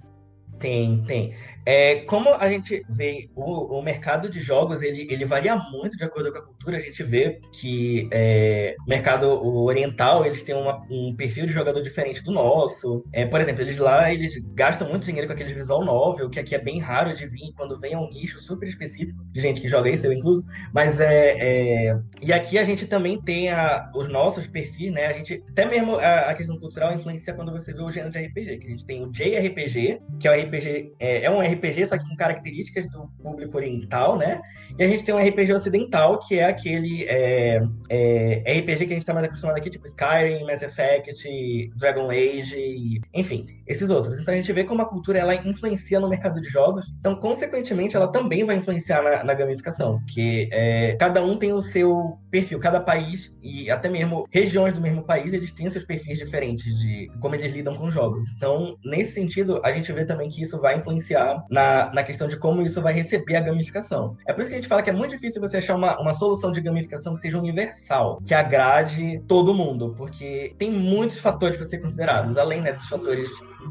Tem, 0.59 1.03
tem. 1.03 1.35
É, 1.70 1.95
como 2.05 2.34
a 2.34 2.49
gente 2.49 2.82
vê, 2.88 3.30
o, 3.36 3.78
o 3.78 3.84
mercado 3.84 4.30
de 4.30 4.39
jogos, 4.39 4.82
ele, 4.82 5.05
ele 5.11 5.26
varia 5.26 5.53
muito 5.53 5.97
de 5.97 6.03
acordo 6.05 6.32
com 6.32 6.38
a 6.38 6.41
cultura. 6.41 6.78
A 6.78 6.80
gente 6.80 7.03
vê 7.03 7.41
que 7.51 8.07
é, 8.09 8.74
o 8.86 8.89
mercado 8.89 9.28
oriental, 9.45 10.26
eles 10.26 10.43
têm 10.43 10.55
uma, 10.55 10.82
um 10.89 11.13
perfil 11.13 11.45
de 11.45 11.51
jogador 11.51 11.82
diferente 11.82 12.24
do 12.24 12.32
nosso. 12.32 13.03
É, 13.11 13.26
por 13.26 13.41
exemplo, 13.41 13.63
eles 13.63 13.80
lá, 13.80 14.13
eles 14.13 14.38
gastam 14.53 14.88
muito 14.88 15.03
dinheiro 15.03 15.28
com 15.28 15.34
aquele 15.34 15.53
visual 15.53 15.84
novel, 15.84 16.30
que 16.30 16.39
aqui 16.39 16.55
é 16.55 16.57
bem 16.57 16.80
raro 16.80 17.13
de 17.13 17.28
vir. 17.28 17.51
Quando 17.57 17.78
vem 17.78 17.91
é 17.91 17.97
um 17.97 18.09
nicho 18.11 18.39
super 18.39 18.65
específico 18.65 19.22
de 19.34 19.41
gente 19.41 19.59
que 19.59 19.68
joga 19.68 19.89
isso, 19.89 20.05
eu 20.05 20.13
incluso. 20.13 20.45
Mas 20.74 21.01
é... 21.01 21.89
é... 21.89 21.99
E 22.22 22.32
aqui 22.32 22.57
a 22.57 22.63
gente 22.63 22.88
também 22.88 23.22
tem 23.22 23.49
a, 23.49 23.91
os 23.93 24.07
nossos 24.07 24.47
perfis, 24.47 24.93
né? 24.93 25.07
A 25.07 25.11
gente, 25.11 25.43
até 25.49 25.65
mesmo 25.65 25.97
a, 25.97 26.30
a, 26.30 26.34
questão 26.34 26.57
cultural 26.57 26.93
influencia 26.93 27.34
quando 27.34 27.51
você 27.51 27.74
vê 27.74 27.82
o 27.82 27.91
gênero 27.91 28.13
de 28.13 28.20
RPG. 28.20 28.57
Que 28.59 28.68
a 28.68 28.70
gente 28.70 28.86
tem 28.86 29.03
o 29.03 29.11
JRPG, 29.11 29.99
que 30.18 30.30
é 30.30 30.32
o 30.32 30.45
RPG... 30.45 30.93
É, 30.97 31.24
é 31.24 31.30
um 31.30 31.41
RPG 31.41 31.57
RPG, 31.58 31.88
só 31.88 31.97
que 31.97 32.08
com 32.08 32.16
características 32.16 32.89
do 32.89 33.08
público 33.22 33.58
oriental, 33.58 34.18
né? 34.18 34.41
E 34.78 34.84
a 34.84 34.88
gente 34.88 35.03
tem 35.03 35.14
um 35.14 35.18
RPG 35.18 35.53
ocidental, 35.53 36.20
que 36.20 36.38
é 36.38 36.45
aquele 36.45 37.05
é, 37.05 37.62
é, 37.89 38.60
RPG 38.60 38.78
que 38.78 38.93
a 38.93 38.95
gente 38.95 38.99
está 38.99 39.14
mais 39.14 39.26
acostumado 39.26 39.58
aqui, 39.58 39.70
tipo 39.70 39.88
Skyrim, 39.88 40.43
Mass 40.45 40.62
Effect, 40.62 41.72
Dragon 41.76 42.10
Age, 42.10 43.01
enfim, 43.14 43.45
esses 43.66 43.89
outros. 43.89 44.20
Então 44.20 44.34
a 44.34 44.38
gente 44.38 44.51
vê 44.51 44.64
como 44.64 44.82
a 44.82 44.86
cultura 44.86 45.20
ela 45.20 45.36
influencia 45.36 45.99
no 45.99 46.10
mercado 46.10 46.41
de 46.41 46.49
jogos. 46.49 46.88
Então, 46.99 47.16
consequentemente, 47.16 47.95
ela 47.95 48.08
também 48.08 48.43
vai 48.43 48.58
influenciar 48.58 49.01
na, 49.01 49.24
na 49.24 49.34
gamificação, 49.34 49.99
porque 49.99 50.49
é, 50.51 50.95
cada 50.99 51.24
um 51.24 51.38
tem 51.38 51.53
o 51.53 51.62
seu 51.62 52.18
perfil, 52.30 52.59
cada 52.59 52.80
país 52.80 53.36
e 53.41 53.69
até 53.69 53.89
mesmo 53.89 54.28
regiões 54.32 54.73
do 54.73 54.82
mesmo 54.82 55.03
país, 55.03 55.34
eles 55.34 55.51
têm 55.51 55.69
seus 55.69 55.86
perfis 55.86 56.17
diferentes 56.17 56.78
de 56.80 57.09
como 57.19 57.36
eles 57.36 57.51
lidam 57.51 57.75
com 57.75 57.89
jogos. 57.89 58.25
Então, 58.36 58.78
nesse 58.84 59.13
sentido, 59.13 59.59
a 59.63 59.71
gente 59.71 59.91
vê 59.91 60.05
também 60.05 60.30
que 60.30 60.41
isso 60.41 60.59
vai 60.59 60.78
influenciar 60.78 61.43
na, 61.49 61.91
na 61.93 62.03
questão 62.03 62.28
de 62.28 62.38
como 62.38 62.61
isso 62.61 62.82
vai 62.82 62.93
receber 62.93 63.36
a 63.36 63.41
gamificação. 63.41 64.15
É 64.28 64.34
por 64.34 64.41
isso 64.41 64.49
que 64.49 64.55
a 64.55 64.59
gente 64.59 64.67
fala 64.67 64.82
que 64.82 64.89
é 64.89 64.93
muito 64.93 65.11
difícil 65.11 65.41
você 65.41 65.57
achar 65.57 65.75
uma, 65.75 65.99
uma 65.99 66.13
solução 66.13 66.51
de 66.51 66.61
gamificação 66.61 67.15
que 67.15 67.21
seja 67.21 67.38
universal, 67.38 68.21
que 68.25 68.34
agrade 68.34 69.21
todo 69.28 69.53
mundo, 69.53 69.93
porque 69.97 70.53
tem 70.57 70.71
muitos 70.71 71.17
fatores 71.17 71.57
para 71.57 71.65
ser 71.65 71.80
considerados, 71.80 72.38
além 72.38 72.61
né, 72.61 72.73
dos 72.73 72.88
fatores 72.88 73.30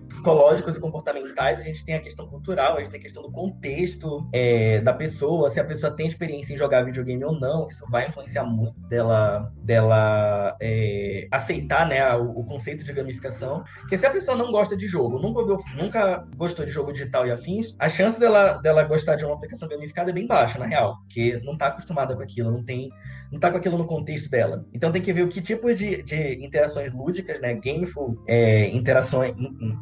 psicológicos 0.08 0.76
e 0.76 0.80
comportamentais, 0.80 1.60
a 1.60 1.62
gente 1.62 1.84
tem 1.84 1.94
a 1.94 2.00
questão 2.00 2.26
cultural, 2.26 2.76
a 2.76 2.80
gente 2.80 2.90
tem 2.90 3.00
a 3.00 3.02
questão 3.02 3.22
do 3.22 3.30
contexto 3.30 4.28
é, 4.32 4.80
da 4.80 4.92
pessoa, 4.92 5.50
se 5.50 5.60
a 5.60 5.64
pessoa 5.64 5.94
tem 5.94 6.06
experiência 6.06 6.54
em 6.54 6.56
jogar 6.56 6.84
videogame 6.84 7.24
ou 7.24 7.38
não, 7.38 7.68
isso 7.68 7.84
vai 7.90 8.08
influenciar 8.08 8.44
muito 8.44 8.78
dela, 8.88 9.52
dela 9.62 10.56
é, 10.60 11.28
aceitar 11.30 11.86
né, 11.88 12.14
o, 12.14 12.40
o, 12.40 12.44
conceito 12.44 12.84
de 12.84 12.92
gamificação. 12.92 13.64
Porque 13.80 13.96
se 13.96 14.06
a 14.06 14.10
pessoa 14.10 14.36
não 14.36 14.50
gosta 14.50 14.76
de 14.76 14.86
jogo, 14.86 15.18
nunca, 15.18 15.42
nunca 15.76 16.26
gostou 16.36 16.64
de 16.64 16.72
jogo 16.72 16.92
digital 16.92 17.26
e 17.26 17.30
afins, 17.30 17.74
a 17.78 17.88
chance 17.88 18.18
dela, 18.18 18.54
dela 18.54 18.84
gostar 18.84 19.16
de 19.16 19.24
uma 19.24 19.34
aplicação 19.34 19.68
gamificada 19.68 20.10
é 20.10 20.14
bem 20.14 20.26
baixa, 20.26 20.58
na 20.58 20.66
real, 20.66 20.96
porque 21.02 21.40
não 21.44 21.54
está 21.54 21.68
acostumada 21.68 22.14
com 22.14 22.22
aquilo, 22.22 22.50
não 22.50 22.64
tem 22.64 22.90
não 23.30 23.38
tá 23.38 23.50
com 23.50 23.58
aquilo 23.58 23.78
no 23.78 23.86
contexto 23.86 24.30
dela. 24.30 24.64
Então 24.72 24.92
tem 24.92 25.02
que 25.02 25.12
ver 25.12 25.22
o 25.22 25.28
que 25.28 25.40
tipo 25.40 25.72
de, 25.74 26.02
de 26.02 26.44
interações 26.44 26.92
lúdicas, 26.92 27.40
né, 27.40 27.54
gameful 27.54 28.22
é, 28.26 28.68
interações, 28.68 29.34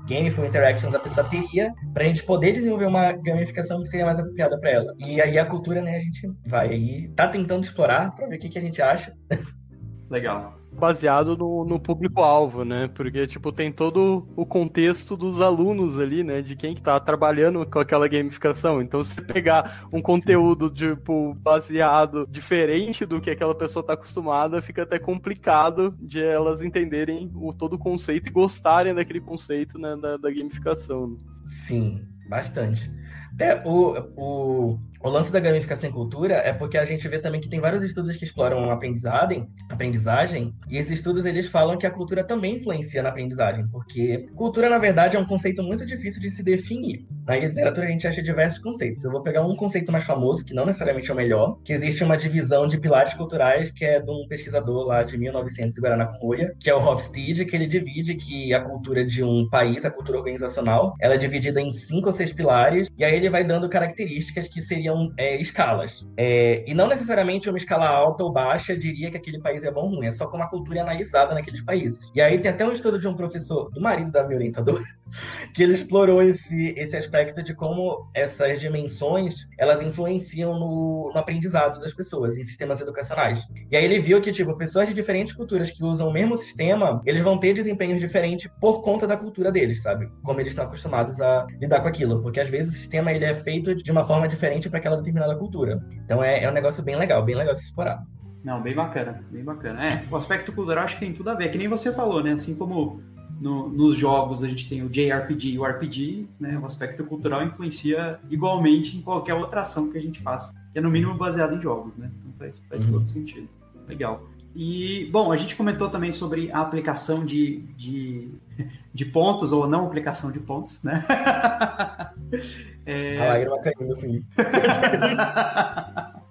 gameful 0.09 0.45
interactions 0.45 0.95
a 0.95 1.01
pessoa 1.01 1.29
teria 1.29 1.73
para 1.93 2.05
a 2.05 2.07
gente 2.07 2.23
poder 2.23 2.53
desenvolver 2.53 2.87
uma 2.87 3.13
gamificação 3.13 3.83
que 3.83 3.89
seria 3.89 4.07
mais 4.07 4.19
apropriada 4.19 4.59
para 4.59 4.71
ela. 4.71 4.95
E 4.99 5.21
aí 5.21 5.39
a 5.39 5.45
cultura, 5.45 5.81
né, 5.81 5.97
a 5.97 6.01
gente 6.01 6.31
vai 6.47 6.69
aí, 6.69 7.09
tá 7.09 7.29
tentando 7.29 7.65
explorar 7.65 8.15
para 8.15 8.27
ver 8.27 8.37
o 8.37 8.39
que, 8.39 8.49
que 8.49 8.59
a 8.59 8.63
gente 8.63 8.81
acha. 8.81 9.15
Legal 10.11 10.64
baseado 10.75 11.37
no, 11.37 11.65
no 11.65 11.81
público-alvo, 11.81 12.65
né? 12.65 12.89
Porque, 12.95 13.27
tipo, 13.27 13.53
tem 13.53 13.73
todo 13.73 14.29
o 14.37 14.45
contexto 14.45 15.17
dos 15.17 15.41
alunos 15.41 15.99
ali, 15.99 16.23
né? 16.23 16.43
De 16.43 16.57
quem 16.57 16.75
que 16.75 16.83
tá 16.83 16.99
trabalhando 17.01 17.65
com 17.67 17.79
aquela 17.79 18.09
gamificação. 18.09 18.83
Então, 18.83 19.03
se 19.05 19.21
pegar 19.23 19.87
um 19.93 20.03
conteúdo, 20.03 20.71
tipo, 20.71 21.35
baseado 21.35 22.27
diferente 22.31 23.07
do 23.07 23.21
que 23.21 23.31
aquela 23.31 23.55
pessoa 23.55 23.85
tá 23.85 23.95
acostumada, 23.95 24.61
fica 24.61 24.83
até 24.83 24.99
complicado 24.99 25.95
de 26.01 26.23
elas 26.23 26.61
entenderem 26.61 27.31
o, 27.35 27.53
todo 27.53 27.75
o 27.75 27.79
conceito 27.79 28.29
e 28.29 28.33
gostarem 28.33 28.95
daquele 28.95 29.21
conceito, 29.21 29.79
né? 29.79 29.97
Da, 29.97 30.17
da 30.17 30.31
gamificação. 30.31 31.19
Sim, 31.49 32.07
bastante. 32.29 32.91
Até 33.35 33.63
o, 33.67 33.99
o, 34.17 34.79
o 35.05 35.11
lance 35.11 35.31
da 35.31 35.39
gamificação 35.39 35.91
em 35.91 35.93
cultura 35.93 36.37
é 36.37 36.51
porque 36.51 36.79
a 36.79 36.85
gente 36.87 37.07
vê 37.07 37.19
também 37.19 37.39
que 37.39 37.49
tem 37.49 37.61
vários 37.61 37.83
estudos 37.83 38.17
que 38.17 38.25
exploram 38.25 38.71
aprendizagem, 38.71 39.47
aprendizagem, 39.71 40.55
e 40.67 40.79
esses 40.79 40.93
estudos 40.93 41.27
eles 41.27 41.47
falam 41.47 41.77
que 41.77 41.87
a 41.87 41.91
cultura 41.91 42.25
também 42.25 42.57
influencia 42.57 43.03
na 43.03 43.11
aprendizagem, 43.11 43.69
porque 43.69 44.27
cultura, 44.35 44.71
na 44.71 44.79
verdade, 44.79 45.15
é 45.15 45.21
um 45.21 45.27
conceito 45.27 45.63
muito 45.63 45.85
difícil 45.85 46.23
de 46.23 46.31
se 46.31 46.43
definir. 46.43 47.07
Na 47.27 47.37
literatura 47.37 47.87
a 47.87 47.91
gente 47.91 48.07
acha 48.07 48.23
diversos 48.23 48.59
conceitos. 48.59 49.05
Eu 49.05 49.11
vou 49.11 49.23
pegar 49.23 49.45
um 49.47 49.55
conceito 49.55 49.93
mais 49.93 50.05
famoso, 50.05 50.43
que 50.43 50.55
não 50.55 50.65
necessariamente 50.65 51.11
é 51.11 51.13
o 51.13 51.17
melhor, 51.17 51.59
que 51.63 51.75
existe 51.75 52.03
uma 52.03 52.17
divisão 52.17 52.67
de 52.67 52.79
pilares 52.79 53.13
culturais, 53.13 53.71
que 53.71 53.85
é 53.85 54.01
de 54.01 54.11
um 54.11 54.27
pesquisador 54.27 54.87
lá 54.87 55.03
de 55.03 55.19
1900, 55.19 55.79
Guaraná 55.81 56.07
Cunha, 56.19 56.55
que 56.59 56.71
é 56.71 56.75
o 56.75 56.79
Hofstede, 56.79 57.45
que 57.45 57.55
ele 57.55 57.67
divide 57.67 58.15
que 58.15 58.55
a 58.55 58.61
cultura 58.61 59.05
de 59.05 59.23
um 59.23 59.47
país, 59.51 59.85
a 59.85 59.91
cultura 59.91 60.17
organizacional, 60.17 60.95
ela 60.99 61.13
é 61.13 61.19
dividida 61.19 61.61
em 61.61 61.73
cinco 61.73 62.09
ou 62.09 62.15
seis 62.15 62.33
pilares, 62.33 62.89
e 62.97 63.05
aí 63.05 63.15
ele 63.15 63.29
vai 63.29 63.45
dando 63.45 63.69
características 63.69 64.49
que 64.49 64.63
seriam 64.63 64.94
é, 65.17 65.41
escalas. 65.41 66.07
É, 66.17 66.65
e 66.67 66.75
não 66.75 66.89
necessariamente 66.89 67.49
uma 67.49 67.59
escala 67.59 67.89
alta 67.89 68.25
ou 68.25 68.33
baixa 68.33 68.77
diria 68.77 69.11
que 69.11 69.17
aquele 69.17 69.41
país 69.41 69.65
é 69.65 69.71
bom 69.71 69.85
ou 69.85 69.97
ruim, 69.97 70.07
é 70.07 70.11
só 70.11 70.27
como 70.27 70.43
a 70.43 70.49
cultura 70.49 70.79
é 70.79 70.83
analisada 70.83 71.35
naqueles 71.35 71.61
países. 71.61 72.11
E 72.15 72.21
aí 72.21 72.39
tem 72.39 72.51
até 72.51 72.67
um 72.67 72.73
estudo 72.73 72.99
de 72.99 73.07
um 73.07 73.15
professor, 73.15 73.71
do 73.71 73.81
marido 73.81 74.11
da 74.11 74.25
minha 74.25 74.39
orientadora, 74.39 74.85
que 75.55 75.63
ele 75.63 75.75
explorou 75.75 76.23
esse, 76.23 76.75
esse 76.77 76.97
aspecto 76.97 77.43
de 77.43 77.55
como 77.55 78.09
essas 78.15 78.59
dimensões 78.59 79.47
elas 79.59 79.83
influenciam 79.83 80.59
no, 80.59 81.11
no, 81.13 81.19
aprendizado 81.19 81.81
das 81.81 81.93
pessoas 81.93 82.37
em 82.37 82.45
sistemas 82.45 82.81
educacionais. 82.81 83.47
E 83.71 83.77
aí 83.77 83.85
ele 83.85 83.99
viu 83.99 84.21
que, 84.21 84.33
tipo, 84.33 84.57
pessoas 84.57 84.89
de 84.89 84.95
diferentes 84.95 85.35
culturas 85.35 85.71
que 85.71 85.85
usam 85.85 86.09
o 86.09 86.13
mesmo 86.13 86.37
sistema, 86.37 87.03
eles 87.05 87.23
vão 87.23 87.39
ter 87.39 87.55
desempenhos 87.55 88.01
diferentes 88.01 88.51
por 88.61 88.83
conta 88.83 89.07
da 89.07 89.17
cultura 89.17 89.53
deles, 89.53 89.83
sabe? 89.83 90.09
Como 90.23 90.41
eles 90.41 90.53
estão 90.53 90.65
acostumados 90.65 91.21
a 91.21 91.47
lidar 91.61 91.81
com 91.81 91.89
aquilo. 91.89 92.23
Porque 92.23 92.41
às 92.41 92.49
vezes 92.49 92.75
o 92.75 92.77
sistema 92.77 93.13
ele 93.13 93.25
é 93.25 93.35
feito 93.35 93.75
de 93.75 93.91
uma 93.91 94.07
forma 94.07 94.29
diferente 94.29 94.69
para 94.69 94.81
aquela 94.85 94.97
determinada 94.97 95.35
cultura. 95.35 95.83
Então 96.05 96.23
é, 96.23 96.45
é 96.45 96.51
um 96.51 96.53
negócio 96.53 96.83
bem 96.83 96.97
legal, 96.97 97.25
bem 97.25 97.35
legal 97.35 97.55
de 97.55 97.61
se 97.61 97.67
explorar. 97.67 98.05
Não, 98.45 98.63
bem 98.63 98.75
bacana, 98.75 99.25
bem 99.31 99.43
bacana. 99.43 99.85
É, 99.85 100.05
o 100.11 100.17
aspecto 100.17 100.53
cultural 100.53 100.85
acho 100.85 100.95
que 100.95 101.01
tem 101.01 101.15
tudo 101.15 101.31
a 101.31 101.35
ver, 101.35 101.51
que 101.51 101.57
nem 101.57 101.67
você 101.67 101.91
falou, 101.91 102.23
né? 102.23 102.33
Assim 102.33 102.55
como 102.55 103.01
no, 103.41 103.69
nos 103.71 103.97
jogos 103.97 104.45
a 104.45 104.49
gente 104.49 104.69
tem 104.69 104.83
o 104.83 104.91
JRPG 104.91 105.53
e 105.53 105.59
o 105.59 105.65
RPG, 105.65 106.29
né? 106.39 106.59
O 106.59 106.67
aspecto 106.67 107.03
cultural 107.05 107.43
influencia 107.43 108.21
igualmente 108.29 108.99
em 108.99 109.01
qualquer 109.01 109.33
outra 109.33 109.61
ação 109.61 109.91
que 109.91 109.97
a 109.97 110.01
gente 110.01 110.21
faça, 110.21 110.53
que 110.73 110.79
é 110.79 110.83
no 110.83 110.91
mínimo 110.91 111.15
baseado 111.15 111.55
em 111.55 111.63
jogos, 111.63 111.97
né? 111.97 112.11
Então 112.21 112.33
faz, 112.39 112.63
faz 112.69 112.85
uhum. 112.85 112.93
todo 112.93 113.09
sentido. 113.09 113.49
Legal. 113.89 114.29
E, 114.55 115.09
bom, 115.11 115.33
a 115.33 115.37
gente 115.37 115.57
comentou 115.57 115.91
também 115.91 116.13
sobre 116.13 116.51
a 116.53 116.61
aplicação 116.61 117.25
de, 117.25 117.59
de, 117.77 118.29
de 118.95 119.05
pontos, 119.05 119.51
ou 119.53 119.67
não 119.67 119.87
aplicação 119.87 120.31
de 120.31 120.39
pontos, 120.39 120.81
né? 120.83 121.05
é... 122.87 123.19
A 123.19 123.25
lágrima 123.25 123.61
caindo, 123.61 123.93
assim. 123.93 124.25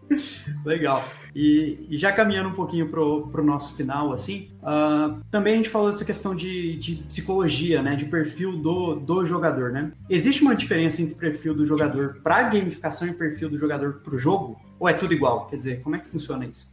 Legal. 0.63 1.03
E, 1.35 1.87
e, 1.89 1.97
já 1.97 2.11
caminhando 2.11 2.49
um 2.49 2.53
pouquinho 2.53 2.87
pro, 2.89 3.27
pro 3.27 3.43
nosso 3.43 3.75
final, 3.75 4.13
assim, 4.13 4.51
uh, 4.61 5.19
também 5.31 5.53
a 5.53 5.55
gente 5.57 5.69
falou 5.69 5.91
dessa 5.91 6.05
questão 6.05 6.35
de, 6.35 6.77
de 6.77 6.95
psicologia, 6.95 7.81
né? 7.81 7.95
De 7.95 8.05
perfil 8.05 8.57
do, 8.57 8.95
do 8.95 9.25
jogador, 9.25 9.71
né? 9.71 9.91
Existe 10.09 10.43
uma 10.43 10.55
diferença 10.55 11.01
entre 11.01 11.15
perfil 11.15 11.55
do 11.55 11.65
jogador 11.65 12.19
para 12.23 12.43
gamificação 12.43 13.07
e 13.07 13.13
perfil 13.13 13.49
do 13.49 13.57
jogador 13.57 14.01
para 14.03 14.15
o 14.15 14.19
jogo? 14.19 14.59
Ou 14.79 14.87
é 14.87 14.93
tudo 14.93 15.13
igual? 15.13 15.47
Quer 15.47 15.57
dizer, 15.57 15.81
como 15.81 15.95
é 15.95 15.99
que 15.99 16.07
funciona 16.07 16.45
isso? 16.45 16.71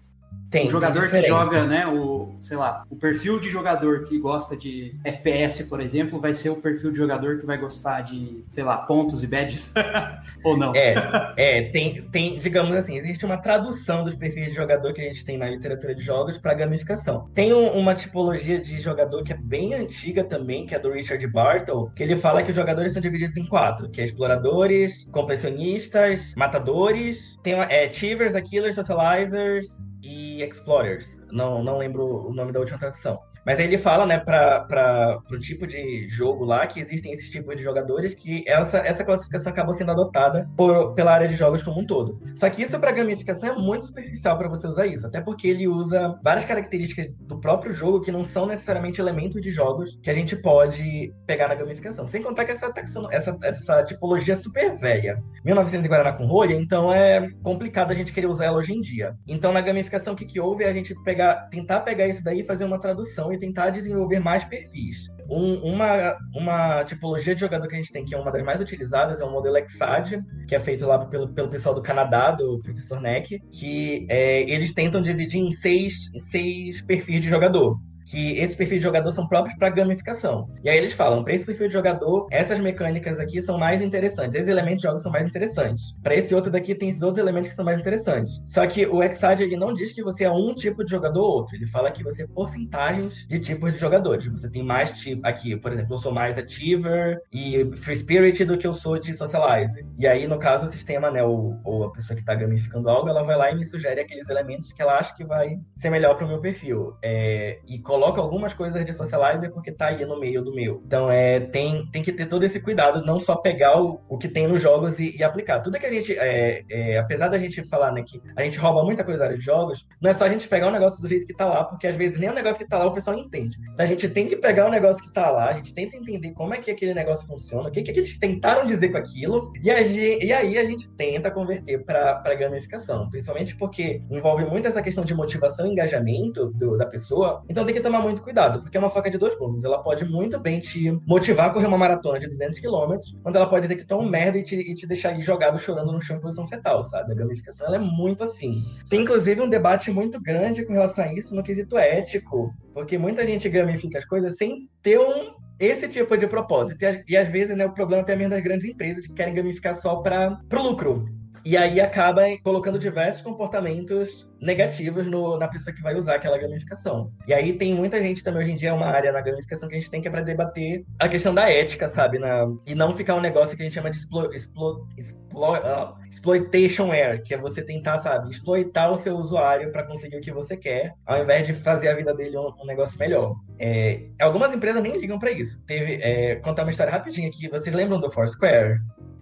Tem, 0.50 0.66
o 0.66 0.70
jogador 0.70 1.08
que 1.08 1.22
joga, 1.22 1.64
né, 1.64 1.86
o, 1.86 2.34
sei 2.42 2.56
lá, 2.56 2.84
o 2.90 2.96
perfil 2.96 3.38
de 3.38 3.48
jogador 3.48 4.04
que 4.06 4.18
gosta 4.18 4.56
de 4.56 4.98
FPS, 5.04 5.62
por 5.68 5.80
exemplo, 5.80 6.20
vai 6.20 6.34
ser 6.34 6.50
o 6.50 6.56
perfil 6.56 6.90
de 6.90 6.98
jogador 6.98 7.38
que 7.38 7.46
vai 7.46 7.56
gostar 7.56 8.00
de, 8.00 8.44
sei 8.50 8.64
lá, 8.64 8.78
pontos 8.78 9.22
e 9.22 9.28
badges, 9.28 9.72
ou 10.42 10.56
não? 10.56 10.74
É, 10.74 11.32
é 11.36 11.62
tem, 11.70 12.02
tem, 12.10 12.36
digamos 12.40 12.74
assim, 12.76 12.96
existe 12.96 13.24
uma 13.24 13.36
tradução 13.36 14.02
dos 14.02 14.16
perfis 14.16 14.48
de 14.48 14.54
jogador 14.54 14.92
que 14.92 15.00
a 15.00 15.04
gente 15.04 15.24
tem 15.24 15.38
na 15.38 15.48
literatura 15.48 15.94
de 15.94 16.02
jogos 16.02 16.36
para 16.36 16.52
gamificação. 16.54 17.28
Tem 17.32 17.52
um, 17.52 17.68
uma 17.70 17.94
tipologia 17.94 18.60
de 18.60 18.80
jogador 18.80 19.22
que 19.22 19.32
é 19.32 19.36
bem 19.36 19.74
antiga 19.74 20.24
também, 20.24 20.66
que 20.66 20.74
é 20.74 20.80
do 20.80 20.90
Richard 20.90 21.24
Bartle, 21.28 21.92
que 21.94 22.02
ele 22.02 22.16
fala 22.16 22.42
que 22.42 22.50
os 22.50 22.56
jogadores 22.56 22.92
são 22.92 23.00
divididos 23.00 23.36
em 23.36 23.46
quatro, 23.46 23.88
que 23.88 24.00
é 24.00 24.04
exploradores, 24.04 25.04
completionistas, 25.12 26.34
matadores, 26.34 27.38
tem 27.44 27.52
é, 27.52 27.86
achievers, 27.86 28.34
killers, 28.48 28.74
socializers, 28.74 29.89
e 30.02 30.42
Explorers. 30.42 31.24
Não, 31.30 31.62
não 31.62 31.78
lembro 31.78 32.28
o 32.28 32.32
nome 32.32 32.52
da 32.52 32.60
última 32.60 32.78
tradução. 32.78 33.18
Mas 33.44 33.58
aí 33.58 33.66
ele 33.66 33.78
fala, 33.78 34.06
né, 34.06 34.18
para 34.18 35.18
o 35.30 35.38
tipo 35.38 35.66
de 35.66 36.08
jogo 36.08 36.44
lá, 36.44 36.66
que 36.66 36.80
existem 36.80 37.12
esses 37.12 37.30
tipos 37.30 37.56
de 37.56 37.62
jogadores, 37.62 38.14
que 38.14 38.44
essa, 38.46 38.78
essa 38.78 39.04
classificação 39.04 39.52
acabou 39.52 39.74
sendo 39.74 39.90
adotada 39.90 40.48
por, 40.56 40.94
pela 40.94 41.12
área 41.12 41.28
de 41.28 41.34
jogos 41.34 41.62
como 41.62 41.80
um 41.80 41.86
todo. 41.86 42.20
Só 42.36 42.48
que 42.50 42.62
isso 42.62 42.78
para 42.78 42.92
gamificação 42.92 43.50
é 43.50 43.56
muito 43.56 43.86
superficial 43.86 44.36
para 44.36 44.48
você 44.48 44.66
usar 44.66 44.86
isso, 44.86 45.06
até 45.06 45.20
porque 45.20 45.48
ele 45.48 45.66
usa 45.66 46.18
várias 46.22 46.44
características 46.44 47.08
do 47.20 47.40
próprio 47.40 47.72
jogo 47.72 48.00
que 48.00 48.12
não 48.12 48.24
são 48.24 48.46
necessariamente 48.46 49.00
elementos 49.00 49.40
de 49.40 49.50
jogos 49.50 49.98
que 50.02 50.10
a 50.10 50.14
gente 50.14 50.36
pode 50.36 51.12
pegar 51.26 51.48
na 51.48 51.54
gamificação. 51.54 52.06
Sem 52.08 52.22
contar 52.22 52.44
que 52.44 52.52
essa, 52.52 52.72
essa, 53.10 53.38
essa 53.42 53.82
tipologia 53.84 54.34
é 54.34 54.36
super 54.36 54.76
velha. 54.76 55.22
1900 55.44 55.86
e 55.86 55.88
Guaraná 55.88 56.12
com 56.12 56.26
rolha, 56.26 56.54
então 56.54 56.92
é 56.92 57.28
complicado 57.42 57.90
a 57.92 57.94
gente 57.94 58.12
querer 58.12 58.26
usar 58.26 58.46
ela 58.46 58.58
hoje 58.58 58.72
em 58.72 58.80
dia. 58.80 59.14
Então 59.26 59.52
na 59.52 59.60
gamificação 59.60 60.14
o 60.14 60.16
que, 60.16 60.26
que 60.26 60.40
houve 60.40 60.64
é 60.64 60.68
a 60.68 60.72
gente 60.72 60.94
pegar, 61.02 61.48
tentar 61.50 61.80
pegar 61.80 62.06
isso 62.06 62.22
daí 62.22 62.40
e 62.40 62.44
fazer 62.44 62.64
uma 62.64 62.78
tradução 62.78 63.29
e 63.32 63.38
tentar 63.38 63.70
desenvolver 63.70 64.20
mais 64.20 64.44
perfis. 64.44 65.08
Um, 65.28 65.54
uma, 65.72 66.16
uma 66.34 66.84
tipologia 66.84 67.34
de 67.34 67.40
jogador 67.40 67.68
que 67.68 67.74
a 67.74 67.78
gente 67.78 67.92
tem, 67.92 68.04
que 68.04 68.14
é 68.14 68.18
uma 68.18 68.32
das 68.32 68.42
mais 68.42 68.60
utilizadas, 68.60 69.20
é 69.20 69.24
o 69.24 69.30
modelo 69.30 69.56
Exad, 69.58 70.20
que 70.48 70.56
é 70.56 70.60
feito 70.60 70.86
lá 70.86 70.98
pelo, 71.06 71.28
pelo 71.28 71.48
pessoal 71.48 71.74
do 71.74 71.82
Canadá, 71.82 72.32
do 72.32 72.60
professor 72.60 73.00
Neck, 73.00 73.40
que 73.52 74.06
é, 74.08 74.42
eles 74.42 74.74
tentam 74.74 75.00
dividir 75.00 75.40
em 75.40 75.52
seis, 75.52 76.10
seis 76.30 76.82
perfis 76.82 77.20
de 77.20 77.28
jogador 77.28 77.78
que 78.10 78.38
esses 78.38 78.56
perfis 78.56 78.78
de 78.78 78.84
jogador 78.84 79.10
são 79.12 79.28
próprios 79.28 79.56
para 79.56 79.70
gamificação. 79.70 80.50
E 80.64 80.68
aí 80.68 80.76
eles 80.76 80.92
falam, 80.92 81.22
para 81.22 81.32
esse 81.32 81.46
perfil 81.46 81.68
de 81.68 81.72
jogador, 81.72 82.26
essas 82.30 82.58
mecânicas 82.58 83.20
aqui 83.20 83.40
são 83.40 83.56
mais 83.56 83.80
interessantes, 83.80 84.34
esses 84.34 84.48
elementos 84.48 84.82
de 84.82 84.88
jogo 84.88 84.98
são 84.98 85.12
mais 85.12 85.28
interessantes. 85.28 85.94
Para 86.02 86.16
esse 86.16 86.34
outro 86.34 86.50
daqui 86.50 86.74
tem 86.74 86.88
esses 86.88 87.02
outros 87.02 87.22
elementos 87.22 87.50
que 87.50 87.54
são 87.54 87.64
mais 87.64 87.78
interessantes. 87.78 88.42
Só 88.46 88.66
que 88.66 88.84
o 88.84 89.00
Exad 89.02 89.40
ele 89.40 89.56
não 89.56 89.72
diz 89.72 89.92
que 89.92 90.02
você 90.02 90.24
é 90.24 90.30
um 90.30 90.54
tipo 90.54 90.84
de 90.84 90.90
jogador 90.90 91.20
ou 91.20 91.36
outro, 91.36 91.54
ele 91.54 91.68
fala 91.68 91.90
que 91.92 92.02
você 92.02 92.24
é 92.24 92.26
porcentagens 92.26 93.26
de 93.28 93.38
tipos 93.38 93.72
de 93.72 93.78
jogadores. 93.78 94.26
Você 94.26 94.50
tem 94.50 94.64
mais 94.64 94.90
tipo 94.90 95.24
aqui, 95.24 95.56
por 95.56 95.72
exemplo, 95.72 95.94
eu 95.94 95.98
sou 95.98 96.12
mais 96.12 96.36
achiever 96.36 97.16
e 97.32 97.64
free 97.76 97.96
spirit 97.96 98.44
do 98.44 98.58
que 98.58 98.66
eu 98.66 98.72
sou 98.72 98.98
de 98.98 99.14
socializer. 99.14 99.86
E 99.98 100.06
aí 100.06 100.26
no 100.26 100.38
caso 100.38 100.66
o 100.66 100.68
sistema, 100.68 101.12
né, 101.12 101.22
ou, 101.22 101.56
ou 101.64 101.84
a 101.84 101.92
pessoa 101.92 102.16
que 102.16 102.22
está 102.22 102.34
gamificando 102.34 102.88
algo, 102.88 103.08
ela 103.08 103.22
vai 103.22 103.36
lá 103.36 103.52
e 103.52 103.56
me 103.56 103.64
sugere 103.64 104.00
aqueles 104.00 104.28
elementos 104.28 104.72
que 104.72 104.82
ela 104.82 104.98
acha 104.98 105.14
que 105.14 105.24
vai 105.24 105.60
ser 105.76 105.90
melhor 105.90 106.16
para 106.16 106.26
o 106.26 106.28
meu 106.28 106.40
perfil. 106.40 106.96
É, 107.02 107.60
e 107.68 107.78
coloca 107.78 107.99
coloca 108.00 108.18
algumas 108.18 108.54
coisas 108.54 108.82
de 108.82 108.94
socializer 108.94 109.52
porque 109.52 109.70
tá 109.70 109.88
aí 109.88 110.06
no 110.06 110.18
meio 110.18 110.42
do 110.42 110.54
meu. 110.54 110.82
Então 110.86 111.10
é, 111.10 111.38
tem, 111.38 111.86
tem 111.92 112.02
que 112.02 112.12
ter 112.12 112.24
todo 112.24 112.42
esse 112.44 112.58
cuidado, 112.58 113.04
não 113.04 113.20
só 113.20 113.36
pegar 113.36 113.78
o, 113.78 114.00
o 114.08 114.16
que 114.16 114.26
tem 114.26 114.48
nos 114.48 114.62
jogos 114.62 114.98
e, 114.98 115.18
e 115.18 115.22
aplicar. 115.22 115.60
Tudo 115.60 115.78
que 115.78 115.84
a 115.84 115.92
gente, 115.92 116.16
é, 116.18 116.64
é, 116.70 116.98
apesar 116.98 117.28
da 117.28 117.36
gente 117.36 117.62
falar 117.64 117.92
né, 117.92 118.02
que 118.02 118.18
a 118.34 118.42
gente 118.42 118.58
rouba 118.58 118.82
muita 118.82 119.04
coisa 119.04 119.28
de 119.28 119.40
jogos, 119.40 119.86
não 120.00 120.10
é 120.10 120.14
só 120.14 120.24
a 120.24 120.30
gente 120.30 120.48
pegar 120.48 120.68
o 120.68 120.70
negócio 120.70 121.02
do 121.02 121.08
jeito 121.08 121.26
que 121.26 121.34
tá 121.34 121.44
lá, 121.44 121.62
porque 121.62 121.86
às 121.86 121.94
vezes 121.94 122.18
nem 122.18 122.30
o 122.30 122.34
negócio 122.34 122.58
que 122.58 122.68
tá 122.68 122.78
lá 122.78 122.86
o 122.86 122.94
pessoal 122.94 123.18
entende. 123.18 123.58
Então 123.74 123.84
a 123.84 123.88
gente 123.88 124.08
tem 124.08 124.26
que 124.26 124.36
pegar 124.36 124.66
o 124.66 124.70
negócio 124.70 125.02
que 125.02 125.12
tá 125.12 125.30
lá, 125.30 125.50
a 125.50 125.52
gente 125.52 125.74
tenta 125.74 125.94
entender 125.94 126.32
como 126.32 126.54
é 126.54 126.56
que 126.56 126.70
aquele 126.70 126.94
negócio 126.94 127.26
funciona, 127.26 127.68
o 127.68 127.70
que, 127.70 127.82
que 127.82 127.90
eles 127.90 128.18
tentaram 128.18 128.66
dizer 128.66 128.88
com 128.88 128.96
aquilo, 128.96 129.52
e, 129.62 129.70
a 129.70 129.80
e 129.82 130.32
aí 130.32 130.56
a 130.56 130.64
gente 130.64 130.90
tenta 130.92 131.30
converter 131.30 131.84
para 131.84 132.34
gamificação, 132.34 133.10
principalmente 133.10 133.54
porque 133.56 134.02
envolve 134.10 134.46
muito 134.46 134.66
essa 134.66 134.80
questão 134.80 135.04
de 135.04 135.14
motivação 135.14 135.66
e 135.66 135.72
engajamento 135.72 136.46
do, 136.46 136.78
da 136.78 136.86
pessoa, 136.86 137.42
então 137.46 137.66
tem 137.66 137.74
que 137.74 137.80
tomar 137.90 138.02
muito 138.02 138.22
cuidado, 138.22 138.62
porque 138.62 138.76
é 138.76 138.80
uma 138.80 138.90
faca 138.90 139.10
de 139.10 139.18
dois 139.18 139.36
gumes. 139.36 139.64
Ela 139.64 139.82
pode 139.82 140.04
muito 140.04 140.38
bem 140.38 140.60
te 140.60 140.90
motivar 141.06 141.46
a 141.46 141.50
correr 141.50 141.66
uma 141.66 141.76
maratona 141.76 142.20
de 142.20 142.28
200 142.28 142.60
km, 142.60 142.96
quando 143.22 143.36
ela 143.36 143.48
pode 143.48 143.62
dizer 143.62 143.76
que 143.76 143.84
tu 143.84 143.96
um 143.96 144.08
merda 144.08 144.38
e 144.38 144.44
te, 144.44 144.54
e 144.56 144.74
te 144.74 144.86
deixar 144.86 145.10
aí 145.10 145.22
jogado 145.22 145.58
chorando 145.58 145.92
no 145.92 146.00
chão 146.00 146.16
em 146.16 146.20
posição 146.20 146.46
fetal, 146.46 146.84
sabe? 146.84 147.12
A 147.12 147.16
gamificação 147.16 147.66
ela 147.66 147.76
é 147.76 147.80
muito 147.80 148.22
assim. 148.22 148.62
Tem 148.88 149.02
inclusive 149.02 149.40
um 149.40 149.48
debate 149.48 149.90
muito 149.90 150.22
grande 150.22 150.64
com 150.64 150.72
relação 150.72 151.04
a 151.04 151.12
isso 151.12 151.34
no 151.34 151.42
quesito 151.42 151.76
ético, 151.76 152.54
porque 152.72 152.96
muita 152.96 153.26
gente 153.26 153.48
gamifica 153.48 153.98
as 153.98 154.04
coisas 154.04 154.36
sem 154.36 154.68
ter 154.82 154.98
um 154.98 155.34
esse 155.58 155.86
tipo 155.88 156.16
de 156.16 156.26
propósito. 156.26 156.82
E, 156.82 157.12
e 157.12 157.16
às 157.16 157.28
vezes, 157.28 157.54
né, 157.54 157.66
o 157.66 157.74
problema 157.74 158.02
também 158.02 158.28
das 158.28 158.42
grandes 158.42 158.66
empresas 158.66 159.06
que 159.06 159.12
querem 159.12 159.34
gamificar 159.34 159.74
só 159.74 159.96
para 159.96 160.40
o 160.50 160.62
lucro. 160.62 161.19
E 161.44 161.56
aí 161.56 161.80
acaba 161.80 162.22
colocando 162.42 162.78
diversos 162.78 163.22
comportamentos 163.22 164.30
negativos 164.40 165.06
no, 165.06 165.38
na 165.38 165.48
pessoa 165.48 165.74
que 165.74 165.82
vai 165.82 165.94
usar 165.94 166.16
aquela 166.16 166.38
gamificação. 166.38 167.12
E 167.26 167.32
aí 167.32 167.54
tem 167.54 167.74
muita 167.74 168.00
gente 168.00 168.22
também 168.22 168.42
hoje 168.42 168.52
em 168.52 168.56
dia, 168.56 168.70
é 168.70 168.72
uma 168.72 168.86
área 168.86 169.12
na 169.12 169.20
gamificação 169.20 169.68
que 169.68 169.76
a 169.76 169.78
gente 169.78 169.90
tem 169.90 170.02
que 170.02 170.08
é 170.08 170.10
para 170.10 170.22
debater 170.22 170.84
a 170.98 171.08
questão 171.08 171.34
da 171.34 171.50
ética, 171.50 171.88
sabe? 171.88 172.18
Na, 172.18 172.46
e 172.66 172.74
não 172.74 172.96
ficar 172.96 173.14
um 173.14 173.20
negócio 173.20 173.56
que 173.56 173.62
a 173.62 173.64
gente 173.64 173.74
chama 173.74 173.90
de 173.90 173.96
explo, 173.96 174.32
explo, 174.34 174.86
explo, 174.98 175.54
uh, 175.54 175.94
exploitation 176.10 176.92
air, 176.92 177.22
que 177.22 177.34
é 177.34 177.38
você 177.38 177.62
tentar, 177.62 177.98
sabe, 177.98 178.30
exploitar 178.30 178.92
o 178.92 178.96
seu 178.96 179.16
usuário 179.16 179.72
para 179.72 179.84
conseguir 179.84 180.16
o 180.16 180.20
que 180.20 180.32
você 180.32 180.56
quer, 180.56 180.94
ao 181.06 181.22
invés 181.22 181.46
de 181.46 181.54
fazer 181.54 181.88
a 181.88 181.94
vida 181.94 182.14
dele 182.14 182.36
um, 182.36 182.52
um 182.60 182.66
negócio 182.66 182.98
melhor. 182.98 183.34
É, 183.58 184.08
algumas 184.20 184.54
empresas 184.54 184.82
nem 184.82 184.96
ligam 184.98 185.18
para 185.18 185.30
isso. 185.30 185.62
Teve, 185.66 186.00
é, 186.02 186.36
contar 186.36 186.62
uma 186.62 186.70
história 186.70 186.92
rapidinha 186.92 187.28
aqui. 187.28 187.48
Vocês 187.48 187.74
lembram 187.74 188.00
do 188.00 188.10
Foursquare? 188.10 188.78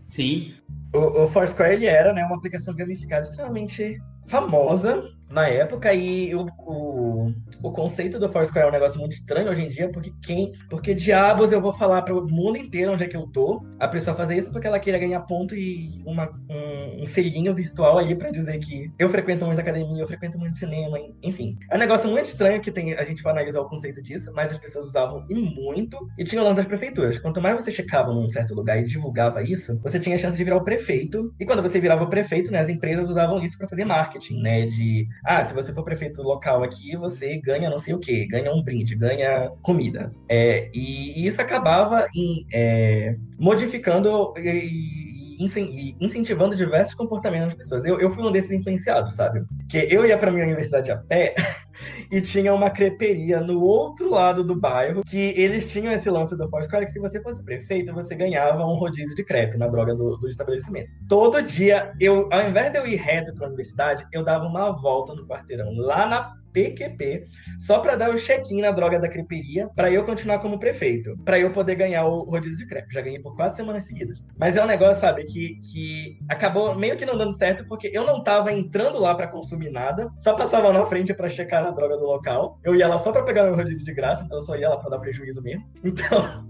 Sim. 0.08 0.54
O, 0.94 1.22
o 1.22 1.28
Foursquare 1.28 1.74
ele 1.74 1.86
era 1.86 2.12
né, 2.12 2.24
uma 2.24 2.36
aplicação 2.36 2.74
gamificada 2.74 3.22
extremamente 3.22 3.98
famosa 4.26 5.02
na 5.30 5.46
época 5.48 5.92
e 5.92 6.34
o, 6.34 6.46
o, 6.58 7.32
o, 7.62 7.70
conceito 7.70 8.18
do 8.18 8.28
Foursquare 8.28 8.66
é 8.66 8.68
um 8.68 8.72
negócio 8.72 8.98
muito 8.98 9.12
estranho 9.12 9.50
hoje 9.50 9.62
em 9.62 9.68
dia, 9.68 9.90
porque 9.90 10.12
quem, 10.22 10.52
porque 10.70 10.94
diabos 10.94 11.52
eu 11.52 11.60
vou 11.60 11.72
falar 11.72 12.02
para 12.02 12.14
o 12.14 12.26
mundo 12.26 12.56
inteiro 12.56 12.92
onde 12.92 13.04
é 13.04 13.08
que 13.08 13.16
eu 13.16 13.26
tô, 13.26 13.62
a 13.78 13.86
pessoa 13.86 14.16
fazer 14.16 14.38
isso 14.38 14.50
porque 14.50 14.66
ela 14.66 14.78
queira 14.78 14.98
ganhar 14.98 15.20
ponto 15.20 15.54
e 15.54 16.02
uma, 16.04 16.30
um, 16.48 17.02
um 17.02 17.06
selinho 17.06 17.54
virtual 17.54 17.98
aí 17.98 18.14
para 18.14 18.30
dizer 18.30 18.58
que 18.58 18.90
eu 18.98 19.08
frequento 19.08 19.44
muito 19.44 19.60
academia, 19.60 20.02
eu 20.02 20.06
frequento 20.06 20.38
muito 20.38 20.58
cinema, 20.58 20.98
enfim. 21.22 21.58
É 21.70 21.76
um 21.76 21.78
negócio 21.78 22.08
muito 22.08 22.26
estranho 22.26 22.60
que 22.60 22.70
tem, 22.70 22.94
a 22.94 23.04
gente 23.04 23.22
vai 23.22 23.32
analisar 23.32 23.60
o 23.60 23.68
conceito 23.68 24.02
disso, 24.02 24.32
mas 24.34 24.50
as 24.50 24.58
pessoas 24.58 24.86
usavam 24.86 25.26
e 25.28 25.34
muito, 25.34 26.08
e 26.16 26.24
tinha 26.24 26.40
o 26.40 26.44
lance 26.44 26.56
das 26.56 26.66
prefeituras. 26.66 27.18
Quanto 27.18 27.40
mais 27.40 27.56
você 27.56 27.70
checava 27.70 28.12
num 28.12 28.28
certo 28.28 28.54
lugar 28.54 28.78
e 28.78 28.84
divulgava 28.84 29.42
isso, 29.42 29.78
você 29.82 29.98
tinha 29.98 30.16
a 30.16 30.18
chance 30.18 30.36
de 30.36 30.44
virar 30.44 30.56
o 30.56 30.64
prefeito, 30.64 31.34
e 31.38 31.44
quando 31.44 31.62
você 31.62 31.80
virava 31.80 32.04
o 32.04 32.10
prefeito, 32.10 32.50
né, 32.50 32.60
as 32.60 32.68
empresas 32.68 33.08
usavam 33.08 33.42
isso 33.42 33.58
para 33.58 33.68
fazer 33.68 33.84
marketing, 33.84 34.40
né, 34.40 34.66
de 34.66 35.06
ah, 35.24 35.44
se 35.44 35.54
você 35.54 35.72
for 35.72 35.84
prefeito 35.84 36.22
local 36.22 36.62
aqui, 36.62 36.96
você 36.96 37.38
ganha 37.38 37.70
não 37.70 37.78
sei 37.78 37.94
o 37.94 37.98
que, 37.98 38.26
ganha 38.26 38.52
um 38.52 38.62
brinde, 38.62 38.94
ganha 38.94 39.50
comida. 39.62 40.08
É, 40.28 40.70
e, 40.72 41.20
e, 41.20 41.26
isso 41.26 41.40
acabava 41.40 42.06
em, 42.14 42.46
é, 42.52 43.16
modificando 43.38 44.34
e, 44.36 45.07
incentivando 45.38 46.56
diversos 46.56 46.94
comportamentos 46.94 47.48
das 47.48 47.56
pessoas. 47.56 47.84
Eu, 47.84 47.98
eu 48.00 48.10
fui 48.10 48.26
um 48.26 48.32
desses 48.32 48.50
influenciados, 48.50 49.14
sabe? 49.14 49.44
Que 49.68 49.88
eu 49.90 50.04
ia 50.04 50.18
para 50.18 50.32
minha 50.32 50.44
universidade 50.44 50.90
a 50.90 50.96
pé 50.96 51.34
e 52.10 52.20
tinha 52.20 52.52
uma 52.52 52.70
creperia 52.70 53.40
no 53.40 53.62
outro 53.62 54.10
lado 54.10 54.42
do 54.42 54.58
bairro 54.58 55.02
que 55.04 55.34
eles 55.36 55.70
tinham 55.70 55.92
esse 55.92 56.10
lance 56.10 56.36
do 56.36 56.48
Foursquare 56.48 56.84
que 56.84 56.92
se 56.92 56.98
você 56.98 57.22
fosse 57.22 57.42
prefeito, 57.44 57.94
você 57.94 58.14
ganhava 58.14 58.64
um 58.66 58.74
rodízio 58.74 59.14
de 59.14 59.24
crepe 59.24 59.56
na 59.56 59.68
droga 59.68 59.94
do, 59.94 60.16
do 60.16 60.28
estabelecimento. 60.28 60.90
Todo 61.08 61.42
dia, 61.42 61.92
eu, 62.00 62.28
ao 62.32 62.48
invés 62.48 62.72
de 62.72 62.78
eu 62.78 62.86
ir 62.86 62.96
reto 62.96 63.32
para 63.34 63.46
a 63.46 63.48
universidade, 63.48 64.06
eu 64.12 64.24
dava 64.24 64.44
uma 64.44 64.72
volta 64.72 65.14
no 65.14 65.26
quarteirão, 65.26 65.72
lá 65.76 66.06
na 66.06 66.34
PQP, 66.58 67.28
só 67.60 67.78
para 67.78 67.94
dar 67.94 68.10
o 68.10 68.18
check-in 68.18 68.60
na 68.60 68.72
droga 68.72 68.98
da 68.98 69.08
creperia, 69.08 69.68
para 69.76 69.90
eu 69.90 70.04
continuar 70.04 70.40
como 70.40 70.58
prefeito, 70.58 71.16
para 71.24 71.38
eu 71.38 71.52
poder 71.52 71.76
ganhar 71.76 72.04
o 72.06 72.24
rodízio 72.24 72.58
de 72.58 72.66
crepe. 72.66 72.92
Já 72.92 73.00
ganhei 73.00 73.20
por 73.20 73.36
quatro 73.36 73.56
semanas 73.56 73.84
seguidas. 73.84 74.24
Mas 74.36 74.56
é 74.56 74.62
um 74.62 74.66
negócio, 74.66 75.00
sabe, 75.00 75.24
que, 75.24 75.60
que 75.60 76.18
acabou 76.28 76.74
meio 76.74 76.96
que 76.96 77.06
não 77.06 77.16
dando 77.16 77.32
certo, 77.32 77.64
porque 77.68 77.90
eu 77.92 78.04
não 78.04 78.22
tava 78.24 78.52
entrando 78.52 78.98
lá 78.98 79.14
para 79.14 79.28
consumir 79.28 79.70
nada, 79.70 80.10
só 80.18 80.34
passava 80.34 80.72
na 80.72 80.84
frente 80.86 81.14
para 81.14 81.28
checar 81.28 81.62
na 81.62 81.70
droga 81.70 81.96
do 81.96 82.06
local. 82.06 82.58
Eu 82.64 82.74
ia 82.74 82.88
lá 82.88 82.98
só 82.98 83.12
para 83.12 83.22
pegar 83.22 83.44
meu 83.44 83.54
rodízio 83.54 83.84
de 83.84 83.94
graça, 83.94 84.24
então 84.24 84.38
eu 84.38 84.42
só 84.42 84.56
ia 84.56 84.68
lá 84.68 84.76
para 84.76 84.90
dar 84.90 84.98
prejuízo 84.98 85.42
mesmo. 85.42 85.64
Então, 85.84 86.44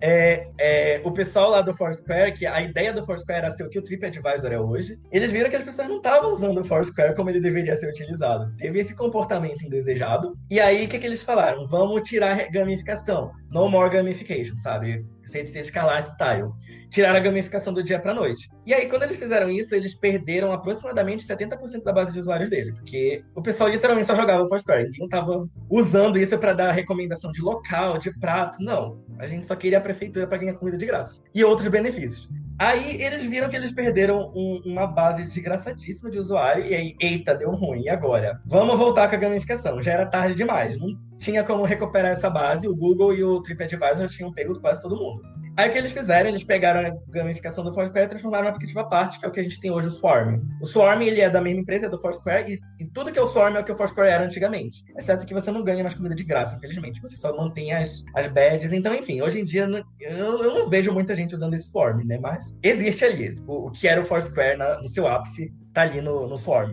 é, 0.00 0.48
é, 0.58 1.00
o 1.04 1.12
pessoal 1.12 1.50
lá 1.50 1.62
do 1.62 1.74
Foursquare, 1.74 2.34
que 2.34 2.46
a 2.46 2.60
ideia 2.62 2.92
do 2.92 3.04
Foursquare 3.04 3.38
era 3.38 3.50
ser 3.52 3.64
o 3.64 3.68
que 3.68 3.78
o 3.78 3.82
TripAdvisor 3.82 4.52
é 4.52 4.60
hoje, 4.60 4.98
eles 5.10 5.30
viram 5.30 5.50
que 5.50 5.56
as 5.56 5.62
pessoas 5.62 5.88
não 5.88 5.96
estavam 5.96 6.32
usando 6.32 6.60
o 6.60 6.64
Foursquare 6.64 7.14
como 7.14 7.30
ele 7.30 7.40
deveria 7.40 7.76
ser 7.76 7.88
utilizado. 7.88 8.54
Teve 8.56 8.80
esse 8.80 8.94
comportamento 8.94 9.64
indesejado. 9.64 10.36
E 10.50 10.60
aí, 10.60 10.84
o 10.84 10.88
que, 10.88 10.98
que 10.98 11.06
eles 11.06 11.22
falaram? 11.22 11.66
Vamos 11.66 12.02
tirar 12.02 12.50
gamificação. 12.50 13.32
No 13.50 13.68
more 13.68 13.90
gamification, 13.90 14.56
sabe? 14.58 15.04
Feiticeiro 15.34 15.66
Escarlate 15.66 16.10
Style. 16.10 16.52
Tiraram 16.90 17.16
a 17.16 17.20
gamificação 17.20 17.74
do 17.74 17.82
dia 17.82 17.98
pra 17.98 18.14
noite. 18.14 18.48
E 18.64 18.72
aí, 18.72 18.88
quando 18.88 19.02
eles 19.02 19.18
fizeram 19.18 19.50
isso, 19.50 19.74
eles 19.74 19.92
perderam 19.96 20.52
aproximadamente 20.52 21.26
70% 21.26 21.82
da 21.82 21.92
base 21.92 22.12
de 22.12 22.20
usuários 22.20 22.48
dele. 22.48 22.72
Porque 22.72 23.24
o 23.34 23.42
pessoal 23.42 23.68
literalmente 23.68 24.06
só 24.06 24.14
jogava 24.14 24.44
o 24.44 24.48
Foursquare. 24.48 24.84
Ninguém 24.84 25.08
tava 25.08 25.48
usando 25.68 26.16
isso 26.16 26.38
para 26.38 26.52
dar 26.52 26.70
recomendação 26.70 27.32
de 27.32 27.42
local, 27.42 27.98
de 27.98 28.16
prato. 28.20 28.62
Não. 28.62 29.02
A 29.18 29.26
gente 29.26 29.44
só 29.44 29.56
queria 29.56 29.78
a 29.78 29.80
prefeitura 29.80 30.24
para 30.28 30.38
ganhar 30.38 30.54
comida 30.54 30.78
de 30.78 30.86
graça. 30.86 31.16
E 31.34 31.42
outros 31.42 31.68
benefícios. 31.68 32.28
Aí 32.56 33.02
eles 33.02 33.24
viram 33.24 33.48
que 33.48 33.56
eles 33.56 33.72
perderam 33.72 34.32
um, 34.32 34.62
uma 34.64 34.86
base 34.86 35.24
desgraçadíssima 35.24 36.08
de 36.08 36.18
usuário, 36.18 36.64
e 36.64 36.72
aí, 36.72 36.94
eita, 37.00 37.34
deu 37.34 37.50
ruim, 37.50 37.82
e 37.82 37.88
agora? 37.88 38.40
Vamos 38.46 38.78
voltar 38.78 39.08
com 39.08 39.16
a 39.16 39.18
gamificação. 39.18 39.82
Já 39.82 39.94
era 39.94 40.06
tarde 40.06 40.36
demais, 40.36 40.78
não 40.78 40.96
tinha 41.24 41.42
como 41.42 41.64
recuperar 41.64 42.12
essa 42.12 42.28
base, 42.28 42.68
o 42.68 42.76
Google 42.76 43.14
e 43.14 43.24
o 43.24 43.40
TripAdvisor 43.40 44.08
tinham 44.08 44.32
pego 44.32 44.60
quase 44.60 44.82
todo 44.82 44.96
mundo. 44.96 45.22
Aí 45.56 45.68
o 45.68 45.72
que 45.72 45.78
eles 45.78 45.92
fizeram? 45.92 46.28
Eles 46.28 46.42
pegaram 46.42 46.80
a 46.80 47.12
gamificação 47.12 47.62
do 47.62 47.72
Foursquare 47.72 48.06
e 48.06 48.08
transformaram 48.08 48.44
no 48.44 48.50
aplicativo 48.50 48.80
à 48.80 48.84
parte, 48.84 49.20
que 49.20 49.24
é 49.24 49.28
o 49.28 49.30
que 49.30 49.38
a 49.38 49.42
gente 49.42 49.60
tem 49.60 49.70
hoje, 49.70 49.86
o 49.86 49.90
Swarm. 49.90 50.40
O 50.60 50.66
Swarm, 50.66 51.00
ele 51.02 51.20
é 51.20 51.30
da 51.30 51.40
mesma 51.40 51.60
empresa, 51.60 51.86
é 51.86 51.88
do 51.88 52.00
Foursquare, 52.00 52.52
e, 52.52 52.82
e 52.82 52.86
tudo 52.90 53.12
que 53.12 53.18
é 53.18 53.22
o 53.22 53.26
Swarm 53.28 53.56
é 53.56 53.60
o 53.60 53.64
que 53.64 53.70
o 53.70 53.76
Foursquare 53.76 54.10
era 54.10 54.24
antigamente. 54.24 54.82
Exceto 54.98 55.24
que 55.24 55.32
você 55.32 55.52
não 55.52 55.62
ganha 55.62 55.84
mais 55.84 55.94
comida 55.94 56.14
de 56.14 56.24
graça, 56.24 56.56
infelizmente. 56.56 57.00
Você 57.00 57.16
só 57.16 57.34
mantém 57.36 57.72
as, 57.72 58.02
as 58.16 58.26
badges. 58.26 58.72
Então, 58.72 58.92
enfim, 58.92 59.22
hoje 59.22 59.40
em 59.40 59.44
dia 59.44 59.68
eu, 60.00 60.42
eu 60.42 60.54
não 60.54 60.68
vejo 60.68 60.92
muita 60.92 61.14
gente 61.14 61.36
usando 61.36 61.54
esse 61.54 61.70
Swarm, 61.70 62.04
né? 62.04 62.18
Mas 62.20 62.52
existe 62.60 63.04
ali. 63.04 63.36
O, 63.46 63.68
o 63.68 63.70
que 63.70 63.86
era 63.86 64.00
o 64.00 64.04
Foursquare 64.04 64.56
na, 64.56 64.82
no 64.82 64.88
seu 64.88 65.06
ápice 65.06 65.52
tá 65.72 65.82
ali 65.82 66.00
no, 66.00 66.26
no 66.26 66.36
Swarm. 66.36 66.72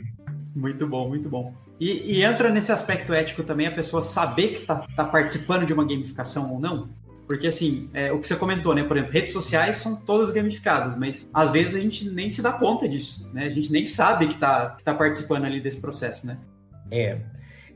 Muito 0.55 0.87
bom, 0.87 1.07
muito 1.07 1.29
bom. 1.29 1.53
E, 1.81 2.17
e, 2.17 2.23
entra 2.23 2.51
nesse 2.51 2.71
aspecto 2.71 3.11
ético 3.11 3.41
também 3.43 3.65
a 3.65 3.71
pessoa 3.71 4.03
saber 4.03 4.49
que 4.49 4.59
está 4.59 4.85
tá 4.95 5.03
participando 5.03 5.65
de 5.65 5.73
uma 5.73 5.83
gamificação 5.83 6.53
ou 6.53 6.59
não? 6.59 6.89
Porque, 7.25 7.47
assim, 7.47 7.89
é, 7.91 8.11
o 8.11 8.19
que 8.19 8.27
você 8.27 8.35
comentou, 8.35 8.75
né? 8.75 8.83
Por 8.83 8.95
exemplo, 8.95 9.11
redes 9.11 9.33
sociais 9.33 9.77
são 9.77 9.95
todas 9.95 10.29
gamificadas, 10.29 10.95
mas 10.95 11.27
às 11.33 11.49
vezes 11.49 11.75
a 11.75 11.79
gente 11.79 12.07
nem 12.07 12.29
se 12.29 12.39
dá 12.39 12.53
conta 12.53 12.87
disso, 12.87 13.27
né? 13.33 13.45
A 13.45 13.49
gente 13.49 13.71
nem 13.71 13.87
sabe 13.87 14.27
que 14.27 14.35
está 14.35 14.77
tá 14.83 14.93
participando 14.93 15.45
ali 15.45 15.59
desse 15.59 15.81
processo, 15.81 16.27
né? 16.27 16.37
É. 16.91 17.17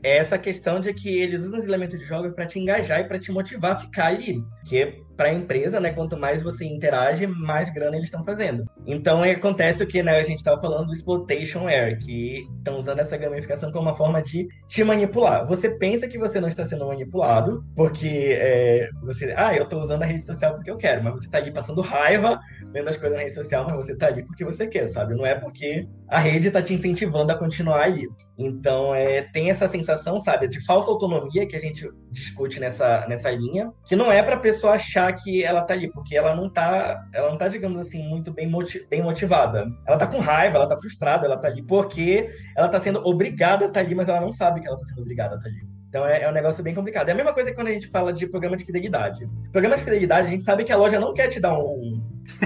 É 0.04 0.18
essa 0.18 0.38
questão 0.38 0.78
de 0.78 0.94
que 0.94 1.08
eles 1.08 1.42
usam 1.42 1.58
os 1.58 1.66
elementos 1.66 1.98
de 1.98 2.04
jogo 2.04 2.30
para 2.30 2.46
te 2.46 2.60
engajar 2.60 3.00
e 3.00 3.04
para 3.04 3.18
te 3.18 3.32
motivar 3.32 3.72
a 3.72 3.80
ficar 3.80 4.06
ali. 4.06 4.44
Que 4.64 5.02
para 5.16 5.28
a 5.28 5.32
empresa, 5.32 5.80
né, 5.80 5.90
quanto 5.92 6.16
mais 6.16 6.42
você 6.42 6.64
interage, 6.64 7.26
mais 7.26 7.70
grana 7.70 7.96
eles 7.96 8.06
estão 8.06 8.24
fazendo. 8.24 8.64
Então 8.86 9.24
é, 9.24 9.32
acontece 9.32 9.82
o 9.82 9.86
que 9.86 10.02
né, 10.02 10.18
a 10.18 10.24
gente 10.24 10.38
estava 10.38 10.60
falando 10.60 10.86
do 10.88 10.92
exploitation 10.92 11.66
air, 11.66 11.98
que 11.98 12.46
estão 12.58 12.76
usando 12.78 13.00
essa 13.00 13.16
gamificação 13.16 13.72
como 13.72 13.88
uma 13.88 13.96
forma 13.96 14.22
de 14.22 14.46
te 14.68 14.84
manipular. 14.84 15.46
Você 15.46 15.70
pensa 15.70 16.08
que 16.08 16.18
você 16.18 16.40
não 16.40 16.48
está 16.48 16.64
sendo 16.64 16.86
manipulado, 16.86 17.64
porque 17.74 18.36
é, 18.38 18.88
você, 19.02 19.32
ah, 19.36 19.54
eu 19.54 19.64
estou 19.64 19.80
usando 19.80 20.02
a 20.02 20.06
rede 20.06 20.24
social 20.24 20.54
porque 20.54 20.70
eu 20.70 20.76
quero, 20.76 21.02
mas 21.02 21.14
você 21.14 21.26
está 21.26 21.38
ali 21.38 21.52
passando 21.52 21.80
raiva 21.80 22.38
vendo 22.72 22.88
as 22.88 22.96
coisas 22.96 23.16
na 23.16 23.22
rede 23.22 23.34
social, 23.34 23.64
mas 23.64 23.76
você 23.76 23.92
está 23.92 24.08
ali 24.08 24.24
porque 24.24 24.44
você 24.44 24.66
quer, 24.66 24.88
sabe? 24.88 25.14
Não 25.14 25.24
é 25.24 25.34
porque 25.34 25.86
a 26.08 26.18
rede 26.18 26.48
está 26.48 26.60
te 26.60 26.74
incentivando 26.74 27.32
a 27.32 27.38
continuar 27.38 27.82
ali. 27.82 28.06
Então, 28.38 28.94
é, 28.94 29.22
tem 29.22 29.50
essa 29.50 29.66
sensação, 29.66 30.20
sabe, 30.20 30.46
de 30.48 30.64
falsa 30.64 30.90
autonomia 30.90 31.46
que 31.46 31.56
a 31.56 31.60
gente 31.60 31.88
discute 32.10 32.60
nessa, 32.60 33.06
nessa 33.08 33.30
linha, 33.30 33.72
que 33.86 33.96
não 33.96 34.12
é 34.12 34.22
para 34.22 34.36
a 34.36 34.40
pessoa 34.40 34.74
achar 34.74 35.10
que 35.14 35.42
ela 35.42 35.62
tá 35.62 35.72
ali, 35.72 35.90
porque 35.90 36.14
ela 36.14 36.34
não 36.34 36.50
tá, 36.50 37.02
ela 37.14 37.30
não 37.30 37.38
tá, 37.38 37.48
digamos 37.48 37.78
assim, 37.78 38.06
muito 38.06 38.32
bem, 38.32 38.48
motiv 38.48 38.86
bem 38.90 39.02
motivada. 39.02 39.66
Ela 39.86 39.96
tá 39.96 40.06
com 40.06 40.18
raiva, 40.18 40.56
ela 40.56 40.68
tá 40.68 40.76
frustrada, 40.76 41.26
ela 41.26 41.38
tá 41.38 41.48
ali 41.48 41.62
porque 41.62 42.28
ela 42.54 42.68
tá 42.68 42.80
sendo 42.80 43.00
obrigada 43.06 43.64
a 43.64 43.68
estar 43.68 43.80
tá 43.80 43.86
ali, 43.86 43.94
mas 43.94 44.08
ela 44.08 44.20
não 44.20 44.32
sabe 44.32 44.60
que 44.60 44.68
ela 44.68 44.78
tá 44.78 44.84
sendo 44.84 45.00
obrigada 45.00 45.34
a 45.34 45.38
estar 45.38 45.48
tá 45.48 45.56
ali. 45.56 45.75
Então 45.88 46.06
é, 46.06 46.22
é, 46.22 46.28
um 46.28 46.32
negócio 46.32 46.62
bem 46.62 46.74
complicado. 46.74 47.08
É 47.08 47.12
a 47.12 47.14
mesma 47.14 47.32
coisa 47.32 47.50
que 47.50 47.56
quando 47.56 47.68
a 47.68 47.72
gente 47.72 47.88
fala 47.88 48.12
de 48.12 48.26
programa 48.26 48.56
de 48.56 48.64
fidelidade. 48.64 49.28
Programa 49.52 49.76
de 49.76 49.84
fidelidade, 49.84 50.28
a 50.28 50.30
gente 50.30 50.44
sabe 50.44 50.64
que 50.64 50.72
a 50.72 50.76
loja 50.76 50.98
não 50.98 51.14
quer 51.14 51.28
te 51.28 51.40
dar 51.40 51.58
um, 51.58 52.02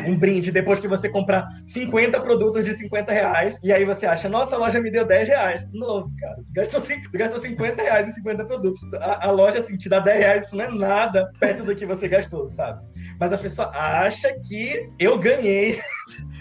um 0.07 0.17
brinde 0.17 0.53
depois 0.53 0.79
que 0.79 0.89
você 0.89 1.09
comprar 1.09 1.49
50 1.65 2.21
produtos 2.21 2.65
de 2.65 2.75
50 2.75 3.13
reais. 3.13 3.59
E 3.63 3.73
aí 3.73 3.85
você 3.85 4.07
acha, 4.07 4.29
nossa, 4.29 4.55
a 4.55 4.59
loja 4.59 4.81
me 4.81 4.91
deu 4.91 5.05
10 5.05 5.29
reais. 5.29 5.67
Não, 5.73 6.11
cara, 6.19 6.37
tu 6.37 6.53
gastou, 6.55 6.81
tu 6.81 7.19
gastou 7.19 7.41
50 7.41 7.83
reais 7.83 8.09
em 8.09 8.13
50 8.13 8.45
produtos. 8.45 8.81
A, 8.95 9.27
a, 9.27 9.31
loja, 9.31 9.61
assim, 9.61 9.77
te 9.77 9.89
dá 9.89 10.01
10 10.01 10.19
reais, 10.19 10.47
isso 10.47 10.57
não 10.57 10.65
é 10.65 10.71
nada 10.71 11.31
perto 11.41 11.65
do 11.65 11.75
que 11.75 11.87
você 11.87 12.09
gastou, 12.09 12.49
sabe? 12.51 12.83
Mas 13.19 13.33
a 13.33 13.39
pessoa 13.39 13.71
acha 13.75 14.33
que 14.49 14.89
eu 14.99 15.19
ganhei 15.19 15.81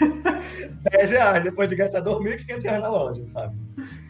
10 0.91 1.09
reais 1.09 1.43
depois 1.43 1.67
de 1.69 1.75
gastar 1.75 2.01
2.500 2.01 2.61
reais 2.61 2.81
na 2.81 2.89
loja, 2.89 3.25
sabe? 3.25 3.57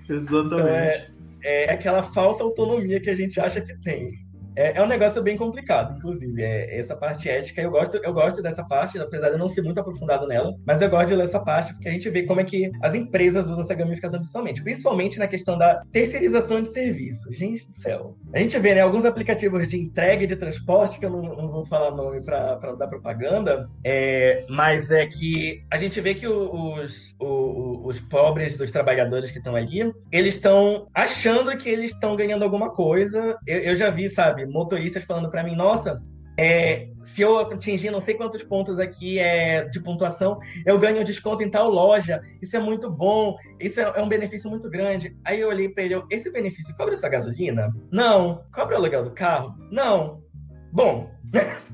Exatamente. 0.10 0.48
Então 0.48 0.68
é, 0.68 1.08
é 1.44 1.72
aquela 1.72 2.04
falsa 2.04 2.44
autonomia 2.44 3.00
que 3.00 3.10
a 3.10 3.16
gente 3.16 3.40
acha 3.40 3.62
que 3.62 3.76
tem. 3.82 4.29
É, 4.60 4.74
é 4.76 4.84
um 4.84 4.88
negócio 4.88 5.24
bem 5.24 5.38
complicado, 5.38 5.98
inclusive. 5.98 6.44
É, 6.44 6.78
essa 6.78 6.94
parte 6.94 7.30
ética, 7.30 7.62
eu 7.62 7.72
gosto, 7.72 7.96
eu 7.96 8.14
gosto 8.14 8.42
dessa 8.42 8.62
parte, 8.62 9.00
apesar 9.00 9.28
de 9.28 9.36
eu 9.36 9.40
não 9.40 9.48
ser 9.48 9.62
muito 9.62 9.80
aprofundado 9.80 10.28
nela, 10.28 10.54
mas 10.68 10.82
eu 10.82 10.90
gosto 10.90 11.08
de 11.08 11.16
ler 11.16 11.24
essa 11.24 11.40
parte 11.40 11.74
porque 11.74 11.88
a 11.88 11.92
gente 11.94 12.10
vê 12.10 12.24
como 12.24 12.42
é 12.42 12.44
que 12.44 12.70
as 12.82 12.94
empresas 12.94 13.48
usam 13.48 13.62
essa 13.62 13.74
gamificação 13.74 14.20
principalmente, 14.20 14.62
principalmente 14.62 15.18
na 15.18 15.28
questão 15.28 15.58
da 15.58 15.82
terceirização 15.94 16.62
de 16.62 16.74
serviço. 16.74 17.34
Gente 17.34 17.66
do 17.68 17.74
céu. 17.74 18.18
A 18.34 18.40
gente 18.40 18.60
vê, 18.60 18.76
né, 18.76 18.82
alguns 18.82 19.06
aplicativos 19.06 19.66
de 19.66 19.80
entrega 19.80 20.28
de 20.28 20.36
transporte, 20.36 21.00
que 21.00 21.06
eu 21.06 21.10
não, 21.10 21.22
não 21.22 21.50
vou 21.50 21.66
falar 21.66 21.92
nome 21.92 22.20
para 22.20 22.56
dar 22.78 22.88
propaganda, 22.88 23.70
é, 23.82 24.46
mas 24.50 24.92
é 24.92 25.08
que 25.08 25.64
a 25.72 25.78
gente 25.78 26.02
vê 26.02 26.14
que 26.14 26.28
os, 26.28 27.16
os, 27.18 27.86
os 27.86 28.02
pobres 28.02 28.58
dos 28.58 28.72
trabalhadores 28.72 29.32
que 29.32 29.38
estão 29.38 29.56
ali, 29.56 29.90
eles 30.12 30.36
estão 30.36 30.86
achando 30.94 31.56
que 31.58 31.70
eles 31.70 31.92
estão 31.92 32.18
ganhando 32.18 32.44
alguma 32.44 32.72
coisa. 32.72 33.38
Eu, 33.48 33.60
eu 33.60 33.76
já 33.78 33.90
vi, 33.90 34.10
sabe, 34.10 34.49
motoristas 34.52 35.04
falando 35.04 35.30
para 35.30 35.44
mim, 35.44 35.56
nossa, 35.56 36.02
é, 36.40 36.88
se 37.04 37.22
eu 37.22 37.38
atingir 37.38 37.92
não 37.92 38.00
sei 38.00 38.14
quantos 38.14 38.42
pontos 38.44 38.80
aqui 38.80 39.20
é, 39.20 39.66
de 39.66 39.78
pontuação, 39.82 40.40
eu 40.66 40.80
ganho 40.80 41.04
desconto 41.04 41.44
em 41.44 41.50
tal 41.50 41.70
loja. 41.70 42.22
Isso 42.42 42.56
é 42.56 42.60
muito 42.60 42.90
bom, 42.90 43.36
isso 43.60 43.82
é, 43.82 43.84
é 43.84 44.02
um 44.02 44.08
benefício 44.08 44.50
muito 44.50 44.70
grande. 44.70 45.14
Aí 45.26 45.42
eu 45.42 45.50
olhei 45.50 45.68
para 45.68 45.84
ele, 45.84 46.02
esse 46.10 46.32
benefício 46.32 46.74
cobra 46.78 46.96
sua 46.96 47.10
gasolina? 47.10 47.70
Não. 47.92 48.46
Cobra 48.54 48.76
o 48.76 48.78
aluguel 48.78 49.04
do 49.04 49.12
carro? 49.12 49.54
Não. 49.70 50.24
Bom. 50.72 51.12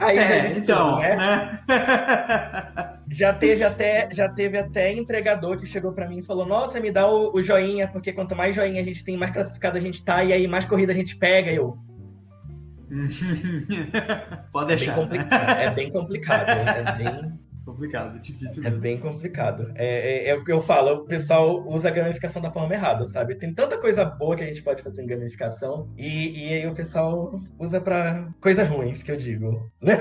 Aí, 0.00 0.16
é, 0.16 0.56
então, 0.56 0.98
né? 0.98 1.14
né? 1.16 1.60
já 3.12 3.34
teve 3.34 3.62
até 3.62 4.08
já 4.10 4.26
teve 4.26 4.56
até 4.56 4.92
entregador 4.92 5.58
que 5.58 5.66
chegou 5.66 5.92
para 5.92 6.08
mim 6.08 6.18
e 6.18 6.22
falou: 6.22 6.46
Nossa, 6.46 6.80
me 6.80 6.90
dá 6.90 7.06
o, 7.06 7.34
o, 7.34 7.42
joinha, 7.42 7.86
porque 7.86 8.12
quanto 8.12 8.34
mais 8.34 8.56
joinha 8.56 8.80
a 8.80 8.84
gente 8.84 9.04
tem, 9.04 9.16
mais 9.16 9.32
classificado 9.32 9.76
a 9.76 9.80
gente 9.80 10.02
tá, 10.02 10.24
e 10.24 10.32
aí 10.32 10.48
mais 10.48 10.64
corrida 10.64 10.92
a 10.92 10.96
gente 10.96 11.16
pega. 11.16 11.52
eu, 11.52 11.76
Pode 14.52 14.76
deixar. 14.76 14.98
É 14.98 15.06
bem, 15.06 15.18
né? 15.18 15.64
é 15.64 15.70
bem 15.70 15.92
complicado. 15.92 16.48
É 16.48 16.96
bem 16.96 17.38
complicado, 17.64 18.18
difícil. 18.20 18.66
É 18.66 18.70
bem 18.70 18.98
complicado. 18.98 19.70
É, 19.74 19.86
é, 19.86 20.28
é, 20.30 20.34
o 20.34 20.42
que 20.42 20.50
eu 20.50 20.60
falo, 20.60 21.02
o 21.02 21.04
pessoal 21.04 21.68
usa 21.68 21.88
a 21.88 21.92
gamificação 21.92 22.40
da 22.40 22.50
forma 22.50 22.74
errada, 22.74 23.04
sabe? 23.04 23.34
Tem 23.34 23.52
tanta 23.52 23.78
coisa 23.78 24.04
boa 24.04 24.36
que 24.36 24.42
a 24.42 24.46
gente 24.46 24.62
pode 24.62 24.82
fazer 24.82 25.02
em 25.02 25.06
gamificação 25.06 25.92
e, 25.96 26.46
e 26.46 26.54
aí 26.54 26.66
o 26.66 26.74
pessoal 26.74 27.40
usa 27.58 27.80
para 27.80 28.28
coisas 28.40 28.66
ruins, 28.66 29.02
que 29.02 29.12
eu 29.12 29.16
digo. 29.16 29.70
Né? 29.80 29.98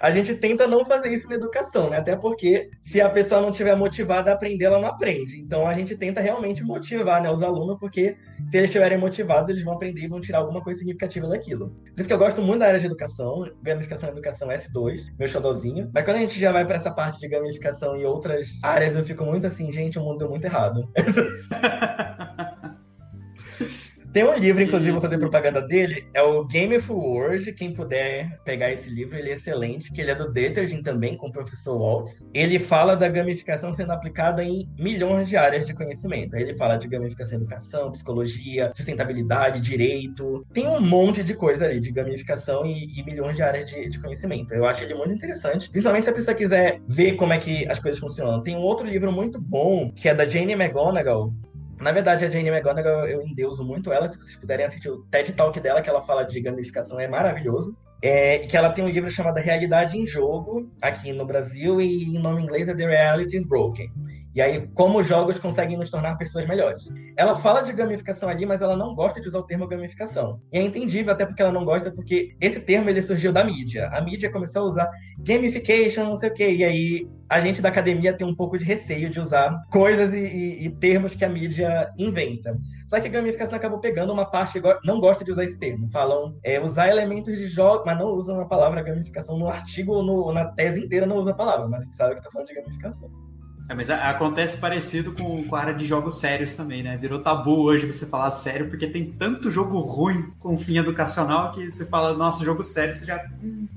A 0.00 0.10
gente 0.10 0.34
tenta 0.34 0.66
não 0.66 0.84
fazer 0.84 1.12
isso 1.12 1.28
na 1.28 1.34
educação, 1.34 1.90
né? 1.90 1.98
Até 1.98 2.16
porque 2.16 2.70
se 2.82 3.00
a 3.00 3.08
pessoa 3.08 3.40
não 3.40 3.52
tiver 3.52 3.74
motivada 3.76 4.30
a 4.30 4.34
aprender, 4.34 4.66
ela 4.66 4.80
não 4.80 4.88
aprende. 4.88 5.40
Então 5.40 5.66
a 5.66 5.74
gente 5.74 5.96
tenta 5.96 6.20
realmente 6.20 6.62
motivar 6.62 7.22
né, 7.22 7.30
os 7.30 7.42
alunos, 7.42 7.78
porque 7.78 8.16
se 8.50 8.56
eles 8.56 8.68
estiverem 8.68 8.98
motivados, 8.98 9.50
eles 9.50 9.64
vão 9.64 9.74
aprender 9.74 10.02
e 10.02 10.08
vão 10.08 10.20
tirar 10.20 10.38
alguma 10.38 10.62
coisa 10.62 10.78
significativa 10.78 11.28
daquilo. 11.28 11.70
Por 11.70 12.00
isso 12.00 12.08
que 12.08 12.14
eu 12.14 12.18
gosto 12.18 12.42
muito 12.42 12.60
da 12.60 12.66
área 12.66 12.80
de 12.80 12.86
educação, 12.86 13.44
gamificação 13.62 14.08
e 14.08 14.12
educação 14.12 14.48
S2, 14.48 15.14
meu 15.18 15.28
xodózinho. 15.28 15.90
Mas 15.92 16.04
quando 16.04 16.16
a 16.16 16.20
gente 16.20 16.38
já 16.38 16.52
vai 16.52 16.64
para 16.64 16.76
essa 16.76 16.90
parte 16.90 17.18
de 17.18 17.28
gamificação 17.28 17.96
e 17.96 18.04
outras 18.04 18.48
áreas, 18.62 18.96
eu 18.96 19.04
fico 19.04 19.24
muito 19.24 19.46
assim, 19.46 19.72
gente, 19.72 19.98
o 19.98 20.02
mundo 20.02 20.18
deu 20.18 20.28
muito 20.28 20.44
errado. 20.44 20.88
Tem 24.12 24.24
um 24.24 24.34
livro, 24.34 24.60
inclusive, 24.60 24.90
vou 24.90 25.00
fazer 25.00 25.18
propaganda 25.18 25.62
dele, 25.62 26.04
é 26.12 26.20
o 26.20 26.44
Game 26.44 26.76
of 26.76 26.90
World. 26.90 27.52
Quem 27.52 27.72
puder 27.72 28.40
pegar 28.44 28.72
esse 28.72 28.90
livro, 28.90 29.16
ele 29.16 29.30
é 29.30 29.34
excelente, 29.34 29.92
que 29.92 30.00
ele 30.00 30.10
é 30.10 30.16
do 30.16 30.32
Detergent 30.32 30.82
também, 30.82 31.16
com 31.16 31.28
o 31.28 31.32
professor 31.32 31.78
Waltz. 31.78 32.20
Ele 32.34 32.58
fala 32.58 32.96
da 32.96 33.08
gamificação 33.08 33.72
sendo 33.72 33.92
aplicada 33.92 34.42
em 34.42 34.68
milhões 34.76 35.28
de 35.28 35.36
áreas 35.36 35.64
de 35.64 35.72
conhecimento. 35.72 36.34
Ele 36.34 36.54
fala 36.54 36.76
de 36.76 36.88
gamificação 36.88 37.38
em 37.38 37.42
educação, 37.42 37.92
psicologia, 37.92 38.72
sustentabilidade, 38.74 39.60
direito. 39.60 40.44
Tem 40.52 40.66
um 40.66 40.80
monte 40.80 41.22
de 41.22 41.34
coisa 41.34 41.66
ali 41.66 41.80
de 41.80 41.92
gamificação 41.92 42.66
e, 42.66 42.98
e 42.98 43.04
milhões 43.04 43.36
de 43.36 43.42
áreas 43.42 43.70
de, 43.70 43.88
de, 43.88 44.00
conhecimento. 44.00 44.52
Eu 44.52 44.66
acho 44.66 44.82
ele 44.82 44.94
muito 44.94 45.14
interessante, 45.14 45.70
principalmente 45.70 46.04
se 46.04 46.10
a 46.10 46.14
pessoa 46.14 46.34
quiser 46.34 46.80
ver 46.88 47.12
como 47.12 47.32
é 47.32 47.38
que 47.38 47.64
as 47.68 47.78
coisas 47.78 48.00
funcionam. 48.00 48.42
Tem 48.42 48.56
um 48.56 48.60
outro 48.60 48.88
livro 48.88 49.12
muito 49.12 49.40
bom, 49.40 49.92
que 49.92 50.08
é 50.08 50.14
da 50.14 50.26
Jane 50.26 50.52
McGonigal, 50.54 51.32
na 51.80 51.92
verdade, 51.92 52.24
a 52.24 52.30
Jane 52.30 52.50
McGonigal, 52.50 53.06
eu 53.06 53.22
endeuso 53.22 53.64
muito 53.64 53.92
ela. 53.92 54.06
Se 54.06 54.18
vocês 54.18 54.36
puderem 54.36 54.66
assistir 54.66 54.90
o 54.90 55.02
TED 55.04 55.32
Talk 55.32 55.58
dela, 55.58 55.80
que 55.80 55.88
ela 55.88 56.02
fala 56.02 56.24
de 56.24 56.40
gamificação, 56.40 57.00
é 57.00 57.08
maravilhoso. 57.08 57.76
É, 58.02 58.38
que 58.38 58.56
ela 58.56 58.70
tem 58.70 58.84
um 58.84 58.88
livro 58.88 59.10
chamado 59.10 59.36
Realidade 59.38 59.98
em 59.98 60.06
Jogo, 60.06 60.70
aqui 60.80 61.12
no 61.12 61.26
Brasil, 61.26 61.80
e 61.80 62.04
em 62.04 62.18
nome 62.18 62.42
inglês 62.42 62.68
é 62.68 62.74
The 62.74 62.86
Reality 62.86 63.36
is 63.36 63.44
Broken. 63.44 63.90
E 64.34 64.40
aí, 64.40 64.68
como 64.74 65.02
jogos 65.02 65.38
conseguem 65.38 65.76
nos 65.76 65.90
tornar 65.90 66.16
pessoas 66.16 66.46
melhores. 66.46 66.88
Ela 67.16 67.34
fala 67.34 67.62
de 67.62 67.72
gamificação 67.72 68.28
ali, 68.28 68.46
mas 68.46 68.62
ela 68.62 68.76
não 68.76 68.94
gosta 68.94 69.20
de 69.20 69.26
usar 69.26 69.40
o 69.40 69.46
termo 69.46 69.66
gamificação. 69.66 70.40
E 70.52 70.58
é 70.58 70.62
entendível 70.62 71.12
até 71.12 71.26
porque 71.26 71.42
ela 71.42 71.52
não 71.52 71.64
gosta, 71.64 71.90
porque 71.90 72.36
esse 72.40 72.60
termo 72.60 72.88
ele 72.88 73.02
surgiu 73.02 73.32
da 73.32 73.42
mídia. 73.42 73.88
A 73.92 74.00
mídia 74.00 74.30
começou 74.30 74.62
a 74.62 74.66
usar 74.66 74.90
gamification, 75.18 76.04
não 76.04 76.16
sei 76.16 76.30
o 76.30 76.34
quê. 76.34 76.50
E 76.52 76.64
aí 76.64 77.08
a 77.28 77.40
gente 77.40 77.60
da 77.60 77.68
academia 77.68 78.12
tem 78.12 78.26
um 78.26 78.34
pouco 78.34 78.56
de 78.56 78.64
receio 78.64 79.10
de 79.10 79.18
usar 79.18 79.56
coisas 79.70 80.14
e, 80.14 80.18
e, 80.18 80.66
e 80.66 80.70
termos 80.70 81.14
que 81.14 81.24
a 81.24 81.28
mídia 81.28 81.92
inventa. 81.98 82.56
Só 82.86 83.00
que 83.00 83.08
a 83.08 83.10
gamificação 83.10 83.56
acabou 83.56 83.80
pegando 83.80 84.12
uma 84.12 84.24
parte, 84.24 84.60
não 84.84 85.00
gosta 85.00 85.24
de 85.24 85.32
usar 85.32 85.44
esse 85.44 85.58
termo. 85.58 85.88
Falam 85.92 86.36
é, 86.44 86.60
usar 86.60 86.88
elementos 86.88 87.36
de 87.36 87.46
jogo, 87.46 87.82
mas 87.84 87.98
não 87.98 88.06
usam 88.06 88.40
a 88.40 88.46
palavra 88.46 88.82
gamificação 88.82 89.38
no 89.38 89.48
artigo 89.48 89.92
ou 89.92 90.32
na 90.32 90.44
tese 90.46 90.84
inteira, 90.84 91.06
não 91.06 91.18
usa 91.18 91.32
a 91.32 91.34
palavra, 91.34 91.68
mas 91.68 91.82
a 91.82 91.84
gente 91.84 91.96
sabe 91.96 92.14
que 92.14 92.20
está 92.20 92.30
falando 92.30 92.48
de 92.48 92.54
gamificação. 92.54 93.29
É, 93.70 93.74
mas 93.74 93.88
acontece 93.88 94.56
parecido 94.56 95.12
com, 95.12 95.44
com 95.44 95.54
a 95.54 95.60
área 95.60 95.74
de 95.74 95.84
jogos 95.84 96.18
sérios 96.18 96.56
também, 96.56 96.82
né? 96.82 96.96
Virou 96.96 97.20
tabu 97.20 97.62
hoje 97.62 97.86
você 97.86 98.04
falar 98.04 98.32
sério, 98.32 98.68
porque 98.68 98.88
tem 98.88 99.12
tanto 99.12 99.48
jogo 99.48 99.78
ruim 99.78 100.32
com 100.40 100.58
fim 100.58 100.76
educacional 100.78 101.52
que 101.52 101.70
você 101.70 101.86
fala, 101.86 102.12
nossa, 102.16 102.44
jogo 102.44 102.64
sério, 102.64 102.96
você 102.96 103.06
já 103.06 103.24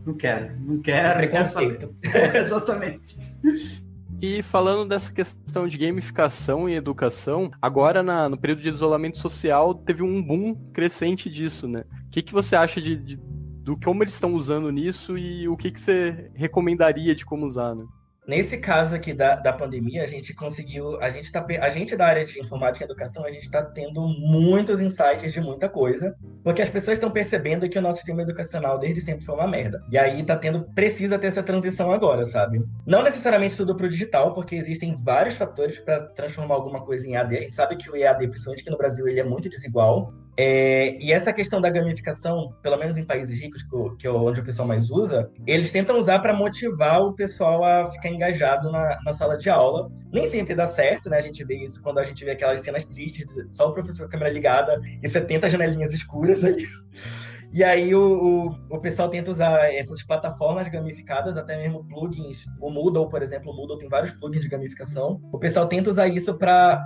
não 0.03 0.15
quero, 0.15 0.59
não 0.59 0.79
quero, 0.79 1.21
não 1.21 1.29
quero 1.29 1.47
saber. 1.47 1.89
É, 2.11 2.39
exatamente. 2.41 3.19
E 4.19 4.41
falando 4.41 4.89
dessa 4.89 5.13
questão 5.13 5.67
de 5.67 5.77
gamificação 5.77 6.67
e 6.67 6.73
educação, 6.73 7.51
agora 7.61 8.01
na, 8.01 8.27
no 8.27 8.37
período 8.37 8.63
de 8.63 8.69
isolamento 8.69 9.19
social 9.19 9.75
teve 9.75 10.01
um 10.01 10.23
boom 10.23 10.55
crescente 10.73 11.29
disso, 11.29 11.67
né? 11.67 11.83
O 12.07 12.09
que, 12.09 12.23
que 12.23 12.33
você 12.33 12.55
acha 12.55 12.81
de, 12.81 12.95
de 12.95 13.19
do 13.61 13.77
como 13.77 14.03
eles 14.03 14.15
estão 14.15 14.33
usando 14.33 14.71
nisso 14.71 15.15
e 15.19 15.47
o 15.47 15.55
que, 15.55 15.69
que 15.69 15.79
você 15.79 16.31
recomendaria 16.33 17.13
de 17.13 17.23
como 17.23 17.45
usar, 17.45 17.75
né? 17.75 17.85
Nesse 18.25 18.57
caso 18.57 18.95
aqui 18.95 19.13
da, 19.13 19.35
da 19.35 19.51
pandemia, 19.51 20.03
a 20.03 20.07
gente 20.07 20.33
conseguiu, 20.33 20.99
a 21.01 21.09
gente 21.09 21.29
tá, 21.29 21.45
a 21.61 21.69
gente 21.69 21.95
da 21.95 22.07
área 22.07 22.25
de 22.25 22.39
informática 22.39 22.83
e 22.83 22.87
educação, 22.87 23.25
a 23.25 23.31
gente 23.31 23.43
está 23.43 23.61
tendo 23.61 24.01
muitos 24.01 24.79
insights 24.79 25.33
de 25.33 25.41
muita 25.41 25.67
coisa, 25.67 26.15
porque 26.43 26.61
as 26.61 26.69
pessoas 26.69 26.97
estão 26.97 27.09
percebendo 27.09 27.69
que 27.69 27.77
o 27.77 27.81
nosso 27.81 27.97
sistema 27.97 28.21
educacional 28.21 28.77
desde 28.77 29.01
sempre 29.01 29.25
foi 29.25 29.35
uma 29.35 29.47
merda. 29.47 29.83
E 29.89 29.97
aí 29.97 30.23
tá 30.23 30.35
tendo, 30.35 30.65
precisa 30.75 31.17
ter 31.17 31.27
essa 31.27 31.41
transição 31.41 31.91
agora, 31.91 32.25
sabe? 32.25 32.63
Não 32.85 33.01
necessariamente 33.01 33.55
tudo 33.55 33.75
pro 33.75 33.89
digital, 33.89 34.33
porque 34.33 34.55
existem 34.55 34.97
vários 35.01 35.35
fatores 35.35 35.79
para 35.79 36.01
transformar 36.07 36.55
alguma 36.55 36.81
coisa 36.81 37.07
em 37.07 37.13
EAD. 37.13 37.37
A 37.37 37.41
gente 37.41 37.55
sabe 37.55 37.77
que 37.77 37.89
o 37.89 37.95
EAD, 37.95 38.27
principalmente 38.27 38.61
aqui 38.61 38.69
no 38.69 38.77
Brasil, 38.77 39.07
ele 39.07 39.19
é 39.19 39.23
muito 39.23 39.49
desigual. 39.49 40.13
É, 40.35 40.97
e 40.99 41.11
essa 41.11 41.31
questão 41.31 41.61
da 41.61 41.69
gamificação, 41.69 42.55
pelo 42.63 42.77
menos 42.77 42.97
em 42.97 43.03
países 43.03 43.39
ricos, 43.39 43.63
que 43.99 44.07
é 44.07 44.11
onde 44.11 44.41
o 44.41 44.43
pessoal 44.43 44.67
mais 44.67 44.89
usa, 44.89 45.29
eles 45.45 45.71
tentam 45.71 45.99
usar 45.99 46.19
para 46.19 46.33
motivar 46.33 47.01
o 47.01 47.13
pessoal 47.13 47.63
a 47.63 47.91
ficar 47.91 48.09
engajado 48.09 48.71
na, 48.71 48.97
na, 49.05 49.13
sala 49.13 49.37
de 49.37 49.49
aula. 49.49 49.91
Nem 50.11 50.27
sempre 50.27 50.55
dá 50.55 50.65
certo, 50.65 51.07
né? 51.07 51.17
A 51.17 51.21
gente 51.21 51.43
vê 51.43 51.55
isso 51.55 51.81
quando 51.83 51.99
a 51.99 52.03
gente 52.03 52.25
vê 52.25 52.31
aquelas 52.31 52.61
cenas 52.61 52.85
tristes, 52.85 53.25
só 53.51 53.69
o 53.69 53.73
professor 53.73 54.03
com 54.03 54.07
a 54.07 54.11
câmera 54.11 54.31
ligada 54.31 54.81
e 55.01 55.07
70 55.07 55.49
janelinhas 55.51 55.93
escuras 55.93 56.32
aí. 56.41 56.65
E 57.53 57.63
aí 57.63 57.93
o, 57.93 58.01
o, 58.01 58.77
o, 58.77 58.79
pessoal 58.79 59.07
tenta 59.09 59.29
usar 59.29 59.71
essas 59.71 60.01
plataformas 60.01 60.67
gamificadas, 60.69 61.37
até 61.37 61.55
mesmo 61.55 61.87
plugins. 61.87 62.45
O 62.59 62.71
Moodle, 62.71 63.07
por 63.07 63.21
exemplo, 63.21 63.51
o 63.51 63.55
Moodle 63.55 63.77
tem 63.77 63.87
vários 63.87 64.11
plugins 64.11 64.41
de 64.41 64.49
gamificação. 64.49 65.21
O 65.31 65.37
pessoal 65.37 65.67
tenta 65.67 65.91
usar 65.91 66.07
isso 66.07 66.33
para 66.33 66.83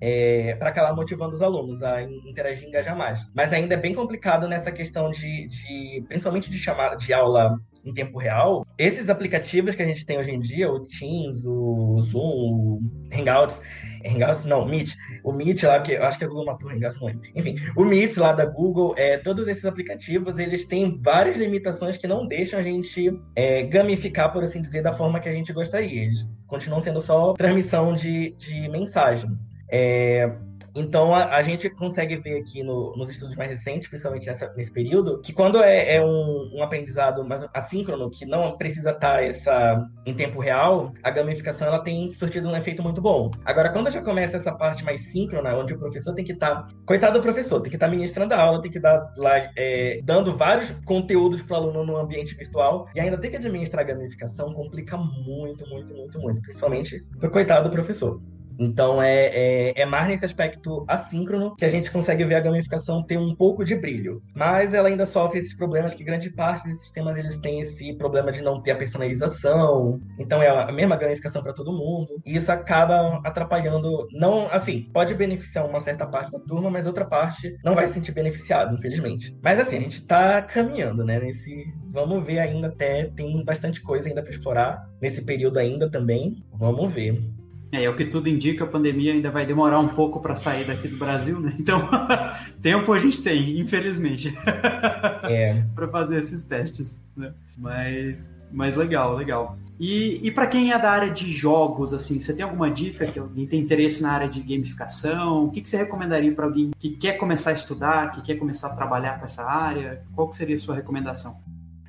é, 0.00 0.56
acabar 0.60 0.94
motivando 0.94 1.34
os 1.34 1.42
alunos 1.42 1.82
a 1.82 2.02
interagir 2.02 2.66
e 2.66 2.68
engajar 2.68 2.96
mais. 2.96 3.28
Mas 3.34 3.52
ainda 3.52 3.74
é 3.74 3.76
bem 3.76 3.92
complicado 3.92 4.46
nessa 4.46 4.70
questão 4.70 5.10
de, 5.10 5.48
de 5.48 6.04
principalmente 6.06 6.48
de 6.48 6.56
chamar 6.56 6.96
de 6.96 7.12
aula 7.12 7.58
em 7.84 7.92
tempo 7.92 8.18
real, 8.18 8.66
esses 8.78 9.08
aplicativos 9.08 9.74
que 9.74 9.82
a 9.82 9.86
gente 9.86 10.04
tem 10.04 10.18
hoje 10.18 10.30
em 10.30 10.40
dia, 10.40 10.70
o 10.70 10.80
Teams, 10.80 11.46
o 11.46 11.98
Zoom, 12.00 12.20
o 12.20 12.80
Hangouts, 13.12 13.60
Hangouts 14.04 14.44
não, 14.44 14.66
Meet, 14.66 14.94
o 15.24 15.32
Meet 15.32 15.62
lá, 15.62 15.80
que 15.80 15.92
eu 15.92 16.04
acho 16.04 16.18
que 16.18 16.24
a 16.24 16.28
Google 16.28 16.46
matou 16.46 16.68
o 16.68 16.72
Hangouts, 16.72 17.00
não 17.00 17.06
lembro. 17.06 17.28
Enfim, 17.34 17.56
o 17.76 17.84
Meet 17.84 18.16
lá 18.16 18.32
da 18.32 18.44
Google, 18.44 18.94
é, 18.96 19.18
todos 19.18 19.46
esses 19.48 19.64
aplicativos, 19.64 20.38
eles 20.38 20.64
têm 20.64 21.00
várias 21.02 21.36
limitações 21.36 21.96
que 21.96 22.06
não 22.06 22.26
deixam 22.26 22.58
a 22.58 22.62
gente 22.62 23.10
é, 23.34 23.62
gamificar, 23.64 24.32
por 24.32 24.42
assim 24.42 24.62
dizer, 24.62 24.82
da 24.82 24.92
forma 24.92 25.20
que 25.20 25.28
a 25.28 25.32
gente 25.32 25.52
gostaria. 25.52 26.04
Eles 26.04 26.26
continuam 26.46 26.80
sendo 26.80 27.00
só 27.00 27.32
transmissão 27.34 27.94
de, 27.94 28.34
de 28.36 28.68
mensagem. 28.68 29.30
É, 29.70 30.36
então, 30.74 31.14
a, 31.14 31.36
a, 31.36 31.42
gente 31.42 31.68
consegue 31.70 32.16
ver 32.16 32.38
aqui 32.38 32.62
no, 32.62 32.92
nos 32.96 33.10
estudos 33.10 33.36
mais 33.36 33.50
recentes, 33.50 33.88
principalmente 33.88 34.26
nessa, 34.26 34.52
nesse 34.54 34.72
período, 34.72 35.20
que 35.20 35.32
quando 35.32 35.62
é, 35.62 35.96
é 35.96 36.02
um, 36.04 36.50
um, 36.54 36.62
aprendizado 36.62 37.24
mais 37.24 37.44
assíncrono, 37.52 38.10
que 38.10 38.24
não 38.24 38.56
precisa 38.56 38.90
estar 38.90 39.22
essa, 39.22 39.86
em 40.06 40.14
tempo 40.14 40.40
real, 40.40 40.92
a 41.02 41.10
gamificação 41.10 41.66
ela 41.66 41.82
tem 41.82 42.12
surtido 42.12 42.48
um 42.48 42.56
efeito 42.56 42.82
muito 42.82 43.00
bom. 43.00 43.30
Agora, 43.44 43.70
quando 43.70 43.90
já 43.90 44.00
começa 44.00 44.36
essa 44.36 44.52
parte 44.52 44.84
mais 44.84 45.00
síncrona, 45.00 45.56
onde 45.56 45.74
o 45.74 45.78
professor 45.78 46.14
tem 46.14 46.24
que 46.24 46.32
estar. 46.32 46.50
Tá, 46.50 46.68
coitado 46.86 47.18
do 47.18 47.22
professor, 47.22 47.60
tem 47.60 47.70
que 47.70 47.76
estar 47.76 47.86
tá 47.86 47.92
ministrando 47.92 48.34
a 48.34 48.40
aula, 48.40 48.60
tem 48.60 48.70
que 48.70 48.78
estar 48.78 49.12
lá 49.16 49.50
é, 49.56 50.00
dando 50.04 50.36
vários 50.36 50.70
conteúdos 50.84 51.42
para 51.42 51.54
o 51.54 51.56
aluno 51.56 51.84
no 51.84 51.96
ambiente 51.96 52.34
virtual, 52.34 52.88
e 52.94 53.00
ainda 53.00 53.18
tem 53.18 53.30
que 53.30 53.36
administrar 53.36 53.84
a 53.84 53.86
gamificação, 53.86 54.52
complica 54.52 54.96
muito, 54.96 55.68
muito, 55.68 55.94
muito, 55.94 56.18
muito, 56.18 56.40
principalmente 56.42 57.04
para 57.18 57.28
o 57.28 57.32
coitado 57.32 57.68
do 57.68 57.72
professor. 57.72 58.20
Então 58.60 59.00
é, 59.00 59.26
é, 59.26 59.80
é, 59.80 59.86
mais 59.86 60.06
nesse 60.06 60.26
aspecto 60.26 60.84
assíncrono 60.86 61.56
que 61.56 61.64
a 61.64 61.68
gente 61.68 61.90
consegue 61.90 62.24
ver 62.24 62.34
a 62.34 62.40
gamificação 62.40 63.02
ter 63.02 63.16
um 63.16 63.34
pouco 63.34 63.64
de 63.64 63.74
brilho. 63.74 64.22
Mas 64.34 64.74
ela 64.74 64.88
ainda 64.88 65.06
sofre 65.06 65.38
esses 65.38 65.56
problemas 65.56 65.94
que 65.94 66.04
grande 66.04 66.28
parte 66.28 66.68
desses 66.68 66.82
sistemas 66.82 67.16
eles 67.16 67.38
têm 67.38 67.62
esse 67.62 67.94
problema 67.94 68.30
de 68.30 68.42
não 68.42 68.60
ter 68.60 68.72
a 68.72 68.76
personalização. 68.76 69.98
Então 70.18 70.42
é 70.42 70.48
a 70.48 70.70
mesma 70.70 70.96
gamificação 70.96 71.42
para 71.42 71.54
todo 71.54 71.72
mundo. 71.72 72.20
E 72.26 72.36
isso 72.36 72.52
acaba 72.52 73.18
atrapalhando. 73.24 74.06
Não, 74.12 74.46
assim, 74.52 74.90
pode 74.92 75.14
beneficiar 75.14 75.66
uma 75.66 75.80
certa 75.80 76.06
parte 76.06 76.30
da 76.30 76.38
turma, 76.40 76.68
mas 76.68 76.86
outra 76.86 77.06
parte 77.06 77.56
não 77.64 77.74
vai 77.74 77.86
se 77.88 77.94
sentir 77.94 78.12
beneficiado, 78.12 78.76
infelizmente. 78.76 79.34
Mas 79.42 79.58
assim, 79.58 79.78
a 79.78 79.80
gente 79.80 80.00
está 80.00 80.42
caminhando, 80.42 81.02
né? 81.02 81.18
Nesse. 81.18 81.64
Vamos 81.90 82.22
ver 82.24 82.40
ainda 82.40 82.68
até. 82.68 83.10
Tem 83.16 83.42
bastante 83.42 83.80
coisa 83.80 84.08
ainda 84.08 84.22
para 84.22 84.32
explorar 84.32 84.86
nesse 85.00 85.22
período 85.22 85.58
ainda 85.58 85.90
também. 85.90 86.44
Vamos 86.52 86.92
ver. 86.92 87.39
É, 87.72 87.84
é 87.84 87.90
o 87.90 87.94
que 87.94 88.04
tudo 88.04 88.28
indica, 88.28 88.64
a 88.64 88.66
pandemia 88.66 89.12
ainda 89.12 89.30
vai 89.30 89.46
demorar 89.46 89.78
um 89.78 89.88
pouco 89.88 90.20
para 90.20 90.34
sair 90.34 90.66
daqui 90.66 90.88
do 90.88 90.96
Brasil, 90.96 91.40
né? 91.40 91.54
Então, 91.58 91.88
tempo 92.60 92.92
a 92.92 92.98
gente 92.98 93.22
tem, 93.22 93.58
infelizmente, 93.58 94.36
é. 95.24 95.62
para 95.74 95.88
fazer 95.88 96.16
esses 96.16 96.42
testes, 96.44 97.00
né? 97.16 97.32
Mas, 97.56 98.34
mas 98.50 98.76
legal, 98.76 99.16
legal. 99.16 99.56
E, 99.78 100.20
e 100.22 100.30
para 100.30 100.46
quem 100.46 100.72
é 100.72 100.78
da 100.78 100.90
área 100.90 101.10
de 101.10 101.30
jogos, 101.32 101.94
assim, 101.94 102.20
você 102.20 102.34
tem 102.34 102.44
alguma 102.44 102.70
dica 102.70 103.06
que 103.06 103.18
alguém 103.18 103.46
tem 103.46 103.60
interesse 103.60 104.02
na 104.02 104.12
área 104.12 104.28
de 104.28 104.40
gamificação? 104.40 105.46
O 105.46 105.50
que, 105.50 105.62
que 105.62 105.70
você 105.70 105.78
recomendaria 105.78 106.34
para 106.34 106.44
alguém 106.44 106.70
que 106.78 106.90
quer 106.90 107.14
começar 107.14 107.50
a 107.50 107.54
estudar, 107.54 108.10
que 108.10 108.20
quer 108.20 108.36
começar 108.36 108.68
a 108.68 108.76
trabalhar 108.76 109.18
com 109.18 109.24
essa 109.24 109.42
área? 109.42 110.02
Qual 110.14 110.28
que 110.28 110.36
seria 110.36 110.56
a 110.56 110.58
sua 110.58 110.74
recomendação? 110.74 111.40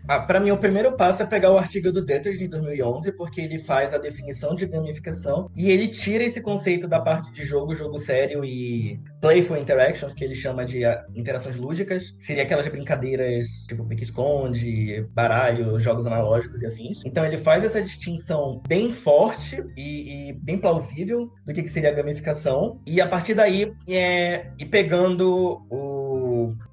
Ah, 0.08 0.20
para 0.20 0.40
mim, 0.40 0.52
o 0.52 0.58
primeiro 0.58 0.94
passo 0.94 1.22
é 1.22 1.26
pegar 1.26 1.52
o 1.52 1.58
artigo 1.58 1.92
do 1.92 2.04
Dieter 2.04 2.38
de 2.38 2.48
2011, 2.48 3.12
porque 3.14 3.42
ele 3.42 3.60
faz 3.60 3.94
a 3.94 3.98
definição 3.98 4.56
de 4.56 4.66
gamificação 4.66 5.50
e 5.56 5.70
ele 5.70 5.88
tira 5.88 6.24
esse 6.24 6.42
conceito 6.42 6.88
da 6.88 7.00
parte 7.00 7.32
de 7.32 7.44
jogo, 7.44 7.76
jogo 7.76 8.00
sério 8.00 8.44
e 8.44 9.00
playful 9.22 9.58
interactions, 9.58 10.14
que 10.14 10.24
ele 10.24 10.36
chama 10.36 10.66
de 10.66 10.84
ah, 10.84 11.06
interações 11.16 11.56
lúdicas. 11.56 12.16
Seria 12.20 12.44
aquelas 12.44 12.68
brincadeiras 12.68 13.48
tipo 13.68 13.86
pique-esconde, 13.86 15.08
baralho, 15.14 15.80
jogos 15.80 16.06
analógicos 16.06 16.62
e 16.62 16.66
afins. 16.66 17.02
Então, 17.06 17.26
ele 17.26 17.38
faz 17.38 17.64
essa 17.64 17.82
distinção 17.82 18.62
bem 18.68 18.92
forte 18.92 19.62
e, 19.78 20.30
e 20.30 20.34
bem 20.34 20.58
plausível 20.58 21.30
do 21.46 21.54
que, 21.54 21.64
que 21.64 21.70
seria 21.70 21.90
a 21.90 21.94
gamificação. 21.94 22.82
E 22.86 23.00
a 23.00 23.08
partir 23.08 23.34
daí, 23.34 23.72
é, 23.88 24.52
e 24.58 24.66
pegando 24.66 25.64
o, 25.70 26.01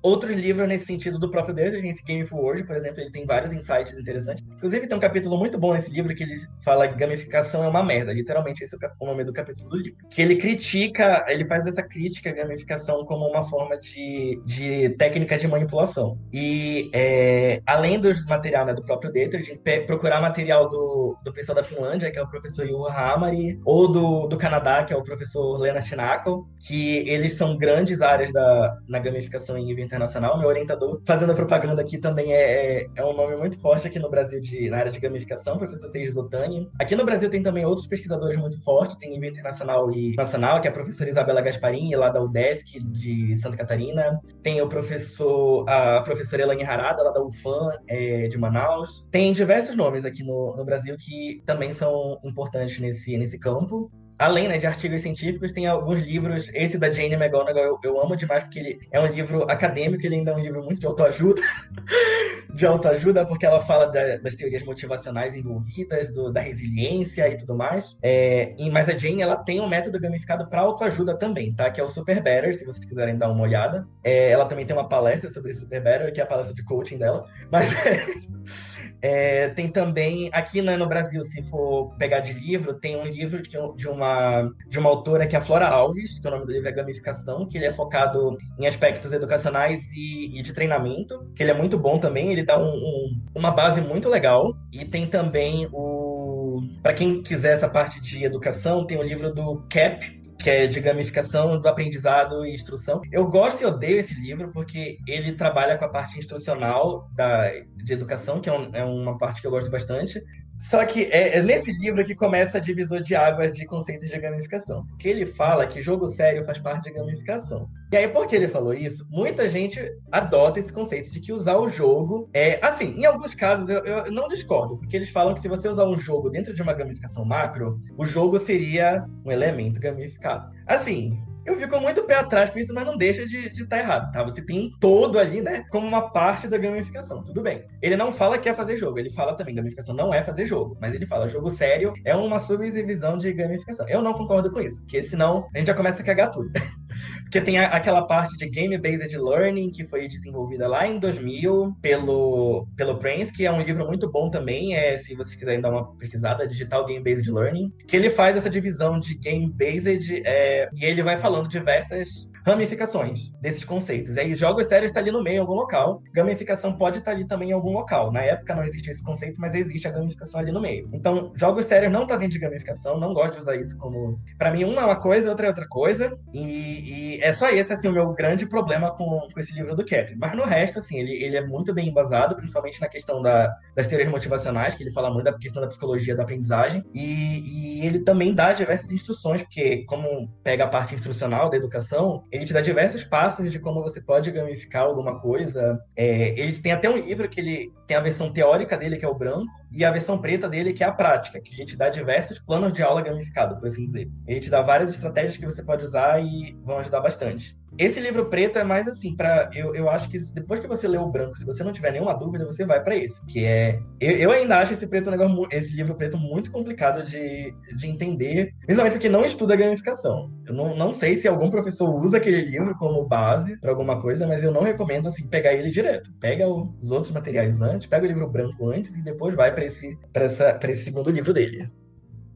outros 0.02 0.36
livros 0.36 0.68
nesse 0.68 0.86
sentido 0.86 1.18
do 1.18 1.30
próprio 1.30 1.54
Dieter, 1.54 1.84
esse 1.84 2.04
Game 2.04 2.26
for 2.26 2.38
World, 2.38 2.64
por 2.64 2.76
exemplo, 2.76 3.00
ele 3.00 3.10
tem 3.10 3.26
vários 3.26 3.52
insights 3.52 3.96
interessantes. 3.96 4.44
Inclusive, 4.56 4.86
tem 4.86 4.96
um 4.96 5.00
capítulo 5.00 5.36
muito 5.38 5.58
bom 5.58 5.72
nesse 5.72 5.90
livro 5.90 6.14
que 6.14 6.22
ele 6.22 6.36
fala 6.64 6.88
que 6.88 6.96
gamificação 6.96 7.64
é 7.64 7.68
uma 7.68 7.82
merda. 7.82 8.12
Literalmente, 8.12 8.64
esse 8.64 8.76
é 8.76 8.90
o 9.00 9.06
nome 9.06 9.24
do 9.24 9.32
capítulo 9.32 9.68
do 9.68 9.76
livro. 9.76 9.98
Que 10.10 10.22
ele 10.22 10.36
critica, 10.36 11.24
ele 11.28 11.44
faz 11.44 11.66
essa 11.66 11.82
crítica 11.82 12.30
à 12.30 12.32
gamificação 12.32 13.04
como 13.04 13.26
uma 13.26 13.42
forma 13.42 13.78
de, 13.78 14.40
de 14.44 14.90
técnica 14.90 15.38
de 15.38 15.48
manipulação. 15.48 16.18
E 16.32 16.90
é, 16.94 17.62
além 17.66 18.00
do 18.00 18.08
material 18.26 18.66
né, 18.66 18.74
do 18.74 18.82
próprio 18.82 19.12
Dieter, 19.12 19.42
de 19.42 19.58
procurar 19.86 20.20
material 20.20 20.68
do, 20.68 21.16
do 21.24 21.32
pessoal 21.32 21.56
da 21.56 21.62
Finlândia, 21.62 22.10
que 22.10 22.18
é 22.18 22.22
o 22.22 22.28
professor 22.28 22.66
Juha 22.66 22.92
Hamari, 22.92 23.60
ou 23.64 23.90
do, 23.90 24.26
do 24.26 24.36
Canadá, 24.36 24.84
que 24.84 24.92
é 24.92 24.96
o 24.96 25.02
professor 25.02 25.58
Lena 25.58 25.80
Chinako, 25.80 26.48
que 26.66 26.98
eles 27.08 27.34
são 27.34 27.56
grandes 27.56 28.00
áreas 28.00 28.32
da, 28.32 28.76
na 28.88 28.98
gamificação 28.98 29.56
em 29.56 29.67
nível 29.68 29.84
internacional. 29.84 30.38
Meu 30.38 30.48
orientador, 30.48 31.00
fazendo 31.06 31.34
propaganda 31.34 31.82
aqui, 31.82 31.98
também 31.98 32.32
é, 32.32 32.82
é, 32.82 32.86
é 32.96 33.04
um 33.04 33.14
nome 33.14 33.36
muito 33.36 33.58
forte 33.60 33.86
aqui 33.86 33.98
no 33.98 34.10
Brasil 34.10 34.40
de, 34.40 34.68
na 34.68 34.78
área 34.78 34.92
de 34.92 34.98
gamificação, 34.98 35.58
professor 35.58 35.88
Seiji 35.88 36.10
Zotani. 36.10 36.68
Aqui 36.80 36.96
no 36.96 37.04
Brasil 37.04 37.30
tem 37.30 37.42
também 37.42 37.64
outros 37.64 37.86
pesquisadores 37.86 38.38
muito 38.38 38.60
fortes 38.62 39.00
em 39.02 39.10
nível 39.10 39.30
internacional 39.30 39.90
e 39.90 40.14
nacional, 40.16 40.60
que 40.60 40.66
é 40.66 40.70
a 40.70 40.74
professora 40.74 41.10
Isabela 41.10 41.40
Gasparini, 41.40 41.94
lá 41.94 42.08
da 42.08 42.20
UDESC, 42.20 42.78
de 42.80 43.36
Santa 43.36 43.56
Catarina. 43.56 44.20
Tem 44.42 44.60
o 44.60 44.68
professor, 44.68 45.68
a 45.68 46.00
professora 46.02 46.42
Elaine 46.42 46.64
Harada, 46.64 47.02
lá 47.02 47.10
da 47.10 47.22
UFAM, 47.22 47.70
é, 47.86 48.28
de 48.28 48.38
Manaus. 48.38 49.06
Tem 49.10 49.32
diversos 49.32 49.76
nomes 49.76 50.04
aqui 50.04 50.22
no, 50.22 50.56
no 50.56 50.64
Brasil 50.64 50.96
que 50.98 51.42
também 51.46 51.72
são 51.72 52.18
importantes 52.24 52.78
nesse, 52.78 53.16
nesse 53.16 53.38
campo. 53.38 53.90
Além 54.18 54.48
né, 54.48 54.58
de 54.58 54.66
artigos 54.66 55.02
científicos, 55.02 55.52
tem 55.52 55.66
alguns 55.66 56.02
livros. 56.02 56.50
Esse 56.52 56.76
da 56.76 56.90
Jane 56.90 57.14
McGonigal 57.14 57.62
eu, 57.62 57.78
eu 57.82 58.00
amo 58.00 58.16
demais, 58.16 58.42
porque 58.42 58.58
ele 58.58 58.78
é 58.90 59.00
um 59.00 59.06
livro 59.06 59.44
acadêmico, 59.50 60.04
ele 60.04 60.16
ainda 60.16 60.32
é 60.32 60.34
um 60.34 60.40
livro 60.40 60.62
muito 60.62 60.80
de 60.80 60.86
autoajuda. 60.86 61.40
de 62.52 62.66
autoajuda, 62.66 63.24
porque 63.24 63.46
ela 63.46 63.60
fala 63.60 63.86
da, 63.86 64.16
das 64.16 64.34
teorias 64.34 64.62
motivacionais 64.64 65.34
envolvidas, 65.34 66.12
do, 66.12 66.32
da 66.32 66.40
resiliência 66.40 67.28
e 67.28 67.36
tudo 67.36 67.54
mais. 67.54 67.96
É, 68.02 68.54
e, 68.58 68.70
mas 68.70 68.88
a 68.88 68.98
Jane, 68.98 69.22
ela 69.22 69.36
tem 69.36 69.60
um 69.60 69.68
método 69.68 70.00
gamificado 70.00 70.48
para 70.48 70.62
autoajuda 70.62 71.16
também, 71.16 71.54
tá? 71.54 71.70
Que 71.70 71.80
é 71.80 71.84
o 71.84 71.88
Super 71.88 72.22
Better, 72.22 72.54
se 72.54 72.64
vocês 72.64 72.84
quiserem 72.84 73.16
dar 73.16 73.30
uma 73.30 73.42
olhada. 73.42 73.86
É, 74.02 74.30
ela 74.30 74.46
também 74.46 74.66
tem 74.66 74.74
uma 74.76 74.88
palestra 74.88 75.30
sobre 75.30 75.52
Super 75.52 75.80
Better, 75.80 76.12
que 76.12 76.20
é 76.20 76.24
a 76.24 76.26
palestra 76.26 76.54
de 76.54 76.64
coaching 76.64 76.98
dela. 76.98 77.26
Mas 77.50 77.68
é, 79.00 79.48
tem 79.50 79.68
também, 79.68 80.28
aqui 80.32 80.60
né, 80.60 80.76
no 80.76 80.86
Brasil, 80.86 81.24
se 81.24 81.42
for 81.42 81.94
pegar 81.96 82.20
de 82.20 82.32
livro, 82.32 82.74
tem 82.74 82.96
um 82.96 83.04
livro 83.04 83.40
de, 83.42 83.88
uma, 83.88 84.50
de 84.68 84.78
uma 84.78 84.90
autora 84.90 85.26
que 85.26 85.36
é 85.36 85.38
a 85.38 85.42
Flora 85.42 85.68
Alves, 85.68 86.18
que 86.18 86.26
o 86.26 86.30
nome 86.30 86.46
do 86.46 86.52
livro 86.52 86.68
é 86.68 86.72
Gamificação, 86.72 87.46
que 87.46 87.56
ele 87.56 87.66
é 87.66 87.72
focado 87.72 88.36
em 88.58 88.66
aspectos 88.66 89.12
educacionais 89.12 89.90
e, 89.92 90.38
e 90.38 90.42
de 90.42 90.52
treinamento, 90.52 91.30
que 91.34 91.42
ele 91.42 91.52
é 91.52 91.54
muito 91.54 91.78
bom 91.78 91.98
também, 91.98 92.32
ele 92.32 92.42
dá 92.42 92.58
um, 92.58 92.74
um, 92.74 93.20
uma 93.34 93.50
base 93.50 93.80
muito 93.80 94.08
legal. 94.08 94.56
E 94.72 94.84
tem 94.84 95.06
também 95.06 95.68
o. 95.72 96.62
Para 96.82 96.92
quem 96.92 97.22
quiser 97.22 97.52
essa 97.52 97.68
parte 97.68 98.00
de 98.00 98.24
educação, 98.24 98.84
tem 98.84 98.98
o 98.98 99.02
livro 99.02 99.32
do 99.32 99.62
CAP, 99.68 100.17
que 100.38 100.48
é 100.48 100.66
de 100.66 100.80
gamificação 100.80 101.60
do 101.60 101.68
aprendizado 101.68 102.46
e 102.46 102.54
instrução. 102.54 103.00
Eu 103.10 103.26
gosto 103.28 103.60
e 103.60 103.66
odeio 103.66 103.98
esse 103.98 104.14
livro 104.14 104.52
porque 104.52 104.98
ele 105.06 105.32
trabalha 105.32 105.76
com 105.76 105.84
a 105.84 105.88
parte 105.88 106.18
instrucional 106.18 107.08
da, 107.12 107.50
de 107.50 107.92
educação, 107.92 108.40
que 108.40 108.48
é, 108.48 108.52
um, 108.52 108.74
é 108.74 108.84
uma 108.84 109.18
parte 109.18 109.40
que 109.40 109.46
eu 109.46 109.50
gosto 109.50 109.70
bastante, 109.70 110.22
só 110.58 110.84
que 110.84 111.04
é, 111.04 111.38
é, 111.38 111.42
nesse 111.42 111.72
livro 111.78 112.04
que 112.04 112.14
começa 112.14 112.58
a 112.58 112.60
divisor 112.60 113.00
de 113.00 113.14
águas 113.14 113.52
de 113.52 113.64
conceitos 113.64 114.10
de 114.10 114.18
gamificação. 114.18 114.84
Porque 114.86 115.08
ele 115.08 115.24
fala 115.24 115.66
que 115.66 115.80
jogo 115.80 116.08
sério 116.08 116.44
faz 116.44 116.58
parte 116.58 116.84
de 116.84 116.92
gamificação. 116.92 117.68
E 117.90 117.96
aí, 117.96 118.08
por 118.08 118.26
que 118.26 118.36
ele 118.36 118.48
falou 118.48 118.74
isso? 118.74 119.06
Muita 119.08 119.48
gente 119.48 119.80
adota 120.12 120.60
esse 120.60 120.72
conceito 120.72 121.10
de 121.10 121.20
que 121.20 121.32
usar 121.32 121.56
o 121.56 121.68
jogo 121.68 122.28
é. 122.34 122.58
Assim, 122.60 122.98
em 122.98 123.06
alguns 123.06 123.34
casos 123.34 123.70
eu, 123.70 123.84
eu 123.84 124.12
não 124.12 124.28
discordo, 124.28 124.76
porque 124.76 124.96
eles 124.96 125.10
falam 125.10 125.32
que 125.32 125.40
se 125.40 125.48
você 125.48 125.68
usar 125.68 125.86
um 125.86 125.98
jogo 125.98 126.28
dentro 126.28 126.52
de 126.52 126.60
uma 126.60 126.74
gamificação 126.74 127.24
macro, 127.24 127.80
o 127.96 128.04
jogo 128.04 128.38
seria 128.38 129.06
um 129.24 129.30
elemento 129.30 129.80
gamificado. 129.80 130.52
Assim, 130.66 131.18
eu 131.44 131.58
fico 131.58 131.80
muito 131.80 132.04
pé 132.04 132.16
atrás 132.16 132.50
com 132.50 132.58
isso, 132.58 132.74
mas 132.74 132.86
não 132.86 132.96
deixa 132.96 133.26
de 133.26 133.38
estar 133.38 133.54
de 133.54 133.66
tá 133.66 133.78
errado, 133.78 134.12
tá? 134.12 134.22
Você 134.24 134.44
tem 134.44 134.66
um 134.66 134.70
todo 134.78 135.18
ali, 135.18 135.40
né, 135.40 135.64
como 135.70 135.86
uma 135.86 136.10
parte 136.10 136.48
da 136.48 136.58
gamificação. 136.58 137.22
Tudo 137.24 137.42
bem. 137.42 137.64
Ele 137.82 137.96
não 137.96 138.12
fala 138.12 138.38
que 138.38 138.48
é 138.48 138.54
fazer 138.54 138.76
jogo, 138.76 138.98
ele 138.98 139.10
fala 139.10 139.34
também 139.34 139.54
gamificação 139.54 139.94
não 139.94 140.12
é 140.12 140.22
fazer 140.22 140.46
jogo, 140.46 140.76
mas 140.80 140.94
ele 140.94 141.06
fala 141.06 141.28
jogo 141.28 141.50
sério 141.50 141.92
é 142.04 142.14
uma 142.14 142.38
subdivisão 142.38 143.18
de 143.18 143.32
gamificação. 143.32 143.88
Eu 143.88 144.02
não 144.02 144.14
concordo 144.14 144.50
com 144.50 144.60
isso, 144.60 144.80
porque 144.82 145.02
senão 145.02 145.48
a 145.54 145.58
gente 145.58 145.68
já 145.68 145.74
começa 145.74 146.02
a 146.02 146.04
cagar 146.04 146.30
tudo. 146.30 146.50
Porque 147.22 147.40
tem 147.40 147.58
a, 147.58 147.68
aquela 147.68 148.02
parte 148.02 148.36
de 148.36 148.48
Game-Based 148.48 149.16
Learning 149.16 149.70
que 149.70 149.86
foi 149.86 150.08
desenvolvida 150.08 150.66
lá 150.66 150.86
em 150.86 150.98
2000 150.98 151.76
pelo, 151.80 152.66
pelo 152.76 152.98
Prince, 152.98 153.32
que 153.32 153.46
é 153.46 153.52
um 153.52 153.62
livro 153.62 153.86
muito 153.86 154.10
bom 154.10 154.30
também, 154.30 154.74
é, 154.74 154.96
se 154.96 155.14
vocês 155.14 155.34
quiserem 155.34 155.60
dar 155.60 155.70
uma 155.70 155.94
pesquisada, 155.96 156.46
Digital 156.46 156.86
Game-Based 156.86 157.30
Learning, 157.30 157.72
que 157.86 157.96
ele 157.96 158.10
faz 158.10 158.36
essa 158.36 158.50
divisão 158.50 158.98
de 158.98 159.14
Game-Based 159.14 160.22
é, 160.24 160.68
e 160.74 160.84
ele 160.84 161.02
vai 161.02 161.18
falando 161.18 161.48
diversas 161.48 162.28
ramificações 162.48 163.30
desses 163.40 163.64
conceitos. 163.64 164.16
E 164.16 164.20
aí, 164.20 164.34
jogos 164.34 164.66
sérios 164.66 164.90
está 164.90 165.00
ali 165.00 165.10
no 165.10 165.22
meio, 165.22 165.36
em 165.36 165.40
algum 165.40 165.54
local. 165.54 166.02
Gamificação 166.12 166.76
pode 166.76 166.98
estar 166.98 167.10
tá 167.10 167.16
ali 167.16 167.26
também 167.26 167.50
em 167.50 167.52
algum 167.52 167.72
local. 167.72 168.10
Na 168.10 168.22
época 168.22 168.54
não 168.54 168.64
existia 168.64 168.92
esse 168.92 169.02
conceito, 169.02 169.40
mas 169.40 169.54
existe 169.54 169.86
a 169.86 169.90
gamificação 169.90 170.40
ali 170.40 170.50
no 170.50 170.60
meio. 170.60 170.88
Então, 170.92 171.32
jogos 171.36 171.66
sérios 171.66 171.92
não 171.92 172.06
tá 172.06 172.16
dentro 172.16 172.34
de 172.34 172.38
gamificação, 172.38 172.98
não 172.98 173.12
gosto 173.12 173.34
de 173.34 173.40
usar 173.40 173.56
isso 173.56 173.76
como. 173.78 174.18
Para 174.38 174.50
mim, 174.50 174.64
uma 174.64 174.82
é 174.82 174.84
uma 174.84 174.96
coisa, 174.96 175.30
outra 175.30 175.46
é 175.46 175.50
outra 175.50 175.68
coisa. 175.68 176.18
E, 176.32 177.16
e, 177.16 177.20
é 177.20 177.32
só 177.32 177.50
esse, 177.50 177.72
assim, 177.72 177.88
o 177.88 177.92
meu 177.92 178.12
grande 178.14 178.46
problema 178.46 178.90
com, 178.90 179.28
com 179.32 179.40
esse 179.40 179.54
livro 179.54 179.76
do 179.76 179.84
Cap. 179.84 180.14
Mas 180.16 180.36
no 180.36 180.44
resto, 180.44 180.78
assim, 180.78 180.98
ele, 180.98 181.12
ele 181.22 181.36
é 181.36 181.46
muito 181.46 181.74
bem 181.74 181.88
embasado, 181.88 182.34
principalmente 182.34 182.80
na 182.80 182.88
questão 182.88 183.20
da, 183.20 183.54
das 183.76 183.86
teorias 183.86 184.10
motivacionais, 184.10 184.74
que 184.74 184.82
ele 184.82 184.92
fala 184.92 185.10
muito 185.10 185.24
da 185.24 185.32
questão 185.32 185.60
da 185.60 185.68
psicologia 185.68 186.16
da 186.16 186.22
aprendizagem. 186.22 186.82
E, 186.94 187.80
e 187.80 187.86
ele 187.86 188.00
também 188.00 188.34
dá 188.34 188.52
diversas 188.52 188.90
instruções, 188.90 189.42
porque, 189.42 189.84
como 189.84 190.28
pega 190.42 190.64
a 190.64 190.68
parte 190.68 190.94
instrucional 190.94 191.50
da 191.50 191.56
educação, 191.56 192.24
ele 192.38 192.46
te 192.46 192.52
dá 192.52 192.60
diversos 192.60 193.04
passos 193.04 193.50
de 193.50 193.58
como 193.58 193.82
você 193.82 194.00
pode 194.00 194.30
gamificar 194.30 194.84
alguma 194.84 195.20
coisa. 195.20 195.78
É, 195.96 196.28
ele 196.38 196.56
tem 196.56 196.72
até 196.72 196.88
um 196.88 196.96
livro 196.96 197.28
que 197.28 197.40
ele 197.40 197.72
tem 197.86 197.96
a 197.96 198.00
versão 198.00 198.32
teórica 198.32 198.76
dele, 198.76 198.96
que 198.96 199.04
é 199.04 199.08
o 199.08 199.14
branco, 199.14 199.50
e 199.72 199.84
a 199.84 199.90
versão 199.90 200.18
preta 200.18 200.48
dele, 200.48 200.72
que 200.72 200.84
é 200.84 200.86
a 200.86 200.92
prática, 200.92 201.40
que 201.40 201.52
a 201.52 201.56
gente 201.56 201.76
dá 201.76 201.88
diversos 201.88 202.38
planos 202.38 202.72
de 202.72 202.82
aula 202.82 203.02
gamificados, 203.02 203.58
por 203.58 203.66
assim 203.66 203.84
dizer. 203.84 204.08
Ele 204.26 204.40
te 204.40 204.50
dá 204.50 204.62
várias 204.62 204.88
estratégias 204.90 205.36
que 205.36 205.44
você 205.44 205.62
pode 205.62 205.84
usar 205.84 206.22
e 206.24 206.56
vão 206.62 206.78
ajudar 206.78 207.00
bastante. 207.00 207.57
Esse 207.76 208.00
livro 208.00 208.26
preto 208.26 208.58
é 208.58 208.64
mais 208.64 208.88
assim, 208.88 209.14
para 209.14 209.50
eu, 209.54 209.74
eu 209.74 209.88
acho 209.90 210.08
que 210.08 210.18
depois 210.32 210.60
que 210.60 210.66
você 210.66 210.88
lê 210.88 210.96
o 210.96 211.10
branco, 211.10 211.36
se 211.36 211.44
você 211.44 211.62
não 211.62 211.72
tiver 211.72 211.92
nenhuma 211.92 212.14
dúvida, 212.14 212.44
você 212.44 212.64
vai 212.64 212.82
para 212.82 212.96
esse, 212.96 213.24
que 213.26 213.44
é 213.44 213.80
eu, 214.00 214.12
eu, 214.12 214.30
ainda 214.30 214.58
acho 214.58 214.72
esse 214.72 214.86
preto 214.86 215.08
um 215.08 215.10
negócio, 215.10 215.46
esse 215.50 215.74
livro 215.76 215.94
preto 215.94 216.16
muito 216.16 216.50
complicado 216.50 217.04
de, 217.04 217.54
de 217.76 217.86
entender, 217.86 218.54
principalmente 218.60 218.92
porque 218.92 219.08
não 219.08 219.24
estuda 219.24 219.56
gamificação. 219.56 220.30
Eu 220.46 220.54
não, 220.54 220.76
não 220.76 220.94
sei 220.94 221.16
se 221.16 221.28
algum 221.28 221.50
professor 221.50 221.88
usa 221.94 222.16
aquele 222.16 222.40
livro 222.40 222.74
como 222.78 223.06
base 223.06 223.56
para 223.60 223.70
alguma 223.70 224.00
coisa, 224.00 224.26
mas 224.26 224.42
eu 224.42 224.50
não 224.50 224.62
recomendo 224.62 225.08
assim 225.08 225.26
pegar 225.26 225.52
ele 225.52 225.70
direto. 225.70 226.10
Pega 226.20 226.48
os 226.48 226.90
outros 226.90 227.12
materiais 227.12 227.60
antes, 227.60 227.86
pega 227.86 228.04
o 228.04 228.08
livro 228.08 228.28
branco 228.28 228.70
antes 228.70 228.96
e 228.96 229.02
depois 229.02 229.34
vai 229.34 229.54
para 229.54 229.64
esse 229.64 229.98
para 230.12 230.70
esse 230.70 230.84
segundo 230.84 231.10
livro 231.10 231.34
dele. 231.34 231.68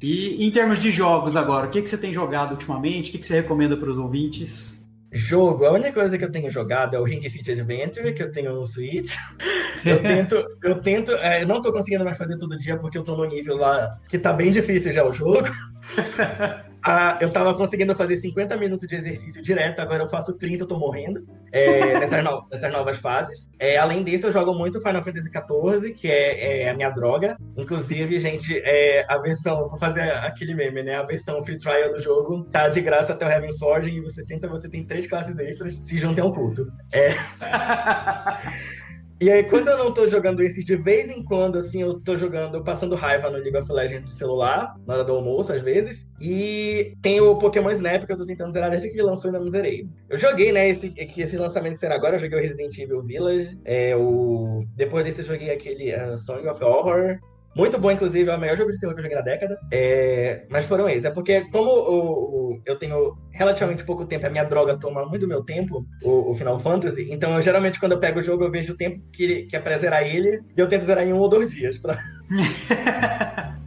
E 0.02 0.44
em 0.44 0.50
termos 0.50 0.80
de 0.80 0.90
jogos 0.90 1.36
agora, 1.36 1.68
o 1.68 1.70
que, 1.70 1.80
que 1.80 1.88
você 1.88 1.96
tem 1.96 2.12
jogado 2.12 2.52
ultimamente? 2.52 3.08
O 3.08 3.12
que, 3.12 3.18
que 3.18 3.26
você 3.26 3.36
recomenda 3.36 3.76
para 3.76 3.88
os 3.88 3.96
ouvintes? 3.96 4.81
Jogo, 5.12 5.66
a 5.66 5.72
única 5.72 5.92
coisa 5.92 6.16
que 6.16 6.24
eu 6.24 6.32
tenho 6.32 6.50
jogado 6.50 6.96
é 6.96 6.98
o 6.98 7.04
Ring 7.04 7.20
Fit 7.28 7.52
Adventure, 7.52 8.14
que 8.14 8.22
eu 8.22 8.32
tenho 8.32 8.54
no 8.54 8.64
Switch. 8.64 9.14
Eu 9.84 10.00
tento, 10.00 10.46
eu 10.62 10.80
tento, 10.80 11.10
é, 11.10 11.42
eu 11.42 11.46
não 11.48 11.60
tô 11.60 11.72
conseguindo 11.72 12.04
mais 12.04 12.16
fazer 12.16 12.36
todo 12.36 12.56
dia 12.56 12.76
porque 12.76 12.96
eu 12.96 13.02
tô 13.02 13.16
no 13.16 13.24
nível 13.24 13.56
lá 13.56 13.98
que 14.08 14.16
tá 14.16 14.32
bem 14.32 14.52
difícil 14.52 14.92
já 14.92 15.04
o 15.04 15.12
jogo. 15.12 15.48
Ah, 16.84 17.16
eu 17.20 17.30
tava 17.30 17.54
conseguindo 17.54 17.94
fazer 17.94 18.16
50 18.16 18.56
minutos 18.56 18.88
de 18.88 18.96
exercício 18.96 19.40
direto, 19.40 19.80
agora 19.80 20.02
eu 20.02 20.08
faço 20.08 20.36
30, 20.36 20.64
eu 20.64 20.68
tô 20.68 20.78
morrendo 20.78 21.24
é, 21.52 21.98
nessas, 22.00 22.24
no, 22.24 22.46
nessas, 22.50 22.72
novas 22.72 22.98
fases. 22.98 23.46
É, 23.58 23.76
além 23.76 24.02
disso, 24.02 24.26
eu 24.26 24.32
jogo 24.32 24.52
muito 24.52 24.80
Final 24.80 25.04
Fantasy 25.04 25.30
XIV, 25.30 25.94
que 25.94 26.08
é, 26.08 26.62
é 26.62 26.70
a 26.70 26.74
minha 26.74 26.90
droga. 26.90 27.36
Inclusive, 27.56 28.18
gente, 28.18 28.56
é, 28.64 29.04
a 29.08 29.18
versão, 29.18 29.68
vou 29.68 29.78
fazer 29.78 30.00
aquele 30.00 30.54
meme, 30.54 30.82
né? 30.82 30.96
A 30.96 31.04
versão 31.04 31.44
free 31.44 31.58
trial 31.58 31.92
do 31.92 32.00
jogo 32.00 32.44
tá 32.50 32.68
de 32.68 32.80
graça 32.80 33.12
até 33.12 33.26
o 33.26 33.30
Heaven 33.30 33.52
Sword 33.52 33.88
e 33.88 34.00
você 34.00 34.24
senta, 34.24 34.48
você 34.48 34.68
tem 34.68 34.84
três 34.84 35.06
classes 35.06 35.38
extras, 35.38 35.80
se 35.84 35.98
junta 35.98 36.20
a 36.22 36.24
um 36.24 36.32
culto. 36.32 36.66
É. 36.92 37.10
E 39.22 39.30
aí, 39.30 39.44
quando 39.44 39.68
eu 39.68 39.78
não 39.78 39.94
tô 39.94 40.04
jogando 40.04 40.42
esses, 40.42 40.64
de 40.64 40.74
vez 40.74 41.08
em 41.08 41.22
quando, 41.22 41.56
assim, 41.56 41.80
eu 41.80 42.00
tô 42.00 42.18
jogando, 42.18 42.60
passando 42.64 42.96
raiva 42.96 43.30
no 43.30 43.38
League 43.38 43.56
of 43.56 43.70
Legends 43.70 44.10
de 44.10 44.16
celular, 44.16 44.74
na 44.84 44.94
hora 44.94 45.04
do 45.04 45.12
almoço, 45.12 45.52
às 45.52 45.62
vezes. 45.62 46.04
E 46.20 46.96
tem 47.00 47.20
o 47.20 47.36
Pokémon 47.36 47.70
Snap, 47.70 48.04
que 48.04 48.12
eu 48.12 48.16
tô 48.16 48.26
tentando 48.26 48.52
zerar 48.52 48.70
desde 48.70 48.88
que 48.88 48.96
ele 48.96 49.04
lançou 49.04 49.30
e 49.30 49.32
ainda 49.32 49.44
não 49.44 49.52
zerei. 49.52 49.86
Eu 50.10 50.18
joguei, 50.18 50.50
né, 50.50 50.68
esse, 50.68 50.90
que 50.90 51.22
esse 51.22 51.36
lançamento 51.36 51.78
será 51.78 51.94
agora, 51.94 52.16
eu 52.16 52.20
joguei 52.20 52.36
o 52.36 52.42
Resident 52.42 52.76
Evil 52.76 53.00
Village. 53.04 53.56
É, 53.64 53.94
o... 53.94 54.64
Depois 54.74 55.04
desse, 55.04 55.20
eu 55.20 55.26
joguei 55.26 55.52
aquele 55.52 55.94
uh, 55.94 56.18
Song 56.18 56.44
of 56.48 56.64
Horror. 56.64 57.20
Muito 57.54 57.78
bom, 57.78 57.90
inclusive, 57.90 58.30
é 58.30 58.34
o 58.34 58.40
melhor 58.40 58.56
jogo 58.56 58.72
de 58.72 58.78
terror 58.78 58.94
que 58.94 59.00
eu 59.00 59.04
joguei 59.04 59.18
na 59.18 59.24
década. 59.24 59.58
É... 59.70 60.46
Mas 60.48 60.64
foram 60.64 60.88
esses. 60.88 61.04
É 61.04 61.10
porque, 61.10 61.42
como 61.50 61.70
o, 61.70 62.52
o, 62.54 62.62
eu 62.64 62.78
tenho 62.78 63.16
relativamente 63.30 63.84
pouco 63.84 64.06
tempo, 64.06 64.26
a 64.26 64.30
minha 64.30 64.44
droga 64.44 64.78
toma 64.78 65.04
muito 65.04 65.22
do 65.22 65.28
meu 65.28 65.44
tempo, 65.44 65.86
o, 66.02 66.30
o, 66.30 66.34
Final 66.34 66.58
Fantasy, 66.60 67.08
então 67.10 67.34
eu, 67.34 67.42
geralmente 67.42 67.78
quando 67.78 67.92
eu 67.92 68.00
pego 68.00 68.20
o 68.20 68.22
jogo, 68.22 68.44
eu 68.44 68.50
vejo 68.50 68.72
o 68.72 68.76
tempo 68.76 69.02
que, 69.12 69.44
que 69.44 69.56
é 69.56 69.60
pra 69.60 69.78
zerar 69.78 70.02
ele, 70.02 70.40
e 70.56 70.60
eu 70.60 70.68
tento 70.68 70.84
zerar 70.84 71.06
em 71.06 71.12
um 71.12 71.18
ou 71.18 71.28
dois 71.28 71.52
dias. 71.52 71.76
Pra... 71.78 71.98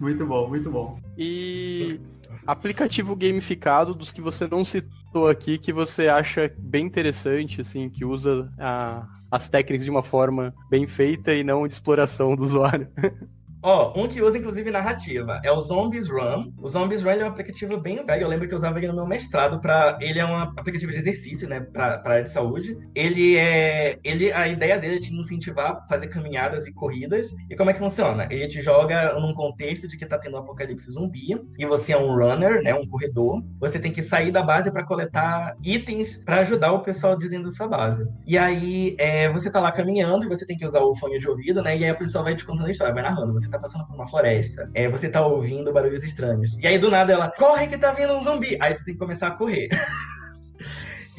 muito 0.00 0.26
bom, 0.26 0.48
muito 0.48 0.70
bom. 0.70 0.98
E 1.16 2.00
aplicativo 2.46 3.14
gamificado 3.14 3.94
dos 3.94 4.10
que 4.10 4.20
você 4.20 4.48
não 4.48 4.64
citou 4.64 5.28
aqui, 5.28 5.58
que 5.58 5.72
você 5.72 6.08
acha 6.08 6.52
bem 6.58 6.86
interessante, 6.86 7.60
assim, 7.60 7.88
que 7.88 8.04
usa 8.04 8.50
a 8.58 9.19
as 9.30 9.48
técnicas 9.48 9.84
de 9.84 9.90
uma 9.90 10.02
forma 10.02 10.54
bem 10.68 10.86
feita 10.86 11.32
e 11.34 11.44
não 11.44 11.66
de 11.66 11.74
exploração 11.74 12.34
do 12.34 12.42
usuário. 12.42 12.88
Ó, 13.62 13.92
um 13.94 14.08
que 14.08 14.22
usa 14.22 14.38
inclusive 14.38 14.70
narrativa 14.70 15.40
é 15.44 15.52
o 15.52 15.60
Zombies 15.60 16.08
Run. 16.08 16.50
O 16.58 16.68
Zombies 16.68 17.02
Run 17.02 17.10
é 17.10 17.24
um 17.24 17.28
aplicativo 17.28 17.78
bem 17.78 18.04
velho. 18.04 18.22
Eu 18.22 18.28
lembro 18.28 18.48
que 18.48 18.54
eu 18.54 18.58
usava 18.58 18.78
ele 18.78 18.88
no 18.88 18.94
meu 18.94 19.06
mestrado 19.06 19.60
para 19.60 19.98
ele 20.00 20.18
é 20.18 20.24
um 20.24 20.34
aplicativo 20.34 20.90
de 20.90 20.98
exercício, 20.98 21.46
né, 21.48 21.60
para 21.60 22.02
área 22.04 22.24
de 22.24 22.30
saúde. 22.30 22.76
Ele 22.94 23.36
é 23.36 23.98
ele 24.02 24.32
a 24.32 24.48
ideia 24.48 24.78
dele 24.78 24.96
é 24.96 25.00
te 25.00 25.14
incentivar 25.14 25.72
a 25.72 25.82
fazer 25.82 26.06
caminhadas 26.06 26.66
e 26.66 26.72
corridas. 26.72 27.34
E 27.50 27.56
como 27.56 27.68
é 27.68 27.74
que 27.74 27.78
funciona? 27.78 28.26
Ele 28.30 28.48
te 28.48 28.62
joga 28.62 29.18
num 29.20 29.34
contexto 29.34 29.86
de 29.86 29.98
que 29.98 30.06
tá 30.06 30.18
tendo 30.18 30.36
um 30.36 30.40
apocalipse 30.40 30.90
zumbi 30.90 31.38
e 31.58 31.66
você 31.66 31.92
é 31.92 31.98
um 31.98 32.14
runner, 32.14 32.62
né, 32.62 32.74
um 32.74 32.86
corredor. 32.86 33.42
Você 33.60 33.78
tem 33.78 33.92
que 33.92 34.02
sair 34.02 34.30
da 34.30 34.42
base 34.42 34.70
para 34.70 34.86
coletar 34.86 35.54
itens 35.62 36.16
para 36.24 36.38
ajudar 36.38 36.72
o 36.72 36.80
pessoal 36.80 37.16
de 37.18 37.28
dentro 37.28 37.50
da 37.50 37.54
sua 37.54 37.68
base. 37.68 38.08
E 38.26 38.38
aí 38.38 38.96
é, 38.98 39.30
você 39.30 39.50
tá 39.50 39.60
lá 39.60 39.70
caminhando 39.70 40.24
e 40.24 40.28
você 40.28 40.46
tem 40.46 40.56
que 40.56 40.66
usar 40.66 40.80
o 40.80 40.94
fone 40.94 41.18
de 41.18 41.28
ouvido, 41.28 41.62
né? 41.62 41.76
E 41.76 41.84
aí 41.84 41.90
a 41.90 41.94
pessoa 41.94 42.24
vai 42.24 42.34
te 42.34 42.44
contando 42.44 42.66
a 42.66 42.70
história, 42.70 42.94
vai 42.94 43.02
narrando. 43.02 43.34
Você 43.34 43.49
tá 43.50 43.58
passando 43.58 43.86
por 43.86 43.94
uma 43.94 44.08
floresta, 44.08 44.70
é, 44.74 44.88
você 44.88 45.08
tá 45.08 45.24
ouvindo 45.24 45.72
barulhos 45.72 46.04
estranhos. 46.04 46.56
E 46.58 46.66
aí 46.66 46.78
do 46.78 46.90
nada 46.90 47.12
ela, 47.12 47.30
corre 47.30 47.66
que 47.66 47.78
tá 47.78 47.92
vindo 47.92 48.14
um 48.14 48.22
zumbi! 48.22 48.56
Aí 48.60 48.74
tu 48.74 48.84
tem 48.84 48.94
que 48.94 49.00
começar 49.00 49.28
a 49.28 49.32
correr. 49.32 49.68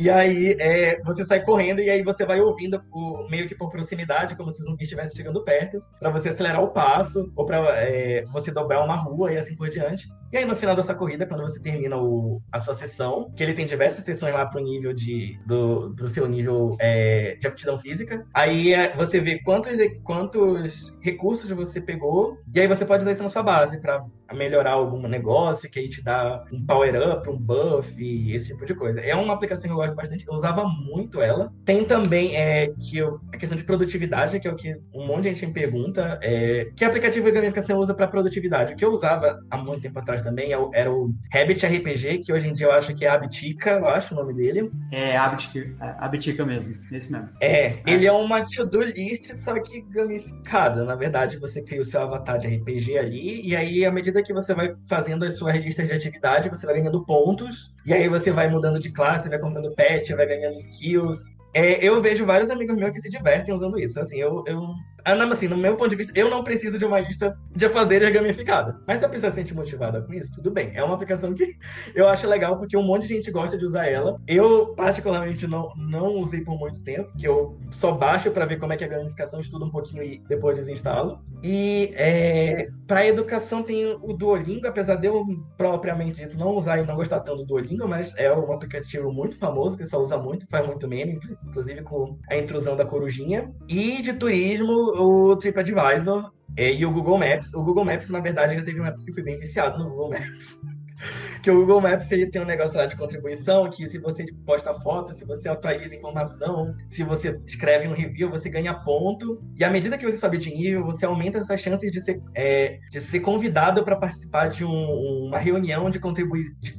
E 0.02 0.10
aí 0.10 0.56
é, 0.60 0.99
você 1.04 1.24
sai 1.24 1.43
correndo 1.43 1.80
e 1.80 1.88
aí 1.88 2.02
você 2.02 2.26
vai 2.26 2.41
ouvindo 2.41 2.82
o, 2.91 3.28
meio 3.30 3.47
que 3.47 3.54
por 3.54 3.70
proximidade, 3.70 4.36
como 4.36 4.52
se 4.52 4.60
o 4.64 4.66
zumbi 4.66 4.84
estivesse 4.84 5.16
chegando 5.16 5.43
perto, 5.43 5.80
para 5.99 6.10
você 6.10 6.30
acelerar 6.30 6.64
o 6.64 6.72
passo 6.72 7.32
ou 7.36 7.45
para 7.45 7.60
é, 7.84 8.26
você 8.34 8.52
dobrar 8.52 8.84
uma 8.84 8.95
rua 8.95 9.32
e 9.32 9.38
assim 9.38 9.56
por 9.56 9.70
diante. 9.70 10.08
E 10.34 10.38
aí 10.38 10.45
no 10.45 10.56
final 10.56 10.76
dessa 10.76 10.95
corrida, 10.95 11.28
quando 11.28 11.43
você 11.43 11.62
termina 11.62 11.97
o, 11.97 12.41
a 12.52 12.58
sua 12.58 12.74
sessão, 12.74 13.32
que 13.36 13.43
ele 13.43 13.54
tem 13.54 13.66
diversas 13.66 14.04
sessões 14.04 14.34
lá 14.34 14.43
pro 14.43 14.64
nível 14.64 14.91
de 14.91 15.38
do, 15.45 15.89
do 15.89 16.08
seu 16.08 16.28
nível 16.28 16.76
é, 16.80 17.36
de 17.39 17.45
aptidão 17.45 17.78
física, 17.78 18.26
aí 18.34 18.74
é, 18.74 18.95
você 18.95 19.20
vê 19.20 19.39
quantos 19.43 19.78
quantos 20.04 20.97
recursos 20.99 21.52
você 21.52 21.80
pegou 21.80 22.39
e 22.56 22.60
aí 22.60 22.68
você 22.68 22.86
pode 22.86 23.04
usar 23.04 23.12
isso 23.12 23.24
na 23.24 23.30
sua 23.30 23.43
base 23.43 23.80
para 23.80 24.04
melhorar 24.34 24.72
algum 24.72 25.08
negócio 25.08 25.70
que 25.70 25.80
aí 25.80 25.90
te 25.90 26.04
dá 26.04 26.44
um 26.52 26.66
power 26.66 26.96
up, 27.10 27.30
um 27.30 27.38
buff, 27.38 27.96
esse 28.34 28.48
tipo 28.48 28.66
de 28.66 28.74
coisa. 28.74 29.00
É 29.02 29.16
uma 29.16 29.34
aplicação 29.34 29.64
que 29.64 29.72
eu 29.72 29.76
gosto 29.76 29.96
bastante, 29.96 30.26
eu 30.28 30.34
usava 30.34 30.64
muito 30.66 31.22
ela. 31.22 31.52
Tem 31.66 31.84
também 31.84 32.36
é, 32.36 32.74
que 32.80 32.98
eu, 32.98 33.20
a 33.34 33.38
questão 33.38 33.58
de 33.58 33.64
produtividade, 33.64 34.40
que 34.40 34.48
é 34.48 34.52
o 34.52 34.56
que 34.56 34.76
um 34.94 35.06
monte 35.06 35.24
de 35.24 35.30
gente 35.30 35.46
me 35.48 35.54
pergunta, 35.54 36.20
é, 36.22 36.72
que 36.76 36.86
aplicativo 36.86 37.26
de 37.26 37.32
gamificação 37.32 37.80
usa 37.80 37.94
para 37.94 38.08
produtividade? 38.08 38.74
O 38.74 38.76
que 38.76 38.86
eu 38.86 38.92
usava 38.92 39.40
há 39.50 39.58
muito 39.58 39.82
tempo 39.82 40.00
atrás 40.00 40.22
também 40.22 40.54
é 40.54 40.62
era 40.74 40.92
o 40.92 41.14
Habit 41.34 41.66
RPG, 41.66 42.20
que 42.20 42.34
hoje 42.34 42.50
em 42.50 42.54
dia 42.54 42.68
eu 42.68 42.72
acho 42.72 42.94
que 42.94 43.06
é 43.06 43.10
Habitica, 43.10 43.72
eu 43.72 43.88
acho 43.88 44.14
o 44.14 44.18
nome 44.18 44.34
dele. 44.34 44.72
É, 44.92 45.18
Habitica, 45.18 45.76
Habitica 46.00 46.46
mesmo, 46.46 46.76
esse 46.92 47.12
mesmo. 47.12 47.30
É, 47.40 47.52
é. 47.52 47.84
ele 47.88 48.06
é 48.06 48.12
uma 48.12 48.46
to-do 48.46 48.82
list, 48.82 49.34
só 49.34 49.60
que 49.60 49.82
gamificada. 49.82 50.84
Na 50.86 50.96
verdade, 50.96 51.38
você 51.38 51.62
cria 51.62 51.82
o 51.82 51.86
seu 51.86 52.02
avatar 52.02 52.40
de 52.40 52.48
RPG 52.48 52.98
ali, 52.98 53.48
e 53.48 53.56
aí, 53.56 53.86
à 53.86 53.92
medida 53.92 54.21
que 54.24 54.34
você 54.34 54.54
vai 54.54 54.76
fazendo 54.88 55.26
as 55.26 55.38
suas 55.38 55.56
listas 55.58 55.88
de 55.88 55.94
atividade, 55.94 56.50
você 56.50 56.66
vai 56.66 56.76
ganhando 56.76 57.06
pontos, 57.06 57.74
e 57.86 57.94
aí 57.94 58.08
você 58.08 58.32
vai 58.32 58.50
mudando 58.50 58.80
de 58.80 58.92
classe, 58.92 59.30
vai 59.30 59.40
comprando 59.40 59.74
pet, 59.76 60.14
vai 60.14 60.26
ganhando 60.26 60.58
skills. 60.58 61.20
É, 61.54 61.84
eu 61.86 62.02
vejo 62.02 62.26
vários 62.26 62.50
amigos 62.50 62.76
meus 62.78 62.92
que 62.92 63.02
se 63.02 63.10
divertem 63.10 63.54
usando 63.54 63.78
isso. 63.78 64.00
Assim, 64.00 64.18
eu, 64.18 64.44
eu 64.48 64.62
assim, 65.04 65.47
no 65.47 65.58
meu 65.58 65.76
ponto 65.76 65.89
de 65.89 65.95
vista, 65.95 66.14
eu 66.16 66.30
não 66.30 66.43
preciso 66.43 66.78
de 66.78 66.86
uma 66.86 66.99
lista 66.99 67.38
de 67.56 67.70
fazer 67.70 68.10
gamificada. 68.12 68.80
Mas 68.88 68.99
se 68.99 69.06
a 69.06 69.10
pessoa 69.10 69.32
se 69.32 69.38
sente 69.38 69.54
motivada 69.54 70.02
com 70.02 70.14
isso, 70.14 70.32
tudo 70.36 70.52
bem. 70.52 70.72
É 70.74 70.84
uma 70.84 70.95
aplicação 70.95 71.34
que 71.34 71.56
eu 71.95 72.08
acho 72.08 72.28
legal 72.28 72.58
porque 72.58 72.78
um 72.78 72.84
monte 72.84 73.08
de 73.08 73.16
gente 73.16 73.32
gosta 73.32 73.58
de 73.58 73.66
usar 73.66 73.88
ela. 73.88 74.20
Eu, 74.28 74.74
particularmente, 74.76 75.47
não, 75.47 75.74
não 75.76 76.22
usei 76.22 76.41
por 76.41 76.58
muito 76.58 76.82
tempo, 76.84 77.12
que 77.18 77.28
eu 77.28 77.58
só 77.70 77.91
baixo 77.91 78.32
para 78.32 78.45
ver 78.45 78.60
como 78.60 78.74
é 78.74 78.78
que 78.78 78.84
é 78.84 78.88
a 78.88 78.89
gamificação, 78.89 79.39
estudo 79.39 79.66
um 79.66 79.72
pouquinho 79.72 80.04
e 80.04 80.22
depois 80.28 80.58
desinstalo. 80.58 81.20
E 81.43 81.93
é, 81.95 82.68
para 82.88 83.08
educação 83.08 83.64
tem 83.64 83.97
o 84.02 84.14
Duolingo, 84.14 84.68
apesar 84.68 84.95
de 84.95 85.08
eu 85.08 85.26
propriamente 85.58 86.24
dito 86.24 86.38
não 86.38 86.52
usar 86.52 86.80
e 86.80 86.86
não 86.86 86.95
gostar 86.95 87.22
tanto 87.22 87.39
do 87.39 87.45
Duolingo, 87.45 87.88
mas 87.88 88.16
é 88.16 88.32
um 88.32 88.52
aplicativo 88.52 89.12
muito 89.12 89.38
famoso, 89.38 89.78
que 89.78 89.86
só 89.86 89.99
usa 89.99 90.18
muito, 90.18 90.47
faz 90.47 90.68
muito 90.68 90.88
meme, 90.88 91.20
inclusive 91.47 91.82
com 91.82 92.18
a 92.30 92.38
intrusão 92.38 92.76
da 92.76 92.86
corujinha. 92.86 93.52
E 93.68 94.02
de 94.02 94.14
turismo, 94.14 94.91
o 95.00 95.36
TripAdvisor 95.36 96.32
é, 96.58 96.74
e 96.74 96.86
o 96.86 96.92
Google 96.92 97.18
Maps. 97.18 97.54
O 97.54 97.64
Google 97.64 97.86
Maps, 97.86 98.10
na 98.10 98.20
verdade, 98.20 98.56
já 98.56 98.64
teve 98.64 98.80
uma 98.80 98.89
época 98.89 99.06
que 99.06 99.12
eu 99.12 99.16
fui 99.16 99.24
bem 99.24 99.39
viciado 99.39 99.80
no 99.80 99.89
Google 99.89 100.10
Maps. 100.12 100.60
que 101.42 101.50
o 101.50 101.56
Google 101.56 101.82
Maps 101.82 102.12
ele 102.12 102.28
tem 102.28 102.42
um 102.42 102.46
negócio 102.46 102.78
lá 102.78 102.86
de 102.86 102.96
contribuição, 102.96 103.70
que 103.70 103.89
se 103.89 103.98
você 103.98 104.26
posta 104.46 104.74
foto, 104.76 105.14
se 105.14 105.26
você 105.26 105.50
atualiza 105.50 105.96
informação, 105.96 106.76
se 106.88 107.04
você 107.04 107.30
escreve 107.48 107.88
um 107.88 107.94
review, 107.94 108.30
você 108.30 108.50
ganha 108.50 108.74
ponto. 108.74 109.42
E 109.58 109.64
à 109.64 109.70
medida 109.70 109.98
que 109.98 110.06
você 110.06 110.18
sobe 110.18 110.38
de 110.38 110.54
nível, 110.54 110.86
você 110.86 111.06
aumenta 111.06 111.39
essas 111.39 111.60
chances 111.60 111.92
de 111.92 112.00
ser, 112.00 112.22
é, 112.36 112.80
de 112.92 113.00
ser 113.00 113.22
convidado 113.22 113.84
para 113.84 113.96
participar 113.96 114.50
de 114.50 114.64
um, 114.64 115.28
uma 115.28 115.39
reunião 115.39 115.89
de, 115.89 116.00
contribuir, 116.00 116.56
de 116.60 116.78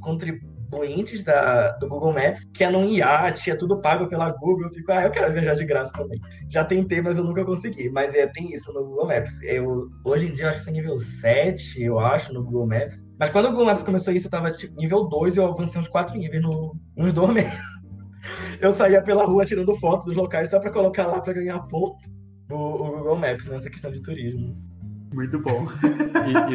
clientes 0.72 1.22
da, 1.22 1.72
do 1.72 1.86
Google 1.86 2.14
Maps, 2.14 2.44
que 2.54 2.64
é 2.64 2.70
num 2.70 2.84
iate, 2.84 3.50
é 3.50 3.54
tudo 3.54 3.80
pago 3.80 4.08
pela 4.08 4.30
Google. 4.30 4.66
Eu 4.66 4.70
fico, 4.70 4.90
ah, 4.90 5.02
eu 5.02 5.10
quero 5.10 5.32
viajar 5.32 5.54
de 5.54 5.64
graça 5.66 5.92
também. 5.92 6.18
Já 6.48 6.64
tentei, 6.64 7.02
mas 7.02 7.18
eu 7.18 7.24
nunca 7.24 7.44
consegui. 7.44 7.90
Mas 7.90 8.14
é, 8.14 8.26
tem 8.26 8.52
isso 8.54 8.72
no 8.72 8.84
Google 8.84 9.06
Maps. 9.06 9.42
Eu, 9.42 9.88
hoje 10.04 10.26
em 10.26 10.34
dia, 10.34 10.44
eu 10.44 10.48
acho 10.48 10.58
que 10.58 10.64
sou 10.64 10.72
nível 10.72 10.98
7, 10.98 11.82
eu 11.82 11.98
acho, 11.98 12.32
no 12.32 12.42
Google 12.42 12.66
Maps. 12.66 13.04
Mas 13.18 13.30
quando 13.30 13.46
o 13.46 13.50
Google 13.50 13.66
Maps 13.66 13.82
começou 13.82 14.14
isso, 14.14 14.26
eu 14.26 14.30
tava 14.30 14.50
tipo, 14.52 14.74
nível 14.80 15.04
2 15.04 15.36
e 15.36 15.38
eu 15.38 15.46
avancei 15.46 15.80
uns 15.80 15.88
4 15.88 16.16
níveis 16.16 16.42
no, 16.42 16.74
uns 16.96 17.12
dois 17.12 17.32
meses. 17.32 17.52
Eu 18.60 18.72
saía 18.72 19.02
pela 19.02 19.24
rua 19.24 19.44
tirando 19.44 19.74
fotos 19.80 20.06
dos 20.06 20.14
locais 20.14 20.48
só 20.48 20.60
para 20.60 20.70
colocar 20.70 21.08
lá 21.08 21.20
para 21.20 21.32
ganhar 21.32 21.58
ponto 21.62 21.98
o, 22.48 22.54
o 22.54 22.98
Google 22.98 23.16
Maps 23.16 23.46
nessa 23.46 23.68
questão 23.68 23.90
de 23.90 24.00
turismo. 24.00 24.56
Muito 25.12 25.38
bom. 25.38 25.66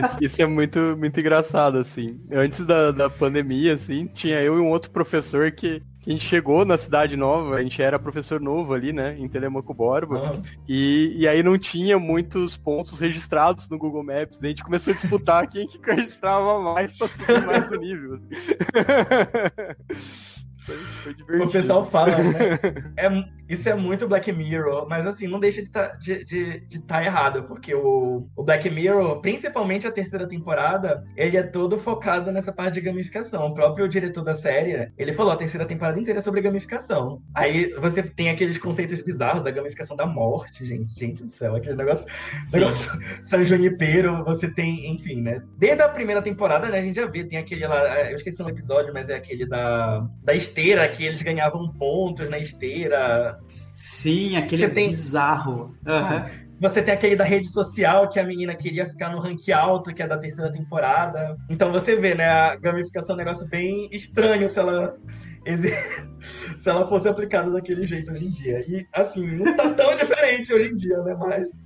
isso, 0.03 0.17
isso, 0.21 0.41
é 0.41 0.45
muito, 0.45 0.95
muito 0.97 1.19
engraçado, 1.19 1.77
assim. 1.77 2.19
Antes 2.31 2.65
da, 2.65 2.91
da 2.91 3.09
pandemia, 3.09 3.73
assim, 3.73 4.07
tinha 4.07 4.41
eu 4.41 4.57
e 4.57 4.61
um 4.61 4.69
outro 4.69 4.91
professor 4.91 5.51
que, 5.51 5.81
a 6.07 6.09
gente 6.09 6.23
chegou 6.23 6.63
na 6.63 6.77
cidade 6.77 7.17
nova, 7.17 7.55
a 7.55 7.61
gente 7.61 7.81
era 7.81 7.99
professor 7.99 8.39
novo 8.39 8.73
ali, 8.73 8.93
né, 8.93 9.17
em 9.19 9.27
Telemaco 9.27 9.73
Borba, 9.73 10.35
ah. 10.35 10.41
e, 10.65 11.13
e 11.17 11.27
aí 11.27 11.43
não 11.43 11.57
tinha 11.57 11.99
muitos 11.99 12.55
pontos 12.55 12.97
registrados 12.97 13.69
no 13.69 13.77
Google 13.77 14.05
Maps, 14.05 14.39
a 14.41 14.47
gente 14.47 14.63
começou 14.63 14.91
a 14.91 14.95
disputar 14.95 15.49
quem 15.49 15.67
que 15.67 15.77
registrava 15.83 16.61
mais 16.61 16.97
para 16.97 17.09
subir 17.09 17.45
mais 17.45 17.69
o 17.69 17.75
nível. 17.75 18.21
Foi, 20.67 20.75
foi 20.75 21.13
divertido. 21.13 21.45
O 21.45 21.51
pessoal 21.51 21.89
fala, 21.89 22.17
né? 22.17 22.59
É, 22.97 23.07
isso 23.47 23.69
é 23.69 23.75
muito 23.75 24.07
Black 24.07 24.31
Mirror, 24.33 24.87
mas 24.89 25.07
assim, 25.07 25.27
não 25.27 25.39
deixa 25.39 25.61
de 25.61 25.67
estar 25.67 25.89
tá, 25.89 25.95
de 25.95 26.79
tá 26.85 27.03
errado, 27.03 27.43
porque 27.43 27.73
o, 27.73 28.27
o 28.35 28.43
Black 28.43 28.69
Mirror, 28.69 29.21
principalmente 29.21 29.87
a 29.87 29.91
terceira 29.91 30.27
temporada, 30.27 31.05
ele 31.15 31.37
é 31.37 31.43
todo 31.43 31.77
focado 31.77 32.31
nessa 32.31 32.51
parte 32.51 32.73
de 32.73 32.81
gamificação. 32.81 33.47
O 33.47 33.53
próprio 33.53 33.87
diretor 33.87 34.23
da 34.23 34.35
série, 34.35 34.91
ele 34.97 35.13
falou 35.13 35.31
a 35.31 35.37
terceira 35.37 35.65
temporada 35.65 35.99
inteira 35.99 36.19
é 36.19 36.21
sobre 36.21 36.41
gamificação. 36.41 37.21
Aí 37.33 37.71
você 37.79 38.03
tem 38.03 38.29
aqueles 38.29 38.57
conceitos 38.57 38.99
bizarros 38.99 39.43
da 39.43 39.51
gamificação 39.51 39.95
da 39.95 40.05
morte, 40.05 40.65
gente. 40.65 40.99
Gente 40.99 41.23
do 41.23 41.29
céu, 41.29 41.55
aquele 41.55 41.75
negócio, 41.75 42.05
negócio 42.51 42.99
São 43.21 43.45
Junipero, 43.45 44.25
você 44.25 44.49
tem, 44.49 44.91
enfim, 44.91 45.21
né? 45.21 45.41
Desde 45.57 45.81
a 45.81 45.89
primeira 45.89 46.21
temporada, 46.21 46.67
né, 46.67 46.79
a 46.79 46.81
gente 46.81 46.95
já 46.95 47.05
vê, 47.05 47.23
tem 47.23 47.37
aquele 47.37 47.65
lá, 47.65 48.09
eu 48.09 48.15
esqueci 48.15 48.41
um 48.43 48.49
episódio, 48.49 48.93
mas 48.93 49.07
é 49.07 49.15
aquele 49.15 49.45
da, 49.45 50.05
da 50.23 50.35
esteira, 50.57 50.87
que 50.89 51.05
eles 51.05 51.21
ganhavam 51.21 51.71
pontos 51.71 52.27
na 52.29 52.39
esteira. 52.39 53.39
Sim, 53.45 54.35
aquele 54.35 54.67
tem... 54.69 54.89
bizarro. 54.89 55.75
Uhum. 55.85 56.47
Você 56.59 56.81
tem 56.81 56.93
aquele 56.93 57.15
da 57.15 57.23
rede 57.23 57.47
social 57.49 58.09
que 58.09 58.19
a 58.19 58.23
menina 58.23 58.55
queria 58.55 58.89
ficar 58.89 59.11
no 59.11 59.21
rank 59.21 59.47
alto, 59.51 59.93
que 59.93 60.01
é 60.01 60.07
da 60.07 60.17
terceira 60.17 60.51
temporada. 60.51 61.37
Então 61.49 61.71
você 61.71 61.95
vê, 61.95 62.15
né? 62.15 62.27
A 62.27 62.55
gamificação 62.55 63.11
é 63.11 63.13
um 63.13 63.23
negócio 63.23 63.47
bem 63.47 63.87
estranho 63.91 64.49
se 64.49 64.57
ela, 64.57 64.97
se 66.59 66.67
ela 66.67 66.87
fosse 66.87 67.07
aplicada 67.07 67.51
daquele 67.51 67.85
jeito 67.85 68.11
hoje 68.11 68.25
em 68.25 68.31
dia. 68.31 68.59
E 68.67 68.87
assim, 68.91 69.27
não 69.37 69.55
tá 69.55 69.71
tão 69.71 69.95
diferente 69.97 70.51
hoje 70.51 70.71
em 70.71 70.75
dia, 70.75 70.97
né? 71.03 71.15
Mas 71.19 71.63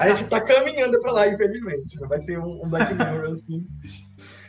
a 0.00 0.08
gente 0.10 0.28
tá 0.28 0.40
caminhando 0.40 1.00
pra 1.00 1.10
lá, 1.10 1.28
infelizmente. 1.28 1.98
Vai 2.08 2.20
ser 2.20 2.38
um, 2.38 2.64
um 2.64 2.68
Black 2.68 2.94
Mirror, 2.94 3.30
assim. 3.30 3.66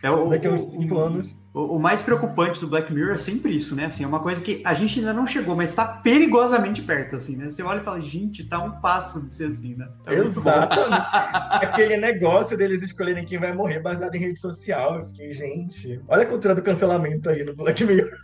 É 0.04 0.12
o, 0.12 0.30
daqui 0.30 0.48
a 0.48 0.52
uns 0.52 0.62
5 0.74 0.98
anos. 1.00 1.36
O, 1.54 1.76
o, 1.76 1.80
mais 1.80 2.02
preocupante 2.02 2.62
do 2.62 2.68
Black 2.68 2.94
Mirror 2.94 3.14
é 3.16 3.18
sempre 3.18 3.54
isso, 3.54 3.76
né? 3.76 3.86
Assim, 3.86 4.06
é 4.06 4.08
uma 4.08 4.22
coisa 4.22 4.42
que 4.42 4.62
a 4.64 4.74
gente 4.74 5.00
ainda 5.00 5.12
não 5.12 5.28
chegou, 5.28 5.54
mas 5.54 5.70
está 5.70 5.86
perigosamente 5.86 6.82
perto, 6.82 7.18
assim, 7.18 7.36
né? 7.36 7.50
Você 7.50 7.62
olha 7.62 7.82
e 7.82 7.84
fala, 7.84 8.00
gente, 8.00 8.46
tá 8.46 8.64
um 8.64 8.80
passo 8.80 9.28
de 9.28 9.36
ser 9.36 9.48
assim, 9.48 9.76
né? 9.76 9.90
É 10.08 10.16
Exatamente. 10.16 11.08
Aquele 11.66 11.98
negócio 11.98 12.58
deles 12.58 12.82
escolherem 12.82 13.26
quem 13.26 13.38
vai 13.38 13.52
morrer 13.54 13.82
baseado 13.82 14.16
em 14.16 14.20
rede 14.20 14.40
social. 14.40 15.00
Eu 15.00 15.06
fiquei, 15.08 15.34
gente, 15.34 16.02
olha 16.08 16.24
a 16.24 16.26
cultura 16.26 16.56
do 16.56 16.62
cancelamento 16.62 17.30
aí 17.30 17.44
no 17.44 17.54
Black 17.54 17.84
Mirror. 17.84 18.18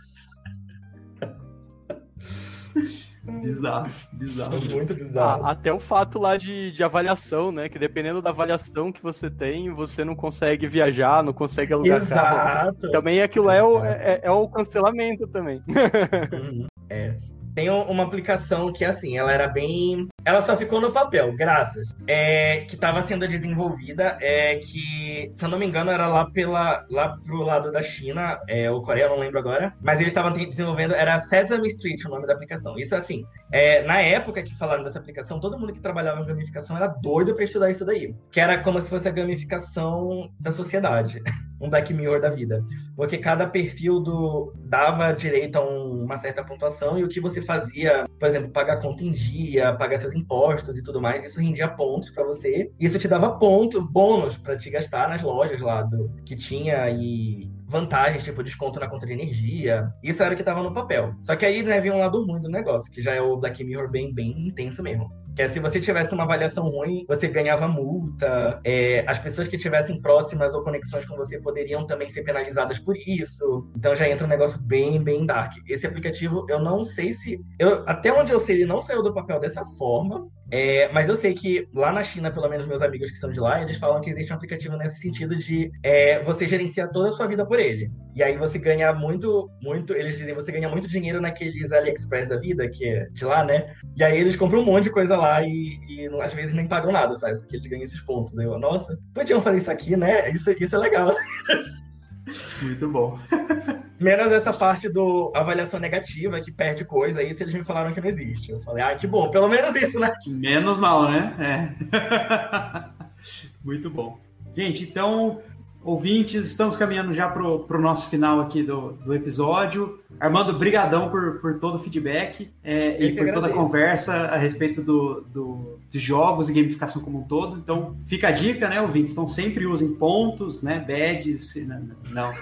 Bizarro, 3.28 3.90
bizarro. 4.12 4.70
Muito 4.70 4.94
bizarro. 4.94 5.44
Ah, 5.44 5.50
até 5.50 5.72
o 5.72 5.78
fato 5.78 6.18
lá 6.18 6.36
de, 6.36 6.72
de 6.72 6.82
avaliação, 6.82 7.52
né? 7.52 7.68
Que 7.68 7.78
dependendo 7.78 8.22
da 8.22 8.30
avaliação 8.30 8.92
que 8.92 9.02
você 9.02 9.30
tem, 9.30 9.72
você 9.72 10.04
não 10.04 10.14
consegue 10.14 10.66
viajar, 10.66 11.22
não 11.22 11.32
consegue 11.32 11.72
alugar 11.72 11.98
Exato. 11.98 12.14
carro. 12.14 12.92
Também 12.92 13.22
aquilo 13.22 13.50
é 13.50 13.62
o, 13.62 13.84
é, 13.84 14.20
é 14.22 14.30
o 14.30 14.48
cancelamento 14.48 15.26
também. 15.26 15.62
Uhum. 16.38 16.66
É. 16.90 17.16
Tem 17.54 17.70
uma 17.70 18.04
aplicação 18.04 18.72
que, 18.72 18.84
assim, 18.84 19.18
ela 19.18 19.32
era 19.32 19.48
bem. 19.48 20.06
Ela 20.24 20.42
só 20.42 20.56
ficou 20.56 20.80
no 20.80 20.92
papel, 20.92 21.34
graças. 21.34 21.94
É, 22.06 22.62
que 22.62 22.74
estava 22.74 23.02
sendo 23.02 23.26
desenvolvida, 23.26 24.18
é 24.20 24.56
que, 24.56 25.32
se 25.34 25.44
eu 25.44 25.48
não 25.48 25.58
me 25.58 25.66
engano, 25.66 25.90
era 25.90 26.06
lá, 26.06 26.28
pela, 26.30 26.84
lá 26.90 27.16
pro 27.24 27.42
lado 27.42 27.70
da 27.70 27.82
China, 27.82 28.38
é, 28.48 28.70
ou 28.70 28.82
Coreia, 28.82 29.08
não 29.08 29.18
lembro 29.18 29.38
agora. 29.38 29.72
Mas 29.80 30.00
eles 30.00 30.10
estavam 30.10 30.32
desenvolvendo, 30.32 30.94
era 30.94 31.20
Sesame 31.20 31.68
Street 31.68 32.04
o 32.04 32.08
nome 32.08 32.26
da 32.26 32.34
aplicação. 32.34 32.78
Isso, 32.78 32.94
assim, 32.94 33.24
é, 33.52 33.82
na 33.82 34.00
época 34.00 34.42
que 34.42 34.54
falaram 34.56 34.82
dessa 34.82 34.98
aplicação, 34.98 35.40
todo 35.40 35.58
mundo 35.58 35.72
que 35.72 35.80
trabalhava 35.80 36.20
em 36.20 36.26
gamificação 36.26 36.76
era 36.76 36.88
doido 36.88 37.34
para 37.34 37.44
estudar 37.44 37.70
isso 37.70 37.84
daí. 37.84 38.14
Que 38.30 38.40
era 38.40 38.58
como 38.58 38.80
se 38.80 38.90
fosse 38.90 39.08
a 39.08 39.12
gamificação 39.12 40.30
da 40.38 40.52
sociedade. 40.52 41.22
um 41.60 41.68
Black 41.68 41.92
Mirror 41.92 42.20
da 42.20 42.30
vida. 42.30 42.64
Porque 42.96 43.18
cada 43.18 43.46
perfil 43.46 44.00
do 44.00 44.52
dava 44.56 45.12
direito 45.12 45.56
a 45.56 45.64
um, 45.64 46.04
uma 46.04 46.16
certa 46.16 46.44
pontuação 46.44 46.98
e 46.98 47.04
o 47.04 47.08
que 47.08 47.20
você 47.20 47.42
fazia, 47.42 48.04
por 48.18 48.28
exemplo, 48.28 48.50
pagar 48.50 48.80
conta 48.80 49.02
em 49.02 49.12
dia, 49.12 49.74
pagar 49.74 49.98
seus 49.98 50.07
impostos 50.14 50.76
e 50.78 50.82
tudo 50.82 51.00
mais, 51.00 51.24
isso 51.24 51.40
rendia 51.40 51.68
pontos 51.68 52.10
para 52.10 52.24
você. 52.24 52.70
Isso 52.78 52.98
te 52.98 53.08
dava 53.08 53.38
pontos, 53.38 53.82
bônus 53.90 54.36
para 54.36 54.56
te 54.56 54.70
gastar 54.70 55.08
nas 55.08 55.22
lojas 55.22 55.60
lá 55.60 55.82
do 55.82 56.10
que 56.24 56.36
tinha 56.36 56.88
e 56.90 57.50
vantagens, 57.66 58.24
tipo 58.24 58.42
desconto 58.42 58.80
na 58.80 58.88
conta 58.88 59.06
de 59.06 59.12
energia. 59.12 59.92
Isso 60.02 60.22
era 60.22 60.32
o 60.32 60.36
que 60.36 60.42
estava 60.42 60.62
no 60.62 60.72
papel. 60.72 61.14
Só 61.22 61.36
que 61.36 61.44
aí 61.44 61.62
né, 61.62 61.80
vem 61.80 61.92
um 61.92 61.98
lado 61.98 62.24
ruim 62.24 62.40
do 62.40 62.48
negócio, 62.48 62.90
que 62.90 63.02
já 63.02 63.14
é 63.14 63.20
o 63.20 63.36
Black 63.36 63.62
Mirror 63.62 63.90
bem, 63.90 64.12
bem 64.12 64.48
intenso 64.48 64.82
mesmo. 64.82 65.10
Que 65.38 65.42
é 65.42 65.48
se 65.48 65.60
você 65.60 65.78
tivesse 65.78 66.12
uma 66.12 66.24
avaliação 66.24 66.64
ruim, 66.64 67.04
você 67.06 67.28
ganhava 67.28 67.68
multa. 67.68 68.60
É, 68.64 69.04
as 69.06 69.20
pessoas 69.20 69.46
que 69.46 69.56
tivessem 69.56 70.02
próximas 70.02 70.52
ou 70.52 70.64
conexões 70.64 71.04
com 71.04 71.14
você 71.14 71.40
poderiam 71.40 71.86
também 71.86 72.10
ser 72.10 72.24
penalizadas 72.24 72.80
por 72.80 72.96
isso. 72.96 73.70
Então 73.76 73.94
já 73.94 74.08
entra 74.08 74.26
um 74.26 74.28
negócio 74.28 74.60
bem, 74.60 75.00
bem 75.00 75.24
dark. 75.24 75.52
Esse 75.68 75.86
aplicativo, 75.86 76.44
eu 76.48 76.58
não 76.58 76.84
sei 76.84 77.12
se. 77.12 77.40
Eu, 77.56 77.84
até 77.86 78.12
onde 78.12 78.32
eu 78.32 78.40
sei, 78.40 78.56
ele 78.56 78.66
não 78.66 78.82
saiu 78.82 79.00
do 79.00 79.14
papel 79.14 79.38
dessa 79.38 79.64
forma. 79.64 80.28
É, 80.50 80.90
mas 80.92 81.08
eu 81.08 81.16
sei 81.16 81.34
que 81.34 81.68
lá 81.74 81.92
na 81.92 82.02
China, 82.02 82.30
pelo 82.30 82.48
menos 82.48 82.66
meus 82.66 82.80
amigos 82.80 83.10
que 83.10 83.18
são 83.18 83.30
de 83.30 83.38
lá, 83.38 83.60
eles 83.60 83.76
falam 83.76 84.00
que 84.00 84.10
existe 84.10 84.32
um 84.32 84.36
aplicativo 84.36 84.76
nesse 84.76 85.00
sentido 85.00 85.36
de 85.36 85.70
é, 85.82 86.22
você 86.22 86.46
gerenciar 86.46 86.90
toda 86.90 87.08
a 87.08 87.12
sua 87.12 87.26
vida 87.26 87.44
por 87.44 87.58
ele. 87.58 87.90
E 88.14 88.22
aí 88.22 88.36
você 88.36 88.58
ganha 88.58 88.92
muito, 88.92 89.48
muito, 89.62 89.92
eles 89.92 90.16
dizem, 90.16 90.34
você 90.34 90.50
ganha 90.50 90.68
muito 90.68 90.88
dinheiro 90.88 91.20
naqueles 91.20 91.70
AliExpress 91.70 92.28
da 92.28 92.36
vida, 92.36 92.68
que 92.68 92.86
é 92.86 93.08
de 93.10 93.24
lá, 93.24 93.44
né? 93.44 93.74
E 93.96 94.02
aí 94.02 94.18
eles 94.18 94.36
compram 94.36 94.60
um 94.60 94.64
monte 94.64 94.84
de 94.84 94.90
coisa 94.90 95.16
lá 95.16 95.42
e, 95.42 95.78
e 95.88 96.06
às 96.22 96.32
vezes 96.32 96.54
nem 96.54 96.66
pagam 96.66 96.92
nada, 96.92 97.14
sabe? 97.16 97.38
Porque 97.38 97.56
eles 97.56 97.70
ganham 97.70 97.84
esses 97.84 98.00
pontos. 98.00 98.36
Eu, 98.36 98.58
nossa, 98.58 98.98
podiam 99.14 99.42
fazer 99.42 99.58
isso 99.58 99.70
aqui, 99.70 99.96
né? 99.96 100.30
Isso, 100.30 100.50
isso 100.50 100.74
é 100.74 100.78
legal. 100.78 101.14
Muito 102.62 102.88
bom. 102.90 103.18
Menos 104.00 104.32
essa 104.32 104.52
parte 104.52 104.88
do 104.88 105.32
avaliação 105.34 105.80
negativa, 105.80 106.40
que 106.40 106.52
perde 106.52 106.84
coisa, 106.84 107.22
isso 107.22 107.42
eles 107.42 107.54
me 107.54 107.64
falaram 107.64 107.92
que 107.92 108.00
não 108.00 108.08
existe. 108.08 108.52
Eu 108.52 108.60
falei, 108.62 108.84
ah, 108.84 108.94
que 108.94 109.06
bom, 109.06 109.30
pelo 109.30 109.48
menos 109.48 109.74
isso, 109.80 109.98
né? 109.98 110.12
Menos 110.28 110.78
mal, 110.78 111.10
né? 111.10 111.74
É. 111.92 112.90
Muito 113.64 113.90
bom. 113.90 114.20
Gente, 114.54 114.84
então, 114.84 115.40
ouvintes, 115.88 116.44
estamos 116.44 116.76
caminhando 116.76 117.14
já 117.14 117.26
para 117.28 117.42
o 117.42 117.80
nosso 117.80 118.10
final 118.10 118.40
aqui 118.40 118.62
do, 118.62 118.92
do 118.92 119.14
episódio. 119.14 119.98
Armando, 120.20 120.52
brigadão 120.52 121.08
por, 121.08 121.40
por 121.40 121.58
todo 121.58 121.76
o 121.76 121.78
feedback 121.78 122.50
é, 122.62 123.02
e 123.02 123.12
por 123.12 123.22
agradeço. 123.22 123.34
toda 123.34 123.46
a 123.46 123.52
conversa 123.52 124.12
a 124.26 124.36
respeito 124.36 124.82
do, 124.82 125.22
do, 125.22 125.78
de 125.88 125.98
jogos 125.98 126.50
e 126.50 126.52
gamificação 126.52 127.00
como 127.00 127.20
um 127.20 127.22
todo. 127.22 127.56
Então, 127.56 127.96
fica 128.04 128.28
a 128.28 128.30
dica, 128.30 128.68
né, 128.68 128.82
ouvintes? 128.82 129.12
Então, 129.12 129.26
sempre 129.28 129.66
usem 129.66 129.94
pontos, 129.94 130.62
né, 130.62 130.78
badges, 130.78 131.54
não, 131.66 131.80
não. 132.10 132.12
não. 132.12 132.34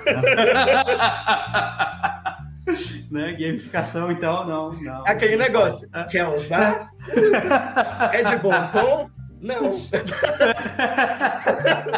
né? 3.13 3.33
Gamificação, 3.33 4.11
então, 4.11 4.45
não, 4.45 4.73
não. 4.73 5.07
Aquele 5.07 5.37
negócio, 5.37 5.89
quer 6.11 6.27
usar? 6.27 6.91
é 8.13 8.25
de 8.25 8.37
bom 8.43 8.51
tom? 8.73 9.09
Não. 9.41 9.73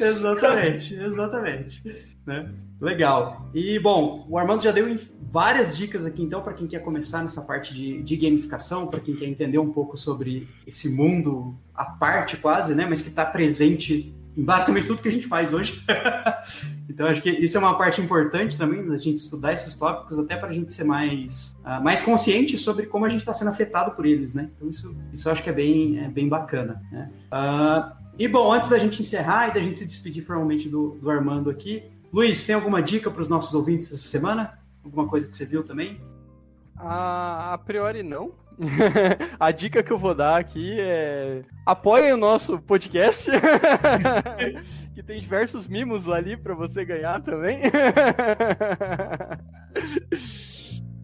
exatamente, 0.00 0.94
exatamente. 0.94 1.82
Né? 2.26 2.50
Legal. 2.80 3.50
E, 3.54 3.78
bom, 3.78 4.26
o 4.28 4.38
Armando 4.38 4.62
já 4.62 4.72
deu 4.72 4.94
várias 5.30 5.76
dicas 5.76 6.04
aqui, 6.04 6.22
então, 6.22 6.42
para 6.42 6.54
quem 6.54 6.66
quer 6.66 6.80
começar 6.80 7.22
nessa 7.22 7.42
parte 7.42 7.74
de, 7.74 8.02
de 8.02 8.16
gamificação, 8.16 8.86
para 8.86 9.00
quem 9.00 9.16
quer 9.16 9.26
entender 9.26 9.58
um 9.58 9.72
pouco 9.72 9.96
sobre 9.96 10.48
esse 10.66 10.88
mundo 10.88 11.58
à 11.74 11.84
parte, 11.84 12.36
quase, 12.36 12.74
né? 12.74 12.86
Mas 12.88 13.02
que 13.02 13.08
está 13.08 13.24
presente 13.24 14.14
em 14.36 14.42
basicamente 14.42 14.86
tudo 14.86 15.02
que 15.02 15.08
a 15.08 15.12
gente 15.12 15.26
faz 15.26 15.52
hoje. 15.52 15.84
então, 16.88 17.06
acho 17.06 17.22
que 17.22 17.30
isso 17.30 17.56
é 17.56 17.60
uma 17.60 17.78
parte 17.78 18.00
importante 18.00 18.58
também, 18.58 18.86
da 18.86 18.96
gente 18.96 19.18
estudar 19.18 19.52
esses 19.52 19.74
tópicos, 19.74 20.18
até 20.18 20.36
para 20.36 20.48
a 20.48 20.52
gente 20.52 20.72
ser 20.74 20.84
mais, 20.84 21.54
uh, 21.64 21.82
mais 21.82 22.02
consciente 22.02 22.58
sobre 22.58 22.86
como 22.86 23.04
a 23.04 23.08
gente 23.08 23.20
está 23.20 23.32
sendo 23.32 23.50
afetado 23.50 23.92
por 23.92 24.04
eles, 24.06 24.34
né? 24.34 24.50
Então, 24.56 24.68
isso, 24.68 24.96
isso 25.12 25.28
eu 25.28 25.32
acho 25.32 25.42
que 25.42 25.50
é 25.50 25.52
bem, 25.52 25.98
é 26.00 26.08
bem 26.08 26.28
bacana. 26.28 26.82
Né? 26.90 27.10
Uh, 27.32 28.03
e 28.18 28.28
bom, 28.28 28.52
antes 28.52 28.70
da 28.70 28.78
gente 28.78 29.00
encerrar 29.00 29.48
e 29.48 29.54
da 29.54 29.60
gente 29.60 29.78
se 29.78 29.86
despedir 29.86 30.24
formalmente 30.24 30.68
do, 30.68 30.90
do 31.00 31.10
Armando 31.10 31.50
aqui, 31.50 31.82
Luiz, 32.12 32.44
tem 32.44 32.54
alguma 32.54 32.80
dica 32.80 33.10
para 33.10 33.22
os 33.22 33.28
nossos 33.28 33.54
ouvintes 33.54 33.88
essa 33.88 34.06
semana? 34.06 34.58
Alguma 34.84 35.08
coisa 35.08 35.26
que 35.26 35.36
você 35.36 35.44
viu 35.44 35.64
também? 35.64 36.00
a 36.76 37.58
priori 37.64 38.02
não. 38.02 38.32
a 39.38 39.50
dica 39.50 39.82
que 39.82 39.92
eu 39.92 39.98
vou 39.98 40.14
dar 40.14 40.38
aqui 40.38 40.76
é 40.78 41.42
apoiem 41.66 42.12
o 42.12 42.16
nosso 42.16 42.58
podcast, 42.58 43.28
que 44.94 45.02
tem 45.02 45.18
diversos 45.18 45.66
mimos 45.66 46.08
ali 46.08 46.36
para 46.36 46.54
você 46.54 46.84
ganhar 46.84 47.20
também. 47.22 47.62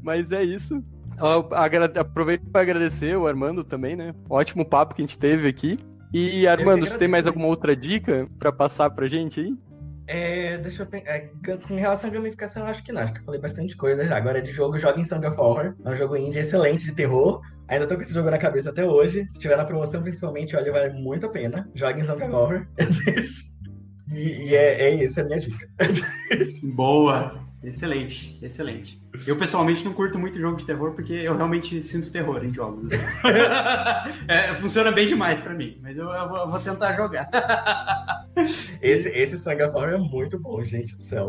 Mas 0.01 0.31
é 0.31 0.45
isso. 0.45 0.83
Aproveito 1.99 2.49
para 2.51 2.63
agradecer 2.63 3.17
o 3.17 3.27
Armando 3.27 3.65
também, 3.65 3.97
né? 3.97 4.15
Ótimo 4.29 4.65
papo 4.65 4.95
que 4.95 5.03
a 5.03 5.07
gente 5.07 5.19
teve 5.19 5.49
aqui. 5.49 5.79
E, 6.13 6.47
Armando, 6.47 6.87
você 6.87 6.99
tem 6.99 7.09
mais 7.09 7.27
alguma 7.27 7.47
outra 7.47 7.77
dica 7.77 8.27
para 8.39 8.51
passar 8.51 8.91
pra 8.91 9.07
gente 9.07 9.41
aí? 9.41 9.55
É, 10.07 10.59
deixa 10.59 10.83
eu 10.83 10.87
pensar. 10.87 11.09
É, 11.09 11.31
com 11.69 11.75
relação 11.77 12.11
à 12.11 12.13
gamificação, 12.13 12.67
acho 12.67 12.83
que 12.83 12.91
não. 12.91 13.01
Acho 13.01 13.13
que 13.13 13.21
eu 13.21 13.25
falei 13.25 13.41
bastante 13.41 13.77
coisa 13.77 14.05
já. 14.05 14.17
Agora 14.17 14.43
de 14.43 14.51
jogo, 14.51 14.77
joga 14.77 15.01
em 15.01 15.05
Song 15.05 15.25
of 15.25 15.39
Horror. 15.39 15.77
É 15.85 15.89
um 15.89 15.97
jogo 15.97 16.17
indie 16.17 16.41
excelente 16.41 16.85
de 16.85 16.93
terror. 16.93 17.41
Ainda 17.69 17.87
tô 17.87 17.95
com 17.95 18.03
esse 18.03 18.13
jogo 18.13 18.29
na 18.29 18.39
cabeça 18.39 18.71
até 18.71 18.85
hoje. 18.85 19.25
Se 19.31 19.39
tiver 19.39 19.57
na 19.57 19.65
promoção, 19.65 20.03
principalmente, 20.03 20.57
olha, 20.57 20.73
vale 20.73 20.93
muito 21.01 21.27
a 21.27 21.29
pena. 21.29 21.71
Joga 21.77 22.01
em 22.01 22.03
Song 22.03 22.25
of 22.25 22.35
Horror. 22.35 22.67
e, 24.13 24.49
e 24.49 24.55
é, 24.57 24.83
é 24.83 25.05
isso, 25.05 25.21
é 25.21 25.23
a 25.23 25.27
minha 25.27 25.39
dica. 25.39 25.69
Boa! 26.75 27.50
Excelente, 27.63 28.39
excelente. 28.41 29.03
Eu 29.27 29.37
pessoalmente 29.37 29.85
não 29.85 29.93
curto 29.93 30.19
muito 30.19 30.39
jogo 30.39 30.57
de 30.57 30.65
terror 30.65 30.93
porque 30.95 31.13
eu 31.13 31.37
realmente 31.37 31.83
sinto 31.83 32.11
terror 32.11 32.43
em 32.43 32.55
jogos. 32.55 32.91
Assim. 32.91 33.03
é, 34.27 34.55
funciona 34.55 34.91
bem 34.91 35.07
demais 35.07 35.39
para 35.39 35.53
mim, 35.53 35.79
mas 35.83 35.97
eu, 35.97 36.09
eu, 36.09 36.29
vou, 36.29 36.39
eu, 36.39 36.51
vou, 36.51 36.59
tentar 36.61 36.97
jogar. 36.97 37.29
esse, 38.81 39.11
esse 39.11 39.41
é 39.47 39.99
muito 39.99 40.39
bom, 40.39 40.65
gente 40.65 40.97
do 40.97 41.03
céu. 41.03 41.29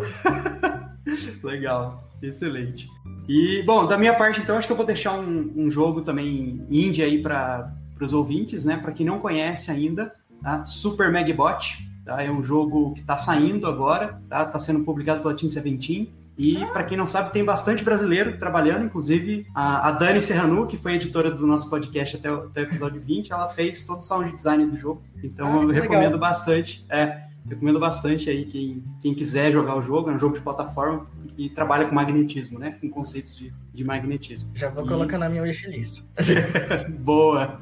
Legal, 1.44 2.02
excelente. 2.22 2.88
E, 3.28 3.62
bom, 3.64 3.86
da 3.86 3.98
minha 3.98 4.14
parte, 4.14 4.40
então, 4.40 4.58
acho 4.58 4.68
que 4.68 4.74
eu 4.74 4.78
vou 4.78 4.86
deixar 4.86 5.14
um, 5.20 5.52
um 5.56 5.70
jogo 5.70 6.02
também 6.02 6.66
indie 6.70 7.04
aí 7.04 7.22
para 7.22 7.74
os 8.00 8.14
ouvintes, 8.14 8.64
né? 8.64 8.78
Para 8.78 8.94
quem 8.94 9.06
não 9.06 9.20
conhece 9.20 9.70
ainda, 9.70 10.16
tá? 10.42 10.64
Super 10.64 11.12
Megbot. 11.12 11.92
Tá? 12.06 12.24
É 12.24 12.32
um 12.32 12.44
jogo 12.44 12.94
que 12.94 13.02
está 13.02 13.18
saindo 13.18 13.68
agora, 13.68 14.20
tá? 14.28 14.46
Tá 14.46 14.60
sendo 14.60 14.84
publicado 14.84 15.22
pela 15.22 15.36
Team 15.36 15.50
Seventeen. 15.50 16.12
E, 16.38 16.66
para 16.68 16.84
quem 16.84 16.98
não 16.98 17.06
sabe, 17.06 17.32
tem 17.32 17.44
bastante 17.44 17.84
brasileiro 17.84 18.38
trabalhando, 18.38 18.86
inclusive 18.86 19.46
a, 19.54 19.90
a 19.90 19.92
Dani 19.92 20.22
Serranu, 20.22 20.66
que 20.66 20.78
foi 20.78 20.96
editora 20.96 21.30
do 21.30 21.46
nosso 21.46 21.70
podcast 21.70 22.16
até, 22.16 22.30
até 22.30 22.62
o 22.62 22.64
episódio 22.64 23.02
20, 23.02 23.32
ela 23.32 23.50
fez 23.50 23.84
todo 23.84 24.00
o 24.00 24.02
sound 24.02 24.36
design 24.36 24.66
do 24.66 24.78
jogo. 24.78 25.04
Então 25.24 25.62
ah, 25.62 25.64
eu 25.64 25.70
recomendo 25.70 26.14
legal. 26.14 26.20
bastante. 26.20 26.86
É, 26.90 27.24
recomendo 27.48 27.80
bastante 27.80 28.30
aí 28.30 28.46
quem, 28.46 28.84
quem 29.02 29.14
quiser 29.14 29.52
jogar 29.52 29.76
o 29.76 29.82
jogo, 29.82 30.10
é 30.10 30.14
um 30.14 30.20
jogo 30.20 30.36
de 30.36 30.42
plataforma 30.42 31.08
e 31.38 31.50
trabalha 31.50 31.88
com 31.88 31.96
magnetismo, 31.96 32.60
né? 32.60 32.78
Com 32.80 32.90
conceitos 32.90 33.36
de, 33.36 33.54
de 33.74 33.84
magnetismo. 33.84 34.50
Já 34.54 34.70
vou 34.70 34.86
e... 34.86 34.88
colocar 34.88 35.18
na 35.18 35.30
minha 35.30 35.44
wishlist. 35.44 36.04
Boa! 37.00 37.58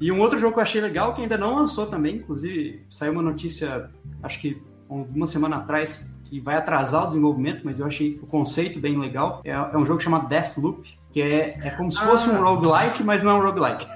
e 0.00 0.10
um 0.10 0.20
outro 0.20 0.38
jogo 0.38 0.54
que 0.54 0.58
eu 0.58 0.62
achei 0.62 0.80
legal, 0.80 1.14
que 1.14 1.22
ainda 1.22 1.38
não 1.38 1.56
lançou 1.56 1.86
também, 1.86 2.16
inclusive 2.16 2.84
saiu 2.88 3.12
uma 3.12 3.22
notícia, 3.22 3.90
acho 4.22 4.40
que 4.40 4.60
uma 4.88 5.26
semana 5.26 5.56
atrás, 5.56 6.10
que 6.28 6.38
vai 6.40 6.56
atrasar 6.56 7.04
o 7.04 7.06
desenvolvimento, 7.08 7.62
mas 7.64 7.80
eu 7.80 7.86
achei 7.86 8.18
o 8.22 8.26
conceito 8.26 8.78
bem 8.78 8.98
legal. 8.98 9.40
É, 9.44 9.50
é 9.50 9.76
um 9.76 9.86
jogo 9.86 10.00
chamado 10.00 10.28
Deathloop, 10.28 10.98
que 11.10 11.22
é, 11.22 11.58
é 11.62 11.70
como 11.70 11.90
se 11.90 11.98
fosse 12.00 12.28
ah. 12.28 12.34
um 12.34 12.42
roguelike, 12.42 13.02
mas 13.02 13.22
não 13.22 13.32
é 13.32 13.34
um 13.34 13.42
roguelike. 13.42 13.86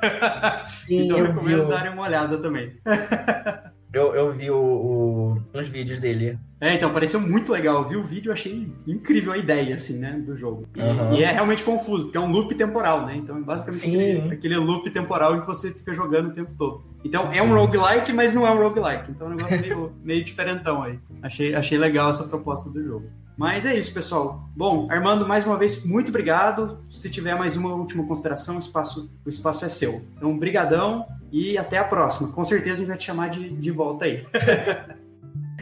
Sim, 0.87 1.05
então 1.05 1.19
eu 1.19 1.27
recomendo 1.27 1.69
darem 1.69 1.93
uma 1.93 2.03
olhada 2.05 2.39
também. 2.39 2.73
Eu, 3.93 4.15
eu 4.15 4.33
vi 4.33 4.51
o, 4.51 4.57
o, 4.57 5.43
uns 5.55 5.69
vídeos 5.69 6.01
dele. 6.01 6.39
É, 6.59 6.75
então 6.75 6.93
pareceu 6.93 7.21
muito 7.21 7.53
legal. 7.53 7.83
Eu 7.83 7.89
vi 7.89 7.97
o 7.97 8.03
vídeo 8.03 8.31
e 8.31 8.33
achei 8.33 8.73
incrível 8.87 9.33
a 9.33 9.37
ideia, 9.39 9.75
assim, 9.75 9.99
né, 9.99 10.13
do 10.13 10.37
jogo. 10.37 10.67
E, 10.75 10.81
uhum. 10.81 11.13
e, 11.13 11.23
é 11.23 11.31
realmente 11.31 11.63
confuso, 11.63 12.05
porque 12.05 12.17
é 12.17 12.21
um 12.21 12.31
loop 12.31 12.55
temporal, 12.55 13.05
né? 13.05 13.17
Então 13.17 13.37
é 13.37 13.41
basicamente 13.41 13.87
aquele, 13.87 14.35
aquele, 14.35 14.57
loop 14.57 14.89
temporal 14.91 15.37
em 15.37 15.41
que 15.41 15.47
você 15.47 15.73
fica 15.73 15.95
jogando 15.95 16.29
o 16.29 16.33
tempo 16.33 16.53
todo. 16.57 16.85
Então 17.05 17.33
é 17.33 17.43
um 17.43 17.53
roguelike, 17.53 18.13
mas 18.13 18.33
não 18.33 18.47
é 18.47 18.51
um 18.51 18.59
roguelike. 18.59 19.11
Então 19.11 19.27
é 19.27 19.31
um 19.31 19.35
negócio 19.35 19.61
meio, 19.61 19.93
meio 20.03 20.25
diferentão 20.25 20.83
aí. 20.83 20.99
Achei, 21.21 21.55
achei 21.55 21.77
legal 21.77 22.09
essa 22.09 22.25
proposta 22.25 22.71
do 22.71 22.83
jogo. 22.83 23.07
Mas 23.37 23.65
é 23.65 23.75
isso, 23.75 23.93
pessoal. 23.95 24.49
Bom, 24.55 24.87
Armando, 24.91 25.27
mais 25.27 25.47
uma 25.47 25.57
vez, 25.57 25.85
muito 25.85 26.09
obrigado. 26.11 26.85
Se 26.91 27.09
tiver 27.09 27.35
mais 27.35 27.57
uma 27.57 27.75
última 27.75 28.07
consideração, 28.07 28.57
o 28.57 28.61
espaço, 28.61 29.11
o 29.25 29.29
espaço 29.29 29.65
é 29.65 29.69
seu. 29.69 30.03
Então, 30.17 30.39
brigadão 30.39 31.07
e 31.31 31.57
até 31.57 31.79
a 31.79 31.85
próxima. 31.85 32.31
Com 32.31 32.45
certeza 32.45 32.75
a 32.75 32.77
gente 32.79 32.89
vai 32.89 32.99
te 32.99 33.05
chamar 33.05 33.31
de, 33.31 33.51
de 33.51 33.71
volta 33.71 34.05
aí. 34.05 34.25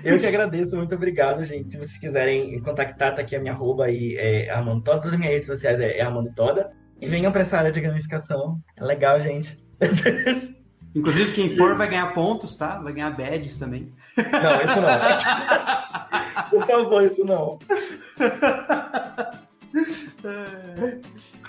Eu 0.03 0.19
que 0.19 0.27
agradeço, 0.27 0.77
muito 0.77 0.95
obrigado, 0.95 1.45
gente. 1.45 1.73
Se 1.73 1.77
vocês 1.77 1.99
quiserem 1.99 2.59
contactar, 2.61 3.15
tá 3.15 3.21
aqui 3.21 3.37
a 3.37 3.41
minha 3.41 3.53
arroba 3.53 3.85
aí, 3.85 4.17
é 4.17 4.51
Armando 4.51 4.83
Toda. 4.83 4.99
Todas 4.99 5.13
as 5.13 5.19
minhas 5.19 5.35
redes 5.35 5.47
sociais 5.47 5.79
é, 5.79 5.99
é 5.99 6.01
Armando 6.01 6.33
Toda. 6.35 6.73
E 7.01 7.07
venham 7.07 7.31
para 7.31 7.43
essa 7.43 7.59
área 7.59 7.71
de 7.71 7.81
gamificação. 7.81 8.59
É 8.77 8.85
legal, 8.85 9.21
gente. 9.21 9.59
Inclusive, 10.95 11.33
quem 11.33 11.57
for 11.57 11.77
vai 11.77 11.89
ganhar 11.89 12.13
pontos, 12.15 12.57
tá? 12.57 12.79
Vai 12.79 12.93
ganhar 12.93 13.11
badges 13.11 13.59
também. 13.59 13.93
Não, 14.17 14.63
isso 14.63 14.81
não. 14.81 16.21
Por 16.51 16.67
favor, 16.67 17.03
isso 17.03 17.25
não. 17.25 17.59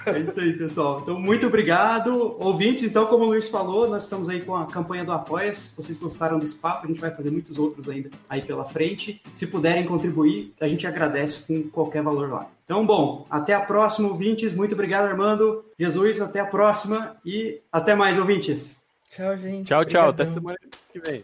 É 0.06 0.20
isso 0.20 0.40
aí, 0.40 0.54
pessoal. 0.54 1.00
Então, 1.02 1.20
muito 1.20 1.46
obrigado. 1.46 2.36
Ouvintes, 2.40 2.84
então, 2.84 3.06
como 3.06 3.26
o 3.26 3.28
Luiz 3.28 3.50
falou, 3.50 3.90
nós 3.90 4.04
estamos 4.04 4.30
aí 4.30 4.42
com 4.42 4.56
a 4.56 4.66
campanha 4.66 5.04
do 5.04 5.12
Apoia. 5.12 5.54
Se 5.54 5.76
vocês 5.76 5.98
gostaram 5.98 6.40
desse 6.40 6.56
papo, 6.56 6.86
a 6.86 6.88
gente 6.88 7.00
vai 7.00 7.12
fazer 7.12 7.30
muitos 7.30 7.60
outros 7.60 7.88
ainda 7.88 8.10
aí 8.28 8.42
pela 8.42 8.66
frente. 8.66 9.22
Se 9.36 9.46
puderem 9.46 9.86
contribuir, 9.86 10.54
a 10.60 10.68
gente 10.68 10.88
agradece 10.88 11.46
com 11.48 11.70
qualquer 11.70 12.02
valor 12.02 12.30
lá. 12.32 12.48
Então, 12.66 12.86
bom, 12.86 13.26
até 13.30 13.54
a 13.54 13.62
próxima, 13.62 14.08
ouvintes. 14.08 14.54
Muito 14.54 14.74
obrigado, 14.74 15.06
Armando. 15.06 15.66
Jesus, 15.78 16.22
até 16.22 16.40
a 16.40 16.46
próxima 16.46 17.18
e 17.26 17.60
até 17.72 17.94
mais, 17.94 18.18
ouvintes. 18.18 18.82
Tchau, 19.12 19.38
gente. 19.38 19.68
Tchau, 19.68 19.86
tchau. 19.86 20.10
Até 20.10 20.26
semana 20.28 20.58
que 20.92 21.00
vem. 21.00 21.22